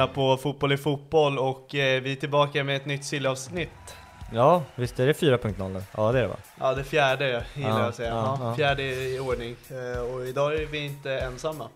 Lyssnar 0.00 0.14
på 0.14 0.36
Fotboll 0.36 0.72
i 0.72 0.76
fotboll 0.76 1.38
och 1.38 1.74
eh, 1.74 2.02
vi 2.02 2.12
är 2.12 2.16
tillbaka 2.16 2.64
med 2.64 2.76
ett 2.76 2.86
nytt 2.86 3.04
sillavsnitt. 3.04 3.96
Ja, 4.32 4.62
visst 4.74 5.00
är 5.00 5.06
det 5.06 5.12
4.0 5.12 5.68
nu? 5.68 5.82
Ja 5.96 6.12
det 6.12 6.18
är 6.18 6.22
det 6.22 6.28
va? 6.28 6.36
Ja, 6.60 6.74
det 6.74 6.84
fjärde 6.84 7.44
gillar 7.54 7.70
Ja, 7.70 7.78
jag 7.78 7.88
att 7.88 7.94
säga. 7.94 8.08
ja, 8.08 8.36
Ja, 8.40 8.48
ja. 8.48 8.54
Fjärde 8.56 8.82
i 8.82 9.18
ordning. 9.20 9.56
Eh, 9.70 10.00
Och 10.02 10.26
idag 10.26 10.54
är 10.54 10.66
vi 10.66 10.78
inte 10.78 11.18
ensamma. 11.18 11.68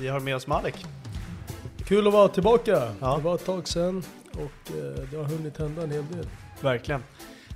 Vi 0.00 0.08
har 0.08 0.20
med 0.20 0.36
oss 0.36 0.46
Malek. 0.46 0.84
Kul 1.86 2.06
att 2.06 2.12
vara 2.12 2.28
tillbaka. 2.28 2.92
Ja. 3.00 3.16
Det 3.16 3.22
var 3.22 3.34
ett 3.34 3.46
tag 3.46 3.68
sedan 3.68 4.02
och 4.32 4.70
eh, 4.76 5.08
det 5.10 5.16
har 5.16 5.24
hunnit 5.24 5.58
hända 5.58 5.82
en 5.82 5.90
hel 5.90 6.06
del. 6.12 6.26
Verkligen. 6.60 7.02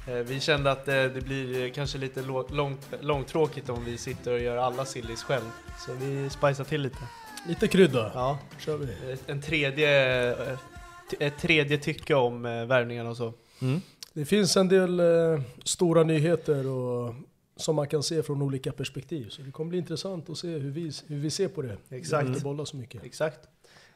Eh, 0.08 0.14
Vi 0.14 0.40
kände 0.40 0.70
att 0.70 0.88
eh, 0.88 0.94
det 0.94 1.24
blir 1.24 1.64
eh, 1.64 1.70
kanske 1.72 1.98
lite 1.98 2.22
lå- 2.22 2.52
långt, 2.54 2.88
långtråkigt 3.00 3.68
om 3.68 3.84
vi 3.84 3.98
sitter 3.98 4.32
och 4.32 4.38
gör 4.40 4.56
alla 4.56 4.84
sillis 4.84 5.22
själv. 5.22 5.50
Så 5.86 5.92
vi 5.92 6.30
spicar 6.30 6.64
till 6.64 6.80
lite. 6.82 6.98
Lite 7.48 7.68
krydda. 7.68 8.10
Ja, 8.14 8.38
kör 8.58 8.76
vi. 8.76 9.12
ett- 9.12 9.30
en 9.30 9.42
tredje, 9.42 10.30
eh, 10.32 10.58
ett 11.20 11.38
tredje 11.38 11.78
tycke 11.78 12.14
om 12.14 12.46
eh, 12.46 12.64
värvningarna 12.66 13.10
och 13.10 13.16
så. 13.16 13.32
Det 14.12 14.24
finns 14.24 14.56
en 14.56 14.68
del 14.68 15.00
eh, 15.00 15.40
stora 15.64 16.02
nyheter 16.02 16.66
och, 16.68 17.14
som 17.56 17.76
man 17.76 17.88
kan 17.88 18.02
se 18.02 18.22
från 18.22 18.42
olika 18.42 18.72
perspektiv. 18.72 19.28
Så 19.28 19.42
det 19.42 19.50
kommer 19.50 19.68
bli 19.68 19.78
intressant 19.78 20.30
att 20.30 20.38
se 20.38 20.48
hur 20.48 20.70
vi, 20.70 20.92
hur 21.06 21.16
vi 21.18 21.30
ser 21.30 21.48
på 21.48 21.62
det. 21.62 21.76
Vi 21.88 21.96
Exakt. 21.96 22.28
inte 22.28 22.40
bollat 22.40 22.68
så 22.68 22.76
mycket. 22.76 23.04
Exakt. 23.04 23.38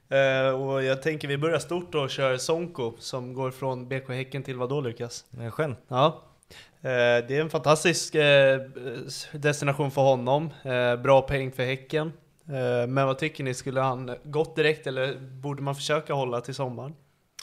Eh, 0.08 0.48
och 0.62 0.82
jag 0.84 1.02
tänker 1.02 1.28
vi 1.28 1.38
börjar 1.38 1.58
stort 1.58 1.94
och 1.94 2.10
kör 2.10 2.36
Sonko 2.36 2.92
som 2.98 3.34
går 3.34 3.50
från 3.50 3.88
BK 3.88 4.08
Häcken 4.08 4.42
till 4.42 4.56
vadå 4.56 4.80
Lukas? 4.80 5.24
En 5.38 5.50
skön. 5.50 5.76
Ja. 5.88 6.22
Eh, 6.80 6.88
det 7.28 7.30
är 7.30 7.40
en 7.40 7.50
fantastisk 7.50 8.14
eh, 8.14 8.60
destination 9.32 9.90
för 9.90 10.02
honom. 10.02 10.50
Eh, 10.62 10.96
bra 10.96 11.22
peng 11.22 11.52
för 11.52 11.62
Häcken. 11.64 12.12
Eh, 12.50 12.86
men 12.88 13.06
vad 13.06 13.18
tycker 13.18 13.44
ni? 13.44 13.54
Skulle 13.54 13.80
han 13.80 14.10
gått 14.24 14.56
direkt 14.56 14.86
eller 14.86 15.16
borde 15.42 15.62
man 15.62 15.74
försöka 15.74 16.14
hålla 16.14 16.40
till 16.40 16.54
sommaren? 16.54 16.94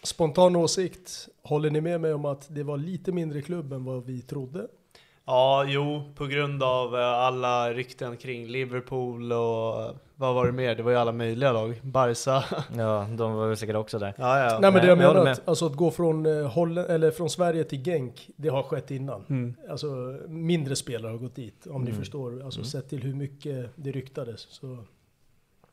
Spontan 0.04 0.56
åsikt. 0.56 1.28
Håller 1.44 1.70
ni 1.70 1.82
med 1.82 2.02
mig 2.02 2.14
om 2.14 2.26
att 2.26 2.48
det 2.50 2.64
var 2.64 2.78
lite 2.78 3.12
mindre 3.12 3.42
klubb 3.42 3.74
än 3.74 3.84
vad 3.86 4.06
vi 4.06 4.22
trodde? 4.22 4.68
Ja, 5.26 5.66
jo, 5.68 6.14
på 6.16 6.26
grund 6.26 6.64
av 6.64 6.96
eh, 6.96 7.02
alla 7.08 7.74
rykten 7.74 8.18
kring 8.18 8.48
Liverpool 8.48 9.32
och 9.32 9.82
eh, 9.84 9.92
vad 10.16 10.36
var 10.36 10.46
det 10.46 10.52
mer? 10.52 10.76
Det 10.76 10.84
var 10.84 10.92
ju 10.92 10.98
alla 10.98 11.12
möjliga 11.12 11.52
lag. 11.52 11.80
Barca. 11.84 12.44
Ja, 12.78 13.08
de 13.18 13.34
var 13.34 13.48
väl 13.48 13.58
säkert 13.58 13.76
också 13.76 14.00
där. 14.00 14.14
Ja, 14.18 14.40
ja. 14.40 14.60
Nej 14.60 14.72
men 14.72 14.82
det 14.82 14.88
jag 14.88 14.98
menar, 14.98 15.24
med. 15.24 15.32
att, 15.34 15.48
alltså 15.48 15.66
att 15.66 15.74
gå 15.76 15.92
från, 15.92 16.26
Holland, 16.46 16.90
eller 16.90 17.12
från 17.12 17.30
Sverige 17.30 17.64
till 17.64 17.84
Genk, 17.84 18.30
det 18.36 18.50
har 18.50 18.64
skett 18.64 18.92
innan. 18.92 19.24
Mm. 19.30 19.56
Alltså 19.70 19.88
mindre 20.28 20.76
spelare 20.76 21.12
har 21.12 21.18
gått 21.18 21.36
dit, 21.36 21.68
om 21.68 21.82
ni 21.84 21.90
Mm. 21.90 22.00
förstår. 22.02 22.44
Alltså 22.46 22.64
sett 22.64 22.90
till 22.90 23.04
hur 23.04 23.14
mycket 23.14 23.70
det 23.76 23.92
ryktades. 23.92 24.42
Så, 24.50 24.78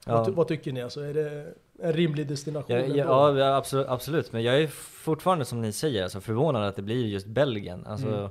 Ja. 0.07 0.13
vad, 0.23 0.35
vad 0.35 0.49
tycker 0.49 0.73
ni? 0.73 0.83
Alltså, 0.83 1.01
är 1.01 1.15
det 1.15 1.55
en 1.79 1.93
rimlig 1.93 2.29
destination? 2.29 2.77
Ja, 2.79 2.97
ja, 2.97 3.39
ja 3.39 3.57
absolut, 3.57 3.87
absolut, 3.89 4.33
men 4.33 4.43
jag 4.43 4.63
är 4.63 4.67
fortfarande 4.67 5.45
som 5.45 5.61
ni 5.61 5.73
säger 5.73 6.03
alltså, 6.03 6.21
förvånad 6.21 6.69
att 6.69 6.77
det 6.77 6.83
blir 6.83 7.07
just 7.07 7.27
Belgien. 7.27 7.87
Alltså, 7.87 8.09
Mm. 8.09 8.31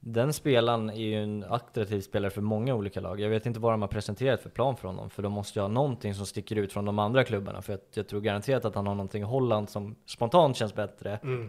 Den 0.00 0.32
spelaren 0.32 0.90
är 0.90 0.94
ju 0.94 1.22
en 1.22 1.44
attraktiv 1.48 2.00
spelare 2.00 2.30
för 2.30 2.40
många 2.40 2.74
olika 2.74 3.00
lag. 3.00 3.20
Jag 3.20 3.28
vet 3.28 3.46
inte 3.46 3.60
vad 3.60 3.72
de 3.72 3.82
har 3.82 3.88
presenterat 3.88 4.40
för 4.40 4.50
plan 4.50 4.76
för 4.76 4.88
honom, 4.88 5.10
för 5.10 5.22
de 5.22 5.32
måste 5.32 5.58
ju 5.58 5.62
ha 5.62 5.68
någonting 5.68 6.14
som 6.14 6.26
sticker 6.26 6.56
ut 6.56 6.72
från 6.72 6.84
de 6.84 6.98
andra 6.98 7.24
klubbarna. 7.24 7.62
För 7.62 7.72
jag, 7.72 7.80
jag 7.94 8.08
tror 8.08 8.20
garanterat 8.20 8.64
att 8.64 8.74
han 8.74 8.86
har 8.86 8.94
någonting 8.94 9.22
i 9.22 9.24
Holland 9.24 9.70
som 9.70 9.96
spontant 10.06 10.56
känns 10.56 10.74
bättre. 10.74 11.20
Mm. 11.22 11.48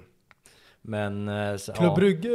Men... 0.88 1.28
eh, 1.28 1.58
Så, 1.58 1.74
Klubb 1.74 1.90
ja. 1.90 1.96
Brygge 1.96 2.30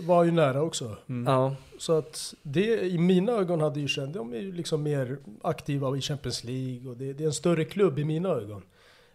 var 0.00 0.24
ju 0.24 0.30
nära 0.30 0.62
också. 0.62 0.96
Ja, 1.26 1.56
Så 1.78 1.98
att 1.98 2.34
det 2.42 2.80
i 2.86 2.98
mina 2.98 3.32
ögon 3.32 3.60
hade 3.60 3.80
ju 3.80 3.88
känt, 3.88 4.14
de 4.14 4.32
är 4.34 4.38
ju 4.38 4.52
liksom 4.52 4.82
mer 4.82 5.18
aktiva 5.42 5.96
i 5.96 6.00
Champions 6.00 6.44
League 6.44 6.90
och 6.90 6.96
det, 6.96 7.12
det 7.12 7.24
är 7.24 7.26
en 7.26 7.32
större 7.32 7.64
klubb 7.64 7.98
i 7.98 8.04
mina 8.04 8.28
ögon. 8.28 8.62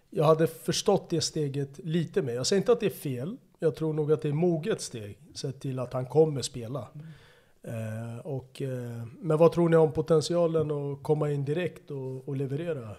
Jag 0.10 0.24
hade 0.24 0.48
förstått 0.48 1.10
det 1.10 1.22
steget 1.22 1.80
lite 1.84 2.22
mer. 2.22 2.34
Jag 2.34 2.48
säger 2.48 2.62
inte 2.62 2.72
att 2.72 2.80
det 2.80 2.86
är 2.86 2.90
fel. 2.90 3.38
Jag 3.60 3.76
tror 3.76 3.94
nog 3.94 4.12
att 4.12 4.22
det 4.22 4.28
är 4.28 4.34
moget 4.34 4.82
steg 4.82 5.18
sett 5.34 5.60
till 5.60 5.80
att 5.80 5.94
han 5.94 6.06
kommer 6.06 6.42
spela. 6.42 6.88
Eh, 7.64 8.20
och, 8.26 8.62
eh, 8.62 9.04
men 9.22 9.38
vad 9.38 9.52
tror 9.52 9.70
ni 9.70 9.76
om 9.76 9.92
potentialen 9.92 10.72
att 10.72 11.04
komma 11.04 11.32
in 11.32 11.46
direkt 11.46 11.92
och, 11.92 12.28
och 12.30 12.36
leverera? 12.36 12.90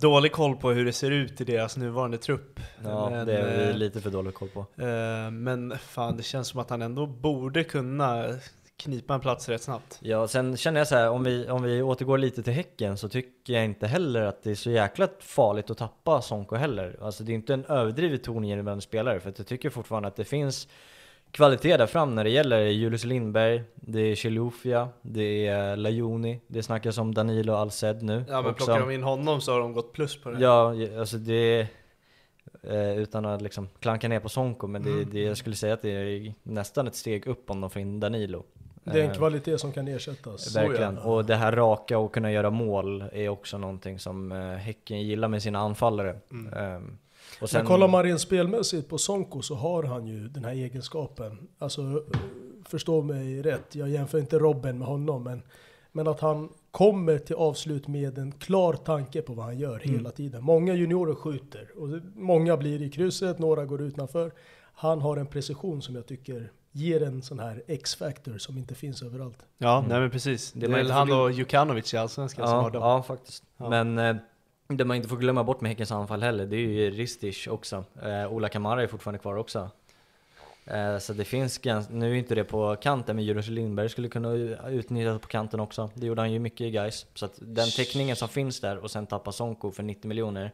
Dålig 0.00 0.32
koll 0.32 0.56
på 0.56 0.70
hur 0.70 0.84
det 0.84 0.92
ser 0.92 1.10
ut 1.10 1.40
i 1.40 1.44
deras 1.44 1.76
nuvarande 1.76 2.18
trupp. 2.18 2.60
ja 2.84 3.10
Men, 3.10 3.26
det 3.26 3.38
är 3.38 3.58
vi 3.58 3.70
eh, 3.70 3.76
lite 3.76 4.00
för 4.00 4.10
dålig 4.10 4.34
koll 4.34 4.48
på. 4.48 4.60
Eh, 4.82 5.30
Men 5.30 5.78
fan, 5.78 6.16
det 6.16 6.22
känns 6.22 6.48
som 6.48 6.60
att 6.60 6.70
han 6.70 6.82
ändå 6.82 7.06
borde 7.06 7.64
kunna 7.64 8.26
knipa 8.76 9.14
en 9.14 9.20
plats 9.20 9.48
rätt 9.48 9.62
snabbt. 9.62 9.98
Ja, 10.02 10.28
sen 10.28 10.56
känner 10.56 10.80
jag 10.80 10.88
så 10.88 10.94
här, 10.94 11.10
om 11.10 11.24
vi, 11.24 11.48
om 11.50 11.62
vi 11.62 11.82
återgår 11.82 12.18
lite 12.18 12.42
till 12.42 12.52
Häcken 12.52 12.96
så 12.96 13.08
tycker 13.08 13.52
jag 13.52 13.64
inte 13.64 13.86
heller 13.86 14.22
att 14.22 14.42
det 14.42 14.50
är 14.50 14.54
så 14.54 14.70
jäkla 14.70 15.08
farligt 15.20 15.70
att 15.70 15.78
tappa 15.78 16.22
Sonko 16.22 16.56
heller. 16.56 16.96
Alltså 17.02 17.24
det 17.24 17.32
är 17.32 17.34
inte 17.34 17.54
en 17.54 17.64
överdrivet 17.64 18.24
tongivande 18.24 18.80
spelare 18.80 19.20
för 19.20 19.30
att 19.30 19.38
jag 19.38 19.46
tycker 19.46 19.70
fortfarande 19.70 20.08
att 20.08 20.16
det 20.16 20.24
finns 20.24 20.68
kvalitet 21.30 21.76
där 21.76 21.86
fram 21.86 22.14
när 22.14 22.24
det 22.24 22.30
gäller 22.30 22.60
Julius 22.66 23.04
Lindberg, 23.04 23.62
det 23.74 24.00
är 24.00 24.14
Chilufya, 24.14 24.88
det 25.02 25.46
är 25.46 25.76
Lajoni, 25.76 26.40
det 26.46 26.62
snackas 26.62 26.98
om 26.98 27.14
Danilo 27.14 27.52
Alced 27.54 28.02
nu 28.02 28.24
Ja 28.28 28.42
men 28.42 28.50
också. 28.50 28.64
plockar 28.66 28.80
de 28.80 28.90
in 28.94 29.02
honom 29.02 29.40
så 29.40 29.52
har 29.52 29.60
de 29.60 29.72
gått 29.72 29.92
plus 29.92 30.20
på 30.22 30.30
det. 30.30 30.40
Ja, 30.40 30.74
alltså 30.98 31.16
det 31.16 31.66
eh, 32.62 32.98
utan 32.98 33.24
att 33.24 33.42
liksom 33.42 33.68
klanka 33.80 34.08
ner 34.08 34.20
på 34.20 34.28
Sonko, 34.28 34.66
men 34.66 34.82
det, 34.82 34.90
Mm. 34.90 35.08
det, 35.10 35.22
jag 35.22 35.36
skulle 35.36 35.56
säga 35.56 35.74
att 35.74 35.82
det 35.82 35.90
är 35.90 36.34
nästan 36.42 36.86
ett 36.86 36.94
steg 36.96 37.26
upp 37.26 37.50
om 37.50 37.60
de 37.60 37.70
får 37.70 37.82
in 37.82 38.00
Danilo. 38.00 38.44
Det 38.84 39.00
är 39.00 39.04
en 39.04 39.10
Eh, 39.10 39.16
kvalitet 39.16 39.58
som 39.58 39.72
kan 39.72 39.88
ersättas. 39.88 40.56
Verkligen, 40.56 40.98
och 40.98 41.24
det 41.24 41.34
här 41.34 41.52
raka 41.52 41.98
och 41.98 42.14
kunna 42.14 42.32
göra 42.32 42.50
mål 42.50 43.04
är 43.12 43.28
också 43.28 43.58
någonting 43.58 43.98
som 43.98 44.32
eh, 44.32 44.38
Häcken 44.38 45.02
gillar 45.02 45.28
med 45.28 45.42
sina 45.42 45.58
anfallare. 45.58 46.16
Ehm, 46.56 46.98
och 47.40 47.48
Men 47.52 47.66
kollar 47.66 47.88
man 47.88 48.02
rent 48.02 48.20
spelmässigt 48.20 48.88
på 48.88 48.98
Sonko 48.98 49.42
så 49.42 49.54
har 49.54 49.82
han 49.82 50.06
ju 50.06 50.28
den 50.28 50.44
här 50.44 50.52
egenskapen. 50.52 51.48
Alltså, 51.58 52.02
förstå 52.64 53.02
mig 53.02 53.42
rätt, 53.42 53.74
jag 53.74 53.88
jämför 53.88 54.18
inte 54.18 54.38
Robben 54.38 54.78
med 54.78 54.88
honom, 54.88 55.22
men 55.24 55.42
Men 55.92 56.06
att 56.08 56.20
han 56.20 56.48
kommer 56.70 57.18
till 57.18 57.36
avslut 57.36 57.88
med 57.88 58.18
en 58.18 58.32
klar 58.32 58.72
tanke 58.72 59.22
på 59.22 59.32
vad 59.34 59.44
han 59.44 59.58
gör 59.58 59.80
Mm. 59.84 59.96
hela 59.96 60.10
tiden. 60.10 60.44
Många 60.44 60.74
juniorer 60.74 61.14
skjuter 61.14 61.68
och 61.76 61.88
många 62.14 62.56
blir 62.56 62.82
i 62.82 62.90
krysset, 62.90 63.38
några 63.38 63.64
går 63.64 63.82
utanför. 63.82 64.32
Han 64.74 65.00
har 65.00 65.16
en 65.16 65.26
precision 65.26 65.82
som 65.82 65.94
jag 65.94 66.06
tycker 66.06 66.52
ger 66.72 67.02
en 67.02 67.22
sån 67.22 67.38
här 67.38 67.62
X-factor 67.66 68.38
som 68.38 68.58
inte 68.58 68.74
finns 68.74 69.02
överallt. 69.02 69.38
Ja, 69.58 69.84
nej 69.88 70.00
men 70.00 70.10
precis. 70.10 70.52
Det, 70.52 70.66
är 70.66 70.70
väl 70.70 70.90
han 70.90 71.12
och 71.12 71.32
Jukanovic 71.32 71.94
i 71.94 71.96
Allsvenskan 71.96 72.46
som 72.48 72.56
har 72.56 72.64
Ja, 72.64 72.70
dem. 72.70 72.82
ja 72.82 73.02
faktiskt. 73.02 73.42
Ja. 73.56 73.68
Men 73.70 73.98
eh, 73.98 74.16
det 74.76 74.84
man 74.84 74.96
inte 74.96 75.08
får 75.08 75.16
glömma 75.16 75.44
bort 75.44 75.60
med 75.60 75.70
Häckens 75.70 75.92
anfall 75.92 76.22
heller, 76.22 76.46
det 76.46 76.56
är 76.56 76.60
ju 76.60 76.90
Ristich 76.90 77.48
också. 77.48 77.84
Eh, 78.02 78.32
Ola 78.32 78.48
Kamara 78.48 78.82
är 78.82 78.86
fortfarande 78.86 79.18
kvar 79.18 79.36
också. 79.36 79.70
Eh, 80.64 80.98
så 80.98 81.12
det 81.12 81.24
finns 81.24 81.58
ganska, 81.58 81.94
nu 81.94 82.10
är 82.10 82.14
inte 82.14 82.34
det 82.34 82.44
på 82.44 82.76
kanten, 82.76 83.16
men 83.16 83.24
Julius 83.24 83.48
Lindberg 83.48 83.88
skulle 83.88 84.08
kunna 84.08 84.32
utnyttja 84.68 85.12
det 85.12 85.18
på 85.18 85.28
kanten 85.28 85.60
också. 85.60 85.90
Det 85.94 86.06
gjorde 86.06 86.20
han 86.22 86.32
ju 86.32 86.38
mycket 86.38 86.60
i 86.60 86.70
guys. 86.70 87.06
Så 87.14 87.24
att 87.24 87.38
den 87.40 87.70
täckningen 87.70 88.16
som 88.16 88.28
finns 88.28 88.60
där 88.60 88.76
och 88.78 88.90
sen 88.90 89.06
tappa 89.06 89.32
Sonko 89.32 89.70
för 89.70 89.82
90 89.82 90.08
miljoner. 90.08 90.52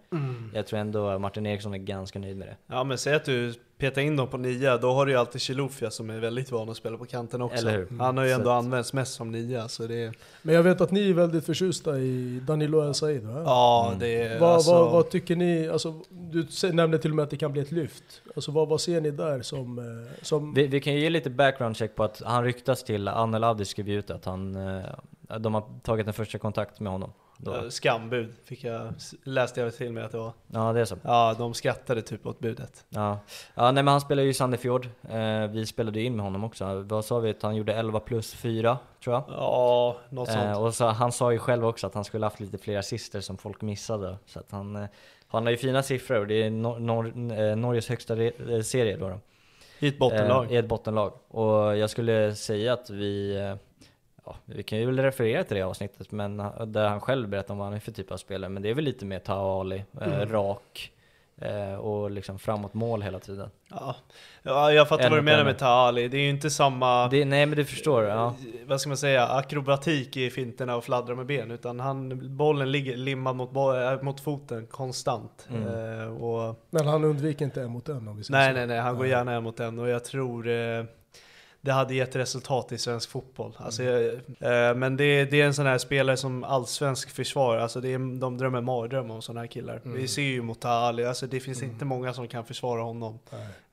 Jag 0.55 0.67
tror 0.67 0.79
ändå 0.79 1.19
Martin 1.19 1.47
Eriksson 1.47 1.75
är 1.75 1.79
ganska 1.79 2.19
nöjd 2.19 2.37
med 2.37 2.49
det. 2.49 2.57
Ja 2.67 2.85
men 2.85 2.99
säg 2.99 3.15
att 3.15 3.25
du 3.25 3.55
petar 3.79 4.03
in 4.03 4.17
dem 4.17 4.29
på 4.29 4.37
nia, 4.37 4.77
då 4.79 4.93
har 4.93 5.07
du 5.07 5.13
ju 5.13 5.19
alltid 5.19 5.41
Chilufya 5.41 5.91
som 5.91 6.11
är 6.11 6.19
väldigt 6.21 6.53
van 6.53 6.69
att 6.71 6.77
spela 6.77 6.97
på 6.97 7.05
kanten 7.05 7.43
också. 7.43 7.57
Eller 7.59 7.79
hur? 7.79 7.99
Han 7.99 8.17
har 8.17 8.25
ju 8.25 8.31
Så 8.31 8.37
ändå 8.39 8.51
att- 8.51 8.65
använts 8.65 8.93
mest 8.93 9.15
som 9.15 9.31
nia, 9.33 9.69
så 9.69 9.87
det 9.87 9.95
är... 10.05 10.15
Men 10.43 10.55
jag 10.55 10.63
vet 10.63 10.81
att 10.81 10.91
ni 10.91 11.11
är 11.11 11.15
väldigt 11.15 11.47
förtjusta 11.47 11.99
i 11.99 12.41
Danilo 12.47 12.89
El 12.89 12.95
Said 12.95 13.23
va? 13.25 13.43
Ja, 13.45 13.93
det 14.01 14.23
är 14.23 14.41
Vad, 14.41 14.51
alltså... 14.55 14.73
vad, 14.73 14.93
vad 14.93 15.11
tycker 15.11 15.37
ni, 15.37 15.69
alltså, 15.69 15.95
du 16.09 16.47
nämnde 16.73 16.99
till 16.99 17.11
och 17.11 17.17
med 17.17 17.23
att 17.23 17.31
det 17.31 17.37
kan 17.37 17.53
bli 17.53 17.63
ett 17.63 17.73
lyft. 17.73 18.05
Alltså 18.37 18.51
vad, 18.53 18.69
vad 18.69 18.81
ser 18.81 19.01
ni 19.01 19.11
där 19.11 19.43
som... 19.43 19.79
eh, 19.79 20.23
som 20.25 20.55
Vi, 20.55 20.67
vi 20.67 20.81
kan 20.81 20.95
ju 20.95 21.01
ge 21.01 21.11
lite 21.11 21.31
background 21.31 21.77
check 21.77 21.95
på 21.97 22.05
att 22.05 22.23
han 22.25 22.45
ryktas 22.45 22.85
till, 22.85 23.09
Anel 23.09 23.45
Avdic 23.45 23.69
skrev 23.69 23.89
ut 23.89 24.11
att 24.11 24.25
han, 24.25 24.57
eh, 24.79 25.39
de 25.39 25.55
har 25.55 25.63
tagit 25.83 26.07
en 26.07 26.13
första 26.13 26.39
kontakt 26.39 26.81
med 26.81 26.93
honom. 26.93 27.13
Då. 27.39 27.55
eh, 27.55 27.69
Skambud 27.69 28.35
fick 28.45 28.65
jag, 28.65 28.93
läste 29.25 29.61
jag 29.61 29.75
till 29.77 29.93
mig 29.93 30.05
att 30.05 30.13
det 30.13 30.19
var. 30.19 30.33
Ja 30.47 30.73
det 30.73 30.81
är 30.81 30.85
så. 30.85 30.97
Ja, 31.03 31.35
de 31.39 31.55
skrattade 31.55 32.03
typ 32.03 32.27
åt 32.27 32.39
budet. 32.39 32.85
Ja. 32.89 33.19
ja, 33.55 33.63
nej 33.71 33.83
men 33.83 33.89
han 33.89 34.01
spelar 34.01 34.23
ju 34.23 34.29
i 34.29 34.35
Sandefjord. 34.35 34.89
Eh, 35.11 35.47
vi 35.47 35.67
spelade 35.67 36.01
in 36.01 36.17
med 36.17 36.25
honom 36.25 36.45
också. 36.45 36.83
Vad 36.83 37.05
sa 37.05 37.19
vi? 37.19 37.31
Att 37.31 37.43
han 37.43 37.57
gjorde 37.57 37.75
11 37.75 38.01
plus 38.01 38.35
4, 38.35 38.79
tror 39.05 39.15
jag. 39.15 39.25
Ja, 39.29 39.97
något 40.11 40.29
sånt. 40.31 40.45
Eh, 40.45 40.63
och 40.63 40.75
så, 40.75 40.87
han 40.87 41.13
sa 41.13 41.33
ju 41.33 41.39
själv 41.39 41.67
också 41.67 41.87
att 41.87 41.95
han 41.95 42.05
skulle 42.05 42.27
haft 42.27 42.41
lite 42.41 42.59
fler 42.59 42.79
assister 42.79 43.21
som 43.21 43.37
folk 43.39 43.61
missade. 43.61 44.17
Så 44.27 44.39
att 44.41 44.51
han, 44.51 44.77
eh, 44.77 44.85
han 45.29 45.43
har 45.45 45.51
ju 45.51 45.57
fina 45.57 45.83
siffror 45.83 46.21
och 46.21 46.27
det 46.27 46.43
är 46.43 46.51
nor 46.51 46.79
nor 46.79 47.07
eh, 47.39 47.57
Norges 47.57 47.89
högsta 47.89 48.23
eh, 48.23 48.61
serie 48.65 48.97
då. 48.97 49.09
då. 49.09 49.21
I 49.79 49.89
ett 49.89 49.99
bottenlag. 49.99 50.45
Eh, 50.45 50.53
I 50.53 50.57
ett 50.57 50.69
bottenlag. 50.69 51.13
Och 51.29 51.77
jag 51.77 51.91
skulle 51.91 52.35
säga 52.35 52.73
att 52.73 52.91
vi, 52.91 53.37
eh, 53.37 53.57
ja, 54.25 54.37
vi 54.45 54.63
kan 54.63 54.79
ju 54.79 54.87
väl 54.87 54.99
referera 54.99 55.45
till 55.45 55.57
det 55.57 55.63
avsnittet, 55.63 56.13
men 56.13 56.41
ha- 56.41 56.65
där 56.65 56.89
han 56.89 57.01
själv 57.01 57.29
berättar 57.29 57.55
om 57.55 57.59
vad 57.59 57.67
han 57.67 57.77
är 57.77 57.81
för 57.81 57.93
typ 57.93 58.11
av 58.11 58.17
spelare. 58.17 58.51
Men 58.51 58.63
det 58.63 58.71
är 58.71 58.75
väl 58.75 58.85
lite 58.85 59.05
mer 59.05 59.19
Taha 59.19 59.61
Ali, 59.61 59.85
eh, 60.01 60.27
rak 60.27 60.93
eh, 61.37 61.75
och 61.75 62.11
liksom 62.11 62.39
framåt 62.39 62.75
mål 62.75 63.03
hela 63.03 63.19
tiden. 63.19 63.51
Ja. 63.71 63.97
ja, 64.43 64.73
jag 64.73 64.89
fattar 64.89 65.11
vad 65.11 65.19
du 65.19 65.23
menar 65.23 65.39
en. 65.39 65.47
med 65.47 65.59
Taali. 65.59 66.09
Det 66.09 66.17
är 66.17 66.23
ju 66.23 66.31
inte 66.31 66.51
samma... 66.51 67.09
Det, 67.09 67.25
nej 67.25 67.47
men 67.47 67.57
du 67.57 67.65
förstår, 67.65 68.05
ja. 68.05 68.35
vad 68.67 68.81
ska 68.81 68.89
man 68.91 68.97
säga, 68.97 69.29
akrobatik 69.29 70.17
i 70.17 70.31
finterna 70.31 70.77
och 70.77 70.85
fladdra 70.85 71.15
med 71.15 71.27
ben. 71.27 71.51
Utan 71.51 71.81
han, 71.81 72.21
bollen 72.37 72.73
ligger 72.73 72.97
limmad 72.97 73.37
mot, 73.37 73.51
mot 74.03 74.21
foten 74.21 74.67
konstant. 74.67 75.49
Mm. 75.51 76.01
Eh, 76.01 76.23
och, 76.23 76.67
men 76.71 76.87
han 76.87 77.05
undviker 77.05 77.45
inte 77.45 77.63
en 77.63 77.71
mot 77.71 77.89
en 77.89 78.09
om 78.09 78.17
vi 78.17 78.25
säger 78.25 78.39
nej, 78.39 78.49
så. 78.49 78.57
nej, 78.57 78.67
nej, 78.67 78.81
han 78.81 78.97
går 78.97 79.07
gärna 79.07 79.33
en 79.33 79.43
mot 79.43 79.61
en 79.61 79.79
och 79.79 79.89
jag 79.89 80.05
tror 80.05 80.49
eh, 80.49 80.85
det 81.65 81.73
hade 81.73 81.95
gett 81.95 82.17
resultat 82.17 82.73
i 82.73 82.79
svensk 82.79 83.11
fotboll. 83.11 83.53
Alltså, 83.57 83.83
Mm. 83.83 84.21
jag- 84.39 84.69
eh, 84.71 84.75
men 84.77 84.97
det, 84.97 85.25
det 85.25 85.41
är 85.41 85.47
en 85.47 85.55
sån 85.55 85.67
här 85.67 85.79
spelare 85.79 86.17
som 86.17 86.45
allsvensk 86.45 87.11
försvar, 87.11 87.57
alltså 87.57 87.81
det 87.81 87.89
är, 87.89 88.21
de 88.21 88.39
drömmer 88.39 88.61
mardröm 88.61 89.11
om 89.11 89.23
sådana 89.23 89.41
här 89.41 89.47
killar. 89.47 89.81
Mm. 89.85 89.97
Vi 89.97 90.09
ser 90.09 90.23
ju 90.23 90.43
mot 90.43 90.65
Ali, 90.65 91.05
alltså 91.05 91.27
det 91.27 91.41
finns 91.41 91.63
inte 91.63 91.85
många 91.85 92.13
som 92.13 92.29
kan 92.29 92.45
försvara 92.45 92.83
honom. 92.83 93.19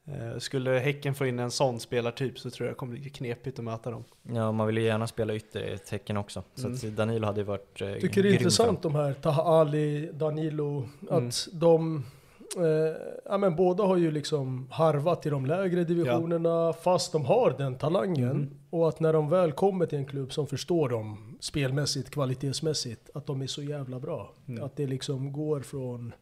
Eh, 0.08 0.40
skulle 0.40 0.72
Häcken 0.72 1.16
få 1.16 1.26
in 1.26 1.40
en 1.40 1.52
sån 1.52 1.80
spelartyp 1.80 2.40
så 2.40 2.50
tror 2.50 2.68
jag 2.68 2.74
det 2.76 2.78
kommer 2.78 2.98
bli 2.98 3.10
knepigt 3.10 3.60
att 3.60 3.66
möta 3.66 3.92
dem. 3.92 4.04
Ja, 4.34 4.52
man 4.52 4.68
vill 4.68 4.78
ju 4.78 4.84
gärna 4.84 5.08
spela 5.08 5.34
ytter 5.34 5.62
i 5.62 5.74
ett 5.74 5.86
tecken 5.86 6.18
också. 6.18 6.44
Så 6.56 6.68
Mm. 6.68 6.78
att 6.78 6.96
Danilo 6.96 7.26
hade 7.26 7.40
ju 7.40 7.46
varit 7.46 7.82
eh, 7.82 7.94
tycker 7.94 8.24
det 8.24 8.30
är 8.30 8.34
intressant 8.34 8.82
de 8.82 8.96
här, 8.96 9.14
Taha 9.14 9.44
Ali, 9.62 10.10
Danilo, 10.14 10.90
att 11.10 11.18
Mm. 11.18 11.30
de 11.52 12.06
Eh, 12.58 12.96
ja, 13.26 13.38
men 13.38 13.56
båda 13.56 13.84
har 13.84 13.98
ju 13.98 14.12
liksom 14.12 14.68
harvat 14.72 15.26
i 15.26 15.30
de 15.30 15.46
lägre 15.46 15.84
divisionerna 15.84 16.74
fast 16.74 17.12
de 17.12 17.26
har 17.26 17.56
den 17.58 17.78
talangen. 17.78 18.32
Mm. 18.32 18.50
Och 18.70 18.90
att 18.90 19.00
när 19.00 19.14
de 19.14 19.30
väl 19.30 19.52
kommer 19.52 19.86
till 19.86 19.98
en 19.98 20.06
klubb 20.06 20.34
som 20.34 20.48
förstår 20.48 20.90
dem 20.90 21.38
spelmässigt, 21.40 22.10
kvalitetsmässigt, 22.10 23.10
att 23.14 23.26
de 23.26 23.42
är 23.42 23.48
så 23.48 23.64
jävla 23.64 24.00
bra. 24.00 24.34
Mm. 24.48 24.64
Att 24.64 24.76
det 24.76 24.88
liksom 24.88 25.34
går 25.34 25.60
från... 25.60 26.14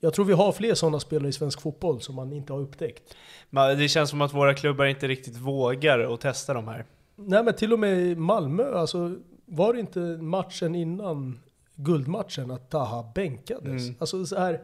Jag 0.00 0.14
tror 0.14 0.24
vi 0.24 0.32
har 0.32 0.52
fler 0.52 0.74
sådana 0.74 1.00
spelare 1.00 1.28
i 1.28 1.32
svensk 1.32 1.60
fotboll 1.60 2.00
som 2.00 2.14
man 2.14 2.32
inte 2.32 2.52
har 2.52 2.60
upptäckt. 2.60 3.16
Men 3.50 3.78
det 3.78 3.88
känns 3.88 4.10
som 4.10 4.20
att 4.20 4.34
våra 4.34 4.54
klubbar 4.54 4.84
inte 4.84 5.08
riktigt 5.08 5.36
vågar 5.36 6.14
att 6.14 6.20
testa 6.20 6.54
de 6.54 6.68
här. 6.68 6.84
Nej 7.16 7.44
men 7.44 7.54
till 7.54 7.72
och 7.72 7.78
med 7.78 7.98
i 7.98 8.14
Malmö, 8.14 8.74
alltså 8.74 9.16
var 9.44 9.72
det 9.74 9.80
inte 9.80 10.00
matchen 10.00 10.74
innan 10.74 11.40
guldmatchen 11.74 12.50
att 12.50 12.70
Taha 12.70 13.12
bänkades? 13.14 13.82
Mm. 13.82 13.94
Alltså 13.98 14.26
så 14.26 14.38
här, 14.38 14.60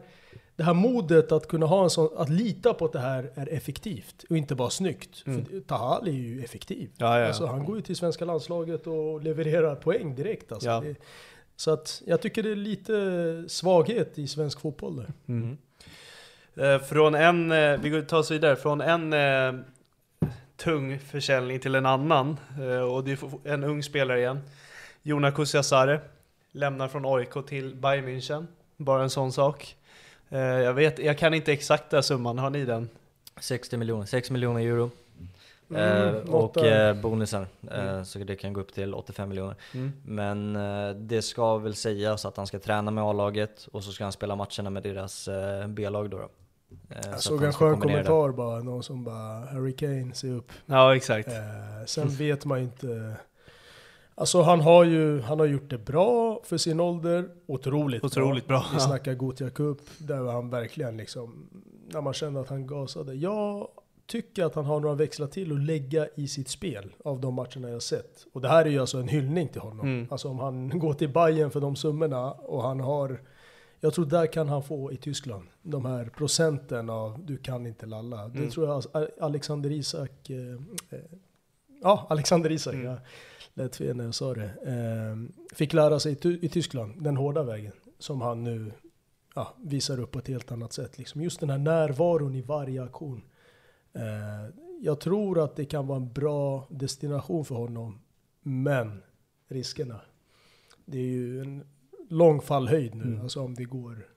det 0.55 0.63
här 0.63 0.73
modet 0.73 1.31
att 1.31 1.47
kunna 1.47 1.65
ha 1.65 1.83
en 1.83 1.89
sån, 1.89 2.09
att 2.17 2.29
lita 2.29 2.73
på 2.73 2.85
att 2.85 2.91
det 2.91 2.99
här 2.99 3.31
är 3.35 3.53
effektivt 3.53 4.25
och 4.29 4.37
inte 4.37 4.55
bara 4.55 4.69
snyggt. 4.69 5.23
Mm. 5.25 5.45
För 5.45 5.59
Taha 5.59 5.95
Ali 5.95 6.11
är 6.11 6.15
ju 6.15 6.43
effektiv. 6.43 6.89
Ja, 6.97 7.19
ja. 7.19 7.27
Alltså 7.27 7.45
han 7.45 7.65
går 7.65 7.75
ju 7.75 7.81
till 7.81 7.95
svenska 7.95 8.25
landslaget 8.25 8.87
och 8.87 9.21
levererar 9.21 9.75
poäng 9.75 10.15
direkt 10.15 10.51
alltså. 10.51 10.69
Ja. 10.69 10.79
Det, 10.79 10.95
så 11.55 11.71
att 11.71 12.01
jag 12.05 12.21
tycker 12.21 12.43
det 12.43 12.51
är 12.51 12.55
lite 12.55 13.45
svaghet 13.47 14.17
i 14.19 14.27
svensk 14.27 14.59
fotboll 14.59 14.95
där. 14.95 15.13
Mm. 15.27 15.57
Eh, 16.55 16.79
från 16.81 17.15
en, 17.15 17.51
eh, 17.51 17.79
vi 17.79 17.89
går 17.89 18.01
ta 18.01 18.17
oss 18.17 18.31
vidare, 18.31 18.55
från 18.55 18.81
en 18.81 19.13
eh, 19.13 19.65
tung 20.55 20.99
försäljning 20.99 21.59
till 21.59 21.75
en 21.75 21.85
annan. 21.85 22.37
Eh, 22.61 22.81
och 22.81 23.03
det 23.03 23.11
är 23.11 23.47
en 23.53 23.63
ung 23.63 23.83
spelare 23.83 24.19
igen. 24.19 24.39
Jona 25.01 25.31
Kusiasare 25.31 26.01
lämnar 26.51 26.87
från 26.87 27.05
AIK 27.05 27.45
till 27.47 27.75
Bayern 27.75 28.07
München. 28.07 28.47
Bara 28.77 29.03
en 29.03 29.09
sån 29.09 29.31
sak. 29.31 29.75
Eh, 30.33 30.39
jag, 30.39 30.73
vet, 30.73 30.99
jag 30.99 31.17
kan 31.17 31.33
inte 31.33 31.53
exakta 31.53 32.01
summan, 32.01 32.37
har 32.37 32.49
ni 32.49 32.65
den? 32.65 32.89
60 33.39 33.77
miljoner, 33.77 34.05
6 34.05 34.31
miljoner 34.31 34.61
euro. 34.61 34.89
Mm, 35.69 36.15
eh, 36.15 36.21
och 36.35 36.57
eh, 36.57 36.95
bonusar, 36.95 37.47
eh, 37.71 38.03
så 38.03 38.19
det 38.19 38.35
kan 38.35 38.53
gå 38.53 38.61
upp 38.61 38.73
till 38.73 38.93
85 38.93 39.29
miljoner. 39.29 39.55
Mm. 39.73 39.91
Men 40.05 40.55
eh, 40.55 40.95
det 40.95 41.21
ska 41.21 41.57
väl 41.57 41.75
sägas 41.75 42.25
att 42.25 42.37
han 42.37 42.47
ska 42.47 42.59
träna 42.59 42.91
med 42.91 43.03
A-laget 43.03 43.67
och 43.71 43.83
så 43.83 43.91
ska 43.91 44.03
han 44.03 44.11
spela 44.13 44.35
matcherna 44.35 44.69
med 44.69 44.83
deras 44.83 45.27
eh, 45.27 45.67
B-lag 45.67 46.09
då. 46.09 46.17
då. 46.17 46.29
Eh, 46.95 47.01
så 47.01 47.07
Jag 47.09 47.13
att 47.15 47.21
såg 47.21 47.43
en 47.43 47.53
skön 47.53 47.71
kombinera 47.79 48.01
det. 48.03 48.07
kommentar 48.07 48.37
bara, 48.37 48.59
någon 48.59 48.83
som 48.83 49.03
bara 49.03 49.45
Harry 49.51 49.73
Kane, 49.75 50.13
se 50.13 50.27
upp. 50.29 50.51
Ja, 50.65 50.95
exakt. 50.95 51.27
Eh, 51.27 51.33
sen 51.85 52.07
vet 52.17 52.45
man 52.45 52.57
ju 52.59 52.63
inte. 52.65 53.15
Alltså 54.15 54.41
han 54.41 54.61
har 54.61 54.83
ju 54.83 55.21
han 55.21 55.39
har 55.39 55.45
gjort 55.45 55.69
det 55.69 55.77
bra 55.77 56.39
för 56.43 56.57
sin 56.57 56.79
ålder. 56.79 57.29
Otroligt, 57.45 58.03
Otroligt 58.03 58.47
bra, 58.47 58.65
Vi 58.71 58.75
ja. 58.77 58.79
snackar 58.79 59.13
Gothia 59.13 59.49
Cup, 59.49 59.77
där 59.97 60.31
han 60.31 60.49
verkligen 60.49 60.97
liksom, 60.97 61.49
när 61.87 62.01
man 62.01 62.13
kände 62.13 62.39
att 62.39 62.49
han 62.49 62.67
gasade. 62.67 63.13
Jag 63.13 63.67
tycker 64.05 64.45
att 64.45 64.55
han 64.55 64.65
har 64.65 64.79
några 64.79 64.95
växlar 64.95 65.27
till 65.27 65.51
att 65.51 65.59
lägga 65.59 66.07
i 66.15 66.27
sitt 66.27 66.49
spel 66.49 66.95
av 67.05 67.21
de 67.21 67.33
matcherna 67.33 67.69
jag 67.69 67.81
sett. 67.81 68.25
Och 68.33 68.41
det 68.41 68.47
här 68.47 68.65
är 68.65 68.69
ju 68.69 68.79
alltså 68.79 68.97
en 68.97 69.07
hyllning 69.07 69.47
till 69.47 69.61
honom. 69.61 69.87
Mm. 69.87 70.07
Alltså 70.11 70.29
om 70.29 70.39
han 70.39 70.69
går 70.79 70.93
till 70.93 71.09
Bayern 71.09 71.51
för 71.51 71.59
de 71.61 71.75
summorna 71.75 72.31
och 72.31 72.63
han 72.63 72.79
har 72.79 73.21
jag 73.79 73.93
tror 73.93 74.05
där 74.05 74.25
kan 74.25 74.49
han 74.49 74.63
få 74.63 74.91
i 74.91 74.97
Tyskland. 74.97 75.43
De 75.61 75.85
här 75.85 76.05
procenten 76.05 76.89
av 76.89 77.25
du 77.25 77.37
kan 77.37 77.65
inte 77.67 77.85
lalla. 77.85 78.27
Det 78.27 78.37
Mm. 78.39 78.49
tror 78.51 78.67
jag 78.93 79.07
Alexander 79.21 79.71
Isak 79.71 80.29
eh, 80.29 80.37
eh, 80.89 80.99
Ja, 81.81 82.05
Alexander 82.09 82.51
Isak. 82.51 82.73
Mm. 82.73 82.85
Jag 82.85 82.97
lät 83.53 83.75
fel 83.75 83.95
när 83.97 84.03
jag 84.05 84.15
sa 84.15 84.33
det. 84.33 84.45
Eh, 84.65 85.45
fick 85.55 85.73
lära 85.73 85.99
sig 85.99 86.11
i, 86.11 86.15
Ty- 86.15 86.39
i 86.41 86.49
Tyskland, 86.49 87.03
den 87.03 87.17
hårda 87.17 87.43
vägen. 87.43 87.73
Som 87.99 88.21
han 88.21 88.43
nu 88.43 88.71
ja, 89.35 89.53
visar 89.63 89.99
upp 89.99 90.11
på 90.11 90.19
ett 90.19 90.27
helt 90.27 90.51
annat 90.51 90.73
sätt. 90.73 90.97
Liksom. 90.97 91.21
Just 91.21 91.39
den 91.39 91.49
här 91.49 91.57
närvaron 91.57 92.35
i 92.35 92.41
varje 92.41 92.83
aktion. 92.83 93.21
Eh, 93.93 94.55
jag 94.81 94.99
tror 94.99 95.43
att 95.43 95.55
det 95.55 95.65
kan 95.65 95.87
vara 95.87 95.97
en 95.97 96.13
bra 96.13 96.67
destination 96.69 97.45
för 97.45 97.55
honom. 97.55 97.99
Men 98.41 99.03
riskerna. 99.47 100.01
Det 100.85 100.97
är 100.97 101.07
ju 101.07 101.41
en 101.41 101.63
lång 102.09 102.41
fallhöjd 102.41 102.95
nu. 102.95 103.03
Mm. 103.03 103.21
Alltså 103.21 103.41
om 103.41 103.55
det 103.55 103.63
går. 103.63 104.07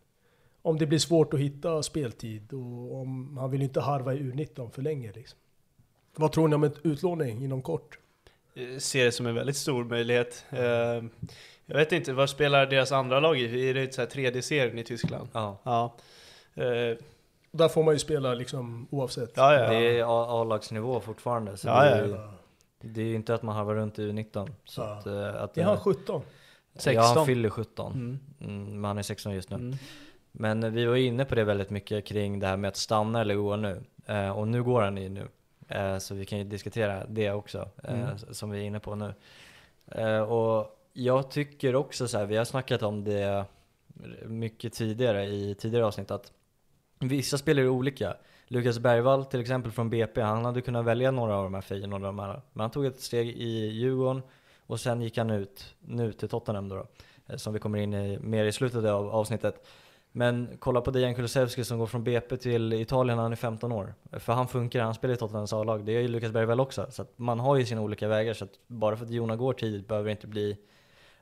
Om 0.62 0.78
det 0.78 0.86
blir 0.86 0.98
svårt 0.98 1.34
att 1.34 1.40
hitta 1.40 1.82
speltid 1.82 2.52
och 2.52 3.00
om 3.00 3.36
han 3.36 3.50
vill 3.50 3.62
inte 3.62 3.80
harva 3.80 4.14
i 4.14 4.18
U19 4.18 4.70
för 4.70 4.82
länge. 4.82 5.12
Liksom. 5.12 5.38
Vad 6.16 6.32
tror 6.32 6.48
ni 6.48 6.54
om 6.54 6.64
ett 6.64 6.86
utlåning 6.86 7.44
inom 7.44 7.62
kort? 7.62 7.98
Eh, 8.56 8.78
Ser 8.78 9.04
det 9.04 9.12
som 9.12 9.26
en 9.26 9.34
väldigt 9.34 9.56
stor 9.56 9.84
möjlighet. 9.84 10.44
Eh, 10.50 11.04
jag 11.68 11.76
vet 11.76 11.92
inte, 11.92 12.12
vad 12.12 12.30
spelar 12.30 12.66
deras 12.66 12.92
andra 12.92 13.20
lag 13.20 13.38
i? 13.38 13.68
Är 13.70 13.74
det 13.74 13.94
så 13.94 14.00
här 14.00 14.08
tredje 14.08 14.42
serien 14.42 14.78
i 14.78 14.84
Tyskland? 14.84 15.28
Ja. 15.32 15.58
Ja. 15.62 15.96
Eh, 16.62 16.96
Där 17.52 17.68
får 17.68 17.82
man 17.84 17.94
ju 17.94 17.98
spela 17.98 18.34
liksom 18.34 18.86
oavsett. 18.90 19.32
ja, 19.36 19.54
ja. 19.54 19.68
Det 19.70 19.98
är 19.98 20.40
A-lagsnivå 20.42 21.00
fortfarande. 21.00 21.56
Så 21.56 21.68
Ja, 21.68 21.84
det 21.84 21.90
ja. 21.90 21.96
är, 21.96 22.06
ju- 22.06 22.16
Det 22.80 23.00
är 23.00 23.04
ju 23.04 23.14
inte 23.14 23.34
att 23.34 23.42
man 23.42 23.56
harvar 23.56 23.74
runt 23.74 23.98
i 23.98 24.02
U19. 24.10 24.50
Så 24.64 24.80
Ja. 24.80 24.86
att, 24.86 25.06
att, 25.36 25.58
Är 25.58 25.64
han 25.64 25.78
17? 25.80 26.22
Ja, 26.72 26.80
16. 26.80 27.16
han 27.16 27.26
fyller 27.26 27.50
17. 27.50 27.92
Mm. 27.92 28.18
Mm, 28.40 28.80
men 28.80 28.84
han 28.84 28.98
är 28.98 29.02
16 29.02 29.34
just 29.34 29.50
nu. 29.50 29.56
Mm. 29.56 29.76
Men 30.32 30.74
vi 30.74 30.84
var 30.84 30.96
inne 30.96 31.24
på 31.24 31.34
det 31.34 31.44
väldigt 31.44 31.70
mycket 31.70 32.04
kring 32.06 32.38
det 32.40 32.46
här 32.46 32.56
med 32.56 32.68
att 32.68 32.76
stanna 32.76 33.20
eller 33.20 33.34
gå 33.34 33.56
nu. 33.56 33.82
Och 34.34 34.48
nu 34.48 34.62
går 34.62 34.82
han 34.82 34.96
ju 34.96 35.08
nu. 35.08 35.28
Eh, 35.68 35.98
så 35.98 36.14
vi 36.14 36.24
kan 36.24 36.38
ju 36.38 36.44
diskutera 36.44 37.06
det 37.08 37.30
också, 37.30 37.68
eh, 37.84 38.00
Mm. 38.00 38.18
som 38.18 38.50
vi 38.50 38.58
är 38.58 38.62
inne 38.62 38.80
på 38.80 38.94
nu. 38.94 39.14
Eh, 39.86 40.20
och 40.20 40.78
jag 40.92 41.30
tycker 41.30 41.74
också 41.74 42.08
så 42.08 42.18
här, 42.18 42.26
vi 42.26 42.36
har 42.36 42.44
snackat 42.44 42.82
om 42.82 43.04
det 43.04 43.44
mycket 44.24 44.72
tidigare 44.72 45.24
i 45.26 45.54
tidigare 45.54 45.86
avsnitt, 45.86 46.10
att 46.10 46.32
vissa 46.98 47.38
spelar 47.38 47.62
är 47.62 47.68
olika. 47.68 48.16
Lukas 48.48 48.78
Bergvall 48.78 49.24
till 49.24 49.40
exempel 49.40 49.72
från 49.72 49.90
BP, 49.90 50.20
han 50.20 50.44
hade 50.44 50.60
kunnat 50.60 50.84
välja 50.84 51.10
några 51.10 51.36
av 51.36 51.44
de 51.44 51.54
här 51.54 51.60
Feyenoord 51.60 52.00
och 52.00 52.06
de 52.06 52.18
här. 52.18 52.40
Men 52.52 52.60
han 52.60 52.70
tog 52.70 52.86
ett 52.86 53.00
steg 53.00 53.28
i 53.28 53.66
Djurgården 53.66 54.22
och 54.66 54.80
sen 54.80 55.00
gick 55.02 55.18
han 55.18 55.30
ut 55.30 55.74
nu 55.80 56.12
till 56.12 56.28
Tottenham 56.28 56.68
då, 56.68 56.86
då 57.26 57.38
som 57.38 57.52
vi 57.52 57.58
kommer 57.58 57.78
in 57.78 57.94
i 57.94 58.18
mer 58.18 58.44
i 58.44 58.52
slutet 58.52 58.84
av 58.84 59.08
avsnittet. 59.10 59.66
Men 60.16 60.48
kolla 60.58 60.80
på 60.80 60.90
Dejan 60.90 61.14
Kulusevski 61.14 61.64
som 61.64 61.78
går 61.78 61.86
från 61.86 62.04
BP 62.04 62.36
till 62.36 62.72
Italien 62.72 63.16
när 63.16 63.22
han 63.22 63.32
är 63.32 63.36
15 63.36 63.72
år. 63.72 63.94
För 64.12 64.32
han 64.32 64.48
funkar, 64.48 64.80
han 64.82 64.94
spelar 64.94 65.14
i 65.14 65.16
Tottenhams 65.16 65.52
A-lag. 65.52 65.84
Det 65.84 65.92
gör 65.92 66.00
ju 66.00 66.08
Lukas 66.08 66.32
Bergvall 66.32 66.60
också. 66.60 66.86
Så 66.90 67.04
man 67.16 67.40
har 67.40 67.56
ju 67.56 67.64
sina 67.66 67.80
olika 67.80 68.08
vägar. 68.08 68.34
Så 68.34 68.44
att 68.44 68.50
bara 68.66 68.96
för 68.96 69.04
att 69.04 69.10
Jona 69.10 69.36
går 69.36 69.52
tidigt 69.52 69.88
behöver 69.88 70.06
det 70.06 70.10
inte 70.10 70.26
bli 70.26 70.56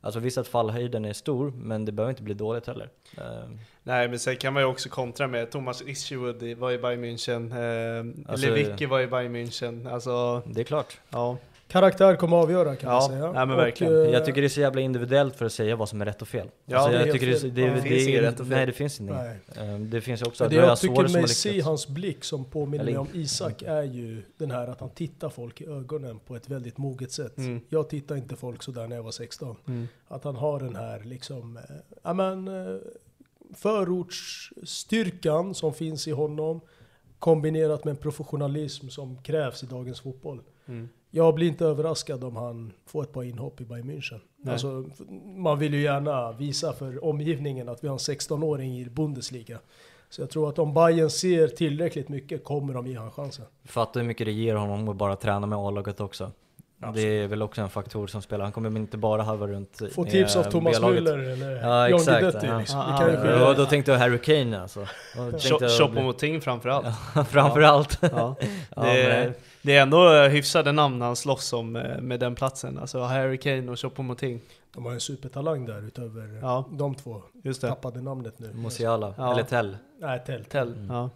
Alltså 0.00 0.20
visst 0.20 0.38
att 0.38 0.48
fallhöjden 0.48 1.04
är 1.04 1.12
stor, 1.12 1.50
men 1.56 1.84
det 1.84 1.92
behöver 1.92 2.10
inte 2.10 2.22
bli 2.22 2.34
dåligt 2.34 2.66
heller. 2.66 2.88
Ehm, 3.18 3.58
Nej, 3.82 4.08
men 4.08 4.18
sen 4.18 4.36
kan 4.36 4.52
man 4.52 4.62
ju 4.62 4.66
också 4.68 4.88
kontra 4.88 5.26
med 5.26 5.50
Thomas 5.50 5.82
Isherwood 5.82 6.58
var 6.58 6.72
i 6.72 6.78
Bayern 6.78 7.04
München, 7.04 7.50
eh, 7.52 8.30
Alltså- 8.32 8.46
Lewicki 8.46 8.86
var 8.86 9.00
i 9.00 9.06
Bayern 9.06 9.36
München, 9.36 9.92
alltså 9.92 10.42
det 10.46 10.60
är 10.60 10.64
klart. 10.64 11.00
ja. 11.10 11.36
Karaktär 11.74 12.16
kommer 12.16 12.36
att 12.38 12.44
avgöra 12.44 12.76
kan 12.76 12.90
Ja, 12.92 12.98
man 13.00 13.08
säga. 13.08 13.24
nej, 13.32 13.46
men 13.46 13.50
Och, 13.50 13.58
verkligen. 13.58 13.92
eh, 13.92 13.98
Jag 14.10 14.24
tycker 14.24 14.40
det 14.40 14.46
är 14.46 14.48
så 14.48 14.60
jävla 14.60 14.80
individuellt 14.80 15.36
för 15.36 15.44
att 15.46 15.52
säga 15.52 15.76
vad 15.76 15.88
som 15.88 16.00
är 16.00 16.04
rätt 16.04 16.22
och 16.22 16.28
fel. 16.28 16.50
Ja, 16.64 16.76
alltså, 16.78 16.92
det 16.92 16.98
är 17.02 17.06
jag 17.06 17.12
tycker 17.14 17.26
fel. 17.38 17.54
det, 17.54 17.60
Ja, 17.60 17.66
det, 17.68 17.74
det 17.74 17.82
finns 17.82 18.08
inget 18.08 18.22
rätt 18.22 18.40
och 18.40 18.46
fel. 18.46 18.56
Nej, 18.56 18.66
det 18.66 18.72
finns. 18.72 19.00
Nej. 19.00 19.38
Ehm, 19.56 19.90
Det 19.90 20.00
finns 20.00 20.22
också 20.22 20.48
det 20.48 20.54
jag 20.56 20.78
tycker 20.78 21.02
mig 21.12 21.28
se 21.28 21.48
lyckats. 21.50 21.66
hans 21.66 21.88
blick 21.88 22.24
som 22.24 22.44
påminner 22.44 22.84
mig 22.84 22.96
om 22.96 23.06
Isak 23.12 23.62
är 23.62 23.82
ju 23.82 24.22
den 24.36 24.50
här 24.50 24.68
att 24.68 24.80
han 24.80 24.90
tittar 24.90 25.28
folk 25.28 25.60
i 25.60 25.66
ögonen 25.66 26.18
på 26.18 26.36
ett 26.36 26.48
väldigt 26.48 26.78
moget 26.78 27.12
sätt. 27.12 27.38
Mm. 27.38 27.60
Jag 27.68 27.88
tittar 27.88 28.16
inte 28.16 28.36
folk 28.36 28.62
sådär 28.62 28.86
när 28.88 28.96
jag 28.96 29.02
var 29.02 29.10
16. 29.10 29.56
Mm. 29.66 29.88
Att 30.08 30.24
han 30.24 30.36
har 30.36 30.60
den 30.60 30.76
här 30.76 31.00
liksom, 31.04 31.56
eh, 31.56 31.62
ja 32.02 32.12
men 32.14 32.48
eh, 32.48 32.76
förortsstyrkan 33.54 35.54
som 35.54 35.74
finns 35.74 36.08
i 36.08 36.10
honom 36.10 36.60
kombinerat 37.18 37.84
med 37.84 37.90
en 37.92 37.96
professionalism 37.96 38.88
som 38.88 39.22
krävs 39.22 39.62
i 39.62 39.66
dagens 39.66 40.00
fotboll. 40.00 40.40
Mm. 40.66 40.88
Jag 41.16 41.34
blir 41.34 41.48
inte 41.48 41.64
överraskad 41.64 42.24
om 42.24 42.36
han 42.36 42.72
får 42.86 43.02
ett 43.02 43.12
par 43.12 43.22
inhopp 43.22 43.60
i 43.60 43.64
Bayern 43.64 43.90
München. 43.90 44.20
Alltså, 44.48 44.84
man 45.36 45.58
vill 45.58 45.74
ju 45.74 45.82
gärna 45.82 46.32
visa 46.32 46.72
för 46.72 47.04
omgivningen 47.04 47.68
att 47.68 47.84
vi 47.84 47.88
har 47.88 47.94
en 47.94 47.98
16-åring 47.98 48.78
i 48.78 48.90
Bundesliga. 48.90 49.58
Så 50.08 50.22
jag 50.22 50.30
tror 50.30 50.48
att 50.48 50.58
om 50.58 50.74
Bayern 50.74 51.10
ser 51.10 51.48
tillräckligt 51.48 52.08
mycket 52.08 52.44
kommer 52.44 52.74
de 52.74 52.86
ge 52.86 52.98
han 52.98 53.10
chansen. 53.10 53.44
Fattar 53.64 54.00
hur 54.00 54.06
mycket 54.08 54.26
det 54.26 54.32
ger 54.32 54.54
honom 54.54 54.88
att 54.88 54.96
bara 54.96 55.16
träna 55.16 55.46
med 55.46 55.58
A-laget 55.58 56.00
också. 56.00 56.32
Det 56.94 57.00
är 57.02 57.28
väl 57.28 57.42
också 57.42 57.60
en 57.62 57.68
faktor 57.70 58.06
som 58.06 58.22
spelar. 58.22 58.44
Han 58.44 58.52
kommer 58.52 58.76
inte 58.76 58.96
bara 58.96 59.22
halva 59.22 59.46
runt 59.46 59.82
Få 59.94 60.04
tips 60.04 60.36
av 60.36 60.42
Thomas. 60.42 60.80
Müller 60.80 61.32
eller 61.32 61.56
Ja, 61.66 61.88
John 61.88 62.00
exakt. 62.00 62.20
Guidetti. 62.20 62.46
Ja. 62.46 62.58
Liksom. 62.58 62.80
Kan 62.98 63.10
ju 63.10 63.30
ja, 63.30 63.54
då 63.54 63.66
tänkte 63.66 63.92
jag 63.92 63.98
Harry 63.98 64.18
Kane 64.18 64.60
alltså. 64.62 64.86
Choupo-Moting 65.14 66.40
framförallt. 66.40 66.86
Framförallt. 67.28 67.98
Ja. 68.02 68.08
Ja, 68.76 68.82
Det, 68.82 69.32
det 69.62 69.76
är 69.76 69.82
ändå 69.82 70.14
eh, 70.14 70.28
hyfsade 70.28 70.72
namn 70.72 71.00
han 71.02 71.16
slåss 71.16 71.52
om 71.52 71.76
eh, 71.76 72.00
med 72.00 72.20
den 72.20 72.34
platsen. 72.34 72.78
Alltså 72.78 73.00
Harry 73.00 73.38
Kane 73.38 73.70
och 73.70 73.76
Choupo-Moting. 73.78 74.38
De 74.74 74.84
har 74.84 74.92
en 74.92 75.00
supertalang 75.00 75.66
där 75.66 75.82
utöver 75.86 76.38
Ja. 76.42 76.64
de 76.70 76.94
två. 76.94 77.22
Just 77.44 77.60
det. 77.60 77.68
Tappade 77.68 78.00
namnet 78.02 78.38
nu. 78.38 78.52
Musiala, 78.54 79.14
Ja. 79.16 79.32
eller 79.32 79.42
Tell. 79.42 79.76
Nej, 80.00 80.22
Tell. 80.26 80.44
Tell. 80.44 80.72
Mm. 80.72 80.90
Ja. 80.96 81.10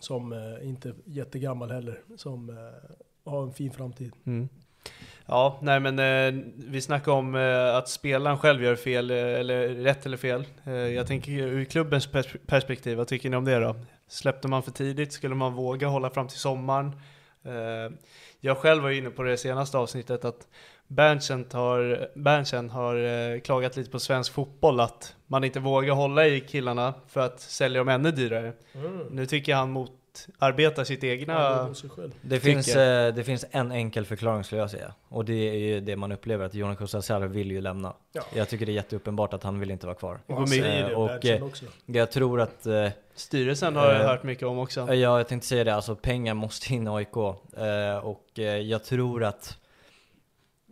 Som 0.00 0.32
eh, 0.32 0.68
inte 0.68 0.88
är 0.88 0.94
jättegammal 1.04 1.70
heller. 1.70 1.98
Som 2.16 2.50
eh, 2.50 2.56
har 3.32 3.42
en 3.42 3.52
fin 3.52 3.70
framtid. 3.70 4.12
Mm. 4.26 4.48
Ja, 5.26 5.58
nej 5.62 5.80
men 5.80 5.98
eh, 5.98 6.42
vi 6.56 6.80
snackar 6.80 7.12
om 7.12 7.34
eh, 7.34 7.76
att 7.76 7.88
spelaren 7.88 8.38
själv 8.38 8.62
gör 8.62 8.76
fel, 8.76 9.10
eh, 9.10 9.16
eller 9.16 9.68
rätt 9.68 10.06
eller 10.06 10.16
fel. 10.16 10.44
Eh, 10.64 10.72
jag 10.74 11.06
tänker 11.06 11.32
ur 11.32 11.64
klubbens 11.64 12.08
pers- 12.12 12.38
perspektiv, 12.46 12.96
vad 12.98 13.08
tycker 13.08 13.30
ni 13.30 13.36
om 13.36 13.44
det 13.44 13.58
då? 13.58 13.76
Släppte 14.08 14.48
man 14.48 14.62
för 14.62 14.70
tidigt? 14.70 15.12
Skulle 15.12 15.34
man 15.34 15.54
våga 15.54 15.86
hålla 15.86 16.10
fram 16.10 16.28
till 16.28 16.38
sommaren? 16.38 16.92
Eh, 17.44 17.92
jag 18.40 18.56
själv 18.58 18.82
var 18.82 18.90
inne 18.90 19.10
på 19.10 19.22
det 19.22 19.36
senaste 19.36 19.78
avsnittet 19.78 20.24
att 20.24 20.48
Berntsen 20.86 21.46
har, 21.52 22.08
Berntsen 22.14 22.70
har 22.70 23.38
klagat 23.40 23.76
lite 23.76 23.90
på 23.90 23.98
svensk 23.98 24.32
fotboll 24.32 24.80
att 24.80 25.16
man 25.26 25.44
inte 25.44 25.60
vågar 25.60 25.94
hålla 25.94 26.26
i 26.26 26.40
killarna 26.40 26.94
för 27.08 27.20
att 27.20 27.40
sälja 27.40 27.78
dem 27.78 27.88
ännu 27.88 28.10
dyrare. 28.10 28.52
Nu 29.10 29.26
tycker 29.26 29.52
jag 29.52 29.56
han 29.58 29.70
motarbetar 30.26 30.84
sitt 30.84 31.04
egna... 31.04 31.32
Ja. 31.32 31.68
Det 32.22 32.40
Tycker 32.40 32.52
finns, 32.52 32.76
eh, 32.76 33.14
det 33.14 33.24
finns 33.24 33.44
en 33.50 33.72
enkel 33.72 34.04
förklaring 34.06 34.44
skulle 34.44 34.60
jag 34.60 34.70
säga. 34.70 34.94
Och 35.08 35.24
det 35.24 35.48
är 35.50 35.54
ju 35.54 35.80
det 35.80 35.96
man 35.96 36.12
upplever, 36.12 36.44
att 36.46 36.54
Jonas 36.54 36.78
Kusalsar 36.78 37.20
vill 37.20 37.50
ju 37.50 37.60
lämna. 37.60 37.92
Ja. 38.12 38.22
Jag 38.34 38.48
tycker 38.48 38.66
det 38.66 38.72
är 38.72 38.74
jätteuppenbart 38.74 39.32
att 39.34 39.42
han 39.42 39.60
vill 39.60 39.70
inte 39.70 39.86
vara 39.86 39.96
kvar. 39.96 40.20
Och 40.26 40.34
han 40.34 40.42
Och 40.42 40.48
säger 40.48 40.88
det, 40.88 40.94
och, 40.94 41.08
Berntsen 41.08 41.36
eh, 41.36 41.44
också. 41.44 41.64
Jag 41.86 42.10
tror 42.10 42.40
att, 42.40 42.66
eh, 42.66 42.88
Styrelsen 43.14 43.76
har 43.76 43.86
jag 43.92 44.00
Eh, 44.00 44.06
hört 44.06 44.22
mycket 44.22 44.46
om 44.46 44.58
också. 44.58 44.80
ja 44.80 44.94
jag 44.94 45.28
tänkte 45.28 45.48
säga 45.48 45.64
det, 45.64 45.74
alltså 45.74 45.96
pengar 45.96 46.34
måste 46.34 46.74
in 46.74 46.86
i 46.86 46.90
AIK. 46.90 47.16
Eh, 47.16 47.96
och 48.06 48.38
eh, 48.38 48.44
jag 48.44 48.84
tror 48.84 49.24
att 49.24 49.58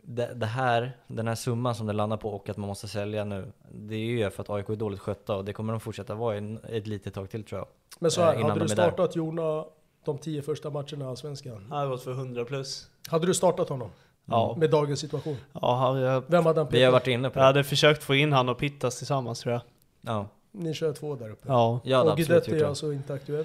det, 0.02 0.34
det 0.34 0.46
här, 0.46 0.92
den 1.06 1.28
här 1.28 1.34
summan 1.34 1.74
som 1.74 1.86
det 1.86 1.92
landar 1.92 2.16
på 2.16 2.30
och 2.30 2.48
att 2.48 2.56
man 2.56 2.68
måste 2.68 2.88
sälja 2.88 3.24
nu, 3.24 3.52
det 3.70 3.94
är 3.94 3.98
ju 3.98 4.30
för 4.30 4.42
att 4.42 4.50
AIK 4.50 4.68
är 4.68 4.76
dåligt 4.76 5.00
skötta 5.00 5.36
och 5.36 5.44
det 5.44 5.52
kommer 5.52 5.72
de 5.72 5.80
fortsätta 5.80 6.14
vara 6.14 6.36
en, 6.36 6.58
ett 6.68 6.86
litet 6.86 7.14
tag 7.14 7.30
till 7.30 7.44
tror 7.44 7.58
jag. 7.58 7.68
Men 7.98 8.10
så 8.10 8.20
eh, 8.20 8.26
här, 8.26 8.34
innan 8.34 8.50
hade 8.50 8.60
du 8.60 8.64
är 8.64 8.68
startat 8.68 9.16
Jona 9.16 9.64
de 10.04 10.18
tio 10.18 10.42
första 10.42 10.70
matcherna 10.70 11.04
i 11.04 11.08
Allsvenskan? 11.08 11.66
Han 11.70 11.78
har 11.78 11.86
gått 11.86 12.02
för 12.02 12.10
100 12.12 12.44
plus. 12.44 12.88
Hade 13.08 13.26
du 13.26 13.34
startat 13.34 13.68
honom? 13.68 13.90
Ja. 14.24 14.54
Med 14.58 14.70
dagens 14.70 15.00
situation? 15.00 15.36
Ja, 15.52 15.98
jag, 16.00 16.22
Vem 16.26 16.46
hade 16.46 16.60
han 16.60 16.68
Vi 16.70 16.82
har 16.84 16.92
varit 16.92 17.06
inne 17.06 17.30
på 17.30 17.38
jag 17.38 17.42
det. 17.42 17.46
hade 17.46 17.64
försökt 17.64 18.02
få 18.02 18.14
in 18.14 18.32
han 18.32 18.48
och 18.48 18.58
Pittas 18.58 18.98
tillsammans 18.98 19.40
tror 19.40 19.52
jag. 19.52 19.62
Ja, 20.00 20.26
Ni 20.50 20.74
kör 20.74 20.92
två 20.92 21.14
där 21.16 21.30
uppe. 21.30 21.48
Ja. 21.48 21.80
jag 21.84 21.98
hade 21.98 22.10
och 22.10 22.12
absolut 22.12 22.28
Guidetti 22.28 22.50
gjort 22.50 22.56
är 22.56 22.62
det. 22.62 22.68
alltså 22.68 22.92
inte 22.92 23.14
aktuell? 23.14 23.44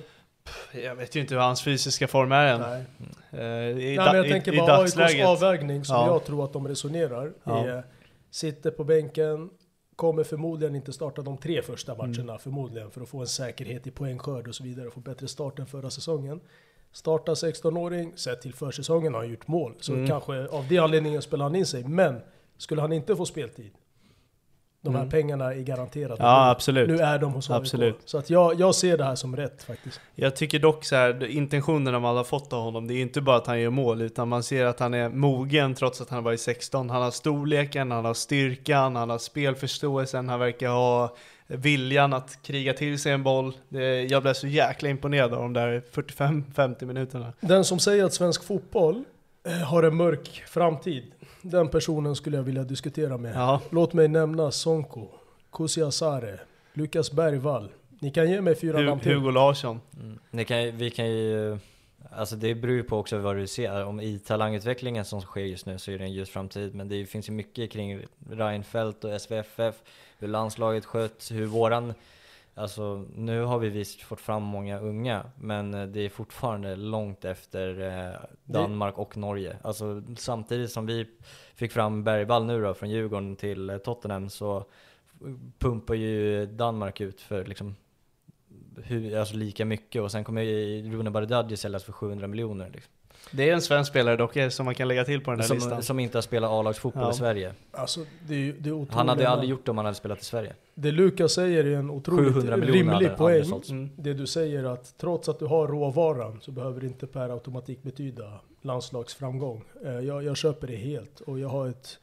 Jag 0.84 0.96
vet 0.96 1.16
ju 1.16 1.20
inte 1.22 1.34
hur 1.34 1.42
hans 1.42 1.64
fysiska 1.64 2.08
form 2.08 2.32
är 2.32 2.46
än. 2.46 2.62
Nej. 2.62 2.86
Eh, 3.32 3.40
I, 3.70 3.74
Nej 3.74 3.96
da- 3.98 4.06
men 4.06 4.16
jag 4.16 4.28
tänker 4.30 4.54
i 4.54 4.58
bara 4.58 4.78
AIKs 4.78 5.26
avvägning 5.26 5.86
som 5.86 5.96
Ja. 5.96 6.08
jag 6.08 6.26
tror 6.26 6.46
att 6.46 6.54
de 6.54 6.68
resonerar. 6.68 7.34
Ja. 7.44 7.66
Är, 7.68 7.84
sitter 8.32 8.72
på 8.72 8.84
bänken, 8.84 9.50
kommer 9.96 10.24
förmodligen 10.24 10.76
inte 10.76 10.94
starta 10.94 11.22
de 11.22 11.38
tre 11.38 11.62
första 11.62 11.94
Mm. 11.94 12.12
matcherna 12.12 12.38
förmodligen 12.38 12.92
för 12.92 13.02
att 13.02 13.10
få 13.10 13.20
en 13.20 13.28
säkerhet 13.28 13.88
i 13.88 13.92
poängskörd 13.92 14.48
och 14.48 14.56
så 14.56 14.64
vidare 14.64 14.88
och 14.88 14.94
få 14.94 15.00
bättre 15.00 15.28
start 15.28 15.60
än 15.60 15.66
förra 15.66 15.90
säsongen. 15.90 16.40
Startar 16.92 17.36
16-åring, 17.36 18.14
sett 18.16 18.42
till 18.42 18.54
försäsongen 18.54 19.14
har 19.14 19.22
han 19.22 19.30
gjort 19.30 19.48
mål. 19.48 19.74
Så 19.80 19.94
Mm. 19.94 20.08
kanske 20.08 20.48
av 20.48 20.66
det 20.70 20.78
anledningen 20.78 21.22
spelar 21.22 21.46
han 21.46 21.56
in 21.56 21.66
sig. 21.66 21.84
Men 21.84 22.22
skulle 22.58 22.82
han 22.82 22.94
inte 22.94 23.16
få 23.16 23.26
speltid, 23.26 23.72
de 24.88 24.96
här 24.96 25.02
Mm. 25.02 25.12
pengarna 25.12 25.54
är 25.54 25.60
garanterade. 25.62 26.16
Ja, 26.20 26.50
absolut. 26.50 26.90
Nu 26.90 26.98
är 26.98 27.20
de 27.20 27.34
hos 27.34 27.50
AIK. 27.50 27.58
Absolut. 27.62 27.98
Så 28.06 28.18
att 28.18 28.30
jag, 28.30 28.60
jag 28.60 28.76
ser 28.76 28.98
det 28.98 29.04
här 29.04 29.16
som 29.16 29.36
rätt 29.36 29.64
faktiskt. 29.64 30.00
Jag 30.16 30.36
tycker 30.36 30.60
dock 30.60 30.86
så 30.86 30.96
här, 30.96 31.26
intentionerna 31.26 32.00
man 32.00 32.18
har 32.18 32.24
fått 32.24 32.54
av 32.54 32.62
honom, 32.64 32.88
det 32.88 32.94
är 32.94 33.02
inte 33.02 33.22
bara 33.22 33.36
att 33.38 33.48
han 33.48 33.60
gör 33.62 33.70
mål, 33.70 34.02
utan 34.02 34.28
man 34.28 34.44
ser 34.44 34.66
att 34.66 34.80
han 34.80 34.94
är 34.94 35.10
mogen 35.10 35.74
trots 35.74 36.02
att 36.02 36.10
han 36.10 36.24
var 36.24 36.34
i 36.34 36.38
16. 36.38 36.90
Han 36.90 37.02
har 37.02 37.12
storleken, 37.12 37.92
han 37.92 38.06
har 38.06 38.14
styrkan, 38.14 38.96
han 38.96 39.10
har 39.10 39.18
spelförståelsen, 39.18 40.30
han 40.30 40.40
verkar 40.40 40.70
ha 40.70 41.16
viljan 41.48 42.14
att 42.14 42.40
kriga 42.44 42.74
till 42.74 43.00
sig 43.00 43.12
en 43.12 43.24
boll. 43.24 43.54
Jag 44.10 44.22
blev 44.22 44.34
så 44.34 44.48
jäkla 44.48 44.90
imponerad 44.90 45.34
av 45.34 45.40
de 45.42 45.54
där 45.54 45.82
45-50 45.94 46.86
minuterna. 46.86 47.34
Den 47.40 47.66
som 47.66 47.80
säger 47.80 48.04
att 48.04 48.14
svensk 48.14 48.44
fotboll 48.44 49.04
har 49.52 49.84
en 49.84 49.96
mörk 49.96 50.44
framtid, 50.48 51.04
den 51.42 51.70
personen 51.70 52.16
skulle 52.16 52.38
jag 52.38 52.44
vilja 52.44 52.64
diskutera 52.64 53.18
med. 53.18 53.36
Ja, 53.36 53.62
Låt 53.70 53.94
mig 53.94 54.08
nämna 54.08 54.52
Sonko, 54.52 55.08
Kusiasare, 55.52 56.40
Lukas 56.74 57.12
Bergvall. 57.12 57.70
Ni 58.00 58.12
kan 58.12 58.32
ge 58.32 58.42
mig 58.42 58.56
fyra 58.56 58.82
namn 58.82 59.02
till. 59.02 59.14
Hugo 59.14 59.32
Larsson. 59.32 59.82
Mm. 60.32 60.46
Kan, 60.46 60.78
vi 60.78 60.90
kan 60.90 61.10
ju, 61.10 61.58
alltså 62.12 62.36
det 62.36 62.56
beror 62.56 62.76
ju 62.76 62.84
på 62.84 62.98
också 62.98 63.18
vad 63.18 63.36
du 63.36 63.48
ser. 63.48 63.86
Om 63.86 64.02
i 64.02 64.20
talangutvecklingen 64.20 65.06
som 65.06 65.22
sker 65.22 65.42
just 65.42 65.66
nu 65.66 65.78
så 65.78 65.92
är 65.92 65.98
det 65.98 66.04
en 66.04 66.14
ljus 66.14 66.30
framtid. 66.30 66.76
Men 66.76 66.90
det 66.90 67.06
finns 67.06 67.30
ju 67.30 67.34
mycket 67.34 67.72
kring 67.72 68.02
Reinfeldt 68.30 69.04
och 69.04 69.22
SVFF, 69.22 69.76
hur 70.20 70.28
landslaget 70.28 70.86
sköts, 70.86 71.32
hur 71.32 71.46
våran 71.46 71.94
Alltså 72.58 73.06
nu 73.16 73.42
har 73.42 73.60
vi 73.60 73.70
visst 73.70 74.02
fått 74.02 74.22
fram 74.22 74.44
många 74.44 74.80
unga, 74.80 75.26
men 75.36 75.74
eh, 75.74 75.86
det 75.88 76.00
är 76.06 76.10
fortfarande 76.10 76.76
långt 76.76 77.26
efter 77.26 77.82
eh, 77.82 78.20
Danmark 78.44 78.98
och 78.98 79.18
Norge. 79.18 79.58
Alltså 79.62 80.04
samtidigt 80.18 80.72
som 80.72 80.86
vi 80.86 81.06
fick 81.56 81.72
fram 81.72 82.04
Bergvall 82.04 82.46
nu 82.46 82.62
då 82.62 82.74
från 82.74 82.90
Djurgården 82.90 83.36
till 83.36 83.70
eh, 83.70 83.78
Tottenham 83.78 84.30
så 84.30 84.66
pumpar 85.60 85.94
ju 85.96 86.46
Danmark 86.46 87.02
ut 87.02 87.22
för 87.22 87.46
liksom 87.46 87.76
hur, 88.84 89.18
alltså 89.18 89.36
lika 89.36 89.66
mycket 89.66 90.02
och 90.02 90.12
sen 90.12 90.24
kommer 90.24 90.42
ju 90.42 90.82
Rune 90.92 91.10
Bardghji 91.12 91.58
säljas 91.58 91.84
för 91.84 91.92
700 91.92 92.28
miljoner 92.28 92.70
liksom. 92.74 92.92
Det 93.32 93.50
är 93.50 93.54
en 93.54 93.62
svensk 93.62 93.90
spelare 93.90 94.16
dock 94.16 94.36
eh, 94.36 94.50
som 94.50 94.66
man 94.66 94.76
kan 94.76 94.88
lägga 94.88 95.04
till 95.06 95.22
på 95.22 95.32
den 95.32 95.40
här 95.40 95.48
Som, 95.48 95.56
listan. 95.58 95.84
som 95.84 96.00
inte 96.00 96.18
har 96.18 96.22
spelat 96.22 96.50
A-lagsfotboll 96.52 97.04
Ja. 97.04 97.12
i 97.12 97.14
Sverige. 97.14 97.54
Alltså, 97.72 98.06
det 98.28 98.36
är, 98.36 98.54
det 98.60 98.70
är. 98.70 98.86
Han 98.92 99.10
hade 99.10 99.30
aldrig 99.30 99.50
gjort 99.50 99.66
det 99.66 99.72
om 99.72 99.78
han 99.78 99.86
hade 99.86 99.96
spelat 99.98 100.22
i 100.22 100.26
Sverige. 100.26 100.54
Det 100.80 100.92
Lukas 100.92 101.34
säger 101.34 101.66
är 101.66 101.76
en 101.76 101.90
otroligt 101.90 102.34
700 102.34 102.58
miljoner 102.58 102.94
hade 102.94 103.06
rimlig 103.06 103.18
poäng. 103.18 103.62
Mm. 103.70 103.90
Det 103.98 104.14
du 104.14 104.28
säger 104.28 104.64
att 104.64 104.98
trots 104.98 105.30
att 105.30 105.40
du 105.40 105.46
har 105.46 105.68
råvaran 105.68 106.40
så 106.42 106.52
behöver 106.52 106.82
det 106.82 106.88
inte 106.88 107.08
per 107.08 107.30
automatik 107.30 107.84
betyda 107.84 108.40
landslagsframgång. 108.62 109.64
Eh, 109.86 110.00
Jag, 110.00 110.24
jag 110.24 110.38
köper 110.38 110.68
det 110.68 110.76
helt 110.76 111.20
och 111.20 111.40
jag 111.40 111.50
har 111.50 111.68
ett 111.68 112.00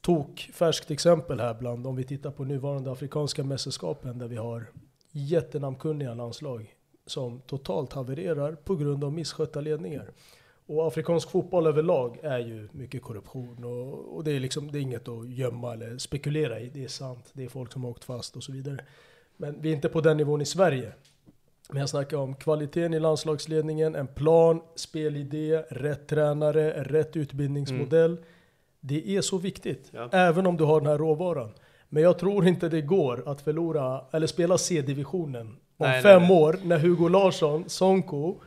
tok 0.00 0.50
färskt 0.52 0.90
exempel 0.90 1.40
här 1.40 1.54
bland 1.54 1.86
om 1.86 1.96
vi 1.96 2.04
tittar 2.04 2.30
på 2.30 2.44
nuvarande 2.44 2.92
afrikanska 2.92 3.44
mästerskapen 3.44 4.18
där 4.18 4.28
vi 4.28 4.36
har 4.36 4.66
jättenamnkunniga 5.10 6.14
landslag 6.14 6.74
som 7.06 7.40
totalt 7.40 7.92
havererar 7.92 8.52
på 8.52 8.76
grund 8.76 9.04
av 9.04 9.12
misskötta 9.12 9.60
ledningar. 9.60 10.10
Och 10.68 10.86
afrikansk 10.86 11.30
fotboll 11.30 11.66
överlag 11.66 12.18
är 12.22 12.38
ju 12.38 12.68
mycket 12.72 13.02
korruption 13.02 13.64
och, 13.64 14.16
och 14.16 14.24
det 14.24 14.32
är 14.32 14.40
liksom 14.40 14.72
det 14.72 14.78
är 14.78 14.80
inget 14.80 15.08
att 15.08 15.28
gömma 15.30 15.72
eller 15.72 15.98
spekulera 15.98 16.60
i. 16.60 16.70
Det 16.74 16.84
är 16.84 16.88
sant. 16.88 17.30
Det 17.32 17.44
är 17.44 17.48
folk 17.48 17.72
som 17.72 17.84
har 17.84 17.90
åkt 17.90 18.04
fast 18.04 18.36
och 18.36 18.42
så 18.42 18.52
vidare. 18.52 18.78
Men 19.36 19.60
vi 19.60 19.68
är 19.70 19.74
inte 19.74 19.88
på 19.88 20.00
den 20.00 20.16
nivån 20.16 20.40
i 20.40 20.44
Sverige. 20.44 20.92
Men 21.68 21.80
jag 21.80 21.88
snackar 21.88 22.16
om 22.16 22.34
kvaliteten 22.34 22.94
i 22.94 23.00
landslagsledningen, 23.00 23.94
en 23.94 24.06
plan, 24.06 24.60
spelidé, 24.74 25.56
rätt 25.70 26.06
tränare, 26.08 26.84
rätt 26.84 27.16
utbildningsmodell. 27.16 28.16
Det 28.80 29.16
är 29.16 29.20
så 29.20 29.38
viktigt, 29.38 29.90
Ja. 29.92 30.08
även 30.12 30.46
om 30.46 30.56
du 30.56 30.64
har 30.64 30.80
den 30.80 30.88
här 30.90 30.98
råvaran. 30.98 31.52
Men 31.88 32.02
jag 32.02 32.18
tror 32.18 32.46
inte 32.46 32.68
det 32.68 32.80
går 32.80 33.22
att 33.28 33.40
förlora, 33.40 34.04
eller 34.12 34.26
spela 34.26 34.58
C-divisionen 34.58 35.46
om 35.46 35.56
Nej, 35.76 35.90
nej, 35.90 36.02
fem 36.02 36.22
nej. 36.22 36.42
år 36.42 36.58
när 36.64 36.78
Hugo 36.78 37.08
Larsson, 37.08 37.64
Sonko, 37.68 38.40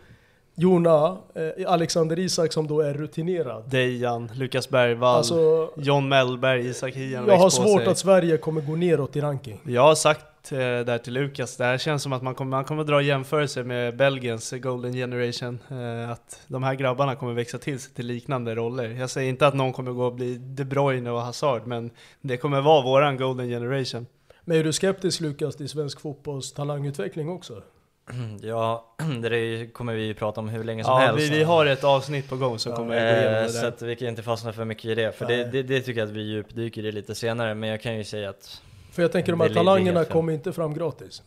Jona, 0.60 1.18
eh, 1.36 1.72
Alexander 1.72 2.20
Isak 2.20 2.54
som 2.54 2.68
då 2.68 2.82
är 2.82 2.94
rutinerad. 2.94 3.64
Dejan, 3.70 4.32
Lukas 4.36 4.70
Bergvall, 4.70 5.18
Alltså, 5.18 5.70
John 5.78 6.08
Mellberg, 6.10 6.68
Isak 6.68 6.94
Hien 6.96 7.26
jag 7.28 7.38
har 7.38 7.50
svårt 7.50 7.82
sig. 7.82 7.88
att 7.92 7.98
Sverige 7.98 8.38
kommer 8.38 8.62
gå 8.62 8.76
neråt 8.76 9.16
i 9.16 9.22
ranking. 9.22 9.62
Jag 9.66 9.82
har 9.82 9.96
sagt 9.96 10.52
eh, 10.52 10.58
där 10.58 10.98
till 10.98 11.14
Lukas, 11.14 11.58
det 11.58 11.64
här 11.64 11.78
känns 11.78 12.04
som 12.04 12.14
att 12.14 12.22
man 12.24 12.36
kommer, 12.36 12.50
man 12.50 12.64
kommer 12.64 12.84
dra 12.84 13.02
jämförelser 13.02 13.64
med 13.64 13.98
Belgiens 13.98 14.52
Golden 14.52 14.94
Generation. 14.94 15.60
Eh, 15.72 16.12
att 16.12 16.40
de 16.48 16.64
här 16.64 16.74
grabbarna 16.76 17.16
kommer 17.16 17.34
växa 17.34 17.58
till 17.58 17.80
sig 17.80 17.94
till 17.94 18.06
liknande 18.06 18.56
roller. 18.56 18.90
Jag 18.90 19.10
säger 19.10 19.30
inte 19.30 19.48
att 19.48 19.54
någon 19.54 19.74
kommer 19.74 19.92
gå 19.92 20.06
och 20.06 20.14
bli 20.14 20.36
De 20.38 20.66
Bruyne 20.66 21.12
och 21.12 21.22
Hazard, 21.22 21.68
men 21.68 21.90
det 22.22 22.38
kommer 22.38 22.62
vara 22.62 22.82
våran 22.84 23.18
Golden 23.18 23.48
Generation. 23.48 24.06
Men 24.46 24.58
är 24.58 24.64
du 24.64 24.74
skeptisk 24.74 25.22
Lukas 25.22 25.56
till 25.56 25.70
svensk 25.70 26.00
fotbolls 26.02 26.54
talangutveckling 26.54 27.30
också? 27.30 27.62
Ja, 28.42 28.86
det 29.22 29.74
kommer 29.74 29.94
vi 29.94 30.06
ju 30.06 30.14
prata 30.14 30.42
om 30.42 30.50
hur 30.50 30.64
länge 30.64 30.84
som 30.84 30.94
Ja, 30.94 31.00
helst. 31.00 31.26
vi, 31.26 31.38
vi 31.38 31.44
har 31.44 31.66
ett 31.66 31.84
avsnitt 31.84 32.30
på 32.30 32.36
gång 32.36 32.60
som 32.60 32.74
kommer 32.76 32.96
gå 32.96 33.02
igenom 33.18 33.34
Eh, 33.36 33.42
det 33.44 33.50
så 33.50 33.62
där. 33.62 33.68
att 33.68 33.82
vi 33.82 33.96
kan 33.96 34.08
inte 34.08 34.24
fastna 34.24 34.54
för 34.54 34.66
mycket 34.66 34.86
i 34.86 34.96
det, 34.96 35.12
för 35.12 35.26
det, 35.26 35.44
det, 35.44 35.64
det 35.64 35.82
tycker 35.82 36.00
jag 36.00 36.08
att 36.10 36.16
vi 36.16 36.22
djupdyker 36.22 36.86
i 36.86 36.92
lite 36.92 37.16
senare, 37.16 37.56
men 37.56 37.70
jag 37.70 37.82
kan 37.82 37.98
ju 37.98 38.04
säga 38.04 38.30
att 38.30 38.62
För 38.92 39.02
jag 39.02 39.12
tänker 39.12 39.32
de 39.32 39.42
här 39.42 39.50
talangerna 39.50 40.06
kommer 40.06 40.34
inte 40.34 40.54
fram 40.54 40.74
gratis. 40.74 41.22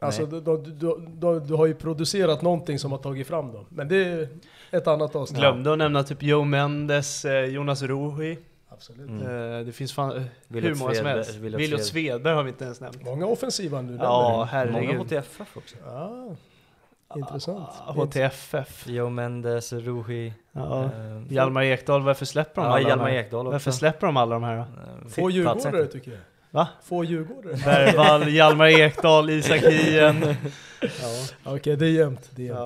Alltså 0.00 0.26
du, 0.26 0.40
du, 0.40 0.56
du, 0.56 0.96
du, 1.08 1.40
du 1.40 1.54
har 1.54 1.66
ju 1.66 1.74
producerat 1.74 2.42
någonting 2.42 2.78
som 2.78 2.90
har 2.92 2.98
tagit 2.98 3.26
fram 3.26 3.52
dem. 3.52 3.64
Men 3.68 3.88
det 3.88 3.96
är 3.96 4.28
ett 4.70 4.86
annat 4.86 5.16
avsnitt. 5.16 5.38
Glömde 5.40 5.72
att 5.72 5.78
nämna 5.78 6.02
typ 6.02 6.22
Joe 6.22 6.44
Mendes, 6.44 7.24
eh, 7.24 7.44
Jonas 7.44 7.82
Rohi. 7.82 8.38
Absolut. 8.82 9.08
Mm. 9.08 9.58
Eh, 9.60 9.66
det 9.66 9.72
finns 9.72 9.92
fan 9.92 10.16
eh, 10.16 10.22
Williot 10.48 10.70
hur 10.70 10.78
många 10.80 10.94
som 10.94 11.04
Svedberg- 11.06 11.14
helst. 11.14 11.34
Williot 11.36 11.60
Williot 11.60 11.80
Sved- 11.80 11.84
Svedberg 11.84 12.34
har 12.34 12.42
vi 12.42 12.48
inte 12.50 12.64
ens 12.64 12.80
nämnt. 12.80 13.04
Många 13.04 13.26
offensiva 13.26 13.82
nu. 13.82 13.92
Ja, 14.00 14.48
nämner 14.52 14.72
många 14.72 14.84
herregud. 14.86 15.00
HTFF 15.00 15.56
också. 15.56 15.76
ah, 15.86 17.16
intressant. 17.16 17.68
Ah, 17.86 17.92
HTFF. 17.92 18.86
Joe 18.86 19.08
Mendes, 19.10 19.72
Ruhi, 19.72 20.32
Ja. 20.52 20.84
eh, 20.84 20.90
Hjalmar 21.32 21.62
Ekdal, 21.62 22.02
varför 22.02 22.24
släpper 22.26 22.62
de 22.62 22.68
Ja, 22.68 22.76
alla 22.76 22.88
Hjalmar 22.88 23.06
de 23.08 23.12
här? 23.12 23.20
Ekdal 23.20 23.46
också. 23.46 23.52
Varför 23.52 23.70
släpper 23.70 24.06
de 24.06 24.16
alla 24.16 24.34
de 24.34 24.42
här 24.42 24.56
då? 24.56 24.62
Eh, 24.62 25.08
Få 25.08 25.30
djurgårdare 25.30 25.86
tycker 25.86 26.10
jag. 26.10 26.20
Va? 26.50 26.68
Få 26.84 27.04
djurgårdare. 27.04 27.56
Bergvall, 27.64 28.28
Hjalmar 28.34 28.66
Ekdal, 28.66 29.30
Isak 29.30 29.60
Hien. 29.62 30.24
Ja. 30.80 31.52
Okej, 31.54 31.76
det 31.76 31.86
är 31.86 31.90
jämnt. 31.90 32.30
Det 32.30 32.48
är 32.48 32.54
Ja. 32.54 32.64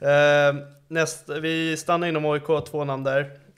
jämnt. 0.00 0.60
Eh, 0.60 0.66
näst, 0.88 1.28
vi 1.28 1.76
stannar 1.76 2.06
inom 2.06 2.24
AIK, 2.26 2.46
två 2.70 2.84
namn 2.84 3.04
där. 3.04 3.30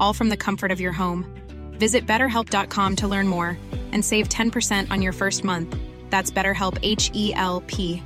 all 0.00 0.12
from 0.12 0.28
the 0.30 0.36
comfort 0.36 0.72
of 0.72 0.80
your 0.80 0.92
home. 0.92 1.24
Visit 1.72 2.06
betterhelp.com 2.06 2.96
to 2.96 3.06
learn 3.08 3.28
more 3.28 3.56
and 3.92 4.04
save 4.04 4.28
10% 4.28 4.90
on 4.90 5.02
your 5.02 5.12
first 5.12 5.44
month. 5.44 5.76
That's 6.10 6.30
BetterHelp 6.32 6.78
H 6.82 7.10
E 7.14 7.32
L 7.34 7.62
P. 7.66 8.02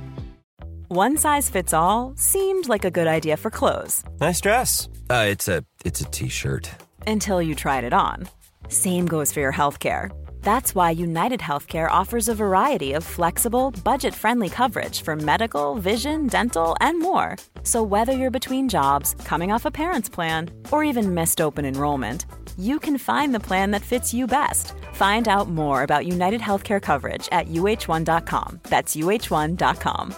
One 0.89 1.17
size 1.17 1.49
fits 1.49 1.73
all 1.73 2.13
seemed 2.15 2.69
like 2.69 2.85
a 2.85 2.91
good 2.91 3.07
idea 3.07 3.37
for 3.37 3.49
clothes 3.49 4.03
Nice 4.19 4.39
dress. 4.41 4.87
Uh, 5.09 5.25
it's 5.29 5.47
a 5.47 5.63
it's 5.83 6.01
a 6.01 6.05
t-shirt. 6.05 6.69
until 7.07 7.41
you 7.41 7.55
tried 7.55 7.83
it 7.83 7.93
on. 7.93 8.27
Same 8.69 9.05
goes 9.07 9.31
for 9.33 9.39
your 9.39 9.53
healthcare. 9.53 10.11
That's 10.45 10.75
why 10.75 10.91
United 10.91 11.39
Healthcare 11.39 11.89
offers 11.89 12.29
a 12.29 12.35
variety 12.35 12.93
of 12.93 13.03
flexible, 13.03 13.71
budget 13.83 14.13
friendly 14.13 14.49
coverage 14.49 15.01
for 15.01 15.15
medical, 15.15 15.73
vision, 15.81 16.27
dental, 16.27 16.75
and 16.79 17.01
more. 17.01 17.35
So, 17.63 17.81
whether 17.81 18.13
you're 18.13 18.39
between 18.39 18.69
jobs, 18.69 19.15
coming 19.25 19.51
off 19.51 19.65
a 19.65 19.71
parent's 19.71 20.09
plan, 20.09 20.51
or 20.71 20.83
even 20.83 21.15
missed 21.15 21.41
open 21.41 21.65
enrollment, 21.65 22.27
you 22.59 22.79
can 22.79 22.99
find 22.99 23.33
the 23.33 23.39
plan 23.39 23.71
that 23.71 23.81
fits 23.81 24.13
you 24.13 24.27
best. 24.27 24.73
Find 24.93 25.27
out 25.27 25.49
more 25.49 25.81
about 25.81 26.05
United 26.05 26.41
Healthcare 26.41 26.81
coverage 26.81 27.27
at 27.31 27.47
uh1.com. 27.47 28.59
That's 28.69 28.95
uh1.com. 28.95 30.13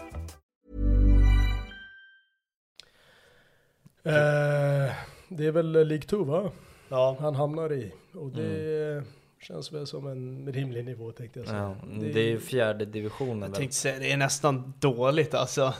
Eh, 4.03 4.91
det 5.29 5.45
är 5.45 5.51
väl 5.51 5.87
League 5.87 6.07
2 6.07 6.23
va? 6.23 6.51
Ja. 6.89 7.17
Han 7.19 7.35
hamnar 7.35 7.73
i. 7.73 7.93
Och 8.13 8.31
det 8.31 9.03
känns 9.41 9.71
väl 9.71 9.87
som 9.87 10.07
en 10.07 10.53
rimlig 10.53 10.85
nivå 10.85 11.11
tänkte 11.11 11.39
jag 11.39 11.47
säga. 11.47 11.75
Ja, 11.81 11.87
det 12.13 12.19
är 12.19 12.27
ju 12.29 12.39
fjärde 12.39 12.85
divisionen 12.85 13.39
Jag 13.41 13.47
väl? 13.49 13.55
tänkte 13.57 13.75
säga 13.75 13.99
det 13.99 14.11
är 14.11 14.17
nästan 14.17 14.73
dåligt 14.79 15.33
alltså. 15.33 15.73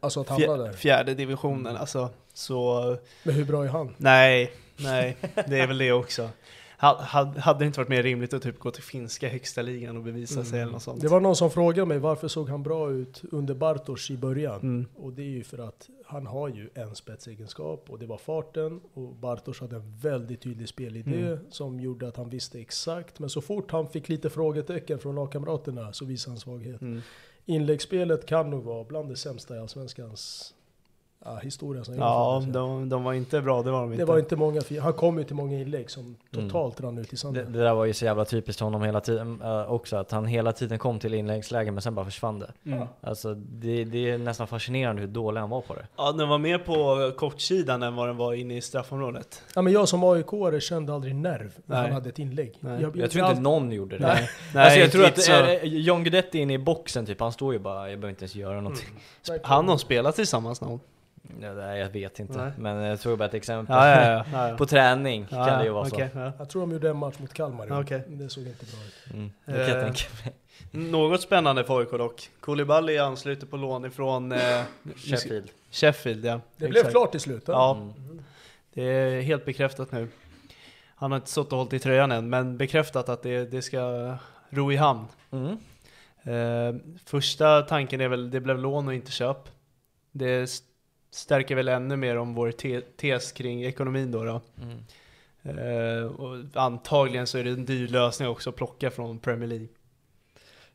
Alltså 0.00 0.20
att 0.20 0.28
hamna 0.28 0.56
där. 0.56 0.72
fjärde 0.72 1.14
divisionen 1.14 1.76
alltså. 1.76 2.10
Så 2.34 2.96
Men 3.22 3.34
hur 3.34 3.44
bra 3.44 3.64
är 3.64 3.68
han? 3.68 3.94
nej, 3.98 4.52
nej, 4.76 5.16
det 5.46 5.60
är 5.60 5.66
väl 5.66 5.78
det 5.78 5.92
också. 5.92 6.28
Ha- 6.82 7.02
ha- 7.02 7.34
Hade 7.38 7.58
det 7.58 7.66
inte 7.66 7.80
varit 7.80 7.88
mer 7.88 8.02
rimligt 8.02 8.34
att 8.34 8.42
typ 8.42 8.58
gå 8.58 8.70
till 8.70 8.82
finska 8.82 9.28
högsta 9.28 9.62
ligan 9.62 9.96
och 9.96 10.02
bevisa 10.02 10.44
sig 10.44 10.60
eller 10.60 10.72
något 10.72 10.82
sånt? 10.82 11.00
Det 11.00 11.08
var 11.08 11.20
någon 11.20 11.36
som 11.36 11.50
frågade 11.50 11.86
mig 11.86 11.98
varför 11.98 12.28
såg 12.28 12.48
han 12.48 12.62
bra 12.62 12.90
ut 12.92 13.22
under 13.32 13.54
Bartosz 13.54 14.10
i 14.10 14.16
början? 14.16 14.60
Mm. 14.60 14.86
Och 14.96 15.12
det 15.12 15.22
är 15.22 15.26
ju 15.30 15.44
för 15.44 15.58
att 15.58 15.88
han 16.06 16.26
har 16.26 16.48
ju 16.48 16.70
en 16.74 16.94
spetsegenskap 16.94 17.84
och 17.90 17.98
det 17.98 18.06
var 18.06 18.18
farten 18.18 18.80
och 18.94 19.14
Bartosz 19.16 19.60
hade 19.60 19.76
en 19.76 19.96
väldigt 19.98 20.40
tydlig 20.40 20.68
spelidé 20.68 21.26
Mm. 21.26 21.38
som 21.50 21.80
gjorde 21.80 22.08
att 22.08 22.16
han 22.16 22.28
visste 22.30 22.60
exakt. 22.60 23.18
Men 23.18 23.30
så 23.30 23.40
fort 23.40 23.70
han 23.70 23.88
fick 23.88 24.08
lite 24.08 24.30
frågetecken 24.30 24.98
från 24.98 25.14
lagkamraterna 25.14 25.92
så 25.92 26.04
visade 26.04 26.32
han 26.32 26.40
svaghet. 26.40 26.80
Mm. 26.80 27.00
Inläggsspelet 27.46 28.26
kan 28.26 28.50
nog 28.50 28.62
vara 28.64 28.84
bland 28.84 29.08
det 29.08 29.16
sämsta 29.16 29.56
i 29.56 29.58
Allsvenskans 29.58 30.54
ja, 31.24 31.36
historia. 31.42 31.84
Som 31.84 31.94
Ja, 31.98 32.42
de, 32.48 32.88
de 32.88 33.04
var 33.04 33.12
inte 33.12 33.40
bra, 33.42 33.62
det 33.62 33.70
var 33.70 33.80
de 33.80 33.88
det 33.90 33.94
inte. 33.94 34.04
var 34.04 34.18
inte 34.18 34.36
många, 34.36 34.60
han 34.82 34.92
kom 34.92 35.18
ju 35.18 35.24
till 35.24 35.36
många 35.36 35.58
inlägg 35.60 35.90
som 35.90 36.16
totalt 36.30 36.80
rann 36.80 36.98
ut 36.98 37.06
i 37.06 37.10
Det, 37.10 37.16
sanden. 37.16 37.52
det 37.52 37.58
där 37.58 37.74
var 37.74 37.84
ju 37.84 37.92
så 37.92 38.04
jävla 38.04 38.24
typiskt 38.24 38.60
honom 38.60 38.82
hela 38.82 39.00
tiden 39.00 39.40
eh, 39.44 39.72
också, 39.72 39.96
att 39.96 40.10
han 40.10 40.26
hela 40.26 40.52
tiden 40.52 40.78
kom 40.78 40.98
till 40.98 41.14
inläggslägen 41.14 41.74
men 41.74 41.82
sen 41.82 41.94
bara 41.94 42.04
försvann 42.04 42.38
det. 42.38 42.52
Mm. 42.66 42.86
Alltså 43.00 43.34
det, 43.34 43.84
det 43.84 44.10
är 44.10 44.18
nästan 44.18 44.46
fascinerande 44.46 45.02
hur 45.02 45.08
dålig 45.08 45.40
han 45.40 45.50
var 45.50 45.60
på 45.60 45.74
det. 45.74 45.86
Ja, 45.96 46.12
den 46.12 46.28
var 46.28 46.38
mer 46.38 46.58
på 46.58 47.12
kortsidan 47.16 47.82
än 47.82 47.96
vad 47.96 48.08
den 48.08 48.16
var 48.16 48.34
inne 48.34 48.56
i 48.56 48.60
straffområdet. 48.60 49.42
Ja, 49.54 49.62
men 49.62 49.72
jag 49.72 49.88
som 49.88 50.04
AIK-are 50.04 50.60
kände 50.60 50.94
aldrig 50.94 51.14
nerv 51.14 51.52
när 51.66 51.76
Nej. 51.76 51.84
han 51.84 51.92
hade 51.92 52.08
ett 52.08 52.18
inlägg. 52.18 52.56
Nej. 52.60 52.86
Jag 52.94 53.10
tror 53.10 53.28
inte 53.28 53.40
någon 53.40 53.72
gjorde 53.72 53.98
det. 53.98 54.06
Nej. 54.06 54.28
Nej, 54.54 54.64
alltså 54.64 54.80
jag 54.80 54.92
tror 54.92 55.04
att 55.04 55.18
inte 55.18 55.52
eh, 55.54 55.60
så. 55.60 55.66
John 55.66 56.04
Guidetti 56.04 56.38
inne 56.38 56.52
i 56.54 56.58
boxen 56.58 57.06
typ, 57.06 57.20
han 57.20 57.32
står 57.32 57.52
ju 57.52 57.58
bara, 57.58 57.90
jag 57.90 57.98
behöver 58.00 58.10
inte 58.10 58.22
ens 58.22 58.34
göra 58.34 58.60
någonting. 58.60 58.88
Han 59.42 59.68
har 59.68 59.76
spelat 59.76 60.14
tillsammans 60.16 60.60
någon. 60.60 60.80
Ja, 61.40 61.52
nej, 61.52 61.80
jag 61.80 61.88
vet 61.88 62.18
inte, 62.18 62.38
Nej. 62.38 62.52
men 62.58 62.76
jag 62.76 63.00
tror 63.00 63.16
bara 63.16 63.24
ett 63.24 63.34
exempel. 63.34 63.76
Ja, 63.76 64.24
ja, 64.32 64.48
ja. 64.48 64.56
på 64.58 64.66
träning 64.66 65.26
Ja, 65.30 65.46
kan 65.46 65.58
det 65.58 65.64
ju 65.64 65.70
vara 65.70 65.86
okej, 65.86 66.08
så. 66.12 66.18
ja. 66.18 66.32
Jag 66.38 66.48
tror 66.50 66.60
de 66.62 66.72
gjorde 66.72 66.90
en 66.90 66.96
match 66.96 67.18
mot 67.18 67.34
Kalmar 67.34 67.66
men 68.08 68.18
Det 68.18 68.28
såg 68.28 68.46
inte 68.46 68.64
bra 68.66 68.84
ut. 68.86 69.14
Mm, 69.14 69.30
det 69.44 69.52
kan 69.52 69.60
jag 69.60 69.78
Eh, 69.78 69.82
tänka 69.84 70.04
mig. 70.24 70.34
Något 70.90 71.20
spännande 71.22 71.64
för 71.64 71.78
AIK 71.80 71.90
dock. 71.90 72.30
Koulibaly 72.40 72.98
ansluter 72.98 73.46
på 73.46 73.56
lån 73.56 73.84
ifrån 73.84 74.32
eh, 74.32 74.38
Sheffield. 74.96 75.50
Sheffield 75.70 76.24
ja. 76.24 76.40
Det 76.56 76.68
blev 76.68 76.76
Exakt. 76.76 76.90
klart 76.90 77.10
till 77.10 77.20
slut. 77.20 77.44
Ja. 77.46 77.76
Mm. 77.76 78.22
Det 78.74 78.82
är 78.82 79.20
helt 79.20 79.44
bekräftat 79.44 79.92
nu. 79.92 80.08
Han 80.94 81.10
har 81.12 81.16
inte 81.16 81.30
stått 81.30 81.52
och 81.52 81.58
hållit 81.58 81.72
i 81.72 81.78
tröjan 81.78 82.12
än, 82.12 82.30
men 82.30 82.56
bekräftat 82.56 83.08
att 83.08 83.22
det, 83.22 83.44
det 83.50 83.62
ska 83.62 84.16
ro 84.50 84.72
i 84.72 84.76
hamn. 84.76 85.04
Mm. 85.30 85.56
Eh, 86.22 86.80
första 87.04 87.62
tanken 87.62 88.00
är 88.00 88.08
väl, 88.08 88.30
det 88.30 88.40
blev 88.40 88.58
lån 88.58 88.88
och 88.88 88.94
inte 88.94 89.10
köp. 89.12 89.48
Det 90.12 90.50
stärker 91.14 91.54
väl 91.54 91.68
ännu 91.68 91.96
mer 91.96 92.16
om 92.16 92.34
vår 92.34 92.50
te 92.50 92.80
tes 92.80 93.32
kring 93.32 93.64
ekonomin 93.64 94.10
då. 94.10 94.24
då. 94.24 94.40
Mm. 94.62 94.78
Eh, 95.42 96.04
och 96.04 96.36
antagligen 96.54 97.26
så 97.26 97.38
är 97.38 97.44
det 97.44 97.50
en 97.50 97.64
dyr 97.64 97.88
lösning 97.88 98.28
också 98.28 98.50
att 98.50 98.56
plocka 98.56 98.90
från 98.90 99.18
Premier 99.18 99.48
League. 99.48 99.68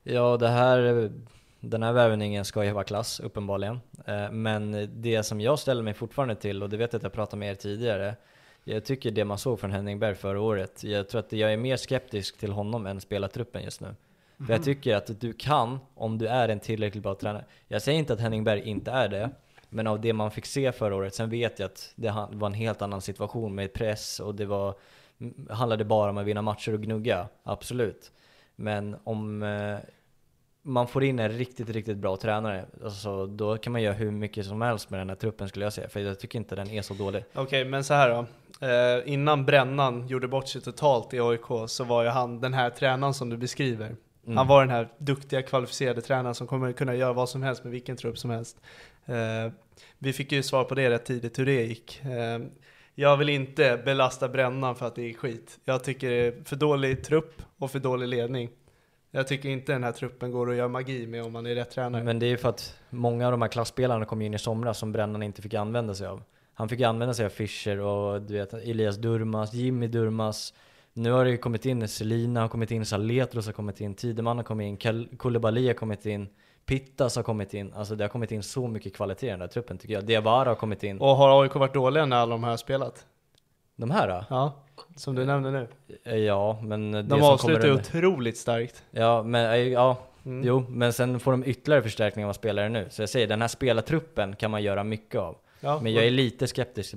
Ja, 0.03 0.37
det 0.37 0.47
här, 0.47 1.11
den 1.59 1.83
här 1.83 1.93
värvningen 1.93 2.45
ska 2.45 2.65
ju 2.65 2.71
vara 2.71 2.83
klass, 2.83 3.19
uppenbarligen. 3.19 3.79
Eh, 4.05 4.31
Men 4.31 4.89
det 5.01 5.23
som 5.23 5.41
jag 5.41 5.59
ställer 5.59 5.83
mig 5.83 5.93
fortfarande 5.93 6.35
till, 6.35 6.63
och 6.63 6.69
det 6.69 6.77
vet 6.77 6.93
jag 6.93 6.99
att 6.99 7.03
jag 7.03 7.13
pratade 7.13 7.39
med 7.39 7.49
er 7.51 7.55
tidigare, 7.55 8.15
jag 8.63 8.85
tycker 8.85 9.11
det 9.11 9.25
man 9.25 9.37
såg 9.37 9.59
från 9.59 9.71
Henning 9.71 9.99
Berg 9.99 10.15
förra 10.15 10.41
året, 10.41 10.83
jag 10.83 11.09
tror 11.09 11.19
att 11.19 11.31
jag 11.31 11.53
är 11.53 11.57
mer 11.57 11.77
skeptisk 11.77 12.37
till 12.37 12.51
honom 12.51 12.85
än 12.85 13.01
spelartruppen 13.01 13.63
just 13.63 13.81
nu. 13.81 13.95
För 14.45 14.53
jag 14.53 14.63
tycker 14.63 14.95
att 14.95 15.21
du 15.21 15.33
kan, 15.33 15.79
om 15.95 16.17
du 16.17 16.27
är 16.27 16.49
en 16.49 16.59
tillräckligt 16.59 17.03
bra 17.03 17.15
tränare. 17.15 17.45
Jag 17.67 17.81
säger 17.81 17.99
inte 17.99 18.13
att 18.13 18.19
Henning 18.19 18.43
Berg 18.43 18.61
inte 18.69 18.91
är 18.91 19.07
det, 19.07 19.29
men 19.69 19.87
av 19.87 20.01
det 20.01 20.13
man 20.13 20.31
fick 20.31 20.45
se 20.45 20.71
förra 20.71 20.95
året, 20.95 21.15
sen 21.15 21.29
vet 21.29 21.59
jag 21.59 21.65
att 21.65 21.91
det 21.95 22.13
var 22.31 22.47
en 22.47 22.53
helt 22.53 22.81
annan 22.81 23.01
situation 23.01 23.55
med 23.55 23.73
press 23.73 24.19
och 24.19 24.35
det 24.35 24.45
var, 24.45 24.75
m- 25.19 25.47
handlade 25.49 25.85
bara 25.85 26.09
om 26.09 26.17
att 26.17 26.25
vinna 26.25 26.41
matcher 26.41 26.73
och 26.73 26.81
gnugga, 26.81 27.27
absolut. 27.43 28.11
Men 28.55 28.95
om 29.03 29.43
eh, 29.43 29.77
man 30.61 30.87
får 30.87 31.03
in 31.03 31.19
en 31.19 31.29
riktigt, 31.29 31.69
riktigt 31.69 31.97
bra 31.97 32.17
tränare, 32.17 32.65
alltså, 32.83 33.25
då 33.25 33.57
kan 33.57 33.73
man 33.73 33.81
göra 33.81 33.93
hur 33.93 34.11
mycket 34.11 34.45
som 34.45 34.61
helst 34.61 34.89
med 34.89 34.99
den 34.99 35.09
här 35.09 35.15
truppen 35.15 35.49
skulle 35.49 35.65
jag 35.65 35.73
säga, 35.73 35.89
för 35.89 35.99
jag 35.99 36.19
tycker 36.19 36.39
inte 36.39 36.55
den 36.55 36.69
är 36.69 36.81
så 36.81 36.93
dålig. 36.93 37.23
Okej, 37.35 37.65
men 37.65 37.83
så 37.83 37.93
här 37.93 38.09
då. 38.09 38.25
Eh, 38.67 39.13
innan 39.13 39.45
Brännan 39.45 40.07
gjorde 40.07 40.27
bort 40.27 40.47
sig 40.47 40.61
totalt 40.61 41.13
i 41.13 41.19
AIK 41.19 41.45
så 41.67 41.83
var 41.83 42.03
ju 42.03 42.09
han 42.09 42.41
den 42.41 42.53
här 42.53 42.69
tränaren 42.69 43.13
som 43.13 43.29
du 43.29 43.37
beskriver. 43.37 43.95
Mm. 44.25 44.37
Han 44.37 44.47
var 44.47 44.61
den 44.61 44.69
här 44.69 44.87
duktiga 44.97 45.41
kvalificerade 45.41 46.01
tränaren 46.01 46.35
som 46.35 46.47
kommer 46.47 46.71
kunna 46.71 46.95
göra 46.95 47.13
vad 47.13 47.29
som 47.29 47.43
helst 47.43 47.63
med 47.63 47.71
vilken 47.71 47.97
trupp 47.97 48.17
som 48.17 48.29
helst. 48.29 48.57
Eh, 49.07 49.51
vi 49.99 50.13
fick 50.13 50.31
ju 50.31 50.43
svar 50.43 50.63
på 50.63 50.75
det 50.75 50.89
rätt 50.89 51.05
tidigt 51.05 51.39
hur 51.39 51.45
det 51.45 51.63
gick. 51.63 52.01
Eh, 52.05 52.39
jag 52.95 53.17
vill 53.17 53.29
inte 53.29 53.81
belasta 53.85 54.29
Brännan 54.29 54.75
för 54.75 54.85
att 54.87 54.95
det 54.95 55.09
är 55.09 55.13
skit. 55.13 55.59
Jag 55.65 55.83
tycker 55.83 56.09
det 56.09 56.15
är 56.15 56.43
för 56.43 56.55
dålig 56.55 57.03
trupp 57.03 57.41
och 57.57 57.71
för 57.71 57.79
dålig 57.79 58.07
ledning. 58.07 58.49
Jag 59.11 59.27
tycker 59.27 59.49
inte 59.49 59.71
den 59.71 59.83
här 59.83 59.91
truppen 59.91 60.31
går 60.31 60.49
att 60.49 60.55
göra 60.57 60.67
magi 60.67 61.07
med 61.07 61.23
om 61.23 61.33
man 61.33 61.45
är 61.45 61.55
rätt 61.55 61.71
tränare. 61.71 62.03
Men 62.03 62.19
det 62.19 62.25
är 62.25 62.29
ju 62.29 62.37
för 62.37 62.49
att 62.49 62.75
många 62.89 63.25
av 63.25 63.31
de 63.31 63.41
här 63.41 63.49
klassspelarna 63.49 64.05
kom 64.05 64.21
in 64.21 64.33
i 64.33 64.39
somras 64.39 64.77
som 64.77 64.91
Brännan 64.91 65.23
inte 65.23 65.41
fick 65.41 65.53
använda 65.53 65.95
sig 65.95 66.07
av. 66.07 66.23
Han 66.53 66.69
fick 66.69 66.81
använda 66.81 67.13
sig 67.13 67.25
av 67.25 67.29
Fischer 67.29 67.79
och 67.79 68.21
du 68.21 68.33
vet 68.33 68.53
Elias 68.53 68.97
Durmas, 68.97 69.53
Jimmy 69.53 69.87
Durmas. 69.87 70.53
Nu 70.93 71.11
har 71.11 71.25
det 71.25 71.31
ju 71.31 71.37
kommit 71.37 71.65
in 71.65 71.87
Selina 71.87 72.41
har 72.41 72.47
kommit 72.47 72.71
in, 72.71 72.85
Saletros 72.85 73.45
har 73.45 73.53
kommit 73.53 73.81
in, 73.81 73.95
Tideman 73.95 74.37
har 74.37 74.43
kommit 74.43 74.65
in, 74.65 74.77
Kal- 74.77 75.17
Koulibaly 75.17 75.67
har 75.67 75.73
kommit 75.73 76.05
in, 76.05 76.27
Pittas 76.67 77.15
har 77.15 77.23
kommit 77.23 77.53
in. 77.53 77.73
Alltså 77.73 77.95
det 77.95 78.03
har 78.03 78.09
kommit 78.09 78.31
in 78.31 78.43
så 78.43 78.67
mycket 78.67 78.95
kvalitet 78.95 79.27
i 79.27 79.29
den 79.29 79.39
där 79.39 79.47
truppen 79.47 79.77
tycker 79.77 79.93
jag. 79.93 80.05
Diawara 80.05 80.49
har 80.49 80.55
kommit 80.55 80.83
in. 80.83 80.97
Och 81.01 81.07
har 81.07 81.43
AIK 81.43 81.55
varit 81.55 81.73
dåliga 81.73 82.05
när 82.05 82.17
alla 82.17 82.31
de 82.31 82.43
här 82.43 82.49
har 82.51 82.57
spelat? 82.57 83.05
De 83.75 83.91
här 83.91 84.07
då? 84.07 84.23
Ja, 84.29 84.53
som 84.95 85.15
du 85.15 85.25
nämnde 85.25 85.51
nu. 85.51 85.67
Eh, 86.03 86.15
Ja, 86.15 86.59
men 86.63 86.91
det 86.91 87.01
De 87.01 87.21
avslutar 87.23 87.67
ju 87.67 87.73
otroligt 87.73 88.37
starkt. 88.37 88.83
Ja, 88.91 89.23
men 89.23 89.45
eh, 89.51 89.55
ja, 89.57 89.97
Mm. 90.25 90.43
jo, 90.47 90.65
men 90.69 90.93
sen 90.93 91.19
får 91.19 91.31
de 91.31 91.43
ytterligare 91.45 91.83
förstärkning 91.83 92.25
av 92.25 92.33
spelare 92.33 92.69
nu. 92.69 92.85
Så 92.89 93.01
jag 93.01 93.09
säger, 93.09 93.27
den 93.27 93.41
här 93.41 93.47
spelartruppen 93.47 94.35
kan 94.35 94.51
man 94.51 94.63
göra 94.63 94.83
mycket 94.83 95.21
av. 95.21 95.35
Ja, 95.59 95.79
Men 95.83 95.93
jag 95.93 96.05
är 96.05 96.11
lite 96.11 96.47
skeptisk 96.47 96.95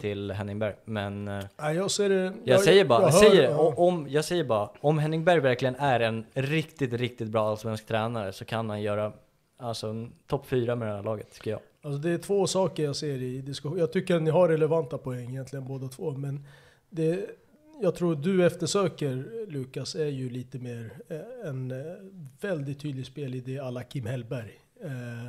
till, 0.00 0.30
eh, 0.30 0.36
Henning 0.36 0.58
Berg. 0.58 0.74
Men 0.84 1.30
jag 1.56 1.90
ser 1.90 2.08
det... 2.08 2.32
jag 2.44 2.60
säger 2.60 2.84
bara, 2.84 3.02
jag, 3.02 3.08
hör- 3.10 3.18
säger, 3.30 3.50
ja. 3.50 3.58
o- 3.58 3.74
om, 3.76 4.06
jag 4.10 4.24
säger 4.24 4.44
bara, 4.44 4.70
om 4.80 4.98
Henning 4.98 5.24
Berg 5.24 5.40
verkligen 5.40 5.74
är 5.76 6.00
en 6.00 6.24
riktigt, 6.34 6.92
riktigt 6.92 7.28
bra 7.28 7.50
allsvensk 7.50 7.86
tränare 7.86 8.32
så 8.32 8.44
kan 8.44 8.70
han 8.70 8.82
göra 8.82 9.12
alltså, 9.58 10.08
topp 10.26 10.46
fyra 10.46 10.76
med 10.76 10.88
det 10.88 10.94
här 10.94 11.02
laget, 11.02 11.30
tycker 11.32 11.50
jag. 11.50 11.60
Alltså 11.82 11.98
det 12.02 12.10
är 12.10 12.18
två 12.18 12.46
saker 12.46 12.84
jag 12.84 12.96
ser 12.96 13.22
i 13.22 13.40
diskussion. 13.40 13.78
Jag 13.78 13.92
tycker 13.92 14.16
att 14.16 14.22
ni 14.22 14.30
har 14.30 14.48
relevanta 14.48 14.98
poäng 14.98 15.30
egentligen 15.30 15.64
båda 15.68 15.88
två, 15.88 16.10
men 16.10 16.46
det 16.90 17.26
jag 17.82 17.94
tror 17.94 18.14
du 18.16 18.46
eftersöker 18.46 19.24
Lukas 19.50 19.94
är 19.94 20.06
ju 20.06 20.30
lite 20.30 20.58
mer 20.58 20.90
eh, 21.08 21.48
en 21.48 21.70
eh, 21.70 21.76
väldigt 22.40 22.80
tydlig 22.80 23.06
spelidé 23.06 23.58
alla 23.58 23.82
Kim 23.82 24.06
Hellberg. 24.06 24.52
Eh, 24.84 25.28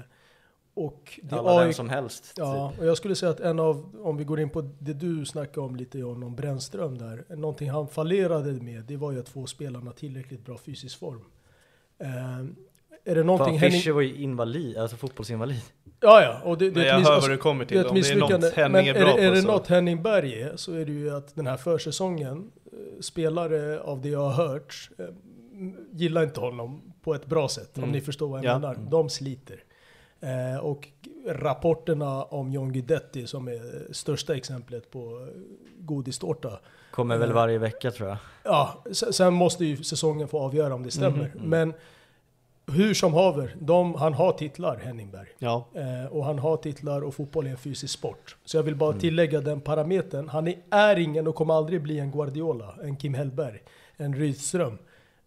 och 0.76 1.20
det 1.24 1.36
Alla 1.36 1.58
vem 1.60 1.68
AIK 1.68 1.76
som 1.76 1.90
helst. 1.90 2.34
Ja, 2.38 2.70
Typ. 2.72 2.80
och 2.82 2.88
jag 2.88 2.98
skulle 2.98 3.16
säga 3.16 3.32
att 3.32 3.40
en 3.40 3.60
av, 3.60 3.96
om 4.04 4.18
vi 4.18 4.24
går 4.24 4.40
in 4.40 4.50
på 4.50 4.62
det 4.80 4.94
du 4.94 5.26
snackade 5.26 5.66
om 5.68 5.76
lite 5.76 6.00
John, 6.00 6.24
om 6.24 6.36
Brännström 6.36 6.98
där. 6.98 7.36
Någonting 7.36 7.70
han 7.70 7.88
fallerade 7.88 8.52
med, 8.52 8.84
det 8.84 8.98
var 8.98 9.12
ju 9.12 9.20
att 9.20 9.30
få 9.30 9.46
spelarna 9.46 9.92
tillräckligt 9.92 10.46
bra 10.46 10.58
fysisk 10.58 11.00
form. 11.00 11.22
Eh, 12.00 12.40
är 13.12 13.16
det 13.16 13.24
någonting 13.24 13.60
Fan, 13.60 13.72
Fischer 13.72 13.92
var 13.92 14.02
ju 14.02 14.16
invalid, 14.16 14.78
alltså 14.78 14.98
fotbollsinvalid. 14.98 15.62
Ja, 16.00 16.22
ja. 16.22 16.42
Och 16.50 16.58
det, 16.58 16.70
det 16.70 16.72
Men 16.76 16.82
är 16.82 16.86
ett 16.86 16.92
jag 16.92 17.00
miss- 17.00 17.08
hör 17.08 17.16
alltså, 17.16 17.30
vad 17.30 17.38
du 17.38 17.42
kommer 17.42 17.66
till. 17.66 17.78
Det 17.78 17.84
är 17.84 17.90
Om 17.90 17.96
det 18.02 18.12
är 18.12 18.16
något. 18.16 18.54
Henning 18.54 18.72
Men 18.72 18.86
är 18.88 18.96
är, 18.96 19.00
bra 19.00 19.18
är 19.20 19.28
på 19.30 19.36
det 19.36 19.42
så- 19.42 19.48
något 19.48 19.68
Henning 19.68 20.04
Berg 20.04 20.42
är 20.42 20.56
så 20.58 20.74
är 20.74 20.86
det 20.86 20.92
ju 20.92 21.16
att 21.16 21.36
den 21.36 21.48
här 21.48 21.58
försäsongen, 21.58 22.52
eh, 22.66 22.78
spelare 23.02 23.80
av 23.80 24.02
det 24.02 24.10
jag 24.10 24.30
har 24.30 24.48
hört, 24.48 24.90
eh, 24.98 25.06
gillar 25.92 26.24
inte 26.24 26.40
honom 26.40 26.94
på 27.02 27.14
ett 27.16 27.26
bra 27.26 27.48
sätt. 27.50 27.78
Om 27.78 27.84
Mm. 27.84 27.92
ni 27.94 28.02
förstår 28.02 28.28
vad 28.28 28.44
jag 28.44 28.46
Ja. 28.56 28.60
menar. 28.60 28.76
De 28.92 29.10
sliter. 29.10 29.64
Eh, 30.26 30.60
och 30.60 30.88
rapporterna 31.28 32.24
om 32.24 32.52
John 32.52 32.72
Guidetti 32.72 33.28
som 33.28 33.48
är 33.48 33.94
största 33.94 34.36
exemplet 34.36 34.92
på 34.92 35.28
godistårta. 35.80 36.60
Kommer 36.92 37.18
väl 37.18 37.30
Eh, 37.30 37.36
varje 37.36 37.58
vecka 37.58 37.92
tror 37.92 38.10
jag. 38.10 38.18
Ja, 38.44 38.84
sen 38.92 39.34
måste 39.34 39.66
ju 39.66 39.84
säsongen 39.84 40.28
få 40.28 40.40
avgöra 40.40 40.74
om 40.76 40.84
det 40.84 40.92
stämmer. 40.92 41.32
Mhm. 41.36 41.50
Men 41.50 41.74
hur 42.72 42.94
som 42.94 43.14
haver, 43.14 43.56
de, 43.60 43.96
han 43.96 44.14
har 44.14 44.32
titlar, 44.32 44.78
Henningberg. 44.78 45.28
Ja. 45.38 45.66
Eh, 45.74 46.06
och 46.12 46.26
han 46.26 46.40
har 46.40 46.58
titlar 46.58 47.02
och 47.02 47.14
fotboll 47.16 47.46
är 47.46 47.50
en 47.52 47.58
fysisk 47.58 47.94
sport. 47.94 48.36
Så 48.46 48.58
jag 48.58 48.64
vill 48.64 48.76
bara 48.76 48.90
Mm. 48.90 49.00
tillägga 49.02 49.42
den 49.42 49.62
parametern. 49.62 50.30
Han 50.30 50.48
är, 50.48 50.56
är 50.70 51.00
ingen 51.00 51.28
och 51.28 51.36
kommer 51.36 51.54
aldrig 51.54 51.82
bli 51.82 52.00
en 52.00 52.12
Guardiola, 52.12 52.76
en 52.84 52.96
Kim 52.98 53.14
Hellberg, 53.14 53.64
en 53.98 54.16
Rydström. 54.16 54.78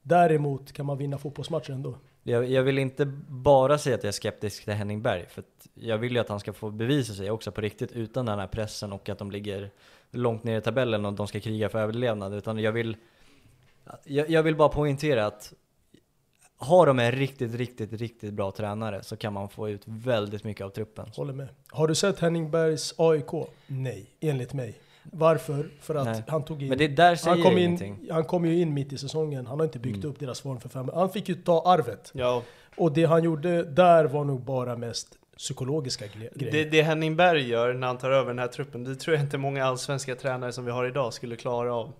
Däremot 0.02 0.72
kan 0.72 0.86
man 0.86 0.98
vinna 0.98 1.18
fotbollsmatcher 1.18 1.70
ändå. 1.72 1.94
Jag, 2.28 2.50
jag 2.50 2.62
vill 2.62 2.78
inte 2.78 3.06
bara 3.28 3.78
säga 3.78 3.96
att 3.96 4.02
jag 4.02 4.08
är 4.08 4.12
skeptisk 4.12 4.64
till 4.64 4.72
Henning 4.72 5.02
Berg, 5.02 5.26
för 5.28 5.40
att 5.40 5.68
jag 5.74 5.98
vill 5.98 6.12
ju 6.12 6.18
att 6.18 6.28
han 6.28 6.40
ska 6.40 6.52
få 6.52 6.70
bevisa 6.70 7.14
sig 7.14 7.30
också 7.30 7.52
på 7.52 7.60
riktigt 7.60 7.92
utan 7.92 8.26
den 8.26 8.38
här 8.38 8.46
pressen 8.46 8.92
och 8.92 9.08
att 9.08 9.18
de 9.18 9.30
ligger 9.30 9.70
långt 10.10 10.44
ner 10.44 10.58
i 10.58 10.60
tabellen 10.60 11.04
och 11.04 11.12
de 11.12 11.26
ska 11.28 11.40
kriga 11.40 11.68
för 11.68 11.78
överlevnad. 11.78 12.34
Utan 12.34 12.58
jag 12.58 12.72
vill, 12.72 12.96
jag, 14.04 14.30
jag 14.30 14.42
vill 14.42 14.56
bara 14.56 14.68
poängtera 14.68 15.26
att 15.26 15.52
har 16.56 16.86
de 16.86 16.98
en 16.98 17.12
riktigt, 17.12 17.54
riktigt, 17.54 17.92
riktigt 17.92 18.34
bra 18.34 18.50
tränare 18.50 19.02
så 19.02 19.16
kan 19.16 19.32
man 19.32 19.48
få 19.48 19.68
ut 19.68 19.82
väldigt 19.84 20.44
mycket 20.44 20.64
av 20.64 20.70
truppen. 20.70 21.10
Håller 21.16 21.32
med. 21.32 21.48
Har 21.68 21.88
du 21.88 21.94
sett 21.94 22.18
Henning 22.18 22.50
Bergs 22.50 22.94
AIK? 22.98 23.48
Nej, 23.66 24.06
enligt 24.20 24.52
mig. 24.52 24.80
Varför? 25.12 25.70
För 25.80 25.94
att 25.94 26.04
Nej. 26.04 26.22
han 26.28 26.44
tog 26.44 26.62
in... 26.62 26.68
Men 26.68 26.78
det 26.78 26.88
där 26.88 27.16
säger 27.16 27.36
han, 27.36 27.44
kom 27.44 27.52
in, 27.52 27.58
ingenting. 27.58 28.08
han 28.10 28.24
kom 28.24 28.46
ju 28.46 28.60
in 28.60 28.74
mitt 28.74 28.92
i 28.92 28.98
säsongen. 28.98 29.46
Han 29.46 29.58
har 29.58 29.64
inte 29.66 29.78
byggt 29.78 29.96
Mm. 29.96 30.10
upp 30.10 30.20
deras 30.20 30.40
form 30.40 30.60
för 30.60 30.68
fem 30.68 30.90
Han 30.94 31.10
fick 31.10 31.28
ju 31.28 31.34
ta 31.34 31.62
arvet. 31.66 32.10
Ja. 32.14 32.42
Och 32.76 32.92
det 32.92 33.04
han 33.04 33.24
gjorde 33.24 33.62
där 33.62 34.04
var 34.04 34.24
nog 34.24 34.40
bara 34.40 34.76
mest 34.76 35.08
psykologiska 35.36 36.04
gre- 36.04 36.38
grejer. 36.38 36.52
Det, 36.52 36.64
det 36.64 36.82
Henning 36.82 37.16
Berg 37.16 37.48
gör 37.48 37.74
när 37.74 37.86
han 37.86 37.98
tar 37.98 38.10
över 38.10 38.28
den 38.28 38.38
här 38.38 38.46
truppen, 38.46 38.84
det 38.84 38.94
tror 38.94 39.16
jag 39.16 39.24
inte 39.24 39.38
många 39.38 39.64
allsvenska 39.66 40.14
tränare 40.14 40.52
som 40.52 40.64
vi 40.64 40.70
har 40.70 40.84
idag 40.86 41.12
skulle 41.14 41.36
klara 41.36 41.74
av. 41.74 41.92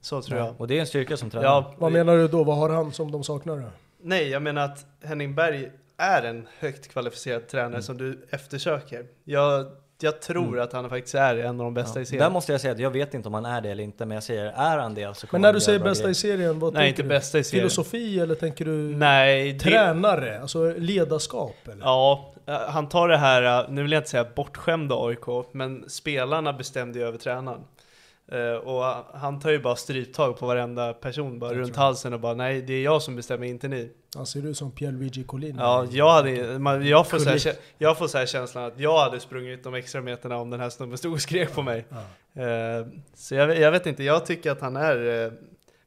Så 0.00 0.22
tror 0.22 0.38
jag. 0.38 0.60
Och 0.60 0.68
det 0.68 0.76
är 0.76 0.80
en 0.80 0.86
styrka 0.86 1.16
som 1.16 1.30
tränare. 1.30 1.48
Ja, 1.50 1.74
Vad 1.78 1.92
menar 1.92 2.16
du 2.16 2.28
då? 2.28 2.44
Vad 2.44 2.56
har 2.56 2.68
han 2.70 2.92
som 2.92 3.10
de 3.12 3.24
saknar? 3.24 3.56
Då? 3.56 3.66
Nej, 4.02 4.28
jag 4.28 4.42
menar 4.42 4.64
att 4.64 4.86
Henning 5.04 5.34
Berg 5.34 5.70
är 5.96 6.22
en 6.22 6.46
högt 6.58 6.88
kvalificerad 6.88 7.48
tränare 7.48 7.68
Mm. 7.68 7.82
som 7.82 7.96
du 7.98 8.26
eftersöker. 8.30 9.06
Jag, 9.24 9.66
jag 10.00 10.20
tror 10.22 10.60
att 10.60 10.72
han 10.72 10.90
faktiskt 10.90 11.14
är 11.14 11.36
en 11.36 11.60
av 11.60 11.64
de 11.64 11.74
bästa 11.74 11.98
i 12.00 12.02
Ja. 12.02 12.06
serien. 12.06 12.22
Där 12.22 12.30
måste 12.30 12.52
jag 12.52 12.60
säga 12.60 12.72
att 12.72 12.78
jag 12.78 12.90
vet 12.90 13.14
inte 13.14 13.28
om 13.28 13.34
han 13.34 13.44
är 13.46 13.60
det 13.60 13.70
eller 13.70 13.84
inte, 13.84 14.06
men 14.06 14.14
jag 14.14 14.22
säger 14.24 14.44
är 14.46 14.78
han 14.78 14.94
det 14.94 15.16
så 15.16 15.26
Men 15.32 15.40
när 15.40 15.52
du 15.52 15.60
säger 15.60 15.78
bästa 15.78 16.10
i 16.10 16.14
serien, 16.14 16.58
vad 16.58 16.72
Nej, 16.74 16.80
tänker 16.80 16.88
inte 16.90 17.02
du? 17.02 17.08
bästa 17.08 17.38
i 17.38 17.44
serien. 17.44 17.62
Filosofi 17.62 18.20
eller 18.20 18.34
tänker 18.34 18.64
du 18.64 18.72
Nej, 18.72 19.52
det- 19.52 19.58
tränare? 19.58 20.40
Alltså 20.40 20.74
ledarskap? 20.76 21.54
Eller? 21.64 21.82
Ja, 21.84 22.32
eh, 22.46 22.54
han 22.54 22.88
tar 22.88 23.08
det 23.08 23.16
här, 23.16 23.60
eh, 23.64 23.70
nu 23.70 23.82
vill 23.82 23.92
jag 23.92 24.00
inte 24.00 24.10
säga 24.10 24.26
bortskämda 24.36 24.94
AIK, 24.98 25.26
men 25.52 25.84
spelarna 25.88 26.52
bestämde 26.52 26.98
ju 26.98 27.04
över 27.04 27.18
tränaren. 27.18 27.60
Eh, 28.32 28.54
Och 28.54 28.84
han 29.18 29.40
tar 29.40 29.50
ju 29.50 29.58
bara 29.58 29.76
stryptag 29.76 30.38
på 30.38 30.46
varenda 30.46 30.92
person 30.92 31.38
bara 31.38 31.54
runt 31.54 31.76
halsen 31.76 32.12
och 32.12 32.20
bara 32.20 32.34
nej, 32.34 32.62
det 32.62 32.72
är 32.74 32.82
jag 32.84 33.02
som 33.02 33.16
bestämmer, 33.16 33.46
inte 33.46 33.68
ni. 33.68 33.90
Han 34.16 34.26
ser 34.26 34.46
ut 34.46 34.56
som 34.56 34.70
Pierluigi 34.70 35.24
Collina. 35.24 35.62
Ja, 35.62 35.86
jag, 35.90 36.10
hade, 36.10 36.58
man, 36.58 36.86
jag, 36.86 37.06
får 37.08 37.18
så 37.18 37.28
här, 37.30 37.38
Collin. 37.38 37.56
jag 37.78 37.98
får 37.98 38.06
så 38.08 38.18
här 38.18 38.26
känslan 38.26 38.64
att 38.64 38.78
jag 38.80 38.98
hade 38.98 39.20
sprungit 39.20 39.64
de 39.64 39.74
extra 39.74 40.00
meterna 40.00 40.36
om 40.36 40.50
den 40.50 40.60
här 40.60 40.70
snubben 40.70 40.98
stod 40.98 41.12
och 41.12 41.20
skrek 41.20 41.54
på 41.54 41.62
mig. 41.62 41.84
Ja. 42.32 42.42
Eh, 42.42 42.86
Så 43.14 43.34
jag, 43.34 43.58
jag 43.58 43.70
vet 43.70 43.86
inte, 43.86 44.04
jag 44.04 44.26
tycker 44.26 44.50
att 44.50 44.60
han 44.60 44.76
är 44.76 45.24
eh, 45.26 45.32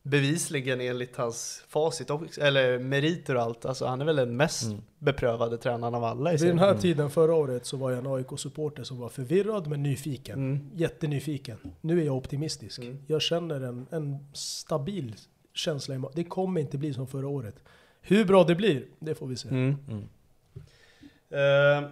bevisligen 0.10 0.82
enligt 0.82 1.16
hans 1.16 1.64
facit, 1.68 2.10
också, 2.10 2.42
eller 2.42 2.80
meriter 2.80 3.36
och 3.36 3.42
allt, 3.42 3.66
alltså 3.66 3.86
han 3.86 4.02
är 4.02 4.06
väl 4.06 4.16
den 4.16 4.38
mest 4.38 4.64
Mm. 4.64 4.82
beprövade 5.00 5.58
tränaren 5.58 5.96
av 5.96 6.04
alla 6.04 6.34
i 6.34 6.38
Vid 6.38 6.48
den 6.48 6.60
här 6.60 6.76
tiden 6.78 7.10
förra 7.10 7.36
året 7.36 7.66
så 7.66 7.78
var 7.78 7.92
jag 7.92 8.00
en 8.00 8.08
AIK-supporter 8.08 8.84
som 8.84 9.00
var 9.00 9.10
förvirrad 9.10 9.68
men 9.68 9.84
nyfiken. 9.84 10.40
Mm. 10.40 10.70
Jättenyfiken. 10.74 11.58
Nu 11.82 12.02
är 12.02 12.06
jag 12.06 12.16
optimistisk. 12.16 12.80
Mm. 12.80 12.98
Jag 13.08 13.22
känner 13.22 13.62
en, 13.62 13.88
en 13.92 14.28
stabil 14.34 15.16
känsla 15.54 15.96
i 15.96 16.02
Det 16.14 16.24
kommer 16.24 16.62
inte 16.62 16.78
bli 16.78 16.94
som 16.94 17.08
förra 17.08 17.28
året. 17.28 17.56
Hur 18.02 18.26
bra 18.26 18.44
det 18.44 18.56
blir, 18.56 18.86
det 19.00 19.16
får 19.16 19.28
vi 19.28 19.36
se. 19.36 19.50
Mm. 19.50 19.76
Mm. 19.90 20.08
Eh, 21.30 21.90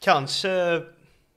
kanske 0.00 0.82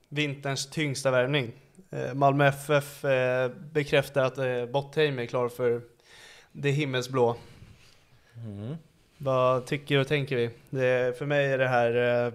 vinterns 0.08 0.70
tyngsta 0.70 1.10
värvning. 1.10 1.52
Eh, 1.96 2.14
Malmö 2.14 2.46
FF 2.46 3.04
eh, 3.04 3.50
bekräftar 3.72 4.24
att 4.24 4.38
eh, 4.38 4.66
Bottheim 4.66 5.18
är 5.18 5.26
klar 5.26 5.48
för 5.48 5.82
det 6.52 6.70
himmelsblå. 6.70 7.36
Mm. 8.46 8.76
Vad 9.18 9.66
tycker 9.66 9.98
och 9.98 10.08
tänker 10.08 10.36
vi? 10.36 10.50
Det, 10.70 11.18
för 11.18 11.26
mig 11.26 11.52
är 11.52 11.58
det 11.58 11.68
här, 11.68 12.32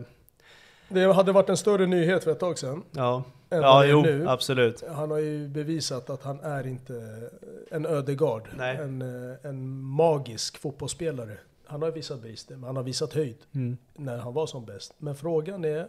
Det 0.89 1.13
hade 1.13 1.31
varit 1.31 1.49
en 1.49 1.57
större 1.57 1.85
nyhet 1.85 2.23
för 2.23 2.31
ett 2.31 2.39
tag 2.39 2.57
sedan. 2.59 2.83
ja, 2.91 3.23
ja 3.49 3.85
jo, 3.85 4.01
nu. 4.01 4.29
absolut. 4.29 4.83
Han 4.89 5.11
har 5.11 5.17
ju 5.17 5.47
bevisat 5.47 6.09
att 6.09 6.23
han 6.23 6.39
är 6.39 6.67
inte 6.67 7.29
en 7.71 7.85
ödegard. 7.85 8.47
Nej. 8.57 8.75
En, 8.77 9.01
en 9.43 9.81
magisk 9.81 10.57
fotbollsspelare. 10.57 11.37
Han 11.65 11.81
har 11.81 11.89
ju 11.89 11.93
visat 11.95 12.21
brister, 12.21 12.55
men 12.55 12.63
han 12.63 12.75
har 12.75 12.83
visat 12.83 13.13
höjd 13.13 13.37
Mm. 13.53 13.77
när 13.95 14.17
han 14.17 14.33
var 14.33 14.47
som 14.47 14.65
bäst. 14.65 14.93
Men 14.97 15.15
frågan 15.15 15.65
är, 15.65 15.79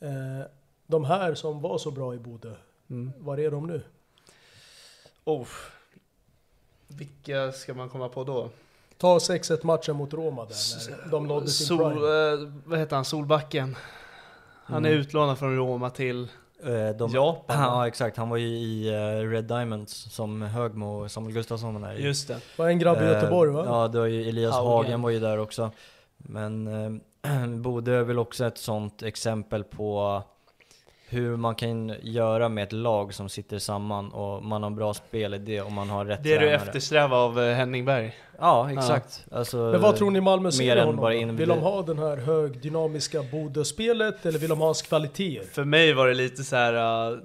eh, 0.00 0.46
de 0.86 1.04
här 1.04 1.34
som 1.34 1.60
var 1.60 1.78
så 1.78 1.90
bra 1.90 2.14
i 2.14 2.18
Bodö, 2.18 2.52
Mm. 2.92 3.12
var 3.18 3.38
är 3.38 3.50
de 3.50 3.66
nu? 3.66 3.82
Oh. 5.24 5.46
Vilka 6.88 7.52
ska 7.52 7.74
man 7.74 7.88
komma 7.88 8.08
på 8.08 8.24
då? 8.24 8.48
Ta 8.98 9.18
6-1 9.18 9.66
matchen 9.66 9.96
mot 9.96 10.12
Roma 10.14 10.44
där, 10.44 10.56
när 11.04 11.10
de 11.10 11.26
nådde 11.26 11.48
sin 11.48 11.66
Sol, 11.66 11.78
prime. 11.92 12.42
eh, 12.44 12.52
vad 12.64 12.78
heter 12.78 12.96
han? 12.96 13.04
Solbacken. 13.04 13.76
Han 14.64 14.84
är 14.84 14.88
Mm. 14.90 15.00
utlånad 15.00 15.38
från 15.38 15.56
Roma 15.56 15.90
till 15.90 16.28
Eh, 16.64 16.90
de, 16.96 17.10
Japan. 17.10 17.60
Ja 17.62 17.86
exakt, 17.88 18.16
han 18.16 18.28
var 18.28 18.36
ju 18.36 18.46
i 18.46 18.88
eh, 18.88 19.28
Red 19.30 19.44
Diamonds 19.44 20.14
som 20.14 20.42
Högmo 20.42 21.02
och 21.04 21.10
Samuel 21.10 21.32
Gustafsson 21.34 21.80
var 21.80 21.88
där. 21.88 21.94
Just 21.96 22.28
det. 22.28 22.40
var 22.56 22.68
en 22.68 22.78
grabb 22.78 22.96
i 22.96 23.00
Eh, 23.00 23.06
Göteborg 23.12 23.50
va? 23.52 23.64
Ja, 23.66 23.88
det 23.88 23.98
var 23.98 24.06
ju 24.06 24.28
Elias 24.28 24.54
Haugen. 24.54 24.72
Hagen 24.72 25.02
var 25.02 25.10
ju 25.10 25.20
där 25.20 25.38
också. 25.38 25.70
Men 26.16 26.66
eh, 27.22 27.46
Bodö 27.58 27.98
är 28.00 28.02
väl 28.02 28.18
också 28.18 28.44
ett 28.44 28.58
sånt 28.58 29.02
exempel 29.02 29.64
på 29.64 30.22
hur 31.12 31.36
man 31.36 31.54
kan 31.54 31.94
göra 32.02 32.48
med 32.48 32.64
ett 32.64 32.72
lag 32.72 33.14
som 33.14 33.28
sitter 33.28 33.58
samman 33.58 34.12
och 34.12 34.44
man 34.44 34.62
har 34.62 34.70
bra 34.70 34.94
spelidé 34.94 35.60
och 35.60 35.72
man 35.72 35.90
har 35.90 36.04
rätt 36.04 36.22
Det 36.22 36.30
du 36.30 36.36
tränare. 36.38 36.54
eftersträvar 36.54 37.16
av 37.16 37.40
eh, 37.40 37.54
Henning 37.54 37.84
Berg. 37.84 38.14
Ja, 38.38 38.70
exakt. 38.72 39.24
Alltså, 39.30 39.56
Men 39.56 39.80
vad 39.80 39.96
tror 39.96 40.10
ni 40.10 40.20
Malmö 40.20 40.52
ser 40.52 40.64
mer 40.64 40.76
i 40.76 40.80
än 40.80 40.86
honom? 40.86 41.00
bara 41.00 41.14
Vill 41.32 41.48
de 41.48 41.58
ha 41.58 41.82
den 41.82 41.98
här 41.98 42.16
högdynamiska 42.16 43.22
Bodö-spelet 43.32 44.26
eller 44.26 44.38
vill 44.38 44.48
de 44.48 44.58
ha 44.58 44.66
hans 44.66 44.82
kvaliteter? 44.82 45.46
För 45.48 45.64
mig 45.64 45.92
var 45.92 46.08
det 46.08 46.14
lite 46.14 46.44
så 46.44 46.56
här. 46.56 47.10
uh, 47.12 47.18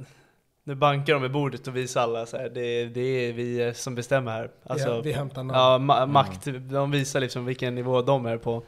nu 0.63 0.75
bankar 0.75 1.13
de 1.13 1.25
i 1.25 1.29
bordet 1.29 1.67
och 1.67 1.75
visar 1.75 2.01
alla 2.01 2.25
så 2.25 2.37
här, 2.37 2.49
det, 2.49 2.85
det 2.85 2.99
är 3.29 3.33
vi 3.33 3.73
som 3.75 3.95
bestämmer 3.95 4.31
här. 4.31 4.49
Alltså, 4.65 4.87
ja, 4.89 5.01
vi 5.01 5.11
hämtar 5.11 5.43
namn. 5.43 5.59
ja, 5.59 5.77
ma- 5.95 6.05
makt, 6.07 6.47
de 6.71 6.91
visar 6.91 7.19
liksom 7.19 7.45
vilken 7.45 7.75
nivå 7.75 8.01
de 8.01 8.25
är 8.25 8.37
på. 8.37 8.63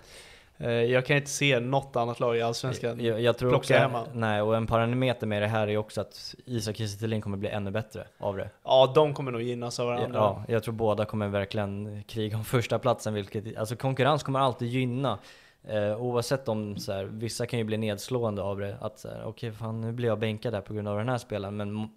Eh, 0.59 0.69
Jag 0.71 1.05
kan 1.05 1.17
inte 1.17 1.29
se 1.29 1.59
något 1.59 1.95
annat 1.95 2.19
lag 2.19 2.37
i 2.37 2.41
Allsvenskan 2.41 3.03
jag, 3.05 3.21
jag 3.21 3.37
tror 3.37 3.49
plocka 3.49 3.59
också, 3.59 3.73
hem 3.73 3.91
han. 3.91 4.07
nej 4.13 4.41
och 4.41 4.55
en 4.55 4.67
parameter 4.67 5.27
med 5.27 5.41
det 5.41 5.47
här 5.47 5.67
är 5.67 5.77
också 5.77 6.01
att 6.01 6.35
Isak 6.45 6.75
Kiese 6.75 7.21
kommer 7.21 7.37
bli 7.37 7.49
ännu 7.49 7.71
bättre 7.71 8.07
av 8.17 8.37
det. 8.37 8.49
Ja, 8.63 8.91
de 8.95 9.13
kommer 9.13 9.31
nog 9.31 9.41
gynnas 9.41 9.79
av 9.79 9.87
varandra. 9.87 10.19
ja, 10.19 10.43
jag 10.47 10.63
tror 10.63 10.73
båda 10.73 11.05
kommer 11.05 11.27
verkligen 11.27 12.03
kriga 12.03 12.37
om 12.37 12.43
första 12.43 12.79
platsen 12.79 13.13
vilket, 13.13 13.57
alltså 13.57 13.75
konkurrens 13.75 14.23
kommer 14.23 14.39
alltid 14.39 14.67
gynna. 14.67 15.17
Eh, 15.63 16.01
oavsett 16.01 16.49
om 16.49 16.77
så 16.77 16.91
här, 16.93 17.03
vissa 17.03 17.45
kan 17.45 17.59
ju 17.59 17.65
bli 17.65 17.77
nedslående 17.77 18.41
av 18.41 18.59
det, 18.59 18.77
att 18.81 19.05
okej 19.25 19.51
fan 19.51 19.81
nu 19.81 19.91
blir 19.91 20.07
jag 20.07 20.19
bänkad 20.19 20.53
där 20.53 20.61
på 20.61 20.73
grund 20.73 20.87
av 20.87 20.97
den 20.97 21.09
här 21.09 21.17
spelaren, 21.17 21.57
men 21.57 21.89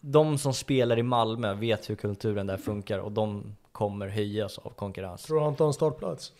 de 0.00 0.38
som 0.38 0.54
spelar 0.54 0.98
i 0.98 1.02
Malmö 1.02 1.54
vet 1.54 1.90
hur 1.90 1.94
kulturen 1.94 2.46
där 2.46 2.56
funkar 2.56 2.98
och 2.98 3.12
de 3.12 3.56
kommer 3.72 4.08
höjas 4.08 4.58
av 4.58 4.70
konkurrens. 4.70 5.22
Tror 5.22 5.36
du 5.38 5.44
han 5.44 5.54
tar 5.56 5.66
en 5.66 5.72
startplats? 5.72 6.32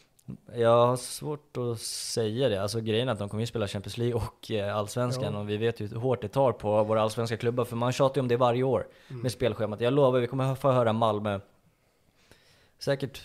Jag 0.54 0.86
har 0.86 0.96
svårt 0.96 1.56
att 1.56 1.80
säga 1.80 2.48
det, 2.48 2.62
alltså 2.62 2.80
grejen 2.80 3.08
är 3.08 3.12
att 3.12 3.18
de 3.18 3.28
kommer 3.28 3.40
ju 3.42 3.46
spela 3.46 3.68
Champions 3.68 3.98
League 3.98 4.14
och 4.14 4.50
eh, 4.50 4.76
Allsvenskan 4.76 5.34
Ja. 5.34 5.40
och 5.40 5.48
vi 5.50 5.56
vet 5.56 5.80
ju 5.80 5.86
hur 5.86 5.96
hårt 5.96 6.22
det 6.22 6.28
tar 6.28 6.52
på 6.52 6.84
våra 6.84 7.02
allsvenska 7.02 7.36
klubbar 7.36 7.64
för 7.64 7.76
man 7.76 7.92
tjatar 7.92 8.16
ju 8.16 8.20
om 8.20 8.28
det 8.28 8.36
varje 8.36 8.62
år 8.62 8.86
Mm. 9.10 9.22
med 9.22 9.32
spelschemat. 9.32 9.80
Jag 9.80 9.92
lovar, 9.92 10.20
vi 10.20 10.26
kommer 10.26 10.54
få 10.54 10.70
höra 10.70 10.92
Malmö 10.92 11.40
säkert 12.78 13.22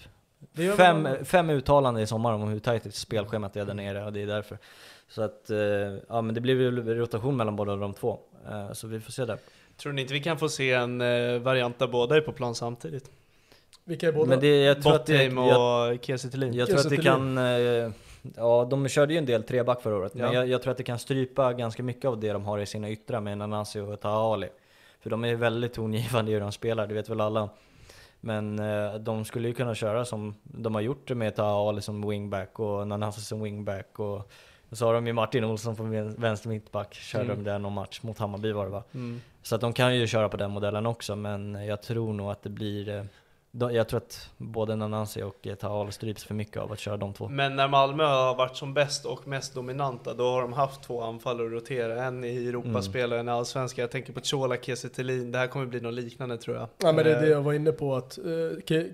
fem, 0.78 1.08
fem 1.26 1.50
uttalanden 1.50 2.04
i 2.04 2.08
sommar 2.08 2.34
om 2.34 2.48
hur 2.48 2.60
tajt 2.60 2.96
spelschemat 2.96 3.56
är 3.56 3.66
där 3.66 3.74
nere 3.74 4.06
och 4.06 4.14
det 4.14 4.22
är 4.22 4.28
därför. 4.28 4.58
Så 5.10 5.22
att, 5.22 5.50
eh, 5.50 5.58
ja 6.10 6.22
men 6.22 6.36
det 6.36 6.42
blir 6.42 6.56
väl 6.56 6.96
rotation 6.98 7.38
mellan 7.38 7.56
båda 7.56 7.76
de 7.76 7.94
två. 7.94 8.20
Eh, 8.50 8.72
Så 8.74 8.88
vi 8.88 9.00
får 9.00 9.12
se 9.12 9.26
där. 9.26 9.38
Tror 9.78 9.94
ni 9.94 10.02
inte 10.02 10.14
vi 10.14 10.20
kan 10.24 10.38
få 10.38 10.50
se 10.50 10.72
en 10.74 10.98
variant 11.44 11.80
där 11.80 11.88
båda 11.88 12.18
är 12.18 12.22
på 12.22 12.32
plan 12.32 12.56
samtidigt? 12.56 13.12
Vilka 13.88 14.08
är 14.08 14.12
båda? 14.12 14.30
Men 14.30 14.40
det, 14.40 14.64
jag 14.64 14.82
tror 14.82 14.96
att 14.96 15.06
det, 15.06 15.24
jag, 15.24 15.94
och 15.94 16.06
Kiese 16.06 16.30
Thelin? 16.30 16.54
jag 16.54 16.68
tror 16.68 16.80
att 16.80 16.90
det 16.90 16.98
kan, 16.98 17.38
eh, 17.38 17.92
ja 18.36 18.68
de 18.70 18.88
körde 18.88 19.14
ju 19.14 19.18
en 19.18 19.26
del 19.26 19.44
treback 19.44 19.82
förra 19.82 19.96
året, 19.98 20.14
men 20.14 20.26
Ja. 20.26 20.34
jag, 20.34 20.48
jag 20.48 20.62
tror 20.62 20.72
att 20.72 20.78
det 20.78 20.84
kan 20.84 21.00
strypa 21.00 21.54
ganska 21.54 21.84
mycket 21.84 22.06
av 22.06 22.20
det 22.20 22.34
de 22.34 22.46
har 22.46 22.60
i 22.60 22.66
sina 22.66 22.90
yttrar 22.90 23.22
med 23.22 23.38
Nanasi 23.38 23.80
och 23.80 24.00
Taha 24.02 24.34
Ali. 24.34 24.48
För 25.02 25.10
de 25.10 25.26
är 25.26 25.36
väldigt 25.36 25.74
tongivande 25.74 26.32
i 26.32 26.34
hur 26.34 26.42
de 26.42 26.52
spelar, 26.52 26.88
det 26.88 26.94
vet 26.94 27.10
väl 27.10 27.22
alla. 27.22 27.50
Men 28.20 28.60
eh, 28.60 28.94
de 28.96 29.26
skulle 29.26 29.48
ju 29.48 29.54
kunna 29.54 29.76
köra 29.76 30.06
som 30.06 30.36
de 30.44 30.76
har 30.76 30.82
gjort 30.82 31.10
med 31.10 31.36
Taha 31.36 31.70
Ali 31.70 31.82
som 31.82 32.10
wingback 32.10 32.60
och 32.60 32.88
Nanasi 32.88 33.22
som 33.22 33.42
wingback 33.44 34.00
och 34.00 34.32
så 34.72 34.86
har 34.86 34.94
de 34.94 35.08
ju 35.08 35.14
Martin 35.14 35.44
Olsson 35.44 35.76
på 35.76 35.84
vän- 35.84 36.16
vänster 36.18 36.50
mittback, 36.50 36.94
körde 36.94 37.24
Mm. 37.26 37.44
de 37.44 37.50
där 37.50 37.60
någon 37.60 37.74
match 37.74 38.00
mot 38.04 38.18
Hammarby 38.18 38.52
var 38.52 38.66
det 38.66 38.72
va? 38.72 38.84
Mm. 38.94 39.22
Så 39.44 39.56
att 39.56 39.62
de 39.62 39.74
kan 39.74 39.96
ju 39.96 40.08
köra 40.08 40.30
på 40.30 40.38
den 40.38 40.52
modellen 40.52 40.86
också, 40.86 41.16
men 41.16 41.66
jag 41.66 41.82
tror 41.82 42.14
nog 42.14 42.32
att 42.32 42.44
det 42.44 42.50
blir 42.50 42.90
eh, 42.90 43.04
jag 43.60 43.88
tror 43.90 43.98
att 43.98 44.30
både 44.38 44.76
Nanasi 44.76 45.22
och 45.24 45.48
eh, 45.48 45.56
Taal 45.56 45.92
stryps 45.92 46.24
för 46.24 46.34
mycket 46.34 46.58
av 46.58 46.72
att 46.72 46.80
köra 46.80 46.98
de 46.98 47.14
två. 47.14 47.28
Men 47.30 47.56
när 47.56 47.68
Malmö 47.68 48.04
har 48.04 48.36
varit 48.36 48.56
som 48.58 48.74
bäst 48.74 49.06
och 49.06 49.28
mest 49.28 49.54
dominanta, 49.54 50.14
då 50.14 50.24
har 50.24 50.42
de 50.42 50.54
haft 50.54 50.84
två 50.84 51.02
anfall 51.02 51.46
att 51.46 51.52
rotera. 51.52 52.04
En 52.04 52.24
i 52.24 52.48
Europaspel 52.48 53.14
och 53.14 53.20
en 53.20 53.28
i 53.28 53.32
Allsvenskan. 53.32 53.82
Jag 53.84 53.92
tänker 53.92 54.14
på 54.14 54.22
Chola, 54.24 54.58
Kiese. 54.58 54.90
Det 55.04 55.38
här 55.38 55.48
kommer 55.48 55.66
bli 55.66 55.80
något 55.82 55.94
liknande 55.94 56.38
tror 56.38 56.58
jag. 56.58 56.68
Ja 56.78 56.92
men 56.92 56.96
det 57.06 57.12
är 57.16 57.22
det 57.22 57.28
Eh, 57.28 57.32
jag 57.32 57.42
var 57.42 57.54
inne 57.54 57.72
på 57.72 57.96
att 57.96 58.18
uh, 58.26 58.52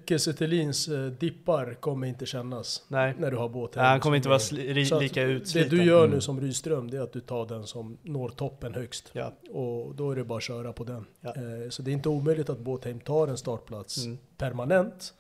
Kiese 0.08 0.34
Thelins 0.34 0.88
eh, 0.88 1.06
dippar 1.06 1.73
kommer 1.80 2.08
inte 2.08 2.26
kännas 2.26 2.84
Nej. 2.88 3.13
när 3.19 3.32
du 3.32 3.38
har 3.38 3.49
båt 3.49 3.76
Nej, 3.76 3.86
han 3.86 3.99
kommer 3.99 4.17
inte 4.17 4.30
vara 4.30 4.39
lika 4.52 5.21
Det 5.26 5.32
utsliten. 5.32 5.69
du 5.78 5.84
gör 5.84 6.02
nu 6.02 6.08
Mm. 6.08 6.21
som 6.21 6.41
Rydström, 6.41 6.91
det 6.91 6.97
är 6.97 7.02
att 7.02 7.13
du 7.13 7.19
tar 7.19 7.45
den 7.45 7.63
som 7.67 7.97
når 8.02 8.30
toppen 8.30 8.73
högst. 8.73 9.10
Ja. 9.13 9.34
Och 9.54 9.95
då 9.95 10.12
är 10.12 10.15
det 10.15 10.23
bara 10.23 10.38
att 10.38 10.43
köra 10.43 10.73
på 10.73 10.84
den. 10.84 11.06
Ja. 11.21 11.30
Eh, 11.30 11.69
Så 11.69 11.82
det 11.82 11.91
är 11.91 11.93
inte 11.93 12.10
omöjligt 12.10 12.49
att 12.49 12.60
Båtheim 12.60 12.99
tar 12.99 13.28
en 13.28 13.38
startplats 13.38 14.06
Mm. 14.06 14.17
Permanent. 14.38 15.13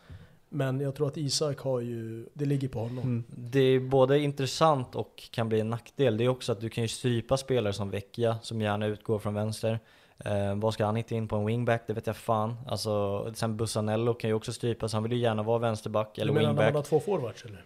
Men 0.49 0.79
jag 0.79 0.95
tror 0.95 1.07
att 1.07 1.17
Isak 1.17 1.59
har 1.59 1.79
ju, 1.79 2.25
det 2.33 2.45
ligger 2.45 2.67
på 2.67 2.79
honom. 2.79 3.03
Mm. 3.03 3.23
Det 3.29 3.59
är 3.59 3.79
både 3.79 4.19
intressant 4.19 4.95
och 4.95 5.23
kan 5.31 5.49
bli 5.49 5.59
en 5.59 5.69
nackdel. 5.69 6.17
Det 6.17 6.23
är 6.23 6.29
också 6.29 6.51
att 6.51 6.61
du 6.61 6.69
kan 6.69 6.83
ju 6.83 6.87
strypa 6.87 7.37
spelare 7.37 7.73
som 7.73 7.89
Vecchia, 7.89 8.37
som 8.41 8.61
gärna 8.61 8.85
utgår 8.85 9.19
från 9.19 9.33
vänster. 9.33 9.79
Eh, 10.17 10.55
vad 10.55 10.73
ska 10.73 10.85
han 10.85 10.95
hitta 10.95 11.15
in 11.15 11.27
på 11.27 11.35
en 11.35 11.45
wingback? 11.45 11.83
Det 11.87 11.93
vet 11.93 12.07
jag 12.07 12.15
fan. 12.17 12.55
Alltså, 12.67 13.25
sen 13.35 13.57
Bussanello 13.57 14.13
kan 14.13 14.29
ju 14.29 14.33
också 14.33 14.53
strypas, 14.53 14.93
han 14.93 15.03
vill 15.03 15.11
ju 15.11 15.17
gärna 15.17 15.43
vara 15.43 15.57
vänsterback 15.57 16.11
Du 16.15 16.21
eller 16.21 16.33
menar 16.33 16.43
när 16.43 16.49
wingback. 16.49 16.65
han 16.65 16.75
har 16.75 16.83
två 16.83 16.99
forwards 16.99 17.45
eller? 17.45 17.63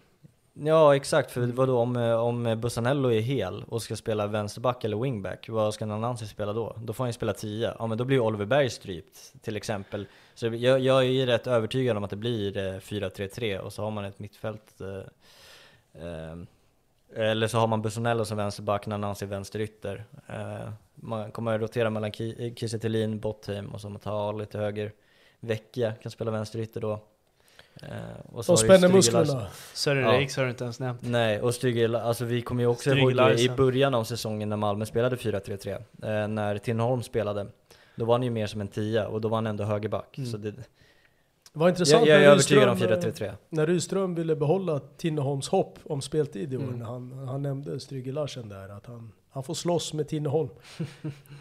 Ja 0.62 0.96
exakt, 0.96 1.30
för 1.30 1.40
vadå 1.40 1.78
om, 1.78 1.96
om 1.96 2.60
Bussanello 2.60 3.12
är 3.12 3.20
hel 3.20 3.64
och 3.68 3.82
ska 3.82 3.96
spela 3.96 4.26
vänsterback 4.26 4.84
eller 4.84 4.96
wingback, 4.96 5.48
vad 5.48 5.74
ska 5.74 5.86
Nanasi 5.86 6.26
spela 6.26 6.52
då? 6.52 6.76
Då 6.82 6.92
får 6.92 7.04
han 7.04 7.08
ju 7.08 7.12
spela 7.12 7.32
10, 7.32 7.74
ja 7.78 7.86
men 7.86 7.98
då 7.98 8.04
blir 8.04 8.20
Oliver 8.20 8.46
Berg 8.46 8.70
strypt 8.70 9.42
till 9.42 9.56
exempel. 9.56 10.06
Så 10.38 10.46
jag, 10.46 10.80
jag 10.80 11.04
är 11.06 11.26
rätt 11.26 11.46
övertygad 11.46 11.96
om 11.96 12.04
att 12.04 12.10
det 12.10 12.16
blir 12.16 12.56
eh, 12.56 12.62
4-3-3 12.62 13.58
och 13.58 13.72
så 13.72 13.82
har 13.82 13.90
man 13.90 14.04
ett 14.04 14.18
mittfält 14.18 14.80
eh, 14.80 14.96
eh, 16.04 16.36
eller 17.14 17.46
så 17.48 17.58
har 17.58 17.66
man 17.66 17.82
Bussanello 17.82 18.24
som 18.24 18.36
vänsterback, 18.36 18.86
Nanasi 18.86 19.26
vänsterytter. 19.26 20.04
Eh, 20.28 20.70
man 20.94 21.30
kommer 21.30 21.54
att 21.54 21.60
rotera 21.60 21.90
mellan 21.90 22.10
Ki- 22.12 22.54
Kiese 22.54 22.78
Thelin, 22.78 23.20
Bottheim 23.20 23.68
och 23.68 23.80
så 23.80 23.94
tar 23.98 24.28
Ali 24.28 24.46
till 24.46 24.60
höger. 24.60 24.92
Vecchia 25.40 25.92
kan 25.92 26.10
spela 26.12 26.30
vänsterytter 26.30 26.80
då. 26.80 26.92
Eh, 27.82 27.88
och 28.32 28.44
så 28.44 28.52
du 28.52 28.58
spänner 28.58 28.88
musklerna. 28.88 29.46
Sören 29.74 30.04
Ja. 30.04 30.20
Riks 30.20 30.36
har 30.36 30.44
du 30.44 30.50
inte 30.50 30.64
ens 30.64 30.80
nämnt. 30.80 31.00
Nej, 31.02 31.40
och 31.40 31.54
Stryge, 31.54 31.98
alltså 32.00 32.24
vi 32.24 32.42
kommer 32.42 32.62
ju 32.62 32.66
också 32.66 32.90
ihåg 32.90 33.12
i 33.40 33.48
början 33.56 33.94
av 33.94 34.04
säsongen 34.04 34.48
när 34.48 34.56
Malmö 34.56 34.86
spelade 34.86 35.16
4-3-3. 35.16 35.72
Eh, 36.22 36.28
när 36.28 36.58
Tinnerholm 36.58 37.02
spelade. 37.02 37.46
Då 37.98 38.04
var 38.04 38.14
han 38.14 38.22
ju 38.22 38.30
mer 38.30 38.46
som 38.46 38.60
en 38.60 38.68
tia 38.68 39.08
och 39.08 39.20
då 39.20 39.28
var 39.28 39.36
han 39.36 39.46
ändå 39.46 39.64
högerback. 39.64 40.18
Mm. 40.18 40.30
Så 40.30 40.36
det, 40.36 40.54
var 41.52 41.68
intressant 41.68 42.06
jag, 42.06 42.14
jag 42.14 42.22
är 42.22 42.26
när 42.26 42.32
övertygad 42.32 42.68
om 42.68 42.76
Rydström, 42.76 42.92
eh, 42.92 43.30
4-3-3. 43.30 43.32
När 43.48 43.66
Rydström 43.66 44.14
ville 44.14 44.36
behålla 44.36 44.80
Tinneholms 44.96 45.48
hopp 45.48 45.78
om 45.84 46.00
speltid 46.02 46.52
i 46.52 46.56
år, 46.56 46.62
Mm. 46.62 46.78
när 46.78 46.86
han, 46.86 47.28
han 47.28 47.42
nämnde 47.42 47.80
Stryge 47.80 48.12
Larsen 48.12 48.48
där, 48.48 48.68
att 48.68 48.86
han, 48.86 49.12
han 49.30 49.42
får 49.42 49.54
slåss 49.54 49.92
med 49.92 50.08
Tinneholm. 50.08 50.48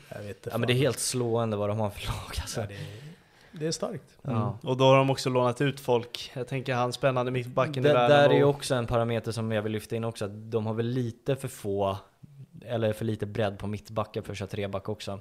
jag 0.09 0.19
vet 0.23 0.37
inte. 0.37 0.49
Ja 0.51 0.57
men 0.57 0.67
det 0.67 0.73
är 0.73 0.77
helt 0.77 0.99
slående 0.99 1.57
vad 1.57 1.69
de 1.69 1.79
har 1.79 1.89
för 1.89 2.07
lag 2.07 2.41
alltså. 2.41 2.61
Ja, 2.61 2.67
det, 2.67 3.59
Det 3.59 3.67
är 3.67 3.71
starkt. 3.71 4.17
Mm. 4.23 4.41
Och 4.63 4.77
då 4.77 4.83
har 4.83 4.97
de 4.97 5.09
också 5.09 5.29
lånat 5.29 5.61
ut 5.61 5.79
folk. 5.79 6.31
Jag 6.35 6.47
tänker 6.47 6.73
han 6.73 6.93
spännande 6.93 7.31
mittbacken 7.31 7.85
i 7.85 7.87
där 7.87 7.93
världen. 7.93 8.31
är 8.31 8.35
ju 8.35 8.43
också 8.43 8.75
en 8.75 8.87
parameter 8.87 9.31
som 9.31 9.51
jag 9.51 9.61
vill 9.61 9.71
lyfta 9.71 9.95
in 9.95 10.03
också, 10.03 10.25
att 10.25 10.51
de 10.51 10.65
har 10.65 10.73
väl 10.73 10.85
lite 10.87 11.35
för 11.35 11.47
få, 11.47 11.97
eller 12.65 12.93
för 12.93 13.05
lite 13.05 13.25
bredd 13.25 13.59
på 13.59 13.67
mittbackar 13.67 14.21
för 14.21 14.31
att 14.31 14.37
köra 14.37 14.47
treback 14.47 14.89
också. 14.89 15.19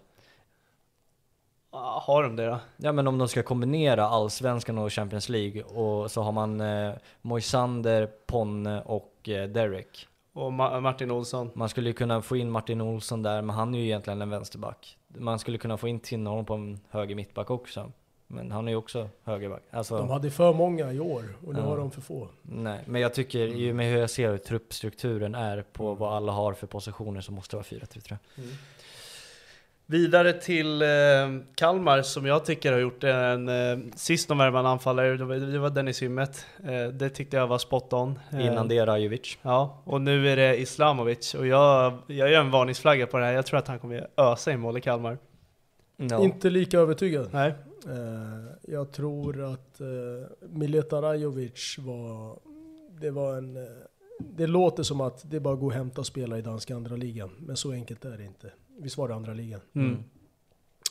Har 1.79 2.23
de 2.23 2.37
det 2.37 2.47
då? 2.47 2.59
Ja 2.77 2.93
men 2.93 3.07
om 3.07 3.19
de 3.19 3.29
ska 3.29 3.43
kombinera 3.43 4.05
allsvenskan 4.09 4.79
och 4.79 4.93
Champions 4.93 5.29
League 5.29 5.63
och 5.63 6.11
så 6.11 6.23
har 6.23 6.33
man 6.33 6.61
eh, 6.61 6.93
Moisander, 7.23 8.07
Ponne 8.27 8.83
och 8.83 9.29
eh, 9.29 9.49
Derek. 9.49 10.07
Och 10.33 10.51
Ma- 10.53 10.81
Martin 10.81 11.11
Olsson. 11.11 11.51
Man 11.55 11.69
skulle 11.69 11.89
ju 11.91 11.95
kunna 11.95 12.23
få 12.23 12.37
in 12.37 12.51
Martin 12.51 12.81
Olsson 12.81 13.23
där, 13.23 13.43
men 13.43 13.57
han 13.57 13.75
är 13.75 13.79
ju 13.79 13.85
egentligen 13.85 14.23
en 14.23 14.31
vänsterback. 14.31 14.99
Man 15.09 15.39
skulle 15.39 15.59
kunna 15.59 15.77
få 15.77 15.89
in 15.89 16.01
Tinnerholm 16.01 16.45
på 16.45 16.55
en 16.55 16.81
höger 16.91 17.15
mittback 17.15 17.51
också. 17.51 17.93
Men 18.29 18.53
han 18.53 18.69
är 18.69 18.73
ju 18.73 18.77
också 18.77 19.09
högerback. 19.25 19.63
Alltså, 19.71 19.97
De 19.99 20.11
hade 20.11 20.31
för 20.31 20.53
många 20.53 20.93
i 20.93 21.01
år 21.01 21.25
och 21.47 21.55
nu 21.55 21.61
Ja. 21.61 21.67
har 21.67 21.77
de 21.77 21.91
för 21.91 22.01
få. 22.01 22.29
Nej, 22.43 22.81
men 22.87 23.01
jag 23.01 23.15
tycker, 23.15 23.39
ju 23.39 23.73
med 23.75 23.91
hur 23.93 23.99
jag 23.99 24.11
ser 24.11 24.31
hur 24.31 24.39
truppstrukturen 24.39 25.35
är 25.35 25.63
på 25.73 25.87
Mm. 25.87 25.99
vad 25.99 26.15
alla 26.15 26.33
har 26.33 26.53
för 26.53 26.67
positioner 26.67 27.21
så 27.21 27.33
måste 27.33 27.57
det 27.57 27.59
vara 27.59 27.65
4-3-3. 27.65 28.17
Vidare 29.89 30.33
till 30.33 30.83
eh, 30.83 30.89
Kalmar 31.55 32.03
som 32.03 32.27
jag 32.27 32.45
tycker 32.45 32.73
har 32.73 32.79
gjort 32.79 33.05
en, 33.05 33.49
eh, 33.49 33.79
sist 33.97 34.29
de 34.29 34.39
värvade 34.39 34.61
en 34.61 34.73
anfallare, 34.73 35.17
det 35.17 35.25
var, 35.25 35.37
det 35.37 35.59
var 35.59 35.71
Dennis 35.71 36.03
Hymmet. 36.03 36.47
Eh, 36.65 36.89
det 36.89 37.09
tyckte 37.09 37.37
jag 37.37 37.47
var 37.47 37.59
spot 37.59 37.93
on. 37.93 38.19
Eh, 38.33 38.47
Innan 38.47 38.69
det 38.69 38.87
Rajovic. 38.87 39.39
Ja, 39.43 39.83
och 39.85 40.01
nu 40.01 40.29
är 40.29 40.37
det 40.37 40.61
Islamovic 40.61 41.35
och 41.35 41.47
jag, 41.47 41.99
jag 42.07 42.31
gör 42.31 42.41
en 42.41 42.51
varningsflagga 42.51 43.07
på 43.07 43.19
det 43.19 43.25
här. 43.25 43.33
Jag 43.33 43.47
tror 43.47 43.59
att 43.59 43.69
han 43.69 43.79
kommer 43.79 44.09
ösa 44.17 44.53
in 44.53 44.61
mål 44.61 44.79
i 44.79 44.81
Kalmar. 44.81 45.19
Ja. 45.97 46.23
Inte 46.23 46.51
lika 46.51 46.79
övertygad. 46.79 47.29
Nej. 47.33 47.55
Eh, 47.87 48.73
jag 48.73 48.93
tror 48.93 49.53
att 49.53 49.81
eh, 49.81 49.87
Mileta 50.49 51.03
Rajovic 51.03 51.77
var... 51.79 52.39
Det 53.01 53.11
var 53.11 53.37
en... 53.37 53.57
Eh, 53.57 53.63
det 54.19 54.47
låter 54.47 54.83
som 54.83 55.01
att 55.01 55.31
det 55.31 55.41
bara 55.41 55.55
att 55.55 55.61
gå 55.61 55.67
och 55.67 55.73
hämta 55.73 56.01
och 56.01 56.07
spela 56.07 56.39
i 56.39 56.43
danska 56.43 56.77
andra 56.77 56.97
ligan. 56.97 57.31
Men 57.39 57.57
så 57.57 57.73
enkelt 57.73 58.05
är 58.05 58.19
det 58.19 58.25
inte. 58.25 58.51
Visst 58.79 58.97
var 58.99 59.09
det 59.09 59.15
andra 59.15 59.33
ligan? 59.35 59.61
Mm. 59.75 60.05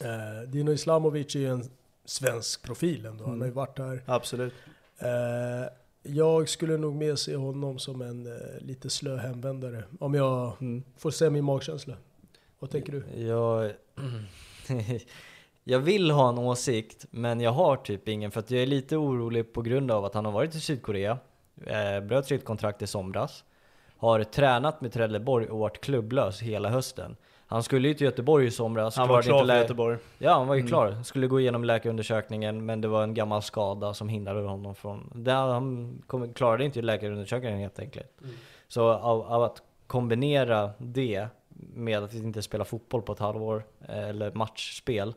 Eh, 0.03 0.49
Dino 0.49 0.71
Islamovic 0.71 1.35
är 1.35 1.39
ju 1.39 1.47
en 1.49 1.63
svensk 2.05 2.61
profil 2.63 3.05
ändå. 3.05 3.23
Han 3.23 3.33
Mm. 3.33 3.41
har 3.41 3.47
ju 3.47 3.53
varit 3.53 3.77
där. 3.77 4.01
Absolut. 4.05 4.53
Eh, 4.99 5.07
jag 6.03 6.49
skulle 6.49 6.77
nog 6.77 6.95
mer 6.95 7.15
se 7.15 7.35
honom 7.35 7.79
som 7.79 8.01
en 8.01 8.25
eh, 8.25 8.61
lite 8.61 8.89
slö 8.89 9.17
hemvändare. 9.17 9.83
Om 9.99 10.13
jag 10.13 10.53
Mm. 10.61 10.83
får 10.97 11.11
säga 11.11 11.29
min 11.31 11.43
magkänsla. 11.45 11.93
Vad 12.59 12.69
tänker 12.69 12.91
du? 12.91 13.21
Jag, 13.23 13.71
jag 15.63 15.79
vill 15.79 16.11
ha 16.11 16.29
en 16.29 16.37
åsikt, 16.37 17.05
men 17.11 17.39
jag 17.41 17.51
har 17.51 17.77
typ 17.77 18.07
ingen 18.07 18.31
för 18.31 18.39
att 18.39 18.51
jag 18.51 18.61
är 18.61 18.67
lite 18.67 18.97
orolig 18.97 19.53
på 19.53 19.61
grund 19.61 19.91
av 19.91 20.05
att 20.05 20.13
han 20.13 20.25
har 20.25 20.31
varit 20.31 20.55
i 20.55 20.59
Sydkorea, 20.59 21.17
eh, 21.65 21.99
bröt 22.07 22.25
sitt 22.25 22.45
kontrakt 22.45 22.81
i 22.81 22.87
somras, 22.87 23.43
har 23.97 24.23
tränat 24.23 24.81
med 24.81 24.93
Trelleborg 24.93 25.47
och 25.47 25.59
varit 25.59 25.81
klubblös 25.81 26.41
hela 26.41 26.69
hösten. 26.69 27.15
Han 27.47 27.63
skulle 27.63 27.87
ju 27.87 27.93
till 27.93 28.05
Göteborg 28.05 28.45
i 28.45 28.51
somras. 28.51 28.95
Han 28.97 29.07
var 29.07 29.21
klar 29.21 29.41
inte 29.41 29.53
för 29.53 29.59
Göteborg. 29.61 29.97
Ja, 30.17 30.33
han 30.33 30.47
var 30.47 30.55
ju 30.55 30.59
Mm. 30.59 30.69
klar. 30.69 31.03
Skulle 31.03 31.27
gå 31.27 31.39
igenom 31.39 31.63
läkarundersökningen, 31.63 32.65
men 32.65 32.81
det 32.81 32.87
var 32.87 33.03
en 33.03 33.13
gammal 33.13 33.41
skada 33.41 33.93
som 33.93 34.09
hindrade 34.09 34.41
honom 34.47 34.75
från... 34.75 35.11
Det, 35.15 35.31
han 35.31 36.01
kom, 36.07 36.33
klarade 36.33 36.65
inte 36.65 36.81
läkarundersökningen 36.81 37.59
helt 37.59 37.79
enkelt. 37.79 38.21
Mm. 38.21 38.35
Så 38.67 38.89
av, 38.89 39.21
av 39.21 39.43
att 39.43 39.61
kombinera 39.87 40.69
det 40.77 41.27
med 41.73 42.03
att 42.03 42.13
inte 42.13 42.41
spela 42.41 42.65
fotboll 42.65 43.01
på 43.01 43.13
ett 43.13 43.19
halvår, 43.19 43.63
eh, 43.89 44.09
eller 44.09 44.31
matchspel, 44.31 45.13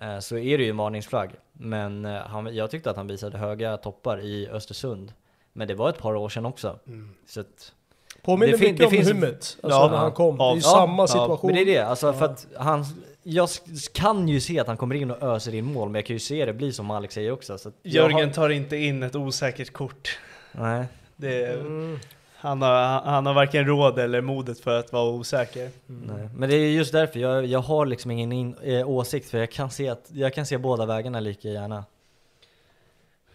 eh, 0.00 0.18
så 0.18 0.36
är 0.36 0.58
det 0.58 0.64
ju 0.64 0.70
en 0.70 0.76
varningsflagg. 0.76 1.30
Men 1.52 2.04
eh, 2.04 2.20
han, 2.20 2.54
jag 2.54 2.70
tyckte 2.70 2.90
att 2.90 2.96
han 2.96 3.06
visade 3.06 3.38
höga 3.38 3.76
toppar 3.76 4.20
i 4.20 4.48
Östersund. 4.48 5.12
Men 5.52 5.68
det 5.68 5.74
var 5.74 5.88
ett 5.88 5.98
par 5.98 6.14
år 6.16 6.28
sedan 6.28 6.46
också. 6.46 6.78
Så 7.26 7.40
att, 7.40 7.72
Påminner 8.22 8.58
mycket 8.58 8.78
det 8.78 8.84
om 8.84 8.90
finns- 8.90 9.08
Hummet, 9.08 9.56
alltså 9.62 9.78
Ja, 9.80 9.88
när 9.90 9.96
han 9.98 10.12
kom. 10.12 10.38
Det 10.38 10.44
är 10.44 10.50
ju 10.54 10.56
ja, 10.56 10.62
samma 10.62 11.02
ja, 11.02 11.06
situation. 11.06 11.46
men 11.52 11.54
det 11.64 11.72
är 11.74 11.78
det, 11.80 11.86
alltså 11.86 12.12
för 12.12 12.24
Ja. 12.26 12.30
att 12.32 12.46
han, 12.56 12.84
jag 13.22 13.48
kan 13.92 14.28
ju 14.28 14.40
se 14.40 14.60
att 14.60 14.66
han 14.66 14.76
kommer 14.76 14.94
in 14.94 15.10
och 15.10 15.22
öser 15.22 15.54
in 15.54 15.64
mål, 15.64 15.88
men 15.88 15.94
jag 15.94 16.06
kan 16.06 16.16
ju 16.16 16.20
se 16.20 16.44
det 16.44 16.52
bli 16.52 16.72
som 16.72 16.90
Alex 16.90 17.14
säger 17.14 17.32
också. 17.32 17.58
Så 17.58 17.70
Jörgen 17.82 18.28
har, 18.28 18.34
tar 18.34 18.50
inte 18.50 18.76
in 18.76 19.02
ett 19.02 19.16
osäkert 19.16 19.72
kort. 19.72 20.18
nej. 20.52 20.84
Det, 21.16 21.46
Mm. 21.46 21.98
han, 22.36 22.62
har, 22.62 22.72
han 23.00 23.26
har 23.26 23.34
varken 23.34 23.66
råd 23.66 23.98
eller 23.98 24.20
modet 24.20 24.60
för 24.60 24.78
att 24.78 24.92
vara 24.92 25.10
osäker. 25.10 25.70
nej. 25.86 26.28
Men 26.36 26.48
det 26.48 26.54
är 26.56 26.70
just 26.70 26.92
därför, 26.92 27.20
jag, 27.20 27.46
jag 27.46 27.58
har 27.60 27.86
liksom 27.86 28.10
ingen 28.10 28.32
in, 28.32 28.54
eh, 28.62 28.88
åsikt, 28.90 29.30
för 29.30 29.38
jag 29.38 29.50
kan, 29.50 29.70
se 29.70 29.88
att, 29.88 30.04
jag 30.12 30.34
kan 30.34 30.46
se 30.46 30.58
båda 30.58 30.86
vägarna 30.86 31.20
lika 31.20 31.48
gärna. 31.48 31.84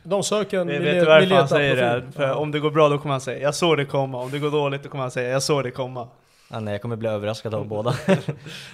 De 0.05 0.23
söker 0.23 0.59
en 0.59 0.67
Vet 0.67 0.81
du 0.81 1.05
varför 1.05 1.35
han 1.35 1.47
säger 1.47 1.75
det? 1.75 2.03
För 2.11 2.23
Ja. 2.23 2.35
om 2.35 2.51
det 2.51 2.59
går 2.59 2.71
bra 2.71 2.89
då 2.89 2.97
kommer 2.97 3.13
han 3.13 3.21
säga 3.21 3.39
'Jag 3.39 3.55
såg 3.55 3.77
det 3.77 3.85
komma' 3.85 4.23
Om 4.23 4.31
det 4.31 4.39
går 4.39 4.51
dåligt 4.51 4.83
då 4.83 4.89
kommer 4.89 5.01
han 5.01 5.11
säga 5.11 5.29
'Jag 5.29 5.43
såg 5.43 5.63
det 5.63 5.71
komma' 5.71 6.07
Ah, 6.49 6.59
nej, 6.59 6.71
jag 6.71 6.81
kommer 6.81 6.95
bli 6.95 7.09
överraskad 7.09 7.53
av 7.53 7.67
båda. 7.67 7.95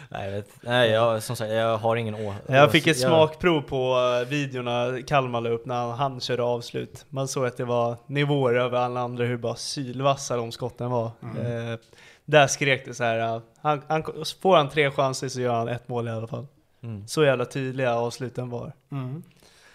nej, 0.10 0.26
jag 0.26 0.32
vet, 0.32 0.50
nej 0.62 0.90
jag, 0.90 1.24
som 1.24 1.36
sagt, 1.36 1.52
jag 1.52 1.78
har 1.78 1.96
ingen 1.96 2.16
å, 2.16 2.34
Jag 2.48 2.72
fick 2.72 2.88
ett 2.88 3.00
smakprov 3.00 3.62
på 3.62 3.96
uh, 3.96 4.30
videorna 4.30 5.02
Kalmar 5.08 5.42
la 5.42 5.50
upp 5.50 5.66
när 5.66 5.76
han, 5.76 5.92
han 5.92 6.20
körde 6.20 6.44
avslut. 6.44 7.06
Man 7.10 7.28
såg 7.28 7.46
att 7.46 7.58
det 7.58 7.66
var 7.66 7.98
nivåer 8.08 8.54
över 8.54 8.78
alla 8.78 9.00
andra, 9.00 9.26
hur 9.26 9.38
bara 9.38 9.56
sylvassa 9.56 10.38
de 10.38 10.52
skotten 10.52 10.92
var. 10.92 11.06
Eh, 11.06 11.80
där 12.26 12.48
skrek 12.48 12.86
det 12.86 12.94
så 12.94 13.04
här. 13.04 13.36
uh, 13.36 13.42
han, 13.62 13.82
han, 13.88 14.04
får 14.42 14.58
han 14.58 14.70
tre 14.70 14.92
chanser 14.92 15.30
så 15.30 15.42
gör 15.42 15.54
han 15.54 15.68
ett 15.68 15.88
mål 15.88 16.08
i 16.08 16.12
alla 16.12 16.28
fall. 16.28 16.48
Mm. 16.84 17.08
Så 17.08 17.24
jävla 17.24 17.46
tydliga 17.46 17.96
avsluten 17.96 18.50
var. 18.50 18.72
Mm. 18.92 19.24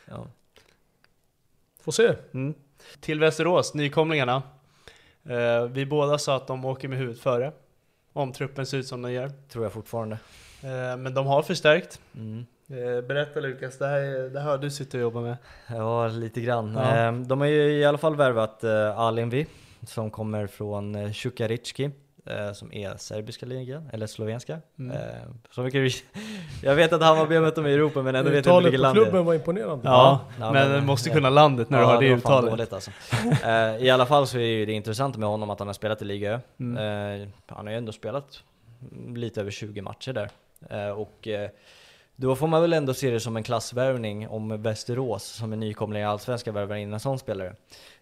Ja. 0.09 0.27
Får 1.87 1.93
se. 1.93 2.15
Mm. 2.35 2.55
Till 3.01 3.21
Västerås, 3.21 3.75
nykomlingarna. 3.75 4.43
Eh, 5.29 5.65
vi 5.71 5.87
båda 5.87 6.19
sa 6.19 6.37
att 6.37 6.47
de 6.47 6.65
åker 6.65 6.89
med 6.89 6.99
huvudet 6.99 7.21
före. 7.23 7.53
Om 8.13 8.33
truppen 8.33 8.67
ser 8.67 8.79
ut 8.79 8.87
som 8.87 9.03
den 9.03 9.13
gör. 9.13 9.31
Tror 9.49 9.65
jag 9.65 9.73
fortfarande. 9.73 10.19
Eh, 10.63 10.97
men 10.97 11.15
de 11.15 11.27
har 11.27 11.43
förstärkt. 11.43 12.01
Mm. 12.15 12.47
Eh, 12.71 13.07
berätta 13.07 13.41
Lukas, 13.41 13.79
det 13.79 13.87
här, 13.87 13.99
är- 14.01 14.31
det 14.31 14.41
här 14.41 14.51
har 14.51 14.59
du 14.59 14.71
suttit 14.71 14.95
och 14.95 15.01
jobbat 15.01 15.23
med. 15.23 15.37
Ja, 15.69 16.09
lite 16.09 16.41
grann. 16.41 16.75
Ja. 16.75 16.83
Ehm, 16.97 17.29
De 17.29 17.41
har 17.41 17.47
ju 17.49 17.73
i 17.73 17.85
alla 17.85 17.99
fall 17.99 18.17
värvat 18.17 18.61
uh, 18.65 18.99
Alinvi 18.99 19.47
som 19.87 20.11
kommer 20.11 20.47
från 20.47 20.95
uh, 20.95 21.13
Čukarički 21.13 21.91
eh, 22.27 22.53
som 22.53 22.73
är 22.73 22.97
serbiska 22.97 23.47
ligan, 23.47 23.91
eller 23.93 24.07
slovenska. 24.07 24.59
Mm. 24.79 24.97
Så 25.51 25.63
mycket, 25.63 25.93
jag 26.63 26.75
vet 26.75 26.93
att 26.93 27.03
Hammarby 27.03 27.35
har 27.35 27.43
mött 27.43 27.55
dem 27.55 27.67
i 27.67 27.73
Europa 27.73 28.03
men 28.03 28.15
ändå 28.15 28.31
vet 28.31 28.47
jag 28.47 28.59
inte 28.59 28.65
vilket 28.71 28.79
på 28.79 28.83
land 28.83 28.97
det 28.97 29.01
är. 29.01 29.05
klubben 29.05 29.25
var 29.25 29.35
imponerande. 29.35 29.89
Ja, 29.89 30.21
Ja, 30.41 30.53
men 30.53 30.71
men- 30.71 30.87
måste 30.87 31.11
kunna 31.11 31.31
landet 31.31 31.71
när 31.71 31.79
du 31.79 31.85
har 31.85 32.01
det 32.03 32.09
det 32.09 32.15
uttalet. 32.15 32.51
dåligt 32.51 32.73
alltså. 32.73 32.91
Eh, 33.45 33.77
I 33.77 33.91
alla 33.91 34.07
fall 34.07 34.27
så 34.27 34.39
är 34.39 34.67
det 34.67 34.73
intressant 34.73 35.17
med 35.17 35.29
honom 35.29 35.51
att 35.51 35.59
han 35.59 35.69
har 35.69 35.75
spelat 35.75 36.03
i 36.03 36.05
Liga 36.05 36.33
Ö. 36.33 36.39
Mm. 36.61 37.23
Eh, 37.23 37.29
han 37.47 37.67
har 37.67 37.73
ju 37.73 37.79
ändå 37.79 37.93
spelat 37.93 38.43
lite 39.15 39.41
över 39.41 39.51
20 39.51 39.83
matcher 39.83 40.13
där. 40.13 40.31
Eh, 40.71 40.91
och 40.91 41.29
eh, 41.29 41.51
då 42.17 42.37
får 42.37 42.47
man 42.47 42.63
väl 42.63 42.73
ändå 42.73 42.95
se 42.95 43.11
det 43.11 43.21
som 43.21 43.37
en 43.37 43.43
klassvärvning 43.43 44.29
om 44.29 44.63
Västerås 44.63 45.25
som 45.25 45.53
är 45.53 45.57
nykomling 45.57 46.03
i 46.03 46.05
Allsvenskan 46.05 46.55
värvar 46.55 46.77
in 46.77 46.93
en 46.93 47.01
sån 47.01 47.19
spelare. 47.19 47.55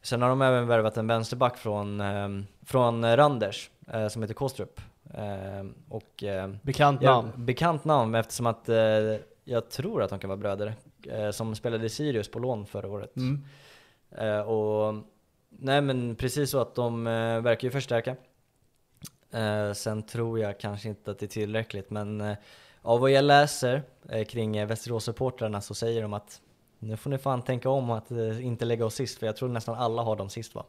Sen 0.03 0.23
har 0.23 0.29
de 0.29 0.43
även 0.43 0.67
värvat 0.67 0.97
en 0.97 1.07
vänsterback 1.07 1.57
från, 1.59 2.01
eh, 2.01 2.29
från 2.67 3.17
Randers 3.17 3.71
eh, 3.93 4.09
som 4.09 4.23
heter 4.23 4.35
Kostrup. 4.35 4.81
Eh, 5.15 5.67
och, 5.89 6.23
eh, 6.25 6.49
Bekant 6.63 7.03
Ja, 7.03 7.15
namn. 7.23 7.33
bekant 7.37 7.85
namn 7.85 8.15
eftersom 8.15 8.47
att 8.47 8.69
eh, 8.69 8.77
jag 9.45 9.71
tror 9.71 10.03
att 10.03 10.11
de 10.11 10.19
kan 10.19 10.29
vara 10.29 10.37
bröder. 10.39 10.75
Eh, 11.11 11.31
som 11.31 11.55
spelade 11.55 11.87
i 11.87 11.89
Sirius 11.89 12.31
på 12.31 12.39
lån 12.39 12.67
förra 12.67 12.89
året. 12.89 13.17
Mm. 13.17 13.45
Och 14.47 14.95
nej 15.49 15.81
men 15.81 16.17
precis 16.17 16.51
så 16.51 16.61
att 16.61 16.75
de 16.75 17.05
verkar 17.45 17.69
ju 17.69 17.73
förstärka. 17.73 18.17
Sen 19.75 20.03
tror 20.03 20.39
jag 20.39 20.61
kanske 20.61 20.89
inte 20.89 21.11
att 21.11 21.19
det 21.19 21.27
är 21.27 21.29
tillräckligt 21.29 21.91
men 21.91 22.37
av 22.85 23.01
vad 23.01 23.11
jag 23.11 23.25
läser 23.25 23.83
eh, 24.09 24.25
kring 24.25 24.57
eh, 24.57 24.67
Västerås-supportrarna 24.67 25.61
så 25.61 25.75
säger 25.75 26.03
de 26.03 26.13
att 26.13 26.41
nu 26.79 26.97
får 26.97 27.11
ni 27.11 27.19
fan 27.19 27.43
tänka 27.43 27.69
om 27.69 27.91
att 27.91 28.11
eh, 28.11 28.47
inte 28.47 28.65
lägga 28.65 28.87
oss 28.87 28.95
sist 28.95 29.19
för 29.19 29.27
jag 29.27 29.37
tror 29.37 29.49
nästan 29.49 29.75
alla 29.75 30.03
har 30.03 30.17
dem 30.17 30.31
sist 30.31 30.55
va? 30.55 30.65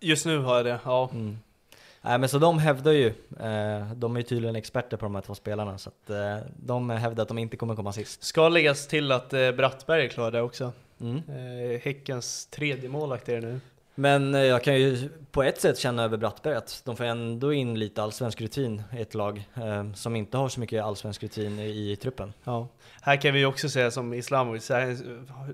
Just 0.00 0.26
nu 0.26 0.38
har 0.38 0.56
jag 0.56 0.64
det, 0.64 0.80
ja. 0.84 1.10
Mm. 1.12 1.38
Nej 2.02 2.18
men 2.18 2.28
så 2.28 2.38
de 2.38 2.58
hävdar 2.58 2.92
ju, 2.92 3.12
de 3.94 4.16
är 4.16 4.20
ju 4.20 4.22
tydligen 4.22 4.56
experter 4.56 4.96
på 4.96 5.04
de 5.04 5.14
här 5.14 5.22
två 5.22 5.34
spelarna 5.34 5.78
så 5.78 5.90
att 5.90 6.10
de 6.56 6.90
hävdar 6.90 7.22
att 7.22 7.28
de 7.28 7.38
inte 7.38 7.56
kommer 7.56 7.76
komma 7.76 7.92
sist. 7.92 8.24
Ska 8.24 8.48
läggas 8.48 8.86
till 8.86 9.12
att 9.12 9.30
Brattberg 9.30 10.04
är 10.04 10.08
klar 10.08 10.30
där 10.30 10.42
också. 10.42 10.72
Mm. 11.00 11.22
Häckens 11.82 12.46
tredje 12.46 12.88
målvakt 12.88 13.28
är 13.28 13.40
det 13.40 13.46
nu. 13.46 13.60
Men 14.00 14.34
eh, 14.34 14.40
jag 14.40 14.64
kan 14.64 14.74
ju 14.74 15.08
på 15.30 15.42
ett 15.42 15.60
sätt 15.60 15.78
känna 15.78 16.02
över 16.04 16.16
Brattberg 16.16 16.54
att 16.54 16.82
de 16.84 16.96
får 16.96 17.04
ändå 17.04 17.52
in 17.52 17.78
lite 17.78 18.02
allsvensk 18.02 18.40
rutin 18.40 18.82
i 18.98 19.00
ett 19.02 19.14
lag 19.14 19.48
eh, 19.54 19.92
som 19.92 20.16
inte 20.16 20.36
har 20.36 20.48
så 20.48 20.60
mycket 20.60 20.84
allsvensk 20.84 21.22
rutin 21.22 21.58
i, 21.58 21.90
i 21.92 21.96
truppen. 21.96 22.32
Ja. 22.44 22.68
Här 23.02 23.16
kan 23.16 23.34
vi 23.34 23.44
också 23.44 23.68
säga 23.68 23.90
som 23.90 24.14
Islamovic, 24.14 24.68
här, 24.70 24.96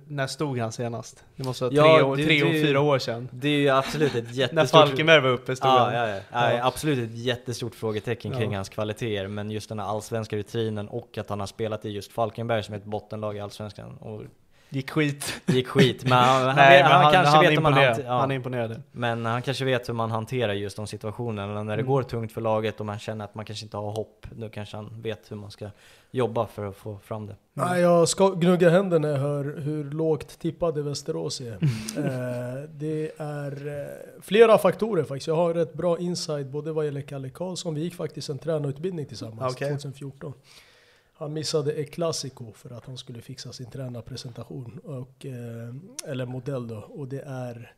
när 0.08 0.26
stod 0.26 0.58
han 0.58 0.72
senast? 0.72 1.24
Det 1.36 1.44
måste 1.44 1.64
vara 1.64 1.74
Ja, 1.74 1.82
tre, 1.96 2.02
år, 2.02 2.16
det- 2.16 2.24
tre 2.24 2.42
och 2.42 2.52
det- 2.52 2.62
fyra 2.62 2.80
år 2.80 2.98
sedan. 2.98 3.28
Det 3.32 3.48
är 3.48 3.58
ju 3.58 3.68
absolut 3.68 4.14
ett 4.14 4.30
jättestort... 4.34 4.54
När 4.54 4.86
Falkenberg 4.86 5.20
var 5.20 5.30
uppe 5.30 5.56
stod 5.56 5.70
ja, 5.70 6.08
ja, 6.08 6.20
ja. 6.32 6.66
Absolut 6.66 7.10
ett 7.10 7.16
jättestort 7.18 7.74
frågetecken 7.74 8.32
kring 8.32 8.56
hans 8.56 8.68
kvaliteter, 8.68 9.28
men 9.28 9.50
just 9.50 9.68
den 9.68 9.78
här 9.78 9.86
allsvenska 9.86 10.36
rutinen 10.36 10.88
och 10.88 11.18
att 11.18 11.28
han 11.28 11.40
har 11.40 11.46
spelat 11.46 11.84
i 11.84 11.90
just 11.90 12.12
Falkenberg 12.12 12.62
som 12.62 12.74
ett 12.74 12.84
bottenlag 12.84 13.36
i 13.36 13.40
allsvenskan. 13.40 13.96
Och 13.96 14.22
Gick 14.68 14.90
skit. 14.90 15.40
gick 15.46 15.68
skit, 15.68 16.04
men 16.04 16.12
han, 16.12 16.42
han, 16.46 16.56
Nej, 16.56 16.82
vet, 16.82 16.90
men 16.90 17.00
han, 17.02 17.12
kanske 17.12 17.40
vet 17.40 17.50
hur 17.52 17.60
man 17.60 17.72
imponerade. 17.72 17.92
hanterar... 17.94 18.18
Han 18.18 18.32
imponerade. 18.32 18.80
Men 18.92 19.26
han 19.26 19.42
kanske 19.42 19.64
vet 19.64 19.88
hur 19.88 19.94
man 19.94 20.10
hanterar 20.10 20.52
just 20.52 20.76
de 20.76 20.86
situationerna. 20.86 21.62
När 21.62 21.76
det 21.76 21.82
Mm. 21.82 21.92
går 21.92 22.02
tungt 22.02 22.32
för 22.32 22.40
laget 22.40 22.80
och 22.80 22.86
man 22.86 22.98
känner 22.98 23.24
att 23.24 23.34
man 23.34 23.44
kanske 23.44 23.64
inte 23.64 23.76
har 23.76 23.90
hopp, 23.92 24.26
då 24.30 24.48
kanske 24.48 24.76
han 24.76 25.02
vet 25.02 25.30
hur 25.30 25.36
man 25.36 25.50
ska 25.50 25.68
jobba 26.10 26.46
för 26.46 26.66
att 26.68 26.76
få 26.76 26.98
fram 27.04 27.26
det. 27.26 27.36
Nej, 27.52 27.80
jag 27.80 28.08
ska 28.08 28.28
gnugga 28.30 28.70
händer 28.70 28.98
när 28.98 29.08
jag 29.08 29.18
hör 29.18 29.56
hur 29.60 29.84
lågt 29.90 30.38
tippade 30.38 30.82
Västerås 30.82 31.40
är. 31.40 31.52
eh, 31.96 32.68
det 32.74 33.12
är 33.18 33.66
eh, 33.68 34.22
flera 34.22 34.58
faktorer 34.58 35.04
faktiskt. 35.04 35.26
Jag 35.26 35.36
har 35.36 35.54
rätt 35.54 35.72
bra 35.74 35.98
inside 35.98 36.50
både 36.50 36.72
vad 36.72 36.84
gäller 36.84 37.00
Kalle 37.00 37.28
Karlsson. 37.30 37.74
Vi 37.74 37.80
gick 37.80 37.94
faktiskt 37.94 38.28
en 38.28 38.38
tränarutbildning 38.38 39.06
tillsammans 39.06 39.52
Okej. 39.54 39.68
2014. 39.68 40.32
Han 41.18 41.32
missade 41.32 41.72
ett 41.72 41.90
klassiko 41.90 42.52
för 42.52 42.70
att 42.70 42.84
han 42.84 42.98
skulle 42.98 43.22
fixa 43.22 43.52
sin 43.52 43.70
tränarpresentation, 43.70 44.80
och, 44.84 45.26
eh, 45.26 45.74
eller 46.06 46.26
modell 46.26 46.68
då. 46.68 46.76
Och 46.76 47.08
det 47.08 47.20
är 47.20 47.76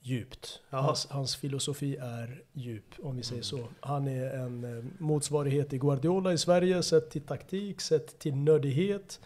djupt. 0.00 0.60
Hans, 0.70 1.06
hans 1.10 1.36
filosofi 1.36 1.96
är 1.96 2.42
djup, 2.52 2.84
om 3.02 3.16
vi 3.16 3.22
säger 3.22 3.42
så. 3.42 3.68
Han 3.80 4.08
är 4.08 4.30
en 4.30 4.64
eh, 4.64 4.84
motsvarighet 4.98 5.70
till 5.70 5.78
Guardiola 5.78 6.32
i 6.32 6.38
Sverige, 6.38 6.82
sett 6.82 7.10
till 7.10 7.22
taktik, 7.22 7.80
sett 7.80 8.18
till 8.18 8.36
nördighet, 8.36 9.20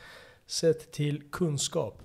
sett 0.47 0.93
till 0.93 1.23
kunskap. 1.31 2.03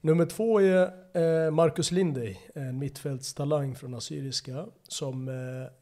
Nummer 0.00 0.26
två 0.26 0.60
är 0.60 0.82
eh, 1.12 1.50
Marcus 1.50 1.90
Lindey, 1.90 2.36
en 2.54 2.78
mittfältstalang 2.78 3.74
från 3.74 3.94
Assyriska, 3.94 4.66
som 4.88 5.30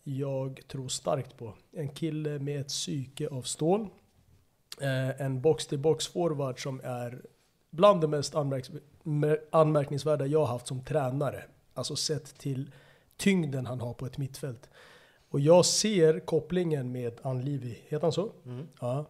jag 0.05 0.61
tror 0.69 0.89
starkt 0.89 1.37
på. 1.37 1.55
En 1.73 1.89
kille 1.89 2.39
med 2.39 2.61
ett 2.61 2.69
psyke 2.69 3.29
av 3.29 3.43
stål. 3.43 3.89
Eh, 4.83 5.21
en 5.21 5.41
box-till-box 5.41 6.09
forward 6.09 6.63
som 6.63 6.81
är 6.85 7.23
bland 7.71 8.01
det 8.01 8.09
mest 8.09 8.35
anmärkningsvärda 9.51 10.27
jag 10.27 10.39
har 10.39 10.47
haft 10.47 10.67
som 10.67 10.85
tränare. 10.85 11.45
Alltså 11.75 11.97
sett 11.97 12.39
till 12.39 12.71
tyngden 13.17 13.67
han 13.67 13.81
har 13.81 13.95
på 13.95 14.07
ett 14.07 14.19
mittfält. 14.19 14.71
Och 15.31 15.41
jag 15.41 15.67
ser 15.67 16.21
kopplingen 16.21 16.93
med 16.93 17.21
Anlivi, 17.23 17.79
heter 17.89 18.03
han 18.03 18.13
så? 18.13 18.33
Ja. 18.81 19.07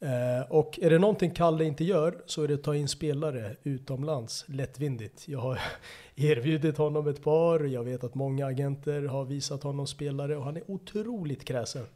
Eh, 0.00 0.50
och 0.50 0.78
är 0.82 0.90
det 0.90 0.98
någonting 0.98 1.30
Kalle 1.30 1.64
inte 1.64 1.84
gör 1.84 2.22
så 2.26 2.42
är 2.42 2.48
det 2.48 2.54
att 2.54 2.62
ta 2.62 2.74
in 2.74 2.88
spelare 2.88 3.56
utomlands 3.62 4.44
lättvindigt. 4.48 5.28
Jag 5.28 5.38
har 5.38 5.60
erbjudit 6.16 6.78
honom 6.78 7.08
ett 7.08 7.22
par, 7.22 7.64
jag 7.64 7.84
vet 7.84 8.04
att 8.04 8.14
många 8.14 8.46
agenter 8.46 9.02
har 9.02 9.24
visat 9.24 9.62
honom 9.62 9.86
spelare 9.86 10.36
och 10.36 10.44
han 10.44 10.56
är 10.56 10.70
otroligt 10.70 11.44
kräsen. 11.44 11.86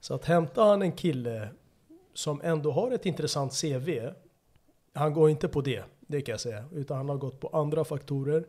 Så 0.00 0.14
att 0.14 0.24
hämta 0.24 0.64
han 0.64 0.82
en 0.82 0.92
kille 0.92 1.48
som 2.16 2.40
ändå 2.44 2.70
har 2.70 2.90
ett 2.90 3.06
intressant 3.06 3.60
CV, 3.60 4.10
han 4.94 5.12
går 5.12 5.30
inte 5.30 5.48
på 5.48 5.60
det, 5.60 5.84
det 6.00 6.20
kan 6.20 6.32
jag 6.32 6.40
säga, 6.40 6.64
utan 6.72 6.96
han 6.96 7.08
har 7.08 7.16
gått 7.16 7.40
på 7.40 7.48
andra 7.48 7.84
faktorer. 7.84 8.46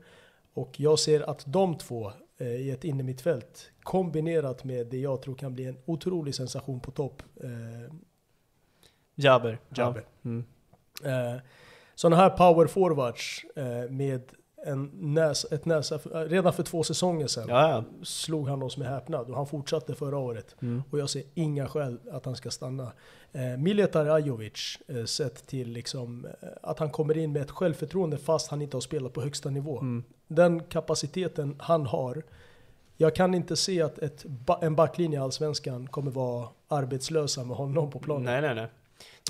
Och 0.54 0.80
jag 0.80 1.00
ser 1.00 1.30
att 1.30 1.44
de 1.46 1.78
två 1.78 2.12
eh, 2.38 2.48
i 2.48 2.72
ett 2.72 2.84
innermittfält 2.84 3.72
kombinerat 3.84 4.64
med 4.64 4.88
det 4.88 4.98
jag 4.98 5.22
tror 5.22 5.36
kan 5.36 5.54
bli 5.54 5.66
en 5.66 5.78
otrolig 5.86 6.36
sensation 6.36 6.80
på 6.80 6.92
topp. 6.92 7.24
Eh, 7.44 7.94
Jabber. 9.16 9.60
Jabber. 9.76 10.06
Ja. 10.22 10.30
Mm. 10.30 10.46
Eh, 11.04 11.42
sådana 11.96 12.16
här 12.16 12.30
power 12.30 12.68
forwards 12.68 13.46
eh, 13.56 13.90
med 13.90 14.22
en 14.66 14.92
näs, 14.94 15.46
ett 15.52 15.66
näsa, 15.66 15.98
redan 16.26 16.54
för 16.54 16.64
två 16.64 16.84
säsonger 16.84 17.28
sedan 17.28 17.46
Ja, 17.50 17.70
ja. 17.70 17.84
slog 18.04 18.48
han 18.50 18.64
oss 18.64 18.78
med 18.78 18.88
häpnad 18.88 19.30
och 19.30 19.36
han 19.36 19.48
fortsatte 19.48 19.96
förra 19.96 20.18
året. 20.18 20.56
Mm. 20.62 20.84
Och 20.90 21.00
jag 21.00 21.10
ser 21.10 21.24
inga 21.34 21.68
skäl 21.68 22.00
att 22.12 22.26
han 22.26 22.36
ska 22.36 22.52
stanna. 22.52 22.92
Eh, 23.38 23.58
Miljetar 23.58 24.06
Ajovic, 24.06 24.80
eh, 24.88 25.06
sett 25.06 25.48
till 25.48 25.70
liksom, 25.70 26.26
eh, 26.26 26.50
att 26.62 26.80
han 26.80 26.90
kommer 26.90 27.18
in 27.18 27.32
med 27.32 27.42
ett 27.42 27.52
självförtroende 27.52 28.18
fast 28.18 28.52
han 28.52 28.62
inte 28.62 28.78
har 28.78 28.82
spelat 28.82 29.14
på 29.14 29.22
högsta 29.22 29.50
nivå. 29.50 29.80
Mm. 29.80 30.04
Den 30.28 30.64
kapaciteten 30.64 31.56
han 31.60 31.86
har, 31.86 32.24
jag 32.98 33.16
kan 33.16 33.34
inte 33.34 33.56
se 33.56 33.82
att 33.82 33.98
ett, 33.98 34.26
en 34.62 34.76
backlinje 34.76 35.20
i 35.20 35.22
Allsvenskan 35.22 35.88
kommer 35.88 36.12
vara 36.12 36.48
arbetslösa 36.68 37.44
med 37.44 37.58
honom 37.58 37.92
på 37.92 38.00
planen. 38.00 38.24
Nej, 38.24 38.42
nej, 38.42 38.56
nej. 38.56 38.68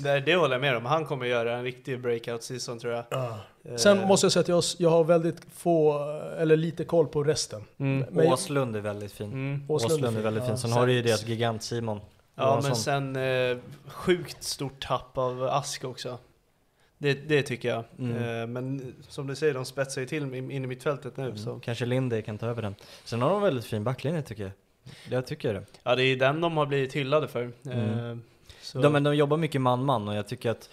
Det, 0.02 0.20
det 0.20 0.34
håller 0.34 0.54
jag 0.54 0.60
med 0.60 0.76
om. 0.76 0.84
Han 0.84 1.04
kommer 1.04 1.26
göra 1.26 1.56
en 1.56 1.64
riktig 1.64 2.00
breakout 2.00 2.42
season 2.42 2.78
tror 2.78 2.92
jag. 2.92 3.04
Ja. 3.10 3.38
Sen 3.76 4.08
måste 4.08 4.24
jag 4.24 4.32
säga 4.32 4.40
att 4.40 4.48
jag, 4.48 4.64
jag 4.78 4.90
har 4.90 5.04
väldigt 5.04 5.36
få, 5.54 5.98
eller 6.38 6.56
lite 6.56 6.84
koll 6.84 7.06
på 7.06 7.24
resten. 7.24 7.64
Mm. 7.78 8.06
Men 8.10 8.32
Åslund 8.32 8.76
är 8.76 8.80
väldigt 8.80 9.12
fin. 9.12 9.32
Mm. 9.32 9.64
Åslund 9.68 9.92
Åslund, 9.92 10.16
är 10.16 10.20
är 10.20 10.24
väldigt 10.24 10.42
fin, 10.42 10.46
fin. 10.46 10.52
ja. 10.52 10.56
Sen 10.56 10.72
har 10.72 10.86
du 10.86 10.92
ju 10.92 11.02
deras 11.02 11.26
gigant 11.26 11.62
Simon 11.62 12.00
Ja, 12.38 12.60
men 12.62 12.76
sen 12.76 13.16
eh, 13.16 13.56
sjukt 13.86 14.42
stort 14.42 14.86
tapp 14.86 15.18
av 15.18 15.42
Ask 15.42 15.84
också. 15.84 16.18
Det, 16.98 17.14
det 17.14 17.42
tycker 17.42 17.68
jag. 17.68 17.84
Mm. 17.98 18.40
Eh, 18.40 18.46
men 18.46 18.94
som 19.08 19.26
du 19.26 19.36
säger, 19.36 19.54
de 19.54 19.64
spetsar 19.64 20.00
ju 20.00 20.06
till 20.06 20.34
in 20.34 20.50
i 20.50 20.66
mittfältet 20.66 21.16
nu. 21.16 21.36
Så. 21.36 21.50
Mm. 21.50 21.60
Kanske 21.60 21.86
Linde 21.86 22.22
kan 22.22 22.38
ta 22.38 22.46
över 22.46 22.62
den. 22.62 22.74
Sen 23.04 23.22
har 23.22 23.30
de 23.30 23.42
väldigt 23.42 23.64
fin 23.64 23.84
backlinje 23.84 24.22
tycker 24.22 24.42
jag. 24.42 24.52
Jag 25.10 25.26
tycker 25.26 25.54
det. 25.54 25.64
Ja, 25.82 25.96
det 25.96 26.02
är 26.02 26.16
den 26.16 26.40
de 26.40 26.56
har 26.56 26.66
blivit 26.66 26.92
hyllade 26.92 27.28
för. 27.28 27.52
Mm. 27.64 28.10
Eh, 28.10 28.16
så. 28.62 28.78
De, 28.78 28.92
men 28.92 29.02
de 29.02 29.16
jobbar 29.16 29.36
mycket 29.36 29.60
man-man 29.60 30.08
och 30.08 30.14
jag 30.14 30.28
tycker 30.28 30.50
att 30.50 30.70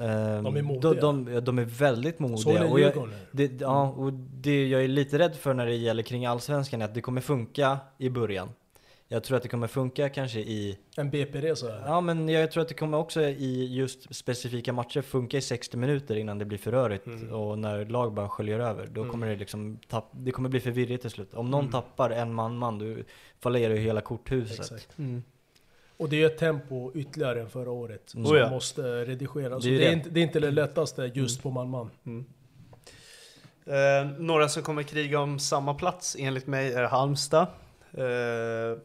eh, 0.00 0.42
De 0.42 0.56
är 0.56 0.62
modiga. 0.62 1.00
De, 1.00 1.24
de, 1.24 1.40
de 1.40 1.58
är 1.58 1.64
väldigt 1.64 2.18
modiga. 2.18 2.38
Så 2.38 2.50
är 2.50 2.72
och 2.72 2.80
jag, 2.80 3.08
det, 3.30 3.60
ja, 3.60 3.88
och 3.90 4.12
det 4.12 4.68
jag 4.68 4.84
är 4.84 4.88
lite 4.88 5.18
rädd 5.18 5.36
för 5.36 5.54
när 5.54 5.66
det 5.66 5.74
gäller 5.74 6.02
kring 6.02 6.26
Allsvenskan 6.26 6.82
är 6.82 6.84
att 6.84 6.94
det 6.94 7.00
kommer 7.00 7.20
funka 7.20 7.78
i 7.98 8.08
början. 8.10 8.48
Jag 9.08 9.24
tror 9.24 9.36
att 9.36 9.42
det 9.42 9.48
kommer 9.48 9.66
funka 9.66 10.08
kanske 10.08 10.38
i 10.40 10.78
En 10.96 11.10
BP-resa. 11.10 11.82
Ja 11.86 12.00
men 12.00 12.28
jag 12.28 12.50
tror 12.52 12.62
att 12.62 12.68
det 12.68 12.74
kommer 12.74 12.98
också 12.98 13.22
i 13.22 13.74
just 13.74 14.14
specifika 14.14 14.72
matcher 14.72 15.02
funka 15.02 15.36
i 15.36 15.40
60 15.40 15.76
minuter 15.76 16.16
innan 16.16 16.38
det 16.38 16.44
blir 16.44 16.58
för 16.58 16.70
rörigt 16.72 17.06
Mm. 17.06 17.32
och 17.32 17.58
när 17.58 17.84
lag 17.84 18.12
bara 18.14 18.28
sköljer 18.28 18.58
över. 18.60 18.86
Då 18.86 19.08
kommer 19.10 19.26
det 19.26 19.36
liksom 19.36 19.78
tapp, 19.88 20.10
det 20.12 20.30
kommer 20.30 20.48
bli 20.48 20.60
förvirrigt 20.60 21.00
till 21.02 21.10
slut. 21.10 21.34
Om 21.34 21.50
någon 21.50 21.60
Mm. 21.60 21.72
tappar 21.72 22.10
en 22.10 22.34
man-man, 22.34 22.78
då 22.78 23.02
fallerar 23.40 23.74
ju 23.74 23.80
hela 23.80 24.00
korthuset. 24.00 24.60
Exakt. 24.60 24.98
Mm. 24.98 25.22
Och 25.96 26.08
det 26.08 26.22
är 26.22 26.26
ett 26.26 26.38
tempo 26.38 26.92
ytterligare 26.94 27.40
än 27.40 27.50
förra 27.50 27.70
året 27.70 28.14
Mm. 28.14 28.26
som 28.26 28.34
Oh 28.36 28.40
ja. 28.40 28.50
måste 28.50 28.82
redigeras. 29.04 29.62
Det 29.64 29.70
Det 29.70 29.76
är 29.76 29.78
det, 29.80 29.86
är 29.86 29.92
inte, 29.92 30.10
det 30.10 30.20
är 30.20 30.22
inte 30.22 30.40
det 30.40 30.50
lättaste 30.50 31.10
just 31.14 31.42
på 31.42 31.50
man-man. 31.50 31.90
Mm. 32.06 32.24
Eh, 33.66 34.10
några 34.18 34.48
som 34.48 34.62
kommer 34.62 34.82
kriga 34.82 35.20
om 35.20 35.38
samma 35.38 35.74
plats 35.74 36.16
enligt 36.18 36.46
mig 36.46 36.72
är 36.72 36.82
Halmstad. 36.84 37.46
Eh, 37.92 38.78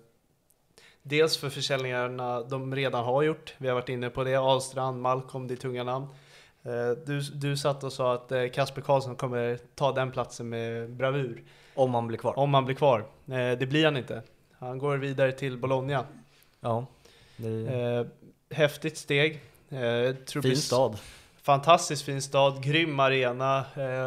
dels 1.04 1.38
för 1.38 1.50
försäljningarna 1.50 2.42
de 2.42 2.76
redan 2.76 3.06
har 3.06 3.24
gjort. 3.24 3.54
Vi 3.58 3.68
har 3.68 3.76
varit 3.76 3.90
inne 3.90 4.10
på 4.10 4.24
det. 4.24 4.36
Ahlstrand, 4.36 5.02
Malcolm, 5.02 5.48
det 5.48 5.54
är 5.54 5.56
tunga 5.56 5.84
namn. 5.84 6.08
Eh, 6.64 6.98
du, 7.06 7.22
du 7.22 7.58
satt 7.58 7.84
och 7.84 7.94
sa 7.94 8.14
att 8.14 8.32
eh, 8.32 8.48
Kasper 8.48 8.82
Karlsson 8.82 9.16
kommer 9.16 9.60
ta 9.76 9.92
den 9.92 10.12
platsen 10.12 10.50
med 10.50 10.90
bravur. 10.90 11.44
Om 11.76 11.92
man 11.92 12.08
blir 12.08 12.18
kvar. 12.18 12.40
Om 12.40 12.54
han 12.54 12.66
blir 12.66 12.76
kvar. 12.76 13.00
Eh, 13.00 13.52
det 13.60 13.70
blir 13.70 13.86
han 13.86 13.98
inte. 13.98 14.22
Han 14.60 14.78
går 14.78 14.98
vidare 14.98 15.32
till 15.32 15.58
Bologna. 15.58 16.06
Ja. 16.60 16.86
Det 17.38 17.50
är 17.50 18.10
häftigt 18.50 18.98
steg. 18.98 19.42
Tror 20.26 20.42
fin 20.42 20.58
stad. 20.58 20.98
Fantastiskt 21.42 22.04
fin 22.04 22.22
stad, 22.22 22.64
grym 22.64 23.00
arena 23.00 23.66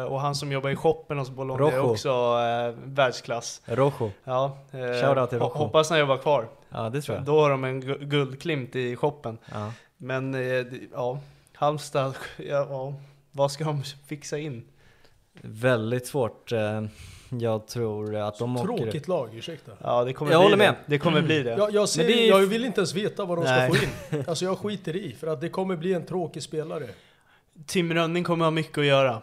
och 0.09 0.21
han 0.21 0.35
som 0.35 0.51
jobbar 0.51 0.69
i 0.69 0.75
shoppen 0.75 1.17
hos 1.17 1.29
Bologna 1.29 1.67
är 1.67 1.77
Rojo. 1.77 1.91
också 1.91 2.09
eh, 2.09 2.73
världsklass. 2.83 3.61
Rojo. 3.65 4.11
Ja, 4.23 4.57
Shoutout 4.71 5.29
till 5.29 5.39
Rojo. 5.39 5.53
Hoppas 5.53 5.89
han 5.89 5.99
jobbar 5.99 6.17
kvar. 6.17 6.47
Ja 6.69 6.89
det 6.89 7.01
tror 7.01 7.17
jag. 7.17 7.25
Då 7.25 7.39
har 7.41 7.49
de 7.49 7.63
en 7.63 7.83
gu- 7.83 8.05
guldklimt 8.05 8.75
i 8.75 8.95
shoppen. 8.95 9.37
Ja. 9.51 9.71
Men 9.97 10.33
eh, 10.33 10.39
det- 10.39 10.79
ja, 10.93 11.19
Halmstad, 11.53 12.15
ja, 12.37 12.45
ja, 12.69 12.93
vad 13.31 13.51
ska 13.51 13.63
de 13.63 13.83
fixa 14.07 14.37
in? 14.37 14.63
Väldigt 15.41 16.07
svårt. 16.07 16.51
eh, 16.51 16.83
Jag 17.29 17.67
tror 17.67 18.15
att 18.15 18.39
de 18.39 18.57
åker... 18.57 18.77
Tråkigt 18.77 19.07
lag, 19.07 19.29
ursäkta. 19.35 19.71
Ja, 19.83 20.03
det 20.03 20.13
kommer 20.13 20.31
Jag 20.31 20.39
bli 20.39 20.43
håller 20.45 20.57
det. 20.57 20.71
med. 20.71 20.75
Det 20.85 20.99
kommer 20.99 21.21
bli 21.21 21.43
det. 21.43 21.49
Jag, 21.49 21.73
jag, 21.73 21.89
ser, 21.89 21.99
Men 22.03 22.07
det 22.11 22.23
är- 22.25 22.29
jag 22.29 22.39
vill 22.45 22.65
inte 22.65 22.79
ens 22.79 22.93
veta 22.93 23.25
vad 23.25 23.37
de 23.37 23.43
Nej. 23.43 23.71
ska 23.71 23.79
få 23.79 23.85
in. 24.15 24.23
Alltså 24.27 24.45
jag 24.45 24.57
skiter 24.57 24.95
i, 24.95 25.13
för 25.19 25.27
att 25.27 25.41
det 25.41 25.49
kommer 25.49 25.75
bli 25.75 25.93
en 25.93 26.05
tråkig 26.05 26.43
spelare. 26.43 26.87
Tim 27.65 27.93
Rönning 27.93 28.23
kommer 28.23 28.45
ha 28.45 28.51
mycket 28.51 28.77
att 28.77 28.85
göra. 28.85 29.21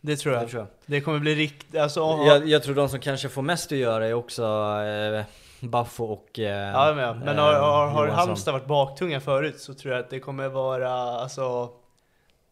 Det 0.00 0.16
tror 0.16 0.34
jag. 0.34 0.44
Det 0.44 0.48
tror 0.48 0.60
jag. 0.62 0.68
Det 0.86 1.00
kommer 1.00 1.18
bli 1.18 1.34
riktigt, 1.34 1.76
alltså, 1.76 2.00
Jag, 2.00 2.48
jag 2.48 2.62
tror 2.62 2.74
de 2.74 2.88
som 2.88 3.00
kanske 3.00 3.28
får 3.28 3.42
mest 3.42 3.72
att 3.72 3.78
göra 3.78 4.06
är 4.06 4.12
också 4.14 4.42
eh, 4.42 5.24
Baffo 5.70 6.04
och 6.04 6.38
eh, 6.38 6.72
Ja, 6.72 6.94
men, 6.94 7.18
men 7.18 7.28
eh, 7.38 7.44
har, 7.44 7.52
har, 7.52 7.86
har 7.86 8.06
Johansson. 8.06 8.28
Halmstad 8.28 8.52
varit 8.54 8.66
baktunga 8.66 9.20
förut 9.20 9.60
så 9.60 9.74
tror 9.74 9.94
jag 9.94 10.04
att 10.04 10.10
det 10.10 10.20
kommer 10.20 10.48
vara 10.48 10.90
alltså 10.92 11.70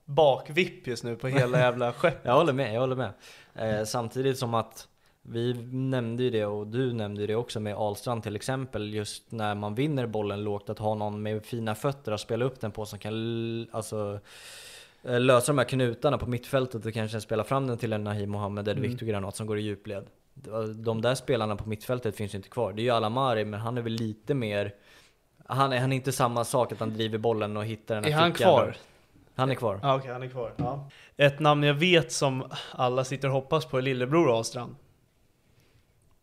bakvipp 0.04 0.86
just 0.86 1.04
nu 1.04 1.16
på 1.16 1.28
hela 1.28 1.58
jävla 1.66 1.92
skeppet. 1.92 2.20
Jag 2.24 2.34
håller 2.34 2.52
med, 2.52 2.74
jag 2.74 2.80
håller 2.80 2.96
med. 2.96 3.10
Eh, 3.54 3.84
samtidigt 3.84 4.38
som 4.38 4.54
att 4.54 4.88
Vi 5.22 5.54
nämnde 5.72 6.22
ju 6.22 6.30
det 6.30 6.46
och 6.46 6.66
du 6.66 6.92
nämnde 6.92 7.20
ju 7.20 7.26
det 7.26 7.36
också 7.36 7.60
med 7.60 7.74
Ahlstrand 7.74 8.22
till 8.22 8.36
exempel. 8.36 8.94
Just 8.94 9.32
när 9.32 9.54
man 9.54 9.74
vinner 9.74 10.06
bollen 10.06 10.44
lågt, 10.44 10.70
att 10.70 10.78
ha 10.78 10.94
någon 10.94 11.22
med 11.22 11.44
fina 11.44 11.74
fötter 11.74 12.12
att 12.12 12.20
spela 12.20 12.44
upp 12.44 12.60
den 12.60 12.70
på 12.70 12.86
som 12.86 12.98
kan 12.98 13.66
alltså, 13.70 14.18
eh, 15.04 15.20
lösa 15.20 15.52
de 15.52 15.58
här 15.58 15.64
knutarna 15.64 16.18
på 16.18 16.26
mittfältet 16.26 16.86
och 16.86 16.94
kanske 16.94 17.20
spela 17.20 17.44
fram 17.44 17.66
den 17.66 17.78
till 17.78 17.92
en 17.92 18.04
Nahim 18.04 18.30
Mohammed 18.30 18.68
eller 18.68 18.78
Mm. 18.80 18.90
Victor 18.90 19.06
Granat 19.06 19.36
som 19.36 19.46
går 19.46 19.58
i 19.58 19.62
djupled. 19.62 20.04
De 20.74 21.00
där 21.02 21.14
spelarna 21.14 21.56
på 21.56 21.68
mittfältet 21.68 22.16
finns 22.16 22.34
ju 22.34 22.36
inte 22.36 22.48
kvar. 22.48 22.72
Det 22.72 22.82
är 22.82 22.84
ju 22.84 22.90
Alamari, 22.90 23.44
men 23.44 23.60
han 23.60 23.78
är 23.78 23.82
väl 23.82 23.92
lite 23.92 24.34
mer... 24.34 24.74
Han 25.46 25.72
är, 25.72 25.78
han 25.80 25.92
är 25.92 25.96
inte 25.96 26.12
samma 26.12 26.44
sak 26.44 26.72
att 26.72 26.80
han 26.80 26.94
driver 26.94 27.18
bollen 27.18 27.56
och 27.56 27.64
hittar 27.64 27.94
den 27.94 28.04
här 28.04 28.10
Är 28.10 28.14
han 28.14 28.32
fickan. 28.34 28.48
kvar? 28.50 28.76
Han 29.34 29.50
är 29.50 29.54
kvar. 29.54 29.80
Ja, 29.82 29.96
okej, 29.96 30.12
han 30.12 30.22
är 30.22 30.28
kvar. 30.28 30.52
Ja. 30.56 30.88
Ett 31.16 31.40
namn 31.40 31.62
jag 31.62 31.74
vet 31.74 32.12
som 32.12 32.44
alla 32.72 33.04
sitter 33.04 33.28
och 33.28 33.34
hoppas 33.34 33.66
på 33.66 33.78
är 33.78 33.82
lillebror 33.82 34.34
Ahlstrand. 34.36 34.76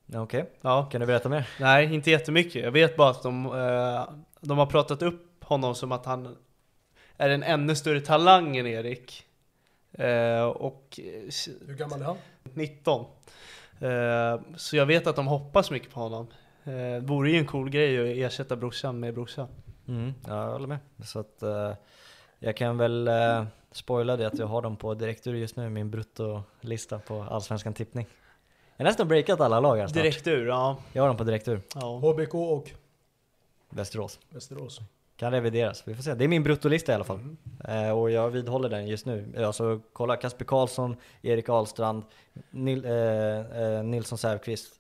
Ja, 0.06 0.22
Okej, 0.22 0.50
Ja. 0.62 0.86
kan 0.92 1.02
du 1.02 1.08
berätta 1.08 1.30
mer? 1.30 1.50
Nej, 1.60 1.94
inte 1.96 2.12
jättemycket. 2.12 2.64
Jag 2.64 2.72
vet 2.72 2.96
bara 2.98 3.10
att 3.10 3.24
de, 3.24 3.46
eh, 3.46 4.10
de 4.42 4.58
har 4.58 4.66
pratat 4.66 5.02
upp 5.02 5.44
honom 5.44 5.76
som 5.76 5.92
att 5.92 6.06
han 6.06 6.38
är 7.18 7.30
en 7.30 7.44
ännu 7.44 7.76
större 7.76 8.02
talang 8.02 8.58
än 8.58 8.68
Erik. 8.68 9.24
Eh, 9.92 10.44
och 10.44 11.00
eh, 11.04 11.32
Hur 11.68 11.74
gammal 11.76 12.02
är 12.02 12.06
han? 12.06 12.18
19. 12.54 13.06
Eh, 13.82 14.42
så 14.56 14.76
jag 14.78 14.86
vet 14.86 15.08
att 15.08 15.16
de 15.16 15.28
hoppas 15.28 15.72
mycket 15.72 15.94
på 15.94 16.00
honom. 16.00 16.28
Eh, 16.64 16.74
det 16.74 17.00
vore 17.00 17.32
ju 17.32 17.38
en 17.38 17.46
cool 17.46 17.70
grej 17.70 18.00
att 18.00 18.32
ersätta 18.32 18.56
brorsan 18.56 19.00
med 19.00 19.14
brorsan. 19.14 19.48
Mm, 19.88 20.14
ja, 20.28 20.44
jag 20.46 20.52
håller 20.52 20.68
med. 20.68 20.80
Så 21.04 21.20
att 21.20 21.44
eh, 21.44 21.74
jag 22.40 22.58
kan 22.58 22.78
väl 22.78 23.08
eh, 23.08 23.46
spoila 23.72 24.18
det 24.18 24.28
att 24.28 24.40
jag 24.40 24.48
har 24.48 24.62
dem 24.62 24.76
på 24.78 24.94
direktur 24.94 25.36
just 25.36 25.56
nu, 25.56 25.70
min 25.70 25.92
bruttolista 25.92 27.00
på 27.00 27.24
Allsvenskan 27.24 27.74
tippning. 27.74 28.08
Jag 28.78 28.86
har 28.86 28.90
nästan 28.90 29.08
breakat 29.08 29.42
alla 29.42 29.60
lag 29.60 29.78
här 29.78 29.88
snart. 29.88 30.04
Direkt 30.04 30.28
ur, 30.28 30.48
ja. 30.48 30.78
Jag 30.94 31.04
har 31.04 31.08
dem 31.08 31.18
på 31.18 31.24
direktur. 31.24 31.62
ja. 31.76 31.98
HBK 31.98 32.34
och 32.36 32.72
Västerås. 33.70 34.20
Västerås. 34.30 34.80
Kan 35.22 35.32
revideras, 35.32 35.84
vi 35.86 35.96
får 35.96 36.04
se. 36.04 36.14
Det 36.14 36.24
är 36.24 36.28
min 36.28 36.44
bruttolista 36.44 36.92
i 36.92 36.96
alla 36.96 37.04
fall. 37.04 37.20
Eh, 37.68 38.00
och 38.00 38.12
jag 38.12 38.30
vidhåller 38.30 38.70
den 38.70 38.88
just 38.88 39.06
nu. 39.06 39.44
Alltså 39.46 39.80
kolla 39.94 40.16
Kasper 40.16 40.46
Karlsson, 40.46 40.96
Erik 41.22 41.50
Ahlstrand, 41.50 42.04
Nil, 42.52 42.86
eh, 42.86 42.92
eh, 43.62 43.84
Nilsson 43.84 44.18
Säfqvist. 44.18 44.80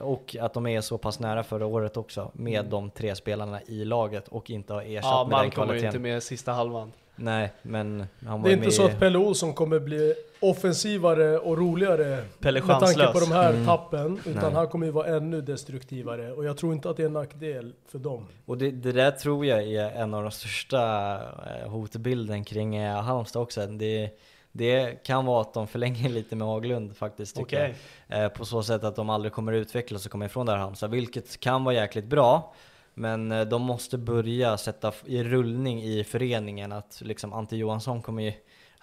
Och 0.00 0.36
att 0.40 0.54
de 0.54 0.66
är 0.66 0.80
så 0.80 0.98
pass 0.98 1.20
nära 1.20 1.42
förra 1.42 1.66
året 1.66 1.96
också 1.96 2.30
med 2.34 2.64
de 2.64 2.90
tre 2.90 3.14
spelarna 3.14 3.62
i 3.62 3.84
laget 3.84 4.28
och 4.28 4.50
inte 4.50 4.72
har 4.72 4.82
ersatt 4.82 5.04
Ja, 5.04 5.24
med 5.24 5.38
den 5.38 5.44
Malcolm 5.44 5.68
var 5.68 5.74
ju 5.74 5.80
kvaliteten. 5.80 5.86
inte 5.86 5.98
med 5.98 6.22
sista 6.22 6.52
halvan. 6.52 6.92
Nej, 7.16 7.52
men 7.62 8.06
han 8.26 8.42
var 8.42 8.48
Det 8.48 8.52
är 8.52 8.56
inte 8.56 8.66
med 8.66 8.74
så 8.74 8.84
att 8.86 8.98
Pelle 9.00 9.18
Olsson 9.18 9.54
kommer 9.54 9.78
bli 9.80 10.14
offensivare 10.50 11.38
och 11.38 11.58
roligare 11.58 12.24
Pelle 12.40 12.60
med 12.62 12.80
tanke 12.80 13.06
på 13.12 13.20
de 13.20 13.32
här 13.32 13.50
Mm. 13.52 13.66
tappen. 13.66 14.20
Utan 14.26 14.42
Nej. 14.42 14.52
han 14.52 14.68
kommer 14.68 14.86
ju 14.86 14.92
vara 14.92 15.16
ännu 15.16 15.40
destruktivare. 15.40 16.32
Och 16.32 16.44
jag 16.44 16.56
tror 16.56 16.72
inte 16.72 16.90
att 16.90 16.96
det 16.96 17.02
är 17.02 17.06
en 17.06 17.12
nackdel 17.12 17.72
för 17.88 17.98
dem. 17.98 18.26
Och 18.46 18.58
det, 18.58 18.70
det 18.70 18.92
där 18.92 19.10
tror 19.10 19.46
jag 19.46 19.62
är 19.62 19.90
en 19.90 20.14
av 20.14 20.22
de 20.22 20.30
största 20.30 21.14
eh, 21.62 21.68
hotbilden 21.70 22.44
kring 22.44 22.76
eh, 22.76 23.02
Halmstad 23.02 23.42
också. 23.42 23.66
Det, 23.66 24.10
det 24.52 25.04
kan 25.04 25.24
vara 25.26 25.40
att 25.40 25.54
de 25.54 25.66
förlänger 25.66 26.08
lite 26.08 26.36
med 26.36 26.46
Haglund 26.48 26.96
faktiskt. 26.96 27.36
tycker 27.36 27.56
Okej. 27.56 27.74
jag. 28.08 28.22
Eh, 28.24 28.28
På 28.28 28.44
så 28.44 28.62
sätt 28.62 28.84
att 28.84 28.96
de 28.96 29.10
aldrig 29.10 29.32
kommer 29.32 29.52
utvecklas 29.52 30.06
och 30.06 30.12
komma 30.12 30.24
ifrån 30.26 30.46
det 30.46 30.52
här 30.52 30.58
Halmstad, 30.58 30.90
vilket 30.90 31.40
kan 31.40 31.64
vara 31.64 31.74
jäkligt 31.74 32.04
bra. 32.06 32.54
Men 32.94 33.48
de 33.48 33.62
måste 33.62 33.98
börja 33.98 34.56
sätta 34.56 34.92
i 35.06 35.24
rullning 35.24 35.82
i 35.82 36.04
föreningen 36.04 36.72
att 36.72 37.00
liksom 37.04 37.32
Ante 37.32 37.56
Johansson 37.56 38.02
kommer 38.02 38.22
ju 38.22 38.32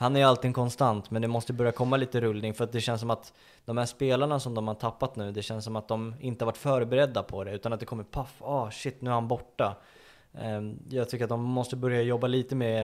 han 0.02 0.16
är 0.16 0.20
ju 0.20 0.26
alltid 0.26 0.46
en 0.46 0.54
konstant, 0.54 1.12
men 1.12 1.22
det 1.22 1.28
måste 1.28 1.54
börja 1.54 1.72
komma 1.72 1.98
lite 1.98 2.22
rullning 2.22 2.54
för 2.54 2.64
att 2.64 2.72
det 2.72 2.82
känns 2.82 3.02
som 3.02 3.10
att 3.10 3.34
de 3.66 3.78
här 3.78 3.86
spelarna 3.86 4.40
som 4.40 4.56
de 4.56 4.68
har 4.68 4.76
tappat 4.76 5.16
nu, 5.16 5.32
det 5.32 5.42
känns 5.42 5.64
som 5.64 5.76
att 5.76 5.88
de 5.88 6.16
inte 6.20 6.44
har 6.44 6.48
varit 6.48 6.58
förberedda 6.58 7.24
på 7.24 7.44
det, 7.44 7.52
utan 7.52 7.74
att 7.74 7.80
det 7.80 7.86
kommer 7.86 8.04
paff, 8.04 8.42
ah 8.42 8.72
shit 8.72 9.02
nu 9.02 9.10
är 9.10 9.14
han 9.14 9.28
borta. 9.28 9.78
Ehm, 10.34 10.80
jag 10.90 11.10
tycker 11.10 11.26
att 11.26 11.30
de 11.30 11.44
måste 11.44 11.76
börja 11.76 12.02
jobba 12.02 12.28
lite 12.28 12.56
mer 12.56 12.84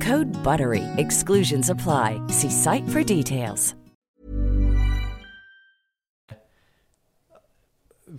Code 0.00 0.32
BUTTERY. 0.44 0.84
Exclusions 0.96 1.68
apply. 1.68 2.22
See 2.28 2.50
site 2.50 2.88
for 2.88 3.02
details. 3.02 3.74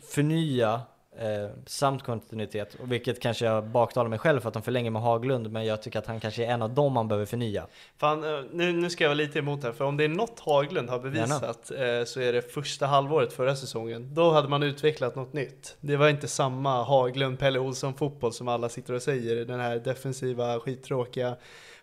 förnya 0.03 0.81
eh, 1.17 1.49
samt 1.65 2.03
kontinuitet, 2.03 2.77
vilket 2.83 3.19
kanske 3.19 3.45
jag 3.45 3.63
baktalar 3.63 4.09
mig 4.09 4.19
själv 4.19 4.39
för 4.39 4.47
att 4.47 4.53
de 4.53 4.63
förlänger 4.63 4.91
med 4.91 5.01
Haglund, 5.01 5.51
men 5.51 5.65
jag 5.65 5.81
tycker 5.81 5.99
att 5.99 6.07
han 6.07 6.19
kanske 6.19 6.45
är 6.45 6.51
en 6.51 6.61
av 6.61 6.73
dem 6.73 6.93
man 6.93 7.07
behöver 7.07 7.25
förnya. 7.25 7.67
Fan, 7.97 8.23
eh, 8.23 8.43
nu, 8.51 8.71
nu 8.71 8.89
ska 8.89 9.03
jag 9.03 9.09
vara 9.09 9.15
lite 9.15 9.39
emot 9.39 9.63
här, 9.63 9.71
för 9.71 9.85
om 9.85 9.97
det 9.97 10.03
är 10.03 10.09
något 10.09 10.39
Haglund 10.39 10.89
har 10.89 10.99
bevisat 10.99 11.71
eh, 11.71 12.03
så 12.05 12.21
är 12.21 12.33
det 12.33 12.53
första 12.53 12.85
halvåret 12.85 13.33
förra 13.33 13.55
säsongen. 13.55 14.13
Då 14.13 14.31
hade 14.31 14.47
man 14.47 14.63
utvecklat 14.63 15.15
något 15.15 15.33
nytt. 15.33 15.77
Det 15.81 15.95
var 15.95 16.09
inte 16.09 16.27
samma 16.27 16.83
Haglund, 16.83 17.39
Pelle 17.39 17.59
Olsson 17.59 17.93
fotboll 17.93 18.33
som 18.33 18.47
alla 18.47 18.69
sitter 18.69 18.93
och 18.93 19.01
säger, 19.01 19.45
den 19.45 19.59
här 19.59 19.79
defensiva, 19.79 20.59
skittråkiga. 20.59 21.35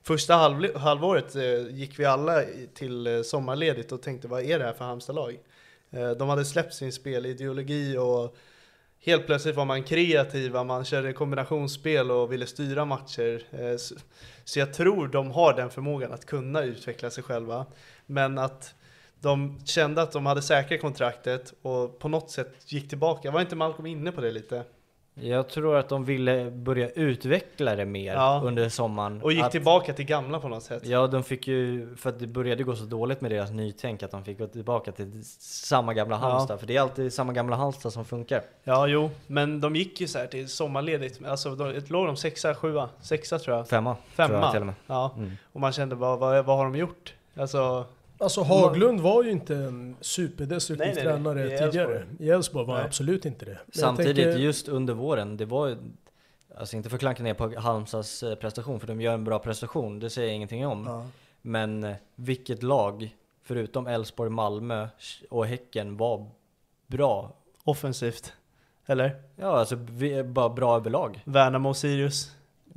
Första 0.03 0.34
halv, 0.34 0.76
halvåret 0.76 1.36
eh, 1.36 1.68
gick 1.70 1.99
vi 1.99 2.05
alla 2.05 2.42
till 2.74 3.07
eh, 3.07 3.22
sommarledigt 3.22 3.92
och 3.92 4.03
tänkte 4.03 4.28
vad 4.28 4.42
är 4.42 4.59
det 4.59 4.64
här 4.64 4.72
för 4.72 4.84
Halmstadlag? 4.84 5.38
Eh, 5.90 6.11
de 6.11 6.28
hade 6.28 6.44
släppt 6.44 6.74
sin 6.74 6.92
spelideologi 6.92 7.96
och 7.96 8.36
Helt 9.01 9.26
plötsligt 9.26 9.57
var 9.57 9.64
man 9.64 9.82
kreativa, 9.82 10.64
man 10.64 10.84
körde 10.84 11.12
kombinationsspel 11.12 12.11
och 12.11 12.32
ville 12.32 12.46
styra 12.46 12.84
matcher. 12.84 13.42
Så 14.44 14.59
jag 14.59 14.74
tror 14.74 15.09
de 15.09 15.30
har 15.30 15.55
den 15.55 15.70
förmågan 15.70 16.12
att 16.12 16.24
kunna 16.24 16.62
utveckla 16.62 17.11
sig 17.11 17.24
själva. 17.24 17.66
Men 18.07 18.38
att 18.38 18.74
de 19.20 19.61
kände 19.64 20.03
att 20.03 20.12
de 20.12 20.26
hade 20.26 20.42
säkrat 20.42 20.80
kontraktet 20.80 21.55
och 21.62 21.99
på 21.99 22.09
något 22.09 22.30
sätt 22.30 22.72
gick 22.72 22.88
tillbaka. 22.88 23.30
Var 23.30 23.40
inte 23.40 23.57
Malcolm 23.57 23.86
inne 23.86 24.12
på 24.12 24.20
det 24.20 24.30
lite? 24.30 24.64
Jag 25.20 25.48
tror 25.48 25.76
att 25.76 25.88
de 25.88 26.04
ville 26.04 26.50
börja 26.50 26.88
utveckla 26.90 27.76
det 27.76 27.84
mer 27.84 28.14
Ja. 28.14 28.40
under 28.44 28.68
sommaren. 28.68 29.22
Och 29.22 29.32
gick 29.32 29.42
att, 29.44 29.52
tillbaka 29.52 29.92
till 29.92 30.04
gamla 30.04 30.40
på 30.40 30.48
något 30.48 30.62
sätt. 30.62 30.82
Ja, 30.86 31.06
de 31.06 31.22
fick 31.22 31.48
ju, 31.48 31.88
för 31.96 32.08
att 32.10 32.18
det 32.18 32.26
började 32.26 32.62
gå 32.64 32.76
så 32.76 32.84
dåligt 32.84 33.20
med 33.20 33.30
deras 33.30 33.50
nytänk, 33.50 34.02
att 34.02 34.10
de 34.10 34.24
fick 34.24 34.38
gå 34.38 34.46
tillbaka 34.46 34.92
till 34.92 35.24
samma 35.40 35.94
gamla 35.94 36.16
Ja. 36.16 36.28
Halmstad. 36.28 36.60
För 36.60 36.66
det 36.66 36.76
är 36.76 36.80
alltid 36.80 37.12
samma 37.12 37.32
gamla 37.32 37.56
Halmstad 37.56 37.92
som 37.92 38.04
funkar. 38.04 38.42
Ja, 38.64 38.86
jo, 38.86 39.10
men 39.26 39.60
de 39.60 39.76
gick 39.76 40.00
ju 40.00 40.08
så 40.08 40.18
här 40.18 40.26
till 40.26 40.48
sommarledigt. 40.48 41.24
Alltså, 41.26 41.54
de, 41.54 41.80
låg 41.88 42.06
de 42.06 42.16
sexa, 42.16 42.54
sjua? 42.54 42.88
Sexa 43.00 43.38
tror 43.38 43.56
jag. 43.56 43.68
Femma, 43.68 43.96
Femma. 44.14 44.28
tror 44.28 44.40
jag 44.40 44.50
till 44.52 44.60
och 44.60 44.66
med. 44.66 44.74
Ja, 44.86 45.14
Mm. 45.16 45.32
och 45.52 45.60
man 45.60 45.72
kände 45.72 45.94
vad, 45.94 46.18
vad, 46.18 46.44
vad 46.44 46.56
har 46.56 46.64
de 46.64 46.76
gjort? 46.76 47.14
Alltså, 47.36 47.84
Alltså 48.18 48.42
Haglund 48.42 49.00
var 49.00 49.22
ju 49.24 49.30
inte 49.30 49.56
en 49.56 49.96
superdestruktiv 50.00 50.86
Nej, 50.86 50.94
nej, 50.94 51.04
nej. 51.04 51.12
tränare 51.14 51.54
I 51.54 51.58
tidigare. 51.58 52.06
I 52.18 52.30
Elfsborg 52.30 52.66
var 52.66 52.74
han 52.74 52.80
Nej. 52.82 52.86
absolut 52.88 53.24
inte 53.24 53.44
det. 53.44 53.58
Men 53.66 53.72
Samtidigt 53.72 54.16
tänker- 54.16 54.38
just 54.38 54.68
under 54.68 54.94
våren, 54.94 55.36
det 55.36 55.44
var 55.44 55.68
ju- 55.68 55.76
Alltså 56.56 56.76
inte 56.76 56.88
för 56.88 56.96
att 56.96 57.00
klanka 57.00 57.22
ner 57.22 57.34
på 57.34 57.54
Halmstads 57.60 58.22
eh, 58.22 58.34
prestation, 58.34 58.80
för 58.80 58.86
de 58.86 59.00
gör 59.00 59.14
en 59.14 59.24
bra 59.24 59.38
prestation, 59.38 59.98
det 59.98 60.10
säger 60.10 60.28
jag 60.28 60.36
ingenting 60.36 60.66
om. 60.66 60.84
Ja. 60.86 61.06
Men 61.42 61.84
eh, 61.84 61.96
vilket 62.14 62.62
lag, 62.62 63.16
förutom 63.42 63.86
Elfsborg, 63.86 64.30
Malmö 64.30 64.88
och 65.30 65.46
Häcken, 65.46 65.96
var 65.96 66.26
bra? 66.86 67.32
Offensivt. 67.64 68.32
Eller? 68.86 69.22
Ja, 69.36 69.46
alltså 69.58 69.76
vi 69.90 70.12
är 70.14 70.22
bara 70.24 70.48
bra 70.48 70.76
överlag. 70.76 71.22
Värnamo 71.24 71.68
och 71.68 71.76
Sirius. 71.76 72.30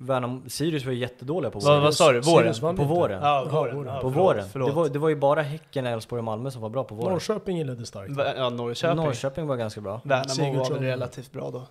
Värnamo, 0.05 0.41
Sirius 0.49 0.85
var 0.85 0.91
ju 0.91 0.99
jättedåliga 0.99 1.51
på 1.51 1.59
Vad- 1.59 1.67
våren. 1.67 1.83
vad 1.83 1.93
sa 1.93 2.11
du? 2.11 2.19
Våren? 2.21 2.53
På 2.61 2.69
inte. 2.69 2.83
våren. 2.83 3.21
Ja, 3.23 3.47
våren. 3.51 3.85
Ja, 3.87 3.93
på 3.93 3.99
förlåt, 4.11 4.15
våren. 4.15 4.45
Förlåt. 4.51 4.69
Det, 4.69 4.75
var, 4.75 4.89
det 4.89 4.99
var 4.99 5.09
ju 5.09 5.15
bara 5.15 5.41
Häcken, 5.41 5.85
Elfsborg 5.85 6.17
och 6.19 6.23
Malmö 6.23 6.51
som 6.51 6.61
var 6.61 6.69
bra 6.69 6.83
på 6.83 6.95
våren. 6.95 7.11
Norrköping 7.11 7.59
inledde 7.59 7.85
starkt. 7.85 8.11
Ja, 8.37 8.49
Norrköping. 8.49 8.95
Norrköping 8.97 9.47
var 9.47 9.55
ganska 9.55 9.81
bra. 9.81 10.01
Värnamo 10.03 10.59
var 10.59 10.69
väl 10.69 10.79
relativt 10.83 11.31
bra 11.31 11.49
då. 11.51 11.63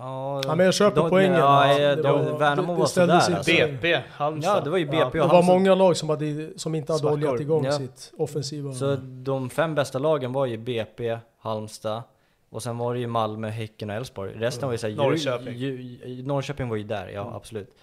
Ja, 0.00 0.40
Ja, 0.46 0.54
men 0.54 0.64
jag 0.66 0.74
köper 0.74 1.00
de- 1.00 1.10
poängen. 1.10 1.32
Ja, 1.34 1.66
Det 1.78 1.94
de, 2.02 2.02
var- 2.24 2.38
Värnamo 2.38 2.72
det- 2.72 2.78
var 2.78 2.86
sådär 2.86 3.14
alltså. 3.14 3.52
BP, 3.52 4.00
Halmstad. 4.12 4.56
Ja, 4.56 4.60
det 4.64 4.70
var 4.70 4.78
ju 4.78 4.86
BP 4.86 5.18
Ja. 5.18 5.24
och 5.24 5.28
Det 5.30 5.34
var 5.34 5.42
många 5.42 5.74
lag 5.74 5.96
som, 5.96 6.08
hade, 6.08 6.48
som 6.56 6.74
inte 6.74 6.92
hade 6.92 7.00
Svackor. 7.00 7.16
oljat 7.18 7.40
igång 7.40 7.64
Ja. 7.64 7.72
sitt 7.72 8.12
offensiva. 8.18 8.72
Så 8.72 8.96
de 9.02 9.50
fem 9.50 9.74
bästa 9.74 9.98
lagen 9.98 10.32
var 10.32 10.46
ju 10.46 10.56
BP, 10.56 11.18
Halmstad 11.40 12.02
och 12.50 12.62
sen 12.62 12.78
var 12.78 12.94
det 12.94 13.00
ju 13.00 13.06
Malmö, 13.06 13.48
Häcken 13.48 13.90
och 13.90 13.96
Elfsborg. 13.96 14.32
Resten 14.34 14.66
var 14.66 14.72
ju 14.72 14.78
såhär... 14.78 14.94
Norrköping. 14.94 15.54
Ju, 15.54 15.82
ju, 15.82 16.22
Norrköping 16.22 16.68
var 16.68 16.76
ju 16.76 16.84
där, 16.84 17.08
ja 17.08 17.32
absolut. 17.34 17.74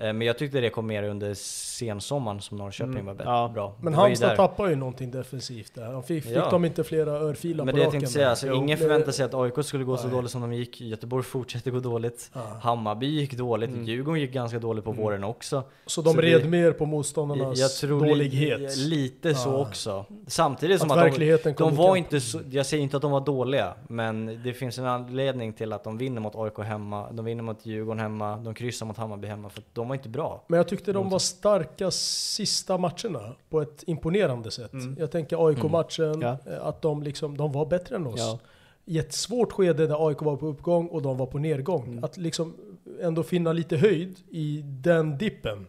Eh, 0.00 0.12
Men 0.12 0.20
jag 0.26 0.38
tyckte 0.38 0.60
det 0.60 0.70
kom 0.70 0.86
mer 0.86 1.02
under 1.02 1.34
sensommaren 1.34 2.40
som 2.40 2.58
Norrköping 2.58 2.92
Mm, 2.92 3.06
var 3.06 3.14
bä- 3.14 3.22
ja. 3.24 3.50
bra. 3.54 3.74
Men 3.80 3.92
Det 3.92 3.96
ju 3.96 4.00
Halmstad 4.00 4.28
där. 4.30 4.36
tappade 4.36 4.70
ju 4.70 4.76
någonting 4.76 5.10
defensivt 5.10 5.74
där. 5.74 5.92
Han 5.92 6.02
fick, 6.02 6.24
fick 6.24 6.36
Ja. 6.36 6.50
de 6.50 6.64
inte 6.64 6.84
flera 6.84 7.10
örfilar 7.10 7.64
Men 7.64 7.72
på 7.72 7.76
det 7.76 7.82
jag 7.82 7.92
tänkte 7.92 8.10
säga, 8.10 8.30
alltså, 8.30 8.52
ingen 8.52 8.78
förväntar 8.78 9.12
sig 9.12 9.24
att 9.24 9.34
AIK 9.34 9.62
skulle 9.64 9.84
gå 9.84 9.96
så 9.96 10.06
Nej. 10.06 10.16
dåligt 10.16 10.30
som 10.30 10.40
de 10.40 10.52
gick. 10.52 10.80
Göteborg 10.80 11.24
fortsätter 11.24 11.70
gå 11.70 11.80
dåligt. 11.80 12.30
Ja. 12.34 12.40
Hammarby 12.62 13.06
gick 13.06 13.32
dåligt. 13.36 13.70
Mm. 13.70 13.84
Djurgården 13.84 14.20
gick 14.20 14.32
ganska 14.32 14.58
dåligt 14.58 14.84
på 14.84 14.92
våren 14.92 15.24
också. 15.24 15.62
Så 15.86 16.02
de 16.02 16.14
Så 16.14 16.20
red 16.20 16.42
det- 16.42 16.48
mer 16.48 16.72
på 16.72 16.86
motståndarnas 16.86 17.58
Jag 17.58 17.70
tror 17.70 18.00
li- 18.04 18.08
dålighet? 18.08 18.76
lite 18.76 19.34
så 19.34 19.48
Ja. 19.50 19.56
också. 19.56 20.04
Samtidigt 20.26 20.80
som 20.80 20.90
Att 20.90 20.96
att, 20.96 21.04
de, 21.04 21.10
verkligheten 21.10 21.54
kom 21.54 21.68
de 21.68 21.76
var 21.76 21.96
inte 21.96 22.20
så, 22.20 22.40
jag 22.50 22.66
säger 22.66 22.82
inte 22.82 22.96
att 22.96 23.02
de 23.02 23.10
var 23.10 23.20
dåliga, 23.20 23.74
men 23.88 24.40
det 24.44 24.52
finns 24.52 24.78
en 24.78 24.86
anledning 24.86 25.52
till 25.52 25.72
att 25.72 25.84
de 25.84 25.98
vinner 25.98 26.20
mot 26.20 26.36
AIK 26.36 26.58
hemma, 26.62 27.12
de 27.12 27.24
vinner 27.24 27.42
mot 27.42 27.66
Djurgården 27.66 28.00
hemma, 28.00 28.36
de 28.36 28.54
kryssar 28.54 28.86
mot 28.86 28.96
Hammarby 28.96 29.28
hemma, 29.28 29.48
för 29.48 29.60
att 29.60 29.74
de 29.86 29.88
var 29.88 29.94
inte 29.96 30.08
bra. 30.08 30.44
Men 30.48 30.56
jag 30.56 30.68
tyckte 30.68 30.92
de 30.92 31.10
var 31.10 31.18
starka 31.18 31.90
sista 31.90 32.78
matcherna 32.78 33.34
på 33.50 33.60
ett 33.60 33.84
imponerande 33.86 34.50
sätt. 34.50 34.72
Mm. 34.72 34.96
Jag 34.98 35.10
tänker 35.10 35.46
AIK-matchen, 35.48 36.20
Ja. 36.20 36.36
eh, 36.46 36.66
att 36.66 36.82
de, 36.82 37.02
liksom, 37.02 37.36
de 37.36 37.52
var 37.52 37.66
bättre 37.66 37.96
än 37.96 38.06
oss. 38.06 38.20
Ja. 38.20 38.38
I 38.84 38.98
ett 38.98 39.12
svårt 39.12 39.52
skede 39.52 39.86
där 39.86 40.08
AIK 40.08 40.22
var 40.22 40.36
på 40.36 40.46
uppgång 40.46 40.86
och 40.88 41.02
de 41.02 41.16
var 41.16 41.26
på 41.26 41.38
nedgång. 41.38 41.84
Mm. 41.86 42.04
Att 42.04 42.16
liksom 42.16 42.54
ändå 43.00 43.22
finna 43.22 43.52
lite 43.52 43.76
höjd 43.76 44.16
i 44.30 44.62
den 44.64 45.18
dippen. 45.18 45.66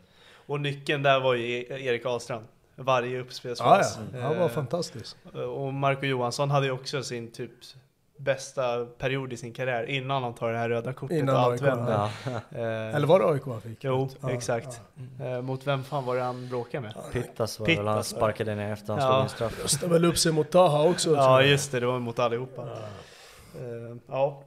Och 0.47 0.61
nyckeln 0.61 1.03
där 1.03 1.19
var 1.19 1.33
ju 1.35 1.45
E- 1.59 1.65
Erik 1.69 2.05
Ahlstrand. 2.05 2.45
Varje 2.75 3.19
uppspelsfas. 3.19 3.99
ja. 4.13 4.19
Han 4.21 4.37
var 4.37 4.45
Eh, 4.45 4.51
fantastisk. 4.51 5.17
Och 5.57 5.73
Marco 5.73 6.05
Johansson 6.05 6.49
hade 6.51 6.65
ju 6.65 6.71
också 6.71 7.03
sin 7.03 7.31
typ 7.31 7.51
bästa 8.17 8.85
period 8.85 9.33
i 9.33 9.37
sin 9.37 9.53
karriär 9.53 9.83
innan 9.89 10.23
han 10.23 10.33
tar 10.33 10.51
det 10.51 10.57
här 10.57 10.69
röda 10.69 10.93
kortet 10.93 11.17
Innan 11.17 11.35
och 11.35 11.41
allt 11.41 11.61
vänder. 11.61 11.91
Ja. 11.93 12.31
Eh, 12.51 12.95
Eller 12.95 13.07
var 13.07 13.19
det 13.19 13.25
AIK 13.25 13.41
han 13.45 13.61
fick? 13.61 13.83
Jo, 13.83 14.09
Ja, 14.21 14.31
exakt. 14.31 14.81
Eh, 15.21 15.41
mot 15.41 15.67
vem 15.67 15.83
fan 15.83 16.05
var 16.05 16.15
det 16.15 16.21
han 16.21 16.49
bråkade 16.49 16.81
med? 16.81 16.93
Pittas 17.13 17.59
var 17.59 17.65
Pittas, 17.65 17.79
väl 17.85 17.87
han 17.93 18.03
sparkade 18.03 18.55
ner 18.55 18.73
efter 18.73 18.93
han 18.93 19.01
Ja. 19.01 19.09
slog 19.09 19.23
en 19.23 19.29
straff. 19.29 19.63
Röstade 19.63 19.93
väl 19.93 20.05
upp 20.05 20.17
sig 20.17 20.31
mot 20.31 20.51
Taha 20.51 20.83
också. 20.89 21.15
Ja 21.15 21.43
just 21.43 21.71
det, 21.71 21.79
det 21.79 21.85
var 21.85 21.99
mot 21.99 22.19
allihopa. 22.19 22.61
Eh, 22.61 23.97
ja. 24.07 24.43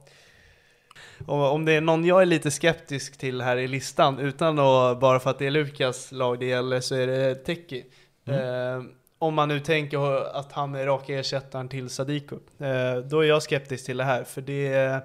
Och 1.27 1.51
om 1.53 1.65
det 1.65 1.71
är 1.73 1.81
någon 1.81 2.05
jag 2.05 2.21
är 2.21 2.25
lite 2.25 2.51
skeptisk 2.51 3.17
till 3.17 3.41
här 3.41 3.57
i 3.57 3.67
listan, 3.67 4.19
utan 4.19 4.59
att 4.59 4.99
bara 4.99 5.19
för 5.19 5.29
att 5.29 5.39
det 5.39 5.45
är 5.47 5.51
Lukas 5.51 6.11
lag 6.11 6.39
det 6.39 6.45
gäller, 6.45 6.79
så 6.79 6.95
är 6.95 7.07
det 7.07 7.35
Teki. 7.35 7.85
Eh, 8.27 8.81
om 9.21 9.33
man 9.33 9.47
nu 9.47 9.59
tänker 9.59 10.25
att 10.35 10.51
han 10.51 10.75
är 10.75 10.85
raka 10.85 11.19
ersättaren 11.19 11.69
till 11.69 11.89
Sadiko. 11.89 12.35
Eh, 12.59 12.95
då 12.95 13.19
är 13.19 13.27
jag 13.27 13.43
skeptisk 13.43 13.85
till 13.85 13.97
det 13.97 14.03
här, 14.03 14.23
för 14.23 14.41
det... 14.41 15.01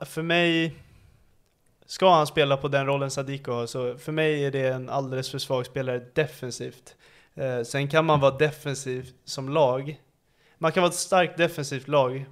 För 0.00 0.22
mig... 0.22 0.74
Ska 1.86 2.14
han 2.14 2.26
spela 2.26 2.56
på 2.56 2.68
den 2.68 2.86
rollen 2.86 3.10
Sadiko 3.10 3.52
har, 3.52 3.66
så 3.66 3.98
för 3.98 4.12
mig 4.12 4.44
är 4.44 4.50
det 4.50 4.68
en 4.68 4.88
alldeles 4.88 5.30
för 5.30 5.38
svag 5.38 5.66
spelare 5.66 5.98
defensivt. 6.14 6.96
Eh, 7.34 7.62
sen 7.62 7.88
kan 7.88 8.04
man 8.04 8.20
vara 8.20 8.36
defensiv 8.38 9.10
som 9.24 9.48
lag. 9.48 10.00
Man 10.58 10.72
kan 10.72 10.80
vara 10.80 10.90
ett 10.90 10.96
starkt 10.96 11.38
defensivt 11.38 11.88
lag 11.88 12.24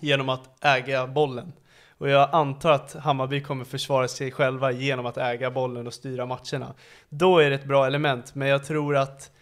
genom 0.00 0.28
att 0.28 0.64
äga 0.64 1.06
bollen. 1.06 1.52
Och 1.98 2.08
jag 2.08 2.28
antar 2.32 2.72
att 2.72 2.94
Hammarby 2.94 3.42
kommer 3.42 3.64
försvara 3.64 4.08
sig 4.08 4.30
själva 4.30 4.72
genom 4.72 5.06
att 5.06 5.16
äga 5.16 5.50
bollen 5.50 5.86
och 5.86 5.94
styra 5.94 6.26
matcherna. 6.26 6.74
Då 7.08 7.38
är 7.38 7.50
det 7.50 7.56
ett 7.56 7.64
bra 7.64 7.86
element, 7.86 8.34
men 8.34 8.48
jag 8.48 8.64
tror 8.64 8.96
att 8.96 9.32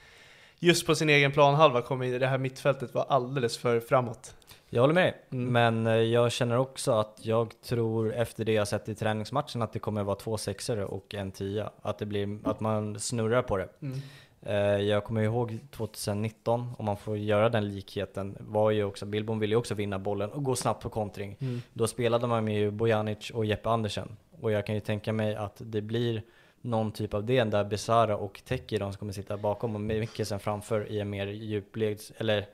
just 0.64 0.86
på 0.86 0.94
sin 0.94 1.08
egen 1.10 1.32
planhalva 1.32 1.82
kommer 1.82 2.18
det 2.18 2.26
här 2.26 2.38
mittfältet 2.38 2.94
vara 2.94 3.04
alldeles 3.04 3.58
för 3.58 3.80
framåt. 3.80 4.34
Jag 4.70 4.80
håller 4.80 4.94
med, 4.94 5.14
Mm. 5.32 5.52
men 5.52 5.86
eh, 5.86 6.02
jag 6.02 6.32
känner 6.32 6.58
också 6.58 6.92
att 6.92 7.18
jag 7.22 7.60
tror 7.62 8.14
efter 8.14 8.44
det 8.44 8.52
jag 8.52 8.68
sett 8.68 8.88
i 8.88 8.94
träningsmatchen 8.94 9.62
att 9.62 9.72
det 9.72 9.78
kommer 9.78 10.02
vara 10.02 10.16
två 10.16 10.36
sexor 10.36 10.78
och 10.80 11.14
en 11.14 11.30
tia. 11.32 11.70
Att, 11.82 11.98
det 11.98 12.06
blir, 12.06 12.38
att 12.44 12.60
man 12.60 13.00
snurrar 13.00 13.42
på 13.42 13.56
det. 13.56 13.68
Mm. 13.82 13.98
Eh, 14.42 14.56
Jag 14.86 15.04
kommer 15.04 15.22
ihåg 15.22 15.58
2019, 15.70 16.70
om 16.78 16.84
man 16.84 16.96
får 16.96 17.16
göra 17.18 17.48
den 17.48 17.68
likheten, 17.68 18.36
var 18.40 18.70
ju 18.70 18.84
också, 18.84 19.06
Billborn 19.06 19.38
ville 19.38 19.54
ju 19.54 19.58
också 19.58 19.74
vinna 19.74 19.98
bollen 19.98 20.30
och 20.30 20.44
gå 20.44 20.56
snabbt 20.56 20.82
på 20.82 20.88
kontring. 20.88 21.36
Mm. 21.40 21.62
Då 21.72 21.86
spelade 21.86 22.26
man 22.26 22.44
med 22.44 22.72
Bojanic 22.72 23.30
och 23.30 23.44
Jeppe 23.44 23.68
Andersen. 23.68 24.16
Och 24.40 24.52
jag 24.52 24.66
kan 24.66 24.74
ju 24.74 24.80
tänka 24.80 25.12
mig 25.12 25.34
att 25.36 25.56
det 25.58 25.80
blir 25.80 26.22
någon 26.64 26.92
typ 26.92 27.14
av 27.14 27.24
det 27.24 27.44
där 27.44 27.64
Besara 27.64 28.16
och 28.16 28.40
Teki 28.44 28.78
de 28.78 28.92
som 28.92 28.98
kommer 28.98 29.12
sitta 29.12 29.36
bakom 29.36 29.74
och 29.74 29.80
Mikkelsen 29.80 30.40
framför 30.40 30.92
i 30.92 31.00
en 31.00 31.10
mer 31.10 31.26
djupled, 31.26 31.98
eller 32.18 32.46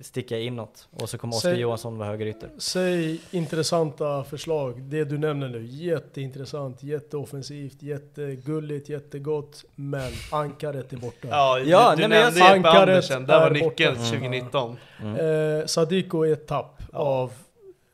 sticka 0.00 0.38
inåt. 0.38 0.88
Och 0.90 1.08
så 1.08 1.18
kommer 1.18 1.34
Oskar 1.34 1.54
Johansson 1.54 1.98
vara 1.98 2.08
högerytter. 2.08 2.50
Säg 2.58 3.20
intressanta 3.30 4.24
förslag. 4.24 4.82
Det 4.82 5.04
du 5.04 5.18
nämner 5.18 5.48
nu, 5.48 5.66
jätteintressant, 5.66 6.82
jätteoffensivt, 6.82 7.82
jättegulligt, 7.82 8.88
jättegott. 8.88 9.64
Men 9.74 10.12
ankaret 10.32 10.92
är 10.92 10.96
borta. 10.96 11.28
Ja, 11.30 11.58
Ja, 11.58 11.94
du, 11.96 12.02
du 12.02 12.08
nämnde 12.08 12.40
Jeppe 12.40 12.52
Ankaret 12.52 12.76
Andersen, 12.80 13.26
där 13.26 13.40
var 13.40 13.50
nyckeln 13.50 13.94
borta. 13.94 14.10
2019. 14.10 14.76
Eh, 15.00 15.66
Sadiko 15.66 16.22
är 16.22 16.32
ett 16.32 16.46
tapp 16.46 16.82
av, 16.92 17.32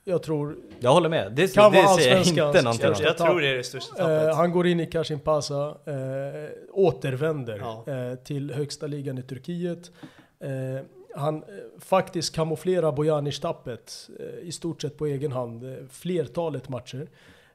jag 0.05 0.23
tror, 0.23 0.57
Jag 0.81 0.93
håller 0.93 1.09
med, 1.09 1.33
det, 1.33 1.55
Kan 1.55 1.73
det 1.73 1.83
vara 1.83 1.89
säger 1.97 2.11
jag 2.17 2.27
inte 2.27 2.63
någonting 2.63 2.89
om. 2.89 2.95
Jag 3.03 3.17
tror 3.19 3.41
det 3.41 3.49
är 3.49 3.57
det 3.57 3.65
största 3.65 3.95
tappet. 3.97 4.29
eh, 4.29 4.37
han 4.37 4.53
går 4.53 4.67
in 4.67 4.81
i 4.81 4.87
Kashin 4.87 5.21
Pasa, 5.21 5.69
eh, 5.85 6.51
återvänder 6.73 7.59
Ja. 7.59 7.85
eh, 7.93 8.15
till 8.15 8.53
högsta 8.53 8.87
ligan 8.87 9.19
i 9.19 9.23
Turkiet. 9.23 9.91
Eh, 10.41 10.85
han 11.17 11.37
eh, 11.37 11.43
faktiskt 11.81 12.35
kamouflerar 12.35 12.93
Bojanic-tappet 12.93 14.11
i 14.43 14.53
stort 14.53 14.83
sett 14.83 14.99
på 14.99 15.07
egen 15.07 15.33
hand, 15.33 15.77
flertalet 15.91 16.69
matcher. 16.69 17.07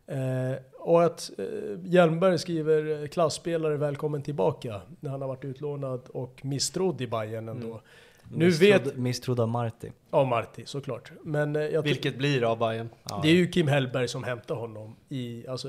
Eh, 0.08 0.58
och 0.80 1.04
att 1.04 1.32
eh, 1.38 1.45
Hjelmberg 1.86 2.39
skriver 2.39 3.08
klassspelare 3.08 3.78
välkommen 3.78 4.22
tillbaka 4.24 4.82
när 5.00 5.10
han 5.10 5.22
har 5.22 5.28
varit 5.28 5.45
utlånad 5.45 6.02
och 6.14 6.45
misstrodd 6.45 7.02
i 7.02 7.08
Bayern 7.08 7.50
ändå. 7.50 7.68
Mm. 7.68 7.80
Nu 8.32 8.46
Misstrodd- 8.46 8.84
vet, 8.84 8.98
Misstrodd 8.98 9.40
av 9.40 9.48
Marti. 9.48 9.92
ja 10.12 10.24
Marti 10.24 10.62
såklart. 10.66 11.12
Men 11.24 11.56
eh, 11.56 11.62
jag 11.62 11.82
Vilket 11.82 12.18
blir 12.18 12.44
av 12.52 12.60
Bayern. 12.60 12.90
Det 13.24 13.30
är 13.30 13.34
ju 13.34 13.52
Kim 13.52 13.68
Hellberg 13.68 14.08
som 14.08 14.24
hämtar 14.24 14.56
honom 14.56 14.96
i, 15.10 15.48
alltså 15.48 15.68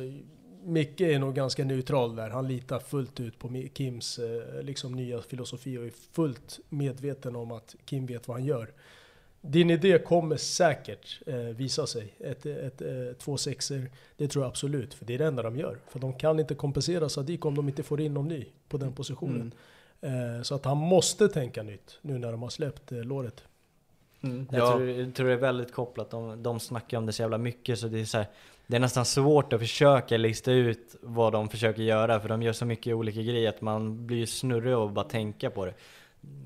Micke 0.64 1.00
är 1.00 1.18
nog 1.18 1.34
ganska 1.34 1.64
neutral 1.64 2.16
där. 2.16 2.30
Han 2.30 2.48
litar 2.48 2.78
fullt 2.78 3.20
ut 3.20 3.38
på 3.38 3.64
Kims 3.74 4.18
eh, 4.18 4.62
liksom 4.62 4.92
nya 4.92 5.22
filosofi 5.22 5.78
och 5.78 5.84
är 5.84 5.92
fullt 6.12 6.60
medveten 6.68 7.36
om 7.36 7.52
att 7.52 7.76
Kim 7.84 8.06
vet 8.06 8.28
vad 8.28 8.36
han 8.36 8.46
gör. 8.46 8.70
Din 9.42 9.70
idé 9.70 9.98
kommer 9.98 10.36
säkert 10.36 11.20
eh, 11.26 11.36
visa 11.36 11.86
sig. 11.86 12.14
Ett, 12.20 12.46
ett, 12.46 12.80
ett, 12.82 13.18
två 13.18 13.36
sexer, 13.36 13.90
det 14.16 14.28
tror 14.28 14.44
jag 14.44 14.48
absolut. 14.50 14.94
För 14.94 15.04
det 15.04 15.14
är 15.14 15.18
det 15.18 15.26
enda 15.26 15.42
de 15.42 15.56
gör. 15.56 15.78
För 15.88 15.98
de 15.98 16.12
kan 16.12 16.40
inte 16.40 16.54
kompensera 16.54 17.08
Sadiq 17.08 17.44
om 17.44 17.54
de 17.54 17.68
inte 17.68 17.82
får 17.82 18.00
in 18.00 18.14
någon 18.14 18.28
ny 18.28 18.46
på 18.68 18.76
den 18.76 18.92
positionen. 18.92 19.52
Eh, 19.54 19.58
så 20.42 20.54
att 20.54 20.64
han 20.64 20.76
måste 20.76 21.28
tänka 21.28 21.62
nytt 21.62 21.98
nu 22.02 22.18
när 22.18 22.32
de 22.32 22.42
har 22.42 22.48
släppt 22.50 22.92
eh, 22.92 22.98
låret. 22.98 23.44
Mm. 24.22 24.46
Jag, 24.50 24.60
Ja. 24.60 24.72
tror, 24.72 24.88
jag 24.90 25.14
tror 25.14 25.26
det 25.26 25.32
är 25.32 25.36
väldigt 25.36 25.72
kopplat, 25.72 26.10
de, 26.10 26.42
de 26.42 26.60
snackar 26.60 26.98
om 26.98 27.06
det 27.06 27.12
så 27.12 27.22
jävla 27.22 27.38
mycket 27.38 27.78
så 27.78 27.88
det 27.88 28.00
är 28.00 28.04
så 28.04 28.18
här, 28.18 28.26
Det 28.66 28.76
är 28.76 28.80
nästan 28.80 29.04
svårt 29.04 29.52
att 29.52 29.60
försöka 29.60 30.16
lista 30.16 30.52
ut 30.52 30.96
vad 31.02 31.32
de 31.32 31.48
försöker 31.48 31.82
göra 31.82 32.20
för 32.20 32.28
de 32.28 32.42
gör 32.42 32.52
så 32.52 32.64
mycket 32.66 32.94
olika 32.94 33.22
grejer 33.22 33.48
att 33.48 33.60
man 33.60 34.06
blir 34.06 34.26
snurrig 34.26 34.72
av 34.74 34.88
att 34.88 34.94
bara 34.94 35.04
tänka 35.04 35.50
på 35.50 35.66
det. 35.66 35.74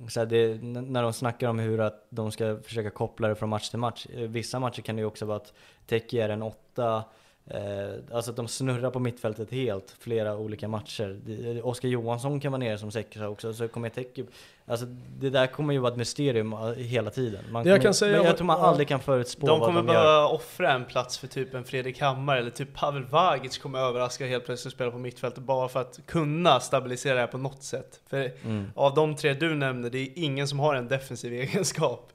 Så 0.09 0.21
här, 0.21 0.27
det 0.27 0.63
när 0.63 1.03
de 1.03 1.13
snackar 1.13 1.49
om 1.49 1.59
hur 1.59 1.81
att 1.81 2.07
de 2.11 2.33
ska 2.33 2.59
försöka 2.63 2.91
koppla 2.91 3.29
det 3.29 3.35
från 3.35 3.49
match 3.49 3.69
till 3.69 3.79
match. 3.79 4.07
Eh, 4.15 4.21
Vissa 4.21 4.59
matcher 4.61 4.83
kan 4.83 4.97
det 4.97 5.01
ju 5.01 5.07
också 5.07 5.25
vara 5.27 5.37
att 5.37 5.53
Teki 5.87 6.21
är 6.21 6.29
en 6.29 6.43
åtta, 6.43 7.05
Eh, 7.47 8.16
alltså 8.16 8.30
att 8.30 8.36
de 8.36 8.49
snurrar 8.49 8.90
på 8.90 8.99
mittfältet 8.99 9.51
helt, 9.51 9.97
flera 9.99 10.36
olika 10.36 10.68
matcher. 10.68 11.20
Oskar 11.62 11.88
Johansson 11.88 12.40
kan 12.40 12.53
vara 12.53 12.59
nere 12.59 12.78
som 12.78 12.90
sexa 12.90 13.28
också, 13.28 13.55
så 13.55 13.68
kommer 13.68 13.88
Teke... 13.88 14.24
Alltså 14.66 14.86
det 15.18 15.30
där 15.30 15.47
kommer 15.47 15.72
ju 15.74 15.80
vara 15.80 15.92
ett 15.92 15.99
mysterium 15.99 16.53
eh, 16.53 16.59
hela 16.70 17.11
tiden. 17.11 17.45
Man 17.51 17.66
jag 17.66 17.74
kommer, 17.74 17.82
kan 17.82 17.95
säga 17.95 18.24
jag 18.24 18.36
tror 18.36 18.47
man 18.47 18.59
ja. 18.61 18.66
aldrig 18.66 18.88
kan 18.88 19.01
förutspå 19.01 19.47
De 19.47 19.61
vad 19.61 19.68
kommer 19.68 19.82
de 19.82 19.86
gör. 19.88 19.95
behöva 19.95 20.26
offra 20.28 20.72
en 20.72 20.84
plats 20.84 21.18
för 21.18 21.26
typ 21.26 21.55
en 21.55 21.64
Fredrik 21.64 22.01
Hammar 22.01 22.36
eller 22.36 22.51
typ 22.51 22.74
Pavel 22.74 23.05
Vagic 23.05 23.59
kommer 23.59 23.78
överraska 23.78 24.24
och 24.24 24.30
helt 24.30 24.45
plötsligt 24.47 24.74
spela 24.74 24.90
på 24.90 24.99
mittfältet 24.99 25.45
bara 25.45 25.68
för 25.68 25.80
att 25.80 26.01
kunna 26.07 26.61
stabilisera 26.61 27.14
det 27.14 27.20
här 27.20 27.26
på 27.26 27.38
något 27.38 27.62
sätt. 27.62 28.01
För 28.07 28.30
Mm. 28.45 28.70
av 28.74 28.95
de 28.95 29.16
tre 29.16 29.34
du 29.34 29.55
nämnde, 29.55 29.90
det 29.90 29.99
är 29.99 30.09
ingen 30.14 30.49
som 30.49 30.59
har 30.61 30.74
en 30.74 30.88
defensiv 30.88 31.32
egenskap. 31.40 32.12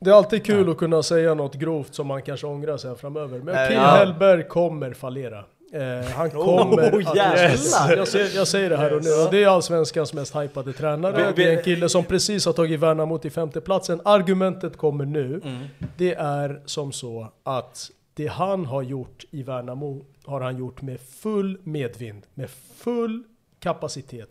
Det 0.00 0.10
är 0.10 0.14
alltid 0.14 0.44
kul 0.44 0.70
att 0.70 0.76
kunna 0.76 1.02
säga 1.02 1.34
något 1.34 1.54
grovt 1.54 1.94
som 1.94 2.06
man 2.06 2.22
kanske 2.22 2.46
ångrar 2.46 2.76
sen 2.76 2.96
framöver. 2.96 3.38
Men 3.38 3.54
Nej, 3.54 3.68
Kim 3.68 3.76
ja. 3.76 3.86
Hellberg 3.86 4.48
kommer 4.48 4.92
fallera. 4.94 5.44
Eh, 5.72 6.10
han 6.14 6.30
kommer 6.30 6.94
Oh, 6.94 7.08
att... 7.10 7.16
jävlar! 7.16 7.96
Jag, 7.96 8.08
säger, 8.08 8.36
jag 8.36 8.48
säger 8.48 8.70
det 8.70 8.76
här 8.76 8.92
och 8.96 9.04
nu. 9.04 9.10
Och 9.10 9.30
det 9.30 9.42
är 9.42 9.48
allsvenskans 9.48 10.12
mest 10.12 10.36
hypade 10.36 10.72
tränare. 10.72 11.32
Det 11.36 11.44
är 11.44 11.56
en 11.56 11.64
kille 11.64 11.88
som 11.88 12.04
precis 12.04 12.46
har 12.46 12.52
tagit 12.52 12.80
Värnamo 12.80 13.18
till 13.18 13.30
femteplatsen. 13.32 14.00
Argumentet 14.04 14.76
kommer 14.76 15.04
nu. 15.04 15.40
Mm. 15.44 15.64
Det 15.96 16.14
är 16.14 16.60
som 16.66 16.92
så 16.92 17.32
att 17.42 17.90
det 18.14 18.26
han 18.26 18.66
har 18.66 18.82
gjort 18.82 19.24
i 19.30 19.42
Värnamo 19.42 20.04
har 20.24 20.40
han 20.40 20.58
gjort 20.58 20.82
med 20.82 21.00
full 21.00 21.58
medvind, 21.64 22.22
med 22.34 22.50
full 22.76 23.22
kapacitet. 23.58 24.28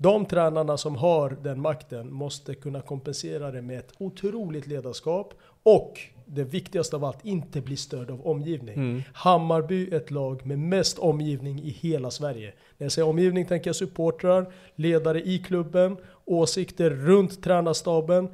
De 0.00 0.24
tränarna 0.24 0.76
som 0.76 0.96
har 0.96 1.36
den 1.42 1.60
makten 1.60 2.12
måste 2.12 2.54
kunna 2.54 2.80
kompensera 2.80 3.50
det 3.50 3.62
med 3.62 3.78
ett 3.78 3.92
otroligt 3.98 4.66
ledarskap 4.66 5.34
och 5.62 6.00
det 6.26 6.44
viktigaste 6.44 6.96
av 6.96 7.04
allt, 7.04 7.24
inte 7.24 7.60
bli 7.60 7.76
störd 7.76 8.10
av 8.10 8.26
omgivning. 8.26 8.74
Mm. 8.74 9.02
Hammarby 9.12 9.88
är 9.90 9.96
ett 9.96 10.10
lag 10.10 10.46
med 10.46 10.58
mest 10.58 10.98
omgivning 10.98 11.62
i 11.62 11.70
hela 11.70 12.10
Sverige. 12.10 12.52
När 12.78 12.84
jag 12.84 12.92
säger 12.92 13.08
omgivning 13.08 13.46
tänker 13.46 13.68
jag 13.68 13.76
supportrar, 13.76 14.52
ledare 14.74 15.22
i 15.22 15.38
klubben, 15.38 15.96
åsikter 16.24 16.90
runt 16.90 17.42
tränarstaben. 17.42 18.28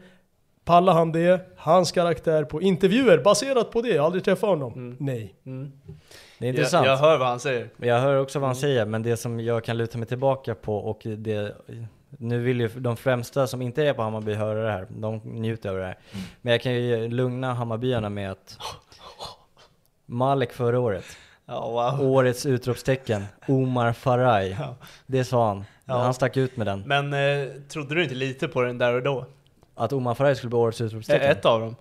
Pallar 0.65 0.93
han 0.93 1.13
det? 1.13 1.41
Hans 1.57 1.93
karaktär 1.93 2.45
på 2.45 2.63
intervjuer 2.63 3.19
baserat 3.19 3.71
på 3.71 3.83
det? 3.83 3.89
Jag 3.89 4.03
har 4.03 4.07
aldrig 4.07 4.25
träffat 4.25 4.49
honom. 4.51 4.97
Nej. 5.01 5.35
Mm. 5.47 5.73
Det 6.45 6.49
är 6.49 6.51
intressant. 6.51 6.87
Jag, 6.87 6.93
jag 6.93 6.99
hör 6.99 7.19
vad 7.19 7.29
han 7.29 7.41
säger. 7.41 7.69
Jag 7.77 8.01
hör 8.01 8.17
också 8.21 8.39
vad 8.39 8.49
han 8.49 8.55
Mm. 8.57 8.61
säger, 8.61 8.87
men 8.87 9.03
det 9.03 9.17
som 9.17 9.41
jag 9.41 9.65
kan 9.65 9.77
luta 9.77 9.99
mig 9.99 10.09
tillbaka 10.09 10.55
på 10.55 10.77
och 10.79 11.01
det 11.05 11.57
nu 12.19 12.39
vill 12.43 12.61
ju 12.61 12.69
de 12.69 12.97
främsta 12.97 13.47
som 13.47 13.63
inte 13.63 13.85
är 13.87 13.95
på 13.95 14.03
Hammarby 14.03 14.35
höra 14.35 14.63
det 14.65 14.71
här, 14.71 14.87
de 14.91 15.17
njuter 15.25 15.69
av 15.71 15.77
det 15.77 15.85
här. 15.85 15.99
Mm. 16.13 16.25
Men 16.43 16.51
jag 16.53 16.61
kan 16.63 16.75
ju 16.75 17.09
lugna 17.09 17.55
Hammarbyarna 17.55 18.09
med 18.09 18.31
att 18.31 18.59
Malek 20.07 20.53
förra 20.53 20.81
året, 20.81 21.05
Ja, 21.47 21.95
wow. 21.99 22.09
årets 22.11 22.47
utropstecken, 22.47 23.25
Omar 23.49 23.93
Faraj, 23.93 24.57
Ja. 24.61 24.75
det 25.07 25.25
sa 25.25 25.49
han. 25.49 25.65
Ja. 25.85 25.95
Han 25.99 26.15
stack 26.15 26.37
ut 26.37 26.57
med 26.57 26.67
den. 26.67 26.83
Men 26.87 27.13
eh, 27.13 27.49
trodde 27.69 27.95
du 27.95 28.03
inte 28.03 28.15
lite 28.15 28.49
på 28.49 28.61
den 28.63 28.79
där 28.79 28.95
och 28.95 29.03
då? 29.03 29.27
Att 29.75 29.93
Omar 29.93 30.15
Faraj 30.15 30.37
skulle 30.37 30.51
bli 30.51 30.59
årets 30.59 30.81
utropstecken? 30.81 31.31
Ett 31.31 31.45
av 31.45 31.61
dem. 31.61 31.77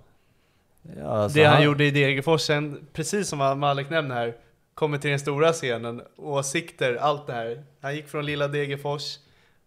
Ja, 1.00 1.08
alltså 1.08 1.38
det 1.40 1.46
han, 1.46 1.64
gjorde 1.64 1.84
i 1.86 1.92
Degerfors, 1.92 2.50
precis 2.94 3.28
som 3.30 3.40
vad 3.40 3.58
Malik 3.58 3.90
nämner 3.90 4.16
här, 4.16 4.34
kommer 4.74 4.98
till 4.98 5.10
den 5.10 5.20
stora 5.20 5.54
scenen, 5.54 6.02
åsikter, 6.16 6.96
allt 6.96 7.28
det 7.28 7.34
här. 7.34 7.64
Han 7.82 7.96
gick 7.96 8.08
från 8.08 8.26
lilla 8.26 8.48
Degerfors, 8.48 9.18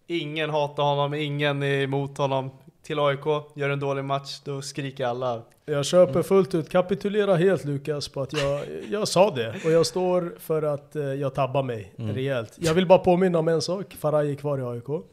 ingen 0.06 0.50
hatar 0.50 0.82
honom, 0.82 1.14
ingen 1.14 1.62
är 1.62 1.82
emot 1.82 2.18
honom. 2.18 2.50
Till 2.86 2.98
AIK, 2.98 3.24
gör 3.54 3.70
en 3.70 3.80
dålig 3.80 4.04
match, 4.04 4.40
då 4.44 4.62
skriker 4.62 5.06
alla. 5.06 5.42
Jag 5.64 5.84
köper 5.84 6.22
fullt 6.22 6.54
ut, 6.54 6.68
kapitulera 6.70 7.34
helt 7.34 7.64
Lukas 7.64 8.08
på 8.08 8.22
att 8.22 8.32
jag, 8.32 8.60
jag 8.90 9.08
sa 9.08 9.30
det 9.30 9.54
och 9.64 9.70
jag 9.70 9.86
står 9.86 10.34
för 10.38 10.62
att 10.62 10.96
eh, 10.96 11.02
jag 11.04 11.34
tabbar 11.34 11.62
mig 11.62 11.92
Mm. 11.98 12.14
rejält. 12.14 12.52
Jag 12.56 12.74
vill 12.74 12.86
bara 12.86 12.98
påminna 12.98 13.38
om 13.38 13.48
en 13.48 13.62
sak, 13.62 13.94
Faraj 13.98 14.30
är 14.30 14.34
kvar 14.34 14.58
i 14.58 14.62
AIK. 14.62 15.04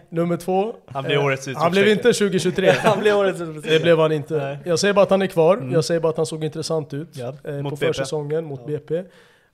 Nummer 0.08 0.36
två, 0.36 0.74
Han 0.86 1.04
blir 1.04 1.16
eh, 1.16 1.24
årets 1.24 1.48
Han 1.56 1.70
blev 1.70 1.88
inte 1.88 2.02
2023. 2.12 2.70
Han 2.78 3.00
blev 3.00 3.16
årets. 3.16 3.38
Det 3.62 3.82
blev 3.82 3.98
han 3.98 4.12
inte. 4.12 4.36
Nej. 4.36 4.58
Jag 4.64 4.78
säger 4.78 4.94
bara 4.94 5.02
att 5.02 5.10
han 5.10 5.22
är 5.22 5.26
kvar, 5.26 5.56
Mm. 5.56 5.72
jag 5.72 5.84
säger 5.84 6.00
bara 6.00 6.10
att 6.10 6.16
han 6.16 6.26
såg 6.26 6.44
intressant 6.44 6.94
ut 6.94 7.08
Ja, 7.16 7.34
eh, 7.44 7.54
mot 7.54 7.70
på 7.70 7.76
BP. 7.76 7.86
försäsongen 7.86 8.44
mot 8.44 8.66
BP. 8.66 9.04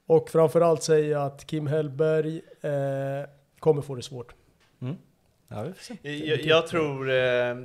Och 0.07 0.29
framförallt 0.31 0.83
säger 0.83 1.11
jag 1.13 1.23
att 1.23 1.47
Kim 1.47 1.67
Hellberg 1.67 2.37
eh, 2.63 2.71
kommer 3.59 3.83
få 3.83 3.95
det 3.95 4.03
svårt. 4.03 4.35
Ja, 5.49 5.63
vi 5.63 5.73
får 5.73 5.83
se. 5.83 6.25
Jag, 6.27 6.41
jag 6.41 6.67
tror... 6.67 7.11
Eh, 7.11 7.57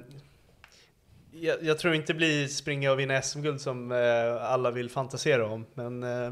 jag, 1.32 1.64
jag 1.64 1.78
tror 1.80 1.94
inte 1.96 2.14
det 2.14 2.18
blir 2.18 2.48
springa 2.48 2.92
och 2.92 3.00
vinna 3.00 3.22
SM-guld 3.22 3.62
som 3.62 3.92
eh, 3.92 4.52
alla 4.52 4.72
vill 4.72 4.90
fantisera 4.90 5.46
om, 5.46 5.66
men 5.74 6.04
eh, 6.04 6.32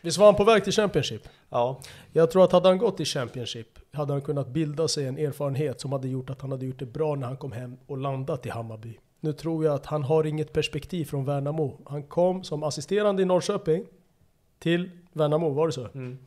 Visst 0.00 0.18
var 0.18 0.26
han 0.26 0.34
på 0.34 0.44
väg 0.44 0.64
till 0.64 0.72
Championship? 0.72 1.28
ja. 1.48 1.80
Jag 2.12 2.30
tror 2.30 2.44
att 2.44 2.52
hade 2.52 2.68
han 2.68 2.78
gått 2.78 3.00
i 3.00 3.04
Championship 3.04 3.78
hade 3.92 4.12
han 4.12 4.22
kunnat 4.22 4.48
bilda 4.48 4.88
sig 4.88 5.06
en 5.06 5.18
erfarenhet 5.18 5.80
som 5.80 5.92
hade 5.92 6.08
gjort 6.08 6.30
att 6.30 6.40
han 6.40 6.50
hade 6.50 6.66
gjort 6.66 6.78
det 6.78 6.86
bra 6.86 7.14
när 7.14 7.26
han 7.26 7.36
kom 7.36 7.52
hem 7.52 7.76
och 7.86 7.98
landat 7.98 8.46
i 8.46 8.48
Hammarby. 8.48 8.98
Nu 9.20 9.32
tror 9.32 9.64
jag 9.64 9.74
att 9.74 9.86
han 9.86 10.02
har 10.02 10.24
inget 10.24 10.52
perspektiv 10.52 11.04
från 11.04 11.24
Värnamo. 11.24 11.80
Han 11.86 12.02
kom 12.02 12.44
som 12.44 12.62
assisterande 12.62 13.22
i 13.22 13.24
Norrköping 13.24 13.86
till 14.58 14.90
Värnamo, 15.12 15.50
var 15.50 15.66
det 15.66 15.72
så? 15.72 15.88
Mm. 15.94 16.18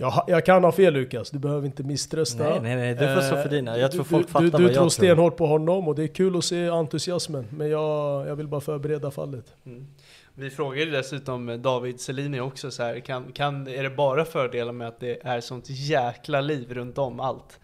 Jag, 0.00 0.24
jag 0.26 0.44
kan 0.46 0.64
ha 0.64 0.72
fel 0.72 0.92
Lukas, 0.94 1.30
du 1.30 1.38
behöver 1.38 1.66
inte 1.66 1.82
misströsta. 1.82 2.42
Nej, 2.50 2.60
nej, 2.62 2.76
nej, 2.76 2.94
du 2.94 3.14
får 3.14 3.20
stå 3.22 3.36
för 3.42 3.48
dina. 3.48 3.78
Jag 3.78 3.84
Eh, 3.84 3.90
tror 3.90 4.02
du- 4.02 4.08
folk 4.08 4.26
du, 4.26 4.32
fattar 4.32 4.44
du, 4.44 4.50
vad 4.50 4.60
du 4.60 4.64
jag 4.64 4.72
tror 4.74 4.80
tror. 4.82 4.88
stenhårt 4.90 5.36
på 5.36 5.46
honom 5.46 5.88
och 5.88 5.94
det 5.94 6.02
är 6.02 6.06
kul 6.08 6.36
att 6.36 6.44
se 6.44 6.68
entusiasmen. 6.68 7.46
Men 7.50 7.70
jag, 7.70 8.28
jag 8.28 8.36
vill 8.36 8.48
bara 8.48 8.60
förbereda 8.60 9.10
fallet. 9.10 9.44
Mm. 9.66 9.86
Vi 10.34 10.50
frågade 10.50 10.90
dessutom 10.90 11.62
David 11.62 12.00
Selini 12.00 12.40
också 12.40 12.70
så 12.70 12.82
här, 12.82 13.00
kan, 13.00 13.32
kan, 13.32 13.68
är 13.68 13.82
det 13.82 13.90
bara 13.90 14.24
fördelar 14.24 14.72
med 14.72 14.88
att 14.88 15.00
det 15.00 15.26
är 15.26 15.40
sånt 15.40 15.64
jäkla 15.68 16.40
liv 16.40 16.74
runt 16.74 16.98
om 16.98 17.20
allt? 17.20 17.60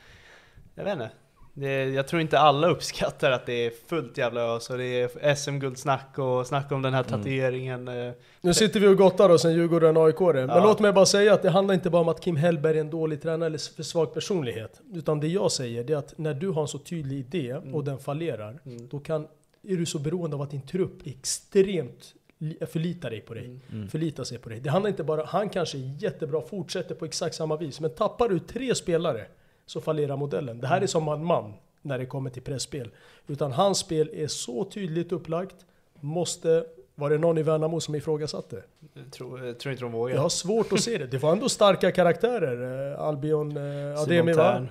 Jag 0.75 0.85
vet 0.85 0.93
inte. 0.93 1.11
Det, 1.59 1.85
jag 1.85 2.09
tror 2.09 2.23
inte 2.23 2.39
alla 2.39 2.69
uppskattar 2.69 3.31
att 3.31 3.47
det 3.47 3.53
är 3.67 3.73
fullt 3.89 4.19
jävla 4.19 4.57
ös 4.57 4.71
och 4.71 4.79
det 4.79 4.85
är 5.03 5.35
SM-guldsnack 5.35 6.19
och 6.19 6.47
snack 6.47 6.73
om 6.73 6.83
den 6.83 6.95
här 6.95 7.05
Mm. 7.09 7.19
tatueringen. 7.21 7.89
eh. 7.89 8.13
Nu 8.41 8.55
sitter 8.55 8.81
vi 8.81 8.87
och 8.87 8.97
gottar 8.97 9.31
oss 9.31 9.45
en 9.45 9.53
Djurgården 9.55 9.97
aik 9.97 10.21
Men 10.21 10.49
Ja. 10.49 10.65
låt 10.65 10.81
mig 10.81 10.93
bara 10.93 11.07
säga 11.07 11.35
att 11.35 11.43
det 11.43 11.51
handlar 11.51 11.75
inte 11.75 11.91
bara 11.91 12.03
om 12.03 12.09
att 12.09 12.21
Kim 12.21 12.37
Hellberg 12.37 12.77
är 12.77 12.81
en 12.81 12.91
dålig 12.91 13.23
tränare 13.23 13.47
eller 13.47 13.75
för 13.77 13.83
svag 13.83 14.15
personlighet. 14.15 14.81
Utan 14.95 15.21
det 15.21 15.29
jag 15.29 15.53
säger 15.53 15.91
är 15.91 15.97
att 15.97 16.19
när 16.19 16.35
du 16.35 16.49
har 16.49 16.63
en 16.63 16.69
så 16.69 16.79
tydlig 16.79 17.19
idé 17.19 17.51
Mm. 17.51 17.75
och 17.75 17.85
den 17.85 17.99
fallerar, 17.99 18.59
då 18.91 18.99
kan, 18.99 19.23
är 19.69 19.77
du 19.77 19.87
så 19.87 19.99
beroende 19.99 20.37
av 20.37 20.43
att 20.43 20.51
din 20.51 20.67
trupp 20.67 21.07
är 21.07 21.11
extremt 21.11 22.15
li- 22.39 22.59
förlitar 22.73 23.11
dig 23.11 23.21
på 23.21 23.35
dig. 23.35 23.61
Mm. 23.73 23.89
Förlitar 23.89 24.25
sig 24.25 24.39
på 24.39 24.49
dig. 24.49 24.61
Det 24.61 24.71
handlar 24.71 24.89
inte 24.91 25.05
bara, 25.05 25.25
han 25.25 25.49
kanske 25.49 25.79
är 25.79 26.03
jättebra, 26.03 26.41
fortsätter 26.41 26.95
på 26.95 27.05
exakt 27.05 27.35
samma 27.35 27.57
vis. 27.57 27.81
Men 27.81 27.91
tappar 27.91 28.29
du 28.29 28.39
tre 28.39 28.75
spelare 28.75 29.27
så 29.67 29.81
fallerar 29.81 30.17
modellen. 30.17 30.61
Det 30.61 30.67
här 30.67 30.81
är 30.81 30.87
som 30.87 31.05
man-man 31.05 31.55
när 31.83 31.99
det 31.99 32.07
kommer 32.07 32.31
till 32.31 32.43
pressspel. 32.43 32.91
Utan 33.27 33.53
hans 33.53 33.79
spel 33.79 34.11
är 34.13 34.27
så 34.27 34.65
tydligt 34.65 35.13
upplagt, 35.13 35.57
måste 36.01 36.65
var 36.99 37.11
det 37.11 37.19
någon 37.19 37.39
i 37.39 37.43
Värnamo 37.43 37.81
som 37.81 37.95
ifrågasatte? 37.95 38.63
Jag 38.95 39.13
tror, 39.13 39.47
jag 39.47 39.59
tror 39.59 39.73
inte 39.73 39.85
de 39.85 39.93
vågar. 39.93 40.15
Jag 40.15 40.23
har 40.23 40.29
svårt 40.29 40.73
att 40.73 40.81
se 40.81 40.99
det. 40.99 41.07
Det 41.07 41.19
var 41.19 41.33
ändå 41.33 41.49
starka 41.49 41.93
karaktärer. 41.93 42.93
Eh, 42.93 43.01
Albion 43.01 43.57
eh, 43.57 44.01
Ademi 44.01 44.33
va? 44.33 44.67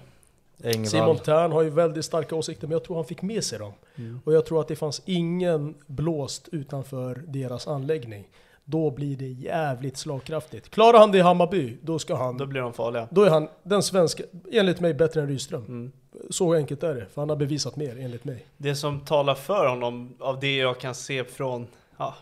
Tern. 0.62 0.86
Simon 0.86 1.18
Tern 1.18 1.52
har 1.52 1.62
ju 1.62 1.70
väldigt 1.70 2.06
starka 2.06 2.36
åsikter, 2.36 2.68
men 2.68 2.72
jag 2.72 2.84
tror 2.84 2.96
han 2.96 3.06
fick 3.06 3.22
med 3.22 3.44
sig 3.44 3.60
dem. 3.60 3.74
Mm. 3.96 4.20
Och 4.26 4.34
jag 4.34 4.46
tror 4.46 4.62
att 4.62 4.68
det 4.68 4.76
fanns 4.76 5.02
ingen 5.06 5.76
blåst 5.88 6.50
utanför 6.52 7.24
deras 7.28 7.68
anläggning. 7.68 8.28
Då 8.66 8.92
blir 8.92 9.18
det 9.18 9.28
jävligt 9.28 9.98
slagkraftigt. 9.98 10.70
Klarar 10.70 11.00
han 11.00 11.12
det 11.12 11.18
i 11.18 11.22
Hammarby, 11.22 11.78
då 11.82 12.00
ska 12.00 12.16
han... 12.16 12.38
Då 12.38 12.46
blir 12.46 12.62
de 12.62 12.74
farliga. 12.74 13.08
Då 13.12 13.24
är 13.24 13.30
han 13.30 13.48
den 13.64 13.84
svenska, 13.84 14.24
enligt 14.52 14.80
mig, 14.80 14.94
bättre 14.94 15.22
än 15.22 15.28
Rydström. 15.28 15.66
Mm. 15.66 15.92
Så 16.30 16.54
enkelt 16.54 16.84
är 16.84 16.96
det, 16.96 17.06
för 17.06 17.22
han 17.22 17.30
har 17.30 17.36
bevisat 17.36 17.76
mer, 17.76 17.98
enligt 18.00 18.26
mig. 18.26 18.46
Det 18.58 18.76
som 18.76 19.00
talar 19.00 19.36
för 19.36 19.68
honom, 19.68 20.16
av 20.20 20.40
det 20.40 20.58
jag 20.58 20.80
kan 20.80 20.96
se 20.96 21.24
från 21.24 21.68
ja, 21.98 22.14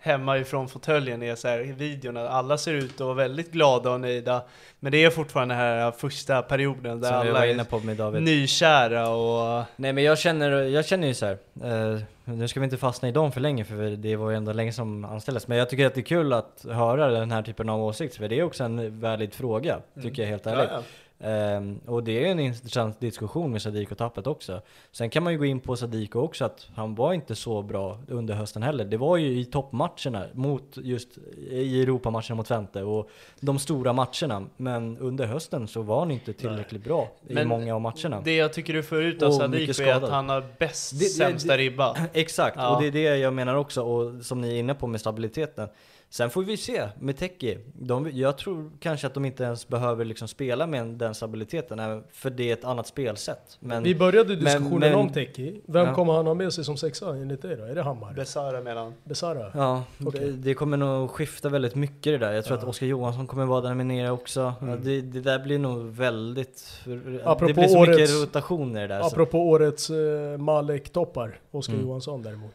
hemma 0.00 0.38
ifrån 0.38 0.68
fåtöljen, 0.68 1.22
är 1.22 1.34
så 1.34 1.48
här 1.48 1.60
i 1.60 1.72
videorna. 1.72 2.28
Alla 2.28 2.58
ser 2.58 2.74
ut 2.74 2.94
att 2.94 3.00
vara 3.00 3.14
väldigt 3.14 3.52
glada 3.52 3.90
och 3.90 4.00
nöjda. 4.00 4.42
Men 4.80 4.92
det 4.92 5.04
är 5.04 5.10
fortfarande 5.10 5.54
den 5.54 5.62
här 5.62 5.90
första 5.90 6.42
perioden 6.42 7.00
där 7.00 7.08
Som 7.08 7.18
alla 7.18 7.32
var 7.32 7.40
är 7.40 7.50
inne 7.50 7.64
på 7.64 7.78
med 7.78 7.96
David. 7.96 8.22
nykära 8.22 9.08
och... 9.08 9.64
Nej 9.76 9.92
men 9.92 10.04
jag 10.04 10.18
känner, 10.18 10.50
jag 10.50 10.86
känner 10.86 11.08
ju 11.08 11.14
så 11.14 11.26
här. 11.26 11.38
Eh, 11.64 12.00
nu 12.24 12.48
ska 12.48 12.60
vi 12.60 12.64
inte 12.64 12.76
fastna 12.76 13.08
i 13.08 13.12
dem 13.12 13.32
för 13.32 13.40
länge 13.40 13.64
för 13.64 13.96
det 13.96 14.16
var 14.16 14.30
ju 14.30 14.36
ändå 14.36 14.52
länge 14.52 14.72
som 14.72 15.04
anställdes. 15.04 15.48
Men 15.48 15.58
jag 15.58 15.70
tycker 15.70 15.86
att 15.86 15.94
det 15.94 16.00
är 16.00 16.02
kul 16.02 16.32
att 16.32 16.64
höra 16.70 17.08
den 17.10 17.30
här 17.30 17.42
typen 17.42 17.68
av 17.68 17.82
åsikter 17.84 18.18
för 18.18 18.28
det 18.28 18.38
är 18.38 18.42
också 18.42 18.64
en 18.64 19.00
valid 19.00 19.34
fråga, 19.34 19.78
tycker 20.02 20.22
jag 20.22 20.30
helt 20.30 20.46
ärligt. 20.46 20.70
Ja, 20.72 20.82
Ehm, 21.22 21.80
och 21.86 22.04
det 22.04 22.24
är 22.26 22.30
en 22.30 22.40
intressant 22.40 23.00
diskussion 23.00 23.52
med 23.52 23.62
Sadiko-tappet 23.62 24.26
också. 24.26 24.60
Sen 24.92 25.10
kan 25.10 25.22
man 25.22 25.32
ju 25.32 25.38
gå 25.38 25.44
in 25.44 25.60
på 25.60 25.76
Sadiko 25.76 26.20
också, 26.20 26.44
att 26.44 26.68
han 26.74 26.94
var 26.94 27.12
inte 27.12 27.34
så 27.34 27.62
bra 27.62 27.98
under 28.08 28.34
hösten 28.34 28.62
heller. 28.62 28.84
Det 28.84 28.96
var 28.96 29.16
ju 29.16 29.38
i 29.40 29.44
toppmatcherna, 29.44 30.24
mot 30.32 30.62
just 30.76 31.08
i 31.50 31.82
Europamatcherna 31.82 32.34
mot 32.34 32.46
Twente 32.46 32.82
och 32.82 33.10
de 33.40 33.58
stora 33.58 33.92
matcherna. 33.92 34.46
Men 34.56 34.98
under 34.98 35.26
hösten 35.26 35.68
så 35.68 35.82
var 35.82 35.98
han 35.98 36.10
inte 36.10 36.32
tillräckligt 36.32 36.84
bra 36.84 37.08
i 37.28 37.34
Men 37.34 37.48
många 37.48 37.74
av 37.74 37.80
matcherna. 37.80 38.20
Det 38.24 38.36
jag 38.36 38.52
tycker 38.52 38.72
du 38.72 38.82
får 38.82 39.02
ut 39.02 39.22
av 39.22 39.30
Sadiko 39.32 39.82
är 39.82 39.94
att 39.94 40.10
han 40.10 40.28
har 40.28 40.44
bäst 40.58 40.92
Det- 40.92 40.98
det- 40.98 41.08
sämsta 41.08 41.48
det- 41.56 41.58
ribba. 41.62 41.96
Exakt, 42.12 42.56
Ja. 42.56 42.74
och 42.76 42.82
det 42.82 42.86
är 42.88 42.92
det 42.92 43.16
jag 43.16 43.32
menar 43.32 43.54
också, 43.54 43.82
och 43.82 44.24
som 44.24 44.40
ni 44.40 44.48
är 44.54 44.58
inne 44.58 44.74
på 44.74 44.86
med 44.86 45.00
stabiliteten. 45.00 45.68
Sen 46.12 46.30
får 46.30 46.42
vi 46.42 46.56
se 46.56 46.88
med 46.98 47.16
Teki. 47.16 47.58
De, 47.74 48.10
jag 48.12 48.38
tror 48.38 48.70
kanske 48.80 49.06
att 49.06 49.14
de 49.14 49.24
inte 49.24 49.44
ens 49.44 49.68
behöver 49.68 50.04
liksom 50.04 50.28
spela 50.28 50.66
med 50.66 50.86
den 50.86 51.14
stabiliteten, 51.14 51.78
även- 51.78 52.04
för 52.12 52.30
det 52.30 52.48
är 52.48 52.52
ett 52.52 52.64
annat 52.64 52.86
spelsätt. 52.86 53.56
Men, 53.60 53.82
Vi 53.82 53.94
började 53.94 54.28
men- 54.28 54.44
diskussionen 54.44 54.78
men- 54.80 54.94
om 54.94 55.12
Teki. 55.12 55.60
Vem 55.66 55.86
Ja. 55.86 55.94
kommer 55.94 56.12
han 56.12 56.26
ha 56.26 56.34
med 56.34 56.52
sig 56.52 56.64
som 56.64 56.76
sexa 56.76 57.16
enligt 57.16 57.42
dig 57.42 57.56
då? 57.56 57.62
Är 57.64 57.74
det 57.74 57.82
Hammar? 57.82 58.12
Besara 58.12 58.60
mellan. 58.60 58.94
Besara? 59.04 59.50
Ja, 59.54 59.84
Okej. 60.06 60.20
det, 60.20 60.32
det 60.32 60.54
kommer 60.54 60.76
nog 60.76 61.10
skifta 61.10 61.48
väldigt 61.48 61.74
mycket 61.74 62.02
det 62.04 62.18
där. 62.18 62.32
Jag 62.32 62.44
tror 62.44 62.56
Ja. 62.58 62.62
att 62.62 62.68
Oskar 62.68 62.86
Johansson 62.86 63.26
kommer 63.26 63.44
vara 63.46 63.60
där 63.60 63.74
med 63.74 63.86
nere 63.86 64.10
också. 64.10 64.40
Ja, 64.40 64.66
Mm. 64.66 64.84
det, 64.84 65.00
det 65.00 65.20
där 65.20 65.38
blir 65.38 65.58
nog 65.58 65.84
väldigt... 65.86 66.80
Apropå 67.24 67.46
det 67.46 67.54
blir 67.54 67.68
så 67.68 67.78
årets- 67.78 67.88
mycket 67.98 68.22
rotation 68.22 68.76
i 68.76 68.80
det 68.80 68.86
där. 68.86 69.00
så- 69.00 69.06
Apropå 69.06 69.48
årets 69.48 69.90
uh, 69.90 70.38
Malek-toppar, 70.38 71.40
Oskar 71.50 71.72
Mm. 71.74 71.86
Johansson 71.86 72.22
däremot. 72.22 72.54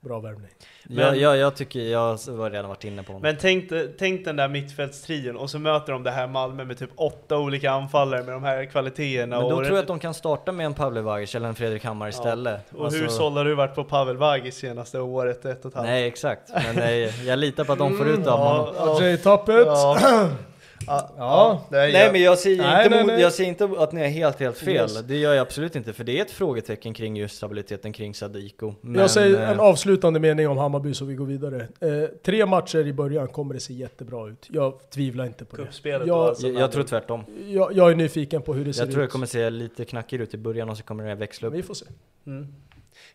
Bra 0.00 0.20
värvning. 0.20 0.50
Ja, 0.88 1.14
ja, 1.14 1.36
jag 1.36 1.56
tycker, 1.56 1.80
jag 1.80 1.98
har 2.00 2.50
redan 2.50 2.68
varit 2.68 2.84
inne 2.84 3.02
på 3.02 3.08
honom. 3.12 3.22
Men 3.22 3.36
tänk, 3.40 3.70
tänk 3.98 4.24
den 4.24 4.36
där 4.36 4.48
mittfältstrion 4.48 5.36
och 5.36 5.50
så 5.50 5.58
möter 5.58 5.92
de 5.92 6.02
det 6.02 6.10
här 6.10 6.26
Malmö 6.26 6.64
med 6.64 6.78
typ 6.78 6.90
åtta 6.96 7.38
olika 7.38 7.70
anfallare 7.70 8.22
med 8.22 8.34
de 8.34 8.42
här 8.44 8.64
kvaliteterna. 8.64 9.40
Men 9.40 9.48
då 9.48 9.56
och 9.56 9.64
tror 9.64 9.76
jag 9.76 9.82
att 9.82 9.86
de 9.88 9.98
kan 9.98 10.14
starta 10.14 10.52
med 10.52 10.66
en 10.66 10.74
Pavle 10.74 11.00
Vagic 11.00 11.34
eller 11.34 11.48
en 11.48 11.54
Fredrik 11.54 11.84
Hammar 11.84 12.08
istället. 12.08 12.60
Och 12.76 12.84
Alltså- 12.84 13.00
hur 13.00 13.08
såld 13.08 13.36
har 13.36 13.44
du 13.44 13.54
varit 13.54 13.74
på 13.74 13.84
Pavel 13.84 14.16
Vagic 14.16 14.54
senaste 14.54 15.00
året, 15.00 15.44
ett 15.44 15.64
och 15.64 15.70
ett 15.70 15.74
halvt? 15.76 15.88
Nej 15.88 16.06
exakt, 16.06 16.50
men 16.54 16.76
nej, 16.76 17.26
jag 17.26 17.38
litar 17.38 17.64
på 17.64 17.72
att 17.72 17.78
de 17.78 17.96
får 17.98 18.08
ut 18.08 18.18
av 18.18 18.40
Ja, 18.40 18.58
honom. 18.74 18.74
ja. 19.00 19.06
J-tappet! 19.06 19.66
Ja. 19.66 20.28
Ja. 20.86 21.10
Ja. 21.16 21.64
Nej, 21.70 21.92
jag- 21.92 22.12
men 22.12 22.22
jag 22.22 22.38
säger, 22.38 22.56
Nej, 22.62 22.86
inte, 22.86 23.04
nej, 23.04 23.20
jag 23.20 23.32
säger 23.32 23.48
inte 23.48 23.64
att 23.78 23.92
ni 23.92 24.00
är 24.00 24.08
helt 24.08 24.40
helt 24.40 24.56
fel, 24.58 24.68
Yes. 24.74 25.02
det 25.02 25.16
gör 25.16 25.34
jag 25.34 25.42
absolut 25.42 25.76
inte, 25.76 25.92
för 25.92 26.04
det 26.04 26.18
är 26.18 26.22
ett 26.24 26.30
frågetecken 26.30 26.94
kring 26.94 27.16
just 27.16 27.36
stabiliteten 27.36 27.92
kring 27.92 28.14
Sadiko. 28.14 28.74
Men, 28.80 29.00
jag 29.00 29.10
säger 29.10 29.40
en 29.40 29.58
eh, 29.58 29.60
avslutande 29.64 30.20
mening 30.20 30.48
om 30.48 30.56
Hammarby 30.58 30.94
så 30.94 31.04
vi 31.04 31.14
går 31.14 31.26
vidare. 31.26 31.68
Eh, 31.80 32.08
tre 32.24 32.46
matcher 32.46 32.86
i 32.86 32.92
början 32.92 33.28
kommer 33.28 33.54
det 33.54 33.60
se 33.60 33.74
jättebra 33.74 34.28
ut. 34.28 34.46
Jag 34.50 34.90
tvivlar 34.90 35.26
inte 35.26 35.44
på 35.44 35.56
det. 35.56 35.68
Jag, 35.88 36.10
alltså. 36.10 36.48
jag, 36.48 36.62
jag 36.62 36.72
tror 36.72 36.84
tvärtom. 36.84 37.24
jag, 37.46 37.72
jag 37.76 37.90
är 37.90 37.94
nyfiken 37.96 38.42
på 38.42 38.54
hur 38.54 38.64
det 38.64 38.72
ser 38.72 38.82
Jag 38.82 38.90
tror 38.90 39.00
det 39.00 39.06
ut. 39.06 39.12
kommer 39.12 39.26
se 39.26 39.50
lite 39.50 39.84
knackigt 39.84 40.22
ut 40.22 40.34
i 40.34 40.38
början 40.38 40.68
och 40.70 40.76
så 40.76 40.82
kommer 40.82 41.04
det 41.06 41.14
växla 41.14 41.48
upp. 41.48 41.54
Vi 41.54 41.62
får 41.62 41.74
se. 41.74 41.86
Mm. 42.26 42.46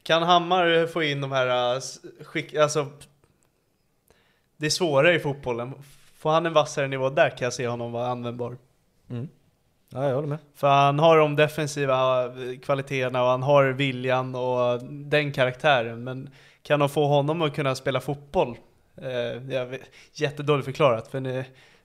Kan 0.04 0.24
Hammar 0.24 0.88
få 0.88 1.04
in 1.04 1.22
de 1.22 1.32
här 1.32 1.78
s- 1.78 2.00
skick, 2.24 2.56
alltså 2.56 2.86
Det 4.58 4.66
är 4.66 4.70
svårare 4.70 5.16
i 5.16 5.20
fotbollen. 5.20 5.72
Får 6.24 6.30
han 6.30 6.46
en 6.46 6.54
vassare 6.54 6.88
nivå 6.88 7.10
där 7.10 7.30
kan 7.30 7.46
jag 7.46 7.54
se 7.54 7.68
honom 7.68 7.92
vara 7.92 8.08
användbar. 8.08 8.58
Mm. 9.10 9.30
Ja, 9.90 10.08
jag 10.08 10.16
håller 10.16 10.28
med. 10.28 10.38
För 10.56 10.68
han 10.68 11.00
har 11.00 11.18
de 11.18 11.36
defensiva 11.36 12.26
eh, 12.26 12.60
kvaliteterna 12.64 13.24
och 13.24 13.30
han 13.30 13.44
har 13.44 13.66
viljan 13.66 14.36
och 14.36 14.84
den 14.84 15.32
karaktären. 15.32 16.04
Men 16.04 16.30
kan 16.62 16.80
de 16.80 16.90
få 16.90 17.08
honom 17.08 17.42
att 17.42 17.56
kunna 17.56 17.76
spela 17.76 18.00
fotboll? 18.00 18.58
Eh, 18.98 19.54
jag 19.54 19.66
vet, 19.66 19.82
jättedåligt 20.14 20.66
förklarat, 20.66 21.08
för 21.08 21.20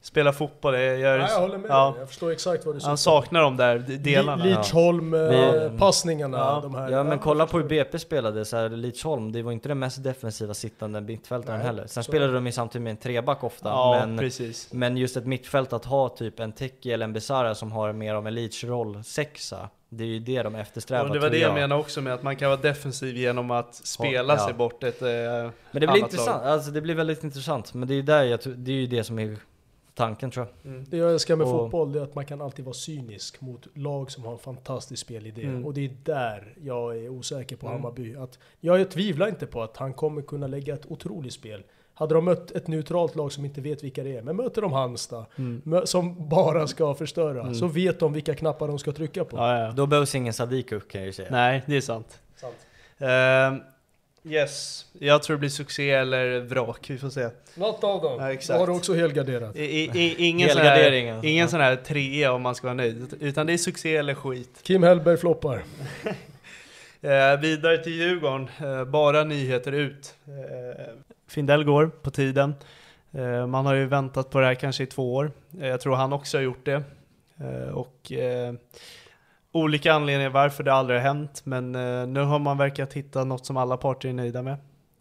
spela 0.00 0.32
fotboll, 0.32 0.72
det 0.72 0.96
gör... 0.98 1.18
Ja, 1.18 1.28
jag 1.30 1.40
håller 1.40 1.58
med 1.58 1.70
ja. 1.70 1.90
dig. 1.90 1.98
Jag 2.00 2.08
förstår 2.08 2.30
exakt 2.32 2.66
vad 2.66 2.74
du 2.74 2.80
Han 2.84 2.98
syftar 2.98 3.12
på. 3.20 3.22
saknar 3.22 3.42
de 3.42 3.56
där 3.56 3.78
delarna. 3.78 4.44
Li- 4.44 4.50
Lidsholm, 4.50 5.14
eh, 5.14 5.20
Vi- 5.20 5.78
passningarna, 5.78 6.38
Ja. 6.38 6.60
de 6.62 6.74
här. 6.74 6.90
Ja 6.90 7.02
men 7.04 7.18
kolla 7.18 7.46
på 7.46 7.58
hur 7.58 7.64
BP 7.68 7.98
spelade, 7.98 8.44
så 8.44 8.56
här, 8.56 8.68
Lidsholm, 8.68 9.32
det 9.32 9.42
var 9.42 9.52
inte 9.52 9.68
den 9.68 9.78
mest 9.78 10.02
defensiva 10.04 10.54
sittande 10.54 11.00
mittfältaren 11.00 11.60
heller. 11.60 11.86
Sen 11.86 12.04
så- 12.04 12.08
spelade 12.10 12.32
de 12.32 12.46
ju 12.46 12.52
samtidigt 12.52 12.82
med 12.82 12.90
en 12.90 12.96
treback 12.96 13.44
ofta, 13.44 13.68
Ja, 13.68 13.96
men, 14.06 14.18
precis. 14.18 14.72
men 14.72 14.96
just 14.96 15.16
ett 15.16 15.26
mittfält 15.26 15.72
att 15.72 15.84
ha 15.84 16.08
typ 16.08 16.40
en 16.40 16.52
Teki 16.52 16.92
eller 16.92 17.04
en 17.04 17.12
Besara 17.12 17.54
som 17.54 17.72
har 17.72 17.92
mer 17.92 18.14
av 18.14 18.26
en 18.26 18.34
Leach-roll, 18.34 19.04
sexa, 19.04 19.68
det 19.90 20.04
är 20.04 20.08
ju 20.08 20.18
det 20.18 20.42
de 20.42 20.54
eftersträvar 20.54 21.04
Och 21.08 21.14
det 21.14 21.18
var 21.20 21.30
det 21.30 21.38
jag 21.38 21.54
menade 21.54 21.80
också 21.80 22.00
med 22.00 22.12
att 22.14 22.22
man 22.22 22.36
kan 22.36 22.50
vara 22.50 22.60
defensiv 22.60 23.16
genom 23.16 23.50
att 23.50 23.74
spela 23.74 24.34
Ja. 24.36 24.44
sig 24.44 24.54
bort 24.54 24.84
ett 24.84 25.02
eh, 25.02 25.08
Men 25.08 25.52
det 25.72 25.86
blir 25.86 25.96
intressant, 25.96 26.42
lag. 26.44 26.52
alltså 26.52 26.70
det 26.70 26.80
blir 26.80 26.94
väldigt 26.94 27.24
intressant. 27.24 27.74
Men 27.74 27.88
det 27.88 27.94
är 27.94 27.96
ju 27.96 28.02
där 28.02 28.22
jag 28.22 28.40
det 28.56 28.70
är 28.70 28.74
ju 28.76 28.86
det 28.86 29.04
som 29.04 29.18
är 29.18 29.36
tanken 29.98 30.30
tror 30.30 30.46
jag. 30.62 30.72
Mm. 30.72 30.84
Det 30.90 30.96
jag 30.96 31.12
älskar 31.12 31.36
med 31.36 31.46
Och- 31.46 31.52
fotboll 31.52 31.96
är 31.96 32.00
att 32.00 32.14
man 32.14 32.26
kan 32.26 32.40
alltid 32.40 32.64
vara 32.64 32.74
cynisk 32.74 33.40
mot 33.40 33.66
lag 33.74 34.10
som 34.10 34.24
har 34.24 34.32
en 34.32 34.38
fantastisk 34.38 35.02
spelidé. 35.06 35.42
Mm. 35.42 35.66
Och 35.66 35.74
det 35.74 35.84
är 35.84 35.90
där 36.04 36.54
jag 36.62 36.96
är 36.98 37.08
osäker 37.08 37.56
på 37.56 37.66
Mm. 37.66 37.76
Hammarby. 37.78 38.16
Att 38.16 38.38
jag 38.60 38.90
tvivlar 38.90 39.28
inte 39.28 39.46
på 39.46 39.62
att 39.62 39.76
han 39.76 39.92
kommer 39.92 40.22
kunna 40.22 40.46
lägga 40.46 40.74
ett 40.74 40.86
otroligt 40.86 41.32
spel. 41.32 41.62
Hade 41.94 42.14
de 42.14 42.24
mött 42.24 42.50
ett 42.50 42.66
neutralt 42.68 43.16
lag 43.16 43.32
som 43.32 43.44
inte 43.44 43.60
vet 43.60 43.84
vilka 43.84 44.02
det 44.04 44.16
är, 44.16 44.22
men 44.22 44.36
möter 44.36 44.62
de 44.62 44.72
Halmstad, 44.72 45.24
Mm. 45.36 45.86
som 45.86 46.28
bara 46.28 46.66
ska 46.66 46.94
förstöra, 46.94 47.40
Mm. 47.40 47.54
så 47.54 47.66
vet 47.66 48.00
de 48.00 48.12
vilka 48.12 48.34
knappar 48.34 48.68
de 48.68 48.78
ska 48.78 48.92
trycka 48.92 49.24
på. 49.24 49.36
Ja, 49.36 49.58
ja. 49.60 49.72
Då 49.72 49.86
behövs 49.86 50.14
ingen 50.14 50.32
Sadiku 50.32 50.80
kan 50.80 51.00
jag 51.00 51.06
ju 51.06 51.12
säga. 51.12 51.28
Nej, 51.30 51.62
det 51.66 51.76
är 51.76 51.80
sant. 51.80 52.20
Ehm, 52.98 53.60
yes, 54.24 54.86
jag 54.98 55.22
tror 55.22 55.36
det 55.36 55.40
blir 55.40 55.50
succé 55.50 55.90
eller 55.90 56.40
vrak, 56.40 56.90
vi 56.90 56.98
får 56.98 57.10
se. 57.10 57.28
Något 57.54 57.84
av 57.84 58.02
dem. 58.02 58.16
Ja, 58.18 58.26
Då 58.26 58.32
exakt. 58.32 58.58
har 58.60 58.66
du 58.66 58.72
också 58.72 58.94
helgarderat. 58.94 59.56
I, 59.56 59.62
i, 59.62 59.90
i, 59.94 60.26
ingen 60.26 60.50
sån 60.50 60.62
här, 60.62 61.24
ingen 61.24 61.48
sån 61.48 61.60
här 61.60 61.76
trea 61.76 62.32
om 62.32 62.42
man 62.42 62.54
ska 62.54 62.66
vara 62.66 62.74
nöjd, 62.74 63.14
utan 63.20 63.46
det 63.46 63.52
är 63.52 63.58
succé 63.58 63.96
eller 63.96 64.14
skit. 64.14 64.60
Kim 64.62 64.82
Hellberg 64.82 65.16
floppar. 65.16 65.64
Eh, 67.00 67.40
vidare 67.40 67.78
till 67.78 67.92
Djurgården, 67.92 68.48
eh, 68.60 68.84
bara 68.84 69.24
nyheter 69.24 69.72
ut. 69.72 70.14
Eh, 70.26 70.84
Findell 71.28 71.64
går 71.64 71.86
på 71.86 72.10
tiden. 72.10 72.54
Eh, 73.12 73.46
man 73.46 73.66
har 73.66 73.74
ju 73.74 73.86
väntat 73.86 74.30
på 74.30 74.40
det 74.40 74.46
här 74.46 74.54
kanske 74.54 74.82
i 74.82 74.86
två 74.86 75.14
år. 75.14 75.32
Eh, 75.60 75.68
jag 75.68 75.80
tror 75.80 75.94
han 75.94 76.12
också 76.12 76.36
har 76.36 76.42
gjort 76.42 76.64
det. 76.64 76.82
Eh, 77.40 77.68
och 77.74 78.12
eh, 78.12 78.54
olika 79.58 79.92
anledningar 79.92 80.30
varför 80.30 80.62
det 80.64 80.72
aldrig 80.72 80.98
har 81.00 81.04
hänt, 81.06 81.40
men 81.44 81.74
eh, 81.74 82.06
nu 82.06 82.20
har 82.20 82.38
man 82.38 82.58
verkat 82.58 82.92
hitta 82.92 83.24
något 83.24 83.46
som 83.46 83.56
alla 83.56 83.76
parter 83.76 84.08
är 84.08 84.12
nöjda 84.12 84.42
med. 84.42 84.56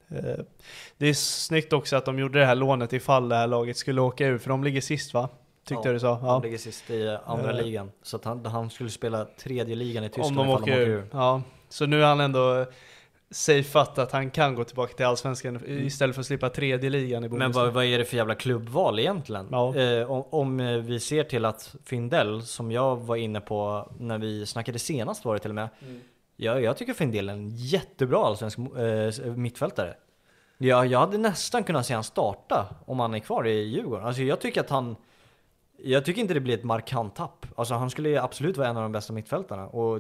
Eh, 0.10 0.44
det 0.98 1.08
är 1.08 1.14
snyggt 1.14 1.74
också 1.74 1.96
att 1.96 2.06
de 2.06 2.20
gjorde 2.20 2.40
det 2.40 2.46
här 2.46 2.56
lånet 2.56 2.94
ifall 2.94 3.30
det 3.30 3.36
här 3.36 3.48
laget 3.48 3.78
skulle 3.78 4.02
åka 4.02 4.26
ur, 4.28 4.38
för 4.38 4.50
de 4.50 4.64
ligger 4.64 4.82
sist 4.82 5.14
va? 5.14 5.30
Tyckte 5.68 5.88
Ja, 5.90 5.94
du 5.94 6.00
sa? 6.00 6.14
Han 6.20 6.42
ligger 6.42 6.58
sist 6.58 6.90
i 6.90 7.18
andra 7.26 7.50
Eh. 7.60 7.66
ligan. 7.66 7.92
Så 8.04 8.16
att 8.16 8.26
han, 8.26 8.46
han 8.46 8.70
skulle 8.70 8.90
spela 8.90 9.26
tredje 9.26 9.76
ligan 9.76 10.04
i 10.04 10.08
Om 10.08 10.12
Tyskland 10.14 10.36
de 10.38 10.42
ifall 10.48 10.62
åker 10.62 10.78
ur. 10.80 11.06
Ja, 11.12 11.42
så 11.70 11.86
nu 11.86 12.02
har 12.02 12.08
han 12.08 12.20
ändå 12.20 12.66
safeat 13.32 13.98
att 13.98 14.12
han 14.12 14.32
kan 14.32 14.56
gå 14.56 14.64
tillbaka 14.64 14.94
till 14.94 15.06
Allsvenskan 15.06 15.62
istället 15.68 16.16
för 16.16 16.22
att 16.22 16.26
slippa 16.26 16.50
tredje 16.50 16.90
ligan 16.90 17.24
i 17.24 17.30
Men 17.30 17.40
Bundesliga. 17.40 17.66
vad, 17.66 17.74
vad 17.74 17.86
är 17.86 17.98
det 17.98 18.06
för 18.06 18.18
jävla 18.18 18.36
klubbval 18.36 19.00
egentligen? 19.00 19.48
Ja. 19.52 19.76
Eh, 19.76 20.12
om, 20.12 20.24
om 20.30 20.60
eh, 20.60 20.78
vi 20.78 21.00
ser 21.00 21.24
till 21.24 21.46
att 21.46 21.76
Findell, 21.86 22.42
som 22.42 22.72
jag 22.72 22.96
var 22.96 23.16
inne 23.16 23.42
på 23.42 23.90
när 24.00 24.18
vi 24.18 24.46
snackade 24.46 24.80
senast 24.80 25.26
var 25.26 25.34
det 25.34 25.40
till 25.40 25.52
och 25.52 25.56
med. 25.56 25.70
Mm. 25.82 26.00
Jag, 26.36 26.64
jag 26.64 26.78
tycker 26.78 26.94
Findell 26.94 27.30
är 27.30 27.34
en 27.34 27.50
jättebra 27.50 28.26
allsvensk 28.26 28.58
eh, 28.60 29.26
mittfältare. 29.36 29.96
Jag, 30.58 30.88
jag 30.88 31.00
hade 31.00 31.18
nästan 31.18 31.64
kunnat 31.64 31.86
se 31.86 31.94
han 31.94 32.04
starta 32.04 32.66
om 32.86 33.00
han 33.00 33.14
är 33.14 33.20
kvar 33.20 33.48
i 33.48 33.64
Djurgården. 33.64 34.06
Alltså 34.06 34.22
jag 34.22 34.42
tycker 34.42 34.62
att 34.62 34.70
han 34.70 34.96
jag 35.84 36.06
tycker 36.06 36.22
inte 36.22 36.34
det 36.34 36.40
blir 36.40 36.54
ett 36.54 36.64
markant 36.64 37.16
tapp. 37.16 37.46
Alltså 37.56 37.74
han 37.74 37.90
skulle 37.90 38.10
ju 38.10 38.18
absolut 38.18 38.58
vara 38.58 38.68
en 38.68 38.78
av 38.78 38.84
de 38.84 38.92
bästa 38.92 39.14
mittfältarna. 39.14 39.68
Och 39.68 40.00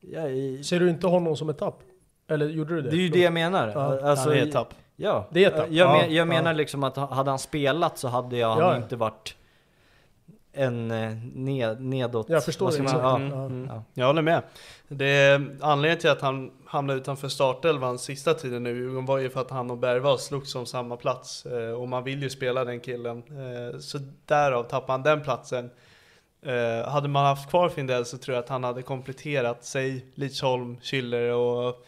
jag, 0.00 0.30
Ser 0.64 0.80
du 0.80 0.90
inte 0.90 1.06
honom 1.06 1.36
som 1.36 1.48
ett 1.48 1.58
tapp? 1.58 1.82
Eller 2.28 2.46
gjorde 2.48 2.74
du 2.74 2.82
det? 2.82 2.90
det 2.90 2.96
är 2.96 3.00
ju 3.00 3.08
det 3.08 3.20
jag 3.20 3.32
menar. 3.32 3.68
Ja. 3.74 4.08
Alltså, 4.10 4.28
Han 4.28 4.38
är 4.38 4.42
ett 4.42 4.52
tapp. 4.52 4.74
Ja, 4.96 5.26
Det 5.30 5.44
är 5.44 5.48
ett 5.48 5.56
tapp. 5.56 5.66
jag, 5.70 5.86
Ja, 5.88 5.92
men, 5.92 6.00
jag 6.14 6.20
ja. 6.20 6.24
menar 6.24 6.54
liksom 6.54 6.84
att 6.84 6.96
hade 6.96 7.30
han 7.30 7.38
spelat 7.38 7.98
så 7.98 8.08
hade 8.08 8.36
jag 8.36 8.50
Ja, 8.60 8.60
ja. 8.60 8.76
inte 8.76 8.96
varit 8.96 9.34
en 10.52 10.90
eh, 10.90 11.12
ned, 11.34 11.80
nedåt... 11.80 12.28
Jag 12.28 12.44
förstår 12.44 12.70
det, 12.72 12.82
man-. 12.82 12.94
Ja, 13.00 13.16
Mm, 13.16 13.32
Mm. 13.32 13.68
ja. 13.72 13.82
Jag 13.94 14.06
håller 14.06 14.22
med. 14.22 14.42
Det 14.88 15.06
är, 15.06 15.56
anledningen 15.60 15.98
till 16.00 16.10
att 16.10 16.20
han 16.20 16.50
hamnade 16.66 16.98
utanför 16.98 17.28
startelvan 17.28 17.98
sista 17.98 18.34
tiden 18.34 18.62
nu 18.62 18.70
Djurgården 18.76 19.06
var 19.06 19.18
ju 19.18 19.30
för 19.30 19.40
att 19.40 19.50
han 19.50 19.70
och 19.70 19.78
Bergvall 19.78 20.18
slogs 20.18 20.54
om 20.54 20.66
samma 20.66 20.96
plats. 20.96 21.46
Eh, 21.46 21.70
och 21.70 21.88
man 21.88 22.04
vill 22.04 22.22
ju 22.22 22.30
spela 22.30 22.64
den 22.64 22.80
killen. 22.80 23.18
Eh, 23.18 23.78
så 23.78 23.98
därav 24.24 24.62
tappade 24.62 24.92
han 24.92 25.02
den 25.02 25.20
platsen. 25.22 25.70
Hade 26.86 27.08
man 27.08 27.24
haft 27.26 27.50
kvar 27.50 27.68
Findell 27.68 28.04
så 28.04 28.18
tror 28.18 28.34
jag 28.34 28.42
att 28.42 28.48
han 28.48 28.64
hade 28.64 28.82
kompletterat 28.82 29.64
sig, 29.64 30.06
Lidsholm, 30.14 30.76
Schüller 30.82 31.30
och 31.30 31.86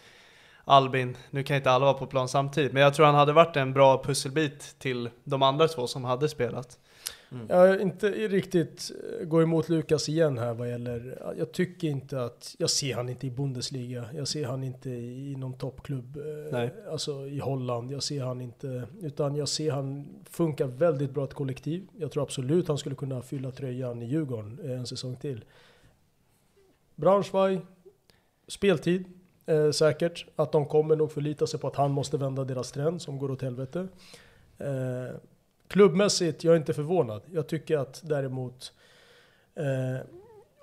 Albin. 0.68 1.16
Nu 1.30 1.42
kan 1.42 1.56
inte 1.56 1.70
alla 1.70 1.84
vara 1.84 1.94
på 1.94 2.06
plan 2.06 2.28
samtidigt, 2.28 2.72
men 2.72 2.82
jag 2.82 2.94
tror 2.94 3.06
han 3.06 3.14
hade 3.14 3.32
varit 3.32 3.56
en 3.56 3.72
bra 3.72 4.02
pusselbit 4.02 4.76
till 4.78 5.10
de 5.24 5.42
andra 5.42 5.68
två 5.68 5.86
som 5.86 6.04
hade 6.04 6.28
spelat. 6.28 6.78
Jag 7.48 7.80
inte 7.80 8.10
riktigt 8.10 8.90
eh, 9.20 9.26
går 9.26 9.42
emot 9.42 9.68
Lukas 9.68 10.08
igen 10.08 10.38
här 10.38 10.54
vad 10.54 10.70
gäller, 10.70 11.22
jag 11.38 11.52
tycker 11.52 11.88
inte 11.88 12.24
att, 12.24 12.54
jag 12.58 12.70
ser 12.70 12.94
han 12.94 13.08
inte 13.08 13.26
i 13.26 13.30
Bundesliga, 13.30 14.04
jag 14.14 14.28
ser 14.28 14.46
han 14.46 14.64
inte 14.64 14.90
i 14.90 15.36
någon 15.38 15.52
toppklubb, 15.52 16.16
eh, 16.16 16.22
Nej. 16.52 16.74
alltså 16.90 17.26
i 17.26 17.38
Holland, 17.38 17.92
jag 17.92 18.02
ser 18.02 18.24
han 18.24 18.40
inte, 18.40 18.88
utan 19.00 19.36
jag 19.36 19.48
ser 19.48 19.70
han 19.70 20.08
funkar 20.30 20.66
väldigt 20.66 21.10
bra 21.10 21.24
ett 21.24 21.34
kollektiv. 21.34 21.88
Jag 21.98 22.12
tror 22.12 22.22
absolut 22.22 22.68
han 22.68 22.78
skulle 22.78 22.96
kunna 22.96 23.22
fylla 23.22 23.50
tröjan 23.50 24.02
i 24.02 24.06
Djurgården 24.06 24.60
eh, 24.64 24.70
en 24.70 24.86
säsong 24.86 25.16
till. 25.16 25.44
Braunschweig, 26.94 27.60
speltid, 28.48 29.04
eh, 29.48 29.70
säkert. 29.70 30.26
Att 30.36 30.52
de 30.52 30.66
kommer 30.66 30.96
nog 30.96 31.12
förlita 31.12 31.46
sig 31.46 31.60
på 31.60 31.66
att 31.68 31.76
han 31.76 31.90
måste 31.90 32.16
vända 32.16 32.44
deras 32.44 32.72
trend 32.72 33.02
som 33.02 33.18
går 33.18 33.30
åt 33.30 33.42
helvete. 33.42 33.88
Eh, 34.58 35.16
klubbmässigt, 35.68 36.44
jag 36.44 36.52
är 36.52 36.56
inte 36.58 36.74
förvånad. 36.74 37.22
Jag 37.32 37.46
tycker 37.46 37.78
att 37.78 38.00
däremot 38.04 38.72
eh, 39.54 40.06